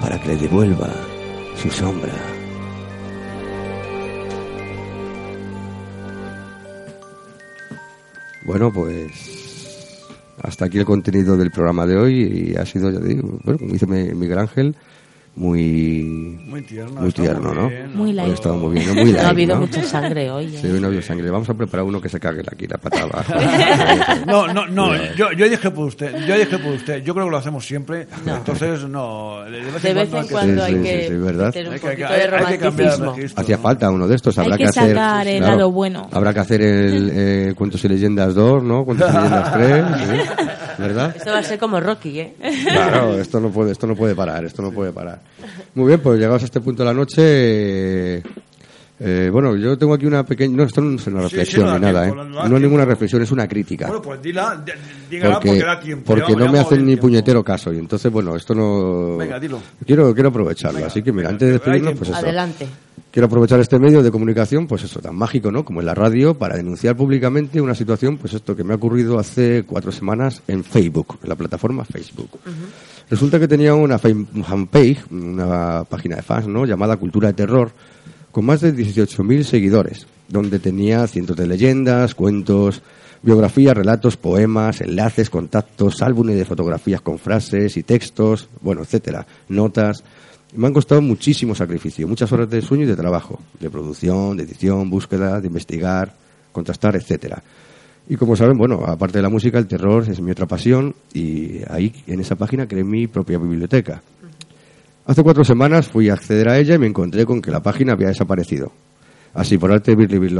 para 0.00 0.20
que 0.20 0.28
le 0.28 0.36
devuelva 0.36 0.88
su 1.56 1.70
sombra. 1.70 2.33
Bueno, 8.44 8.72
pues 8.72 9.10
hasta 10.42 10.66
aquí 10.66 10.78
el 10.78 10.84
contenido 10.84 11.36
del 11.36 11.50
programa 11.50 11.86
de 11.86 11.96
hoy 11.96 12.50
y 12.52 12.56
ha 12.56 12.66
sido, 12.66 12.90
ya 12.90 12.98
digo, 13.00 13.38
bueno, 13.44 13.58
como 13.58 13.72
dice 13.72 13.86
Mi- 13.86 14.14
Miguel 14.14 14.38
Ángel, 14.38 14.74
muy 15.36 16.38
Muy 16.46 16.62
tierno. 16.62 17.00
muy 17.00 17.10
tierno, 17.12 17.52
¿no? 17.54 17.68
bien, 17.68 17.96
Muy 17.96 18.10
Hoy 18.10 18.12
light. 18.14 18.30
ha 18.30 18.34
estado 18.34 18.54
muy 18.56 18.74
bien, 18.74 18.86
¿no? 18.86 18.94
Muy 18.94 19.04
No 19.12 19.18
ha 19.18 19.22
light, 19.22 19.30
habido 19.30 19.54
¿no? 19.56 19.60
mucha 19.62 19.82
sangre 19.82 20.30
hoy. 20.30 20.46
¿eh? 20.46 20.58
Sí, 20.60 20.66
hoy 20.68 20.78
no 20.80 20.86
ha 20.86 20.88
habido 20.88 21.02
sangre. 21.02 21.30
Vamos 21.30 21.48
a 21.50 21.54
preparar 21.54 21.84
uno 21.84 22.00
que 22.00 22.08
se 22.08 22.20
cague 22.20 22.42
aquí 22.50 22.66
la 22.68 22.78
patada. 22.78 23.24
No, 24.26 24.46
no, 24.52 24.66
no, 24.66 24.94
yo, 25.16 25.32
yo 25.32 25.48
dije 25.48 25.70
por 25.70 25.86
usted, 25.86 26.24
yo 26.26 26.36
dije 26.38 26.58
por 26.58 26.72
usted, 26.72 27.02
yo 27.02 27.14
creo 27.14 27.26
que 27.26 27.30
lo 27.32 27.36
hacemos 27.36 27.66
siempre, 27.66 28.06
entonces 28.26 28.84
no, 28.88 29.42
de 29.44 29.60
vez 29.60 29.82
De 29.82 29.90
en 29.90 29.96
vez 29.96 30.08
cuando, 30.08 30.16
en 30.16 30.20
hay 30.20 30.26
que- 30.26 30.32
cuando 30.32 30.64
Sí, 30.66 30.72
hay 30.72 30.74
sí, 30.74 30.82
que 30.82 31.00
sí, 31.02 31.08
sí, 31.08 31.14
¿verdad? 31.14 31.46
meter 31.46 31.66
un 31.68 31.72
hay 31.74 31.80
que- 31.80 31.86
poquito 31.88 32.06
hay- 32.06 32.14
de 32.14 32.14
hay 32.14 32.58
que 32.58 32.70
romanticismo. 32.70 33.12
registro. 33.14 33.42
Hacía 33.42 33.58
falta 33.58 33.90
uno 33.90 34.06
de 34.08 34.14
estos. 34.16 34.38
Hay 34.38 34.44
Habrá 34.44 34.56
que 34.56 34.64
hacer, 34.64 34.88
sacar 34.90 35.26
el 35.28 35.38
claro, 35.38 35.56
lado 35.56 35.70
bueno. 35.72 36.08
Habrá 36.12 36.32
que 36.34 36.40
hacer 36.40 36.62
el 36.62 37.10
eh, 37.12 37.54
Cuentos 37.56 37.84
y 37.84 37.88
Leyendas 37.88 38.34
2, 38.34 38.62
¿no? 38.62 38.84
Cuentos 38.84 39.10
y 39.10 39.14
Leyendas 39.16 39.52
3, 39.52 39.84
¿sí? 39.98 40.30
¿Verdad? 40.78 41.14
Esto 41.16 41.30
va 41.30 41.38
a 41.38 41.42
ser 41.42 41.58
como 41.58 41.80
Rocky, 41.80 42.20
¿eh? 42.20 42.34
Claro, 42.68 43.18
esto 43.20 43.40
no 43.40 43.50
puede, 43.50 43.72
esto 43.72 43.86
no 43.86 43.94
puede 43.96 44.14
parar, 44.14 44.44
esto 44.44 44.62
no 44.62 44.70
puede 44.70 44.92
parar. 44.92 45.20
Muy 45.74 45.88
bien, 45.88 46.00
pues 46.00 46.18
llegados 46.18 46.42
a 46.42 46.44
este 46.46 46.60
punto 46.60 46.82
de 46.82 46.88
la 46.88 46.94
noche, 46.94 47.22
eh, 48.18 48.22
eh, 49.00 49.28
bueno, 49.32 49.56
yo 49.56 49.76
tengo 49.76 49.92
aquí 49.94 50.06
una 50.06 50.24
pequeña, 50.24 50.56
no, 50.56 50.62
esto 50.62 50.80
no 50.80 50.96
es 50.96 51.06
una 51.08 51.22
reflexión 51.22 51.66
sí, 51.68 51.74
ni 51.74 51.80
nada, 51.80 52.04
tiempo, 52.04 52.22
¿eh? 52.22 52.48
no 52.48 52.56
es 52.56 52.62
nuna 52.62 52.84
reflexión, 52.84 53.22
es 53.22 53.32
una 53.32 53.48
crítica. 53.48 53.86
Bueno, 53.88 54.00
pues 54.02 54.22
dila, 54.22 54.64
dígala 55.10 55.34
porque, 55.34 55.48
porque 55.48 55.64
da 55.64 55.80
tiempo. 55.80 56.04
porque 56.06 56.22
Llevamos- 56.32 56.46
no 56.46 56.52
me 56.52 56.58
hacen 56.60 56.78
ni 56.80 56.86
tiempo. 56.86 57.02
puñetero 57.02 57.42
caso 57.44 57.72
y 57.72 57.78
entonces 57.78 58.10
bueno 58.12 58.36
esto 58.36 58.54
no 58.54 59.16
Venga, 59.16 59.40
dilo. 59.40 59.60
quiero 59.84 60.14
quiero 60.14 60.28
aprovecharlo 60.28 60.86
así 60.86 61.02
que 61.02 61.12
mira 61.12 61.28
antes 61.30 61.46
de 61.48 61.52
despedirnos 61.54 61.94
pues 61.98 62.10
eso 62.10 62.18
Adelante. 62.18 62.66
Quiero 63.14 63.26
aprovechar 63.26 63.60
este 63.60 63.78
medio 63.78 64.02
de 64.02 64.10
comunicación 64.10 64.66
pues 64.66 64.82
eso 64.82 64.98
tan 65.00 65.14
mágico 65.14 65.52
no 65.52 65.64
como 65.64 65.78
en 65.78 65.86
la 65.86 65.94
radio 65.94 66.34
para 66.34 66.56
denunciar 66.56 66.96
públicamente 66.96 67.60
una 67.60 67.76
situación 67.76 68.16
pues 68.18 68.34
esto 68.34 68.56
que 68.56 68.64
me 68.64 68.72
ha 68.72 68.76
ocurrido 68.76 69.20
hace 69.20 69.62
cuatro 69.64 69.92
semanas 69.92 70.42
en 70.48 70.64
Facebook 70.64 71.18
en 71.22 71.28
la 71.28 71.36
plataforma 71.36 71.84
Facebook. 71.84 72.30
Resulta 73.08 73.38
que 73.38 73.46
tenía 73.46 73.72
una 73.74 73.98
fan- 73.98 74.26
fanpage 74.44 75.04
una 75.12 75.84
página 75.84 76.16
de 76.16 76.22
fans 76.22 76.48
no 76.48 76.66
llamada 76.66 76.96
Cultura 76.96 77.28
de 77.28 77.34
Terror 77.34 77.70
con 78.32 78.46
más 78.46 78.60
de 78.62 78.74
18.000 78.74 79.44
seguidores, 79.44 80.08
donde 80.28 80.58
tenía 80.58 81.06
cientos 81.06 81.36
de 81.36 81.46
leyendas, 81.46 82.16
cuentos, 82.16 82.82
biografías, 83.22 83.76
relatos, 83.76 84.16
poemas, 84.16 84.80
enlaces, 84.80 85.30
contactos, 85.30 86.02
álbumes 86.02 86.34
de 86.36 86.44
fotografías 86.44 87.00
con 87.00 87.20
frases 87.20 87.76
y 87.76 87.84
textos, 87.84 88.48
bueno, 88.60 88.82
etcétera, 88.82 89.24
notas. 89.48 90.02
Me 90.54 90.68
han 90.68 90.72
costado 90.72 91.02
muchísimo 91.02 91.54
sacrificio, 91.54 92.06
muchas 92.06 92.30
horas 92.32 92.48
de 92.48 92.62
sueño 92.62 92.84
y 92.84 92.86
de 92.86 92.94
trabajo, 92.94 93.40
de 93.58 93.70
producción, 93.70 94.36
de 94.36 94.44
edición, 94.44 94.88
búsqueda, 94.88 95.40
de 95.40 95.48
investigar, 95.48 96.14
contrastar, 96.52 96.94
etcétera. 96.94 97.42
Y 98.08 98.16
como 98.16 98.36
saben, 98.36 98.56
bueno, 98.56 98.84
aparte 98.86 99.18
de 99.18 99.22
la 99.22 99.30
música, 99.30 99.58
el 99.58 99.66
terror 99.66 100.04
es 100.08 100.20
mi 100.20 100.30
otra 100.30 100.46
pasión 100.46 100.94
y 101.12 101.60
ahí 101.68 101.92
en 102.06 102.20
esa 102.20 102.36
página 102.36 102.68
creé 102.68 102.84
mi 102.84 103.06
propia 103.06 103.38
biblioteca. 103.38 104.02
Hace 105.06 105.22
cuatro 105.22 105.44
semanas 105.44 105.88
fui 105.88 106.08
a 106.08 106.14
acceder 106.14 106.48
a 106.48 106.58
ella 106.58 106.76
y 106.76 106.78
me 106.78 106.86
encontré 106.86 107.26
con 107.26 107.42
que 107.42 107.50
la 107.50 107.62
página 107.62 107.94
había 107.94 108.08
desaparecido. 108.08 108.72
Así 109.34 109.58
por 109.58 109.72
arte 109.72 109.96
Birli. 109.96 110.30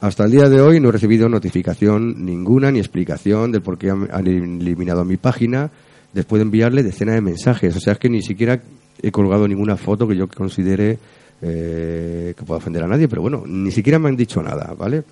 Hasta 0.00 0.24
el 0.24 0.30
día 0.30 0.48
de 0.48 0.60
hoy 0.60 0.80
no 0.80 0.88
he 0.88 0.92
recibido 0.92 1.28
notificación 1.28 2.24
ninguna 2.24 2.70
ni 2.70 2.80
explicación 2.80 3.52
del 3.52 3.62
por 3.62 3.78
qué 3.78 3.90
han 3.90 4.26
eliminado 4.26 5.04
mi 5.04 5.16
página 5.16 5.70
después 6.12 6.40
de 6.40 6.44
enviarle 6.44 6.82
decenas 6.82 7.14
de 7.16 7.20
mensajes. 7.20 7.76
O 7.76 7.80
sea, 7.80 7.94
es 7.94 7.98
que 7.98 8.08
ni 8.08 8.22
siquiera 8.22 8.60
he 9.02 9.10
colgado 9.10 9.46
ninguna 9.46 9.76
foto 9.76 10.06
que 10.06 10.16
yo 10.16 10.28
considere 10.28 10.98
eh, 11.40 12.34
que 12.36 12.44
pueda 12.44 12.58
ofender 12.58 12.82
a 12.82 12.88
nadie, 12.88 13.08
pero 13.08 13.22
bueno, 13.22 13.44
ni 13.46 13.70
siquiera 13.70 13.98
me 13.98 14.08
han 14.08 14.16
dicho 14.16 14.42
nada, 14.42 14.74
¿vale? 14.76 15.04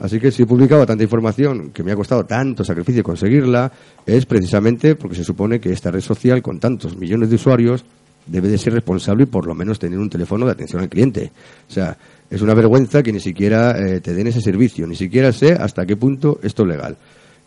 Así 0.00 0.18
que 0.18 0.30
si 0.30 0.42
he 0.42 0.46
publicado 0.46 0.86
tanta 0.86 1.04
información 1.04 1.70
que 1.70 1.82
me 1.82 1.92
ha 1.92 1.96
costado 1.96 2.24
tanto 2.24 2.64
sacrificio 2.64 3.02
conseguirla, 3.02 3.70
es 4.06 4.24
precisamente 4.24 4.96
porque 4.96 5.14
se 5.14 5.24
supone 5.24 5.60
que 5.60 5.72
esta 5.72 5.90
red 5.90 6.00
social 6.00 6.42
con 6.42 6.58
tantos 6.58 6.96
millones 6.96 7.28
de 7.28 7.36
usuarios 7.36 7.84
debe 8.26 8.48
de 8.48 8.58
ser 8.58 8.72
responsable 8.72 9.24
y 9.24 9.26
por 9.26 9.46
lo 9.46 9.54
menos 9.54 9.78
tener 9.78 9.98
un 9.98 10.08
teléfono 10.08 10.46
de 10.46 10.52
atención 10.52 10.80
al 10.80 10.88
cliente. 10.88 11.30
O 11.68 11.72
sea, 11.72 11.96
es 12.30 12.40
una 12.40 12.54
vergüenza 12.54 13.02
que 13.02 13.12
ni 13.12 13.20
siquiera 13.20 13.76
eh, 13.78 14.00
te 14.00 14.14
den 14.14 14.28
ese 14.28 14.40
servicio, 14.40 14.86
ni 14.86 14.96
siquiera 14.96 15.32
sé 15.32 15.52
hasta 15.52 15.84
qué 15.84 15.96
punto 15.96 16.40
esto 16.42 16.62
es 16.62 16.68
legal. 16.68 16.96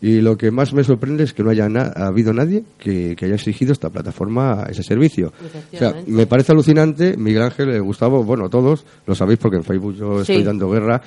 Y 0.06 0.20
lo 0.20 0.36
que 0.36 0.50
más 0.50 0.74
me 0.74 0.84
sorprende 0.84 1.24
es 1.24 1.32
que 1.32 1.42
no 1.42 1.48
haya 1.48 1.66
na- 1.68 1.90
ha 1.96 2.08
habido 2.08 2.34
nadie 2.34 2.62
que, 2.78 3.16
que 3.16 3.24
haya 3.24 3.36
exigido 3.36 3.72
esta 3.72 3.88
plataforma 3.88 4.66
ese 4.68 4.82
servicio. 4.82 5.32
O 5.72 5.76
sea, 5.78 5.94
me 6.06 6.26
parece 6.26 6.52
alucinante, 6.52 7.16
Miguel 7.16 7.42
Ángel, 7.42 7.70
eh, 7.70 7.80
Gustavo, 7.80 8.22
bueno, 8.22 8.50
todos, 8.50 8.84
lo 9.06 9.14
sabéis 9.14 9.38
porque 9.38 9.56
en 9.56 9.64
Facebook 9.64 9.94
yo 9.96 10.20
estoy 10.20 10.38
Sí. 10.38 10.42
dando 10.42 10.68
guerra, 10.68 11.00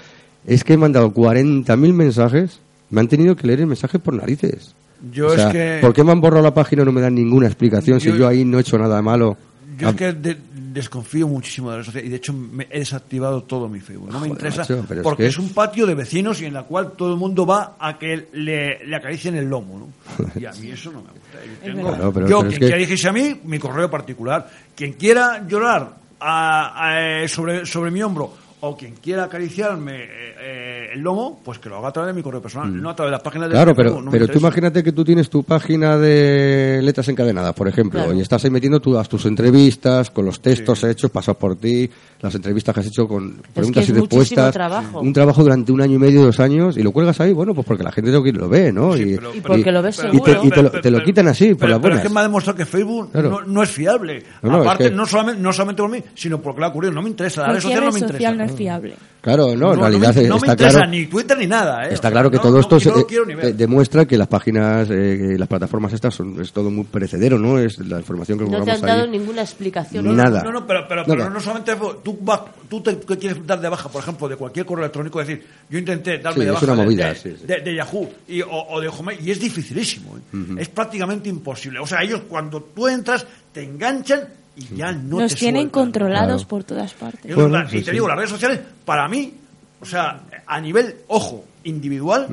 es 0.47 0.63
que 0.63 0.73
he 0.73 0.77
mandado 0.77 1.11
40.000 1.13 1.93
mensajes, 1.93 2.59
me 2.89 3.01
han 3.01 3.07
tenido 3.07 3.35
que 3.35 3.45
leer 3.45 3.59
el 3.59 3.67
mensaje 3.67 3.99
por 3.99 4.15
narices. 4.15 4.73
Yo 5.13 5.27
O 5.27 5.35
sea, 5.35 5.47
es 5.49 5.53
que. 5.53 5.77
¿por 5.81 5.93
qué 5.93 6.03
me 6.03 6.11
han 6.13 6.19
borrado 6.21 6.41
la 6.41 6.55
página 6.55 6.81
y 6.81 6.85
no 6.85 6.91
me 6.91 7.01
dan 7.01 7.13
ninguna 7.13 7.45
explicación 7.45 7.99
si 7.99 8.11
Yo- 8.11 8.27
ahí 8.27 8.43
no 8.45 8.57
he 8.57 8.61
hecho 8.61 8.79
nada 8.79 8.99
malo? 9.03 9.37
Yo 9.77 9.89
Ah, 9.89 9.91
es 9.91 9.95
que 9.95 10.11
de- 10.13 10.37
desconfío 10.77 11.27
muchísimo 11.27 11.71
de 11.71 11.77
la 11.79 11.83
sociedad 11.83 12.05
y 12.05 12.09
de 12.09 12.15
hecho 12.15 12.33
me 12.33 12.67
he 12.71 12.79
desactivado 12.79 13.43
todo 13.43 13.67
mi 13.69 13.79
Facebook. 13.79 14.07
No 14.07 14.13
me 14.19 14.29
Joder, 14.29 14.31
interesa 14.31 14.61
macho, 14.61 14.85
pero 14.87 15.01
es 15.01 15.03
porque 15.03 15.23
que- 15.23 15.29
es 15.29 15.37
un 15.37 15.49
patio 15.49 15.85
de 15.85 15.93
vecinos 15.95 16.41
y 16.41 16.45
en 16.45 16.53
la 16.53 16.63
cual 16.63 16.93
todo 16.93 17.11
el 17.13 17.19
mundo 17.19 17.45
va 17.45 17.75
a 17.79 17.97
que 17.99 18.27
le, 18.33 18.85
le 18.85 18.95
acaricien 18.95 19.35
el 19.35 19.45
lomo. 19.49 19.79
¿no? 20.17 20.41
Y 20.41 20.45
a 20.45 20.51
mí 20.53 20.71
eso 20.71 20.91
no 20.91 21.01
me 21.01 21.09
gusta. 21.11 21.37
Yo, 21.65 21.73
tengo- 21.73 21.87
Claro, 21.89 22.13
pero- 22.13 22.27
yo, 22.27 22.39
pero 22.39 22.39
es 22.39 22.47
quien 22.47 22.51
que- 22.51 22.65
quiera 22.65 22.77
dirigirse 22.77 23.07
a 23.09 23.13
mí, 23.13 23.41
mi 23.43 23.59
correo 23.59 23.89
particular. 23.91 24.49
Quien 24.75 24.93
quiera 24.93 25.45
llorar 25.47 25.95
a- 26.19 27.21
a- 27.23 27.27
sobre, 27.27 27.65
sobre 27.65 27.91
mi 27.91 28.01
hombro 28.01 28.33
o 28.67 28.77
quien 28.77 28.93
quiera 28.95 29.23
acariciarme 29.25 30.03
eh, 30.03 30.07
eh, 30.39 30.89
el 30.93 31.01
lomo, 31.01 31.39
pues 31.43 31.59
que 31.59 31.69
lo 31.69 31.77
haga 31.77 31.89
a 31.89 31.91
través 31.91 32.07
de 32.13 32.13
mi 32.13 32.23
correo 32.23 32.41
personal, 32.41 32.81
no 32.81 32.89
a 32.89 32.95
través 32.95 33.09
de 33.09 33.11
las 33.13 33.21
páginas 33.21 33.49
de 33.49 33.55
Mm. 33.55 33.57
Claro, 33.57 33.75
Facebook, 33.75 33.83
pero, 33.93 34.05
no 34.05 34.11
me 34.11 34.17
pero 34.19 34.27
tú 34.27 34.39
imagínate 34.39 34.83
que 34.83 34.91
tú 34.91 35.03
tienes 35.03 35.29
tu 35.29 35.43
página 35.43 35.97
de 35.97 36.79
letras 36.83 37.07
encadenadas, 37.09 37.53
por 37.53 37.67
ejemplo, 37.67 37.99
Claro. 37.99 38.13
y 38.17 38.21
estás 38.21 38.43
ahí 38.45 38.51
metiendo 38.51 38.79
todas 38.79 39.07
tus 39.09 39.25
entrevistas 39.25 40.11
con 40.11 40.25
los 40.25 40.39
textos 40.41 40.83
hechos, 40.83 41.09
pasados 41.11 41.37
por 41.37 41.55
ti, 41.55 41.89
las 42.21 42.33
entrevistas 42.35 42.73
que 42.73 42.79
has 42.81 42.87
hecho 42.87 43.07
con 43.07 43.35
preguntas 43.53 43.83
es 43.83 43.89
y 43.89 43.93
respuestas. 43.93 44.53
trabajo. 44.53 44.99
Un 45.01 45.13
trabajo 45.13 45.43
durante 45.43 45.71
un 45.71 45.81
año 45.81 45.95
y 45.95 45.99
medio, 45.99 46.23
dos 46.23 46.39
años, 46.39 46.77
y 46.77 46.83
lo 46.83 46.91
cuelgas 46.91 47.19
ahí, 47.21 47.33
bueno, 47.33 47.53
pues 47.53 47.65
porque 47.65 47.83
la 47.83 47.91
gente 47.91 48.11
lo, 48.11 48.23
lo 48.23 48.49
ve, 48.49 48.71
¿no? 48.71 48.93
Sí, 48.93 49.03
y, 49.03 49.15
pero- 49.15 49.35
Y 49.35 49.41
porque 49.41 49.71
lo 49.71 49.81
ves 49.81 50.01
y 50.11 50.19
te, 50.21 50.31
y 50.43 50.49
te 50.49 50.61
lo, 50.63 50.71
te 50.71 50.91
lo 50.91 51.03
quitan 51.03 51.27
así, 51.27 51.49
por 51.49 51.59
pero, 51.59 51.69
las 51.71 51.79
pero 51.79 51.81
buenas. 51.81 51.97
es 51.99 52.07
que 52.07 52.13
me 52.13 52.19
ha 52.19 52.23
demostrado 52.23 52.57
que 52.57 52.65
Facebook 52.65 53.11
Claro. 53.11 53.29
no, 53.29 53.41
no 53.41 53.63
es 53.63 53.69
fiable. 53.69 54.23
No, 54.41 54.49
no, 54.51 54.57
es 54.57 54.61
Aparte, 54.63 54.83
que- 54.89 54.95
no, 54.95 55.05
solamente, 55.05 55.41
no 55.41 55.53
solamente 55.53 55.81
por 55.81 55.91
mí, 55.91 56.03
sino 56.15 56.41
porque 56.41 56.59
le 56.61 56.65
ha 56.65 56.69
ocurrido. 56.69 56.93
No 56.93 57.01
me 57.01 57.09
interesa. 57.09 57.41
La 57.43 57.53
red 57.53 57.61
social 57.61 57.85
no 57.85 57.91
me 57.91 57.99
interesa. 57.99 58.17
Es 58.63 58.65
fiable. 58.67 58.95
Claro, 59.19 59.47
no, 59.47 59.51
en 59.53 59.59
No, 59.59 59.75
no 59.75 59.81
realidad 59.81 60.15
me- 60.15 60.23
no 60.23 60.35
me 60.35 60.37
está 60.37 60.51
interesa 60.53 60.77
claro- 60.77 60.91
ni 60.91 61.05
Twitter 61.07 61.37
ni 61.37 61.47
nada, 61.47 61.83
¿eh? 61.83 61.87
Está 61.93 61.95
O 61.95 62.01
sea, 62.03 62.11
claro 62.11 62.31
que 62.31 62.37
no- 62.37 62.43
todo 62.43 62.53
no- 62.53 62.59
esto 62.61 62.79
se- 62.79 62.89
no 62.89 63.41
eh, 63.41 63.53
demuestra 63.53 64.05
que 64.05 64.17
las 64.17 64.27
páginas, 64.27 64.87
eh, 64.89 65.35
las 65.37 65.47
plataformas 65.49 65.91
estas 65.91 66.13
son 66.15 66.39
es 66.39 66.53
todo 66.53 66.69
muy 66.71 66.85
perecedero, 66.85 67.37
¿no? 67.37 67.59
Es 67.59 67.77
la 67.79 67.97
información 67.97 68.37
que 68.39 68.45
No 68.45 68.63
te 68.63 68.71
han 68.71 68.79
dado 68.81 69.03
ahí. 69.03 69.09
ninguna 69.09 69.41
explicación. 69.41 70.05
No, 70.05 70.13
Nada. 70.13 70.43
No, 70.43 70.51
no, 70.53 70.65
pero, 70.65 70.87
pero, 70.87 71.01
Nada. 71.01 71.15
pero 71.15 71.29
no 71.29 71.39
solamente 71.41 71.73
tú, 72.03 72.17
vas, 72.21 72.41
tú 72.69 72.79
te, 72.81 72.95
quieres 73.17 73.45
dar 73.45 73.59
de 73.59 73.67
baja, 73.67 73.89
por 73.89 74.01
ejemplo, 74.01 74.29
de 74.29 74.37
cualquier 74.37 74.65
correo 74.65 74.85
electrónico, 74.85 75.19
es 75.19 75.27
decir, 75.27 75.45
yo 75.69 75.77
intenté 75.79 76.19
darme 76.19 76.33
Sí, 76.35 76.39
de 76.41 76.45
es 76.47 76.53
baja 76.53 76.65
una 76.65 76.75
de- 76.75 76.83
movida, 76.83 77.09
de, 77.09 77.15
sí, 77.15 77.35
sí. 77.37 77.45
de- 77.45 77.59
de 77.61 77.75
Yahoo 77.75 78.09
y, 78.29 78.41
o, 78.43 78.49
o 78.49 78.79
de 78.79 78.87
Hotmail 78.87 79.19
y 79.27 79.31
es 79.31 79.39
dificilísimo, 79.41 80.15
¿eh? 80.17 80.21
es 80.59 80.69
prácticamente 80.69 81.27
imposible. 81.27 81.79
O 81.79 81.87
sea, 81.87 82.01
ellos 82.01 82.21
cuando 82.29 82.61
tú 82.61 82.87
entras 82.87 83.25
te 83.51 83.61
enganchan 83.63 84.21
y 84.57 84.75
ya 84.75 84.91
no 84.91 85.19
Nos 85.19 85.33
te 85.33 85.39
tienen 85.39 85.63
sueltan. 85.63 85.83
controlados 85.83 86.41
Claro. 86.41 86.47
por 86.49 86.63
todas 86.63 86.93
partes. 86.93 87.31
Y, 87.31 87.33
Bueno, 87.33 87.63
y 87.65 87.69
sí, 87.69 87.77
te 87.79 87.85
sí. 87.85 87.91
digo, 87.91 88.07
las 88.07 88.17
redes 88.17 88.29
sociales, 88.31 88.59
para 88.83 89.07
mí, 89.07 89.33
o 89.79 89.85
sea, 89.85 90.21
a 90.45 90.59
nivel, 90.59 90.95
ojo, 91.07 91.45
individual, 91.63 92.27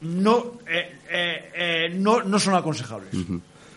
no, 0.00 0.52
eh, 0.66 0.96
eh, 1.10 1.50
eh, 1.54 1.94
no, 1.94 2.22
no 2.22 2.38
son 2.38 2.54
aconsejables. 2.54 3.10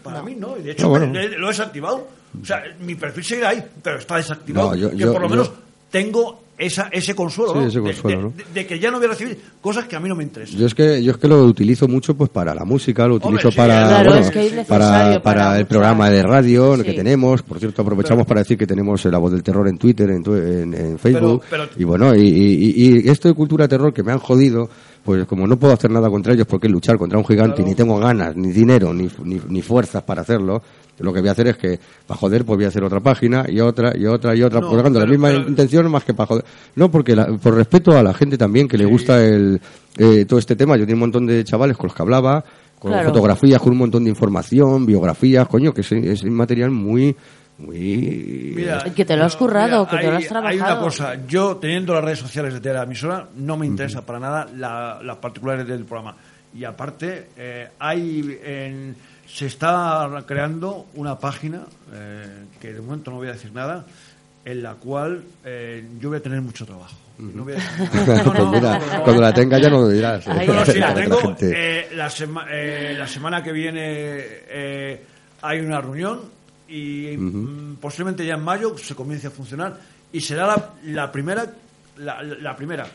Para 0.04 0.22
mí 0.22 0.36
no, 0.36 0.58
y 0.58 0.62
de 0.64 0.72
hecho 0.72 0.84
No, 0.84 0.90
bueno. 0.90 1.08
me- 1.08 1.28
le- 1.28 1.38
lo 1.38 1.48
he 1.48 1.50
desactivado. 1.50 2.08
O 2.42 2.46
sea, 2.46 2.64
mi 2.80 2.96
perfil 2.96 3.24
seguirá 3.24 3.50
ahí, 3.50 3.64
pero 3.82 3.98
está 3.98 4.18
desactivado. 4.18 4.70
No, 4.72 4.76
yo- 4.76 4.90
que 4.92 4.98
yo- 4.98 5.12
por 5.14 5.22
lo 5.22 5.28
yo- 5.28 5.32
menos 5.36 5.52
tengo 5.96 6.40
esa, 6.58 6.88
ese 6.92 7.14
consuelo, 7.16 7.54
Sí, 7.54 7.60
¿no? 7.60 7.66
ese 7.68 7.80
De- 7.80 7.84
consuelo, 7.86 8.18
de, 8.18 8.24
¿no? 8.24 8.30
de- 8.32 8.44
de 8.62 8.66
que 8.68 8.80
ya 8.80 8.92
no 8.92 8.98
voy 8.98 9.08
a 9.08 9.10
recibir 9.10 9.38
cosas 9.62 9.86
que 9.86 9.96
a 9.96 10.00
mí 10.00 10.08
no 10.10 10.16
me 10.16 10.24
interesan. 10.24 10.58
Yo 10.60 10.66
es 10.66 10.74
que 10.76 11.02
yo 11.04 11.12
es 11.12 11.18
que 11.18 11.28
lo 11.28 11.44
utilizo 11.44 11.88
mucho 11.88 12.16
pues 12.16 12.30
para 12.30 12.54
la 12.56 12.64
música, 12.66 13.08
lo 13.08 13.16
utilizo 13.16 13.50
sí, 13.52 13.58
para 13.58 13.88
claro, 13.88 14.10
bueno, 14.12 14.26
es 14.26 14.32
que 14.32 14.40
es 14.48 14.54
necesario 14.54 14.68
para, 14.68 15.22
para 15.22 15.22
para 15.22 15.60
el 15.60 15.66
programa 15.68 16.10
de 16.10 16.24
radio 16.24 16.76
Sí. 16.78 16.84
que 16.84 16.94
tenemos. 16.94 17.42
Por 17.44 17.60
cierto, 17.60 17.82
aprovechamos 17.82 18.26
para 18.26 18.42
decir 18.42 18.58
que 18.58 18.68
tenemos 18.68 19.06
eh, 19.06 19.12
la 19.12 19.18
voz 19.18 19.32
del 19.34 19.44
terror 19.44 19.68
en 19.68 19.78
Twitter, 19.78 20.10
en, 20.10 20.24
en- 20.26 20.74
en 20.74 20.98
Facebook 21.00 21.44
pero- 21.50 21.68
y 21.78 21.84
bueno 21.86 22.14
y, 22.16 22.22
y- 22.22 23.04
y 23.06 23.10
esto 23.10 23.28
de 23.30 23.34
cultura 23.34 23.68
terror 23.68 23.94
que 23.94 24.04
me 24.04 24.12
han 24.12 24.20
jodido. 24.20 24.70
Pues 25.06 25.24
como 25.28 25.46
no 25.46 25.56
puedo 25.60 25.72
hacer 25.72 25.92
nada 25.92 26.10
contra 26.10 26.34
ellos 26.34 26.48
porque 26.48 26.66
es 26.66 26.74
luchar 26.74 26.98
contra 26.98 27.20
un 27.20 27.26
gigante 27.26 27.62
y 27.62 27.66
ni 27.66 27.76
tengo 27.76 28.00
ganas, 28.00 28.36
ni 28.36 28.52
dinero, 28.52 28.92
ni, 28.92 29.08
ni, 29.24 29.40
ni 29.50 29.62
fuerzas 29.62 30.02
para 30.02 30.22
hacerlo, 30.24 30.64
lo 31.00 31.12
que 31.14 31.20
voy 31.20 31.30
a 31.30 31.34
hacer 31.34 31.48
es 31.48 31.58
que, 31.58 31.80
para 32.08 32.18
joder, 32.20 32.46
pues 32.46 32.56
voy 32.58 32.66
a 32.66 32.70
hacer 32.70 32.84
otra 32.84 33.00
página 33.00 33.46
y 33.48 33.60
otra 33.60 33.96
y 33.98 34.06
otra 34.06 34.36
y 34.36 34.42
otra, 34.44 34.62
No, 34.62 34.70
colgando 34.70 35.00
la 35.00 35.06
misma 35.06 35.28
pero- 35.30 35.48
intención 35.48 35.92
más 35.92 36.04
que 36.04 36.14
para 36.14 36.28
joder. 36.28 36.46
No, 36.76 36.90
porque 36.90 37.16
la- 37.16 37.28
por 37.38 37.56
respeto 37.56 37.98
a 37.98 38.02
la 38.04 38.14
gente 38.14 38.38
también 38.38 38.68
que 38.68 38.78
le 38.78 38.86
gusta 38.86 39.24
el, 39.24 39.60
eh, 39.98 40.26
todo 40.26 40.40
este 40.40 40.56
tema. 40.56 40.76
Yo 40.78 40.82
tenía 40.84 40.96
un 40.96 41.00
montón 41.02 41.26
de 41.26 41.44
chavales 41.44 41.76
con 41.78 41.88
los 41.88 41.96
que 41.96 42.02
hablaba, 42.02 42.44
con 42.80 42.92
Claro. 42.92 43.10
fotografías, 43.10 43.62
con 43.62 43.72
un 43.74 43.80
montón 43.80 44.04
de 44.04 44.10
información, 44.10 44.86
biografías, 44.86 45.48
coño, 45.48 45.74
que 45.74 45.82
es, 45.82 45.92
es 45.92 46.24
un 46.24 46.34
material 46.34 46.72
muy, 46.72 47.16
muy... 47.58 48.54
Mira, 48.56 48.84
Que 48.96 49.06
te 49.06 49.16
lo 49.16 49.26
has 49.26 49.36
currado, 49.36 49.88
que 49.88 49.98
te 49.98 50.04
lo 50.12 50.18
has 50.18 50.28
trabajado. 50.28 50.48
Hay 50.48 50.60
una 50.60 50.80
cosa, 50.80 51.26
yo 51.28 51.58
teniendo 51.58 51.94
las 51.94 52.04
redes 52.04 52.20
sociales 52.20 52.62
de 52.62 52.74
la 52.74 52.84
emisora, 52.84 53.28
no 53.38 53.58
me 53.58 53.66
interesa 53.66 54.06
para 54.06 54.20
nada 54.20 54.48
la- 54.56 55.00
las 55.04 55.18
particulares 55.18 55.68
del 55.68 55.86
programa. 55.86 56.16
Y 56.54 56.64
aparte, 56.64 57.28
eh, 57.38 57.68
hay 57.80 58.40
en- 58.46 58.96
se 59.36 59.48
está 59.48 60.24
creando 60.26 60.86
una 60.94 61.20
página, 61.20 61.64
eh, 61.94 62.46
que 62.62 62.72
de 62.72 62.80
momento 62.80 63.12
no 63.12 63.18
voy 63.18 63.28
a 63.28 63.34
decir 63.34 63.52
nada, 63.52 63.86
en 64.46 64.64
la 64.64 64.76
cual 64.76 65.24
eh, 65.44 65.84
yo 66.00 66.08
voy 66.10 66.20
a 66.20 66.22
tener 66.24 66.40
mucho 66.42 66.66
trabajo. 66.66 66.96
No 67.18 67.44
voy 67.44 67.54
a 67.54 67.56
decir 67.58 67.90
nada. 68.08 68.24
No, 68.24 68.32
Pues 68.32 68.40
no, 68.40 68.52
mira, 68.52 68.80
no, 68.80 68.98
no. 68.98 69.04
cuando 69.04 69.22
la 69.22 69.34
tenga 69.34 69.58
ya 69.60 69.70
no 69.70 69.80
lo 69.82 69.90
dirás. 69.90 70.26
No, 70.28 70.34
no, 70.54 70.66
sí, 70.66 70.80
la 70.80 70.94
tengo. 70.94 71.36
eh, 71.42 71.90
la, 71.96 72.10
sema- 72.10 72.46
eh, 72.50 72.96
la 72.98 73.08
semana 73.08 73.44
que 73.44 73.52
viene 73.52 73.82
eh, 73.84 75.04
hay 75.42 75.60
una 75.60 75.82
reunión 75.82 76.22
y 76.70 77.16
mm, 77.18 77.76
posiblemente 77.82 78.26
ya 78.26 78.36
en 78.36 78.44
mayo 78.44 78.78
se 78.78 78.96
comience 78.96 79.28
a 79.28 79.32
funcionar 79.32 79.78
y 80.14 80.22
será 80.22 80.48
la, 80.48 80.70
la 80.86 81.12
primera 81.12 81.46
la, 81.98 82.24
la 82.24 82.56
primera 82.56 82.86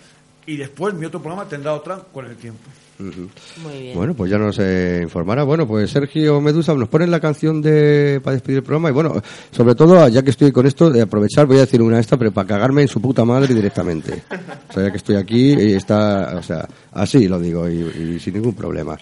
y 0.47 0.57
después 0.57 0.95
mi 0.95 1.05
otro 1.07 1.21
programa 1.21 1.49
tendrá 1.49 1.75
otra 1.75 1.97
con 2.13 2.25
el 2.27 2.37
tiempo. 2.37 2.69
Muy 3.01 3.79
bien. 3.81 3.97
Bueno, 3.97 4.15
pues 4.15 4.31
ya 4.31 4.39
nos 4.39 4.59
eh, 4.59 5.01
informará. 5.03 5.43
Bueno, 5.45 5.67
pues 5.67 5.91
Sergio 5.91 6.41
Medusa 6.41 6.75
nos 6.75 6.89
pone 6.89 7.07
la 7.07 7.21
canción 7.21 7.63
de 7.63 8.21
para 8.23 8.35
despedir 8.35 8.59
el 8.59 8.65
programa 8.65 8.91
y 8.91 8.93
bueno, 8.93 9.21
sobre 9.51 9.75
todo 9.75 10.07
ya 10.09 10.23
que 10.23 10.31
estoy 10.31 10.53
con 10.53 10.67
esto 10.67 10.91
de 10.91 11.03
aprovechar 11.03 11.47
voy 11.47 11.57
a 11.57 11.61
decir 11.61 11.81
una 11.83 11.99
esta 11.99 12.17
pero 12.17 12.33
para 12.33 12.47
cagarme 12.49 12.83
en 12.83 12.89
su 12.89 13.01
puta 13.01 13.25
madre 13.25 13.55
directamente. 13.55 14.23
O 14.69 14.73
sea, 14.73 14.85
ya 14.85 14.91
que 14.91 14.99
estoy 14.99 15.17
aquí 15.17 15.53
y 15.55 15.73
está, 15.73 16.37
o 16.37 16.43
sea, 16.43 16.69
así 16.93 17.27
lo 17.27 17.39
digo 17.39 17.69
y, 17.69 18.15
y 18.17 18.19
sin 18.21 18.35
ningún 18.35 18.55
problema. 18.55 18.97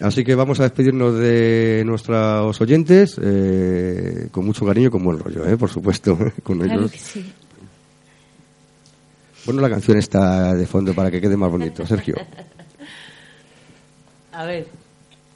Así 0.00 0.24
que 0.24 0.34
vamos 0.36 0.60
a 0.60 0.62
despedirnos 0.62 1.16
de 1.18 1.82
nuestros 1.84 2.60
oyentes 2.60 3.18
eh, 3.20 4.28
con 4.30 4.46
mucho 4.46 4.64
cariño 4.64 4.88
y 4.88 4.90
con 4.90 5.02
buen 5.02 5.18
rollo, 5.18 5.44
¿eh? 5.44 5.56
por 5.56 5.70
supuesto. 5.70 6.16
con 6.44 6.60
Claro 6.60 6.80
ellos. 6.80 6.92
que 6.92 6.98
sí. 6.98 7.32
Bueno, 9.44 9.60
la 9.62 9.70
canción 9.70 9.96
está 9.96 10.54
de 10.54 10.66
fondo 10.66 10.92
para 10.94 11.10
que 11.10 11.20
quede 11.20 11.36
más 11.36 11.50
bonito, 11.50 11.84
Sergio. 11.86 12.14
A 14.38 14.44
ver, 14.44 14.68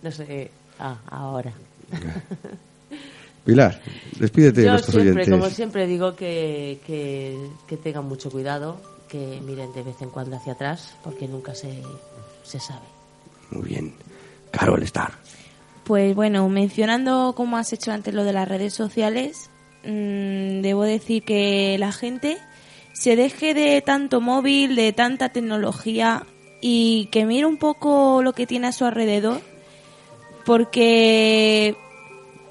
no 0.00 0.12
sé. 0.12 0.48
Ah, 0.78 0.96
ahora. 1.10 1.52
Pilar, 3.44 3.80
despídete 4.16 4.60
de 4.60 4.66
Yo 4.66 4.72
nuestros 4.74 4.94
siempre, 4.94 5.22
oyentes. 5.22 5.40
como 5.40 5.50
siempre, 5.50 5.86
digo 5.88 6.14
que, 6.14 6.78
que, 6.86 7.36
que 7.66 7.76
tengan 7.76 8.04
mucho 8.04 8.30
cuidado, 8.30 8.80
que 9.08 9.40
miren 9.44 9.72
de 9.72 9.82
vez 9.82 10.00
en 10.02 10.10
cuando 10.10 10.36
hacia 10.36 10.52
atrás, 10.52 10.94
porque 11.02 11.26
nunca 11.26 11.52
se, 11.52 11.82
se 12.44 12.60
sabe. 12.60 12.86
Muy 13.50 13.70
bien. 13.70 13.92
Carol 14.52 14.80
Star. 14.84 15.10
Pues 15.82 16.14
bueno, 16.14 16.48
mencionando 16.48 17.32
como 17.36 17.56
has 17.56 17.72
hecho 17.72 17.90
antes 17.90 18.14
lo 18.14 18.22
de 18.22 18.32
las 18.34 18.46
redes 18.48 18.72
sociales, 18.72 19.50
mm, 19.82 20.60
debo 20.60 20.84
decir 20.84 21.24
que 21.24 21.76
la 21.76 21.90
gente 21.90 22.38
se 22.92 23.16
deje 23.16 23.52
de 23.52 23.82
tanto 23.82 24.20
móvil, 24.20 24.76
de 24.76 24.92
tanta 24.92 25.30
tecnología 25.30 26.24
y 26.62 27.06
que 27.10 27.26
mire 27.26 27.44
un 27.44 27.58
poco 27.58 28.22
lo 28.22 28.32
que 28.32 28.46
tiene 28.46 28.68
a 28.68 28.72
su 28.72 28.84
alrededor, 28.86 29.40
porque 30.46 31.76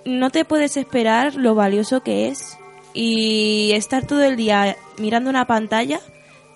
no 0.06 0.30
te 0.30 0.46
puedes 0.46 0.78
esperar 0.78 1.36
lo 1.36 1.56
valioso 1.56 2.02
que 2.04 2.28
es 2.28 2.58
y 2.94 3.72
estar 3.74 4.06
todo 4.06 4.24
el 4.24 4.36
día 4.36 4.76
mirando 4.98 5.30
una 5.30 5.46
pantalla 5.48 6.00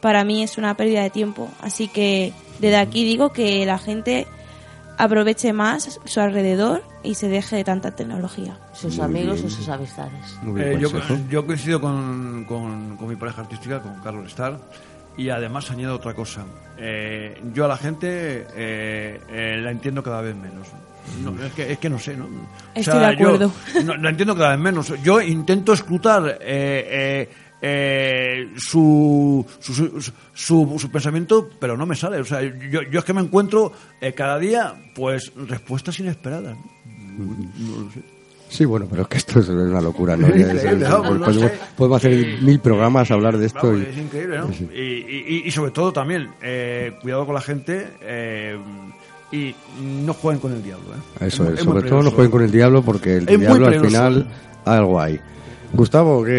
para 0.02 0.24
mí 0.24 0.44
es 0.44 0.58
una 0.58 0.76
pérdida 0.78 1.02
de 1.02 1.10
tiempo. 1.10 1.50
Así 1.62 1.88
que 1.88 2.34
desde 2.60 2.78
aquí 2.78 3.04
digo 3.04 3.32
que 3.32 3.66
la 3.66 3.78
gente 3.80 4.28
aproveche 4.98 5.52
más 5.52 6.00
su 6.06 6.20
alrededor 6.20 6.84
y 7.04 7.16
se 7.16 7.28
deje 7.28 7.56
de 7.58 7.64
tanta 7.64 7.96
tecnología. 7.96 8.58
Sus 8.74 8.98
Muy 8.98 9.06
amigos 9.06 9.36
bien. 9.36 9.48
o 9.48 9.50
sus 9.50 9.68
amistades. 9.70 10.38
Muy 10.44 10.62
bien 10.62 10.78
Eh, 10.78 10.80
yo, 10.82 10.90
yo 11.30 11.46
coincido 11.46 11.82
con, 11.82 12.46
con- 12.48 12.98
con 12.98 13.08
mi 13.08 13.16
pareja 13.16 13.42
artística, 13.42 13.82
con 13.82 13.96
Carlos 14.02 14.28
Star, 14.28 14.60
y 15.18 15.30
además 15.30 15.70
añado 15.72 15.96
otra 15.96 16.14
cosa. 16.14 16.46
Eh, 16.78 17.42
yo 17.54 17.66
a 17.66 17.68
la 17.70 17.78
gente 17.78 18.46
eh, 18.56 19.20
eh, 19.30 19.58
la 19.62 19.72
entiendo 19.72 20.04
cada 20.04 20.22
vez 20.22 20.36
menos. 20.36 20.68
No, 21.24 21.32
es, 21.44 21.54
que, 21.54 21.72
es 21.72 21.78
que 21.78 21.90
no 21.90 22.00
sé, 22.00 22.18
¿no? 22.18 22.26
O 22.26 22.30
Estoy 22.74 23.00
de 23.00 23.18
yo 23.18 23.28
acuerdo. 23.28 23.52
no- 23.84 23.96
la 23.96 24.10
entiendo 24.10 24.36
cada 24.36 24.50
vez 24.52 24.60
menos. 24.60 24.94
Yo 25.04 25.22
intento 25.22 25.72
escrutar 25.74 26.40
eh, 26.42 27.30
eh, 27.62 28.50
su, 28.58 29.46
su, 29.60 29.74
su, 29.74 30.12
su- 30.34 30.76
su 30.80 30.92
pensamiento, 30.92 31.50
pero 31.60 31.78
no 31.78 31.86
me 31.86 31.96
sale. 31.96 32.20
O 32.20 32.26
sea, 32.26 32.42
yo, 32.42 32.82
yo 32.92 33.00
es 33.00 33.06
que 33.06 33.14
me 33.14 33.22
encuentro 33.22 33.72
eh, 34.02 34.14
cada 34.14 34.38
día, 34.40 34.74
pues, 34.96 35.32
respuestas 35.36 36.00
inesperadas. 36.00 36.58
¿no? 37.18 37.36
No 37.60 37.82
lo 37.86 37.92
sé. 37.92 38.02
Sí, 38.56 38.64
bueno, 38.66 38.88
pero 38.90 39.02
es 39.02 39.08
que 39.10 39.18
esto 39.18 39.40
es 39.40 39.50
una 39.50 39.82
locura, 39.82 40.16
¿no? 40.16 40.28
Es 40.34 40.64
podemos, 40.90 41.36
sé. 41.36 41.52
podemos 41.76 41.98
hacer 41.98 42.42
mil 42.42 42.60
programas 42.60 43.12
a 43.12 43.14
hablar 43.16 43.38
de 43.38 43.48
esto. 43.48 43.76
Y- 43.78 43.82
es 43.82 43.98
increíble, 43.98 44.38
¿no? 44.38 44.48
Sí. 44.54 44.70
Y, 44.74 44.80
y- 44.80 45.44
y 45.46 45.52
sobre 45.52 45.72
todo 45.72 45.92
también, 45.92 46.30
eh, 46.42 46.94
cuidado 47.02 47.26
con 47.26 47.36
la 47.36 47.42
gente 47.42 47.88
eh, 48.02 48.58
y 49.32 49.54
no 50.06 50.14
jueguen 50.14 50.40
con 50.40 50.54
el 50.54 50.64
diablo. 50.64 50.86
¿eh? 50.94 51.26
Eso 51.28 51.52
es, 51.52 51.60
sobre 51.60 51.90
todo 51.90 52.02
no 52.02 52.12
jueguen 52.12 52.32
con 52.32 52.44
el 52.44 52.52
diablo 52.52 52.82
porque 52.82 53.18
el 53.18 53.26
diablo 53.26 53.68
al 53.68 53.82
final 53.86 54.28
algo 54.64 55.02
hay. 55.02 55.20
Gustavo, 55.74 56.24
que 56.24 56.32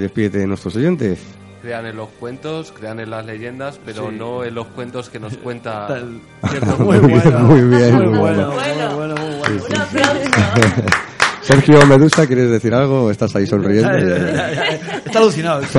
despídete 0.00 0.38
de 0.38 0.46
nuestros 0.46 0.76
oyentes. 0.76 1.18
Crean 1.62 1.84
en 1.86 1.96
los 1.96 2.08
cuentos, 2.10 2.72
crean 2.72 3.00
en 3.00 3.10
las 3.10 3.26
leyendas, 3.26 3.78
pero 3.84 4.08
Sí. 4.10 4.16
no 4.16 4.44
en 4.44 4.54
los 4.54 4.66
cuentos 4.68 5.10
que 5.10 5.18
nos 5.18 5.36
cuenta 5.38 5.86
Tal- 5.88 6.20
Muy 6.78 6.98
bien, 7.00 7.42
muy 7.42 7.60
bien, 7.76 7.94
muy 7.96 8.06
Muy 8.06 8.18
bueno. 8.18 8.52
bueno, 8.52 8.52
Bueno. 8.52 8.88
muy 8.88 8.94
bueno, 8.94 9.14
muy 9.16 9.34
bueno. 9.40 9.64
Un 9.68 9.76
aplauso. 9.76 11.09
Sergio 11.42 11.86
Medusa, 11.86 12.26
¿quieres 12.26 12.50
decir 12.50 12.74
algo? 12.74 13.04
¿O 13.04 13.10
¿Estás 13.10 13.34
ahí 13.36 13.46
sonriendo? 13.46 13.90
Está 13.96 15.18
alucinado. 15.18 15.62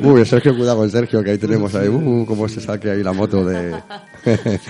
Bien, 0.00 0.26
Sergio, 0.26 0.56
cuidado 0.56 0.78
con 0.78 0.90
Sergio, 0.90 1.22
que 1.22 1.30
ahí 1.30 1.38
tenemos 1.38 1.74
ahí, 1.74 1.88
uh, 1.88 2.24
cómo 2.26 2.48
se 2.48 2.60
saque 2.60 2.90
ahí 2.90 3.02
la 3.02 3.12
moto 3.12 3.44
de... 3.44 3.74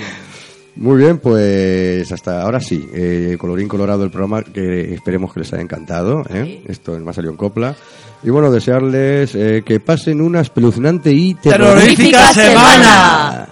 Muy 0.75 0.97
bien, 0.97 1.19
pues 1.19 2.11
hasta 2.11 2.41
ahora 2.41 2.59
sí, 2.59 2.89
eh, 2.95 3.37
colorín 3.39 3.69
colorado 3.69 4.05
el 4.05 4.11
programa, 4.11 4.43
que 4.43 4.95
esperemos 4.95 5.33
que 5.33 5.41
les 5.41 5.53
haya 5.53 5.63
encantado, 5.63 6.23
¿eh? 6.31 6.63
esto 6.67 6.97
es 6.97 7.03
más 7.03 7.15
salió 7.15 7.31
en 7.31 7.37
copla. 7.37 7.77
Y 8.23 8.31
bueno, 8.31 8.51
desearles 8.51 9.35
eh, 9.35 9.63
que 9.67 9.81
pasen 9.81 10.23
una 10.23 10.41
espeluznante 10.41 11.13
y 11.13 11.35
Terrorífica 11.35 12.33
semana. 12.33 13.49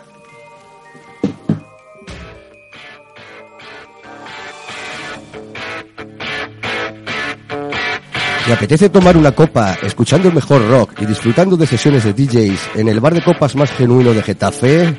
¿Te 8.51 8.55
apetece 8.55 8.89
tomar 8.89 9.17
una 9.17 9.31
copa 9.31 9.79
escuchando 9.81 10.27
el 10.27 10.35
mejor 10.35 10.69
rock 10.69 11.01
y 11.01 11.07
disfrutando 11.07 11.57
de 11.57 11.69
sesiones 11.69 12.03
de 12.03 12.13
DJs 12.13 12.71
en 12.75 12.89
el 12.89 12.99
bar 12.99 13.15
de 13.15 13.23
copas 13.23 13.55
más 13.55 13.71
genuino 13.71 14.13
de 14.13 14.25
Getafe? 14.25 14.93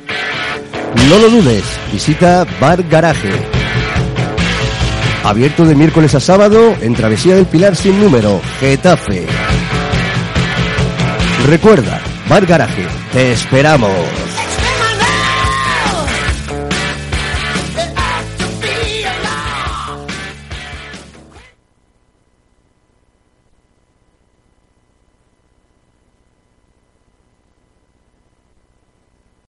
No 1.10 1.18
lo 1.18 1.28
dudes, 1.28 1.62
visita 1.92 2.46
Bar 2.58 2.82
Garaje. 2.84 3.28
Abierto 5.22 5.66
de 5.66 5.74
miércoles 5.74 6.14
a 6.14 6.20
sábado 6.20 6.74
en 6.80 6.94
Travesía 6.94 7.34
del 7.34 7.44
Pilar 7.44 7.76
sin 7.76 8.00
número, 8.00 8.40
Getafe. 8.58 9.26
Recuerda, 11.46 12.00
Bar 12.30 12.46
Garaje, 12.46 12.86
te 13.12 13.32
esperamos. 13.32 14.31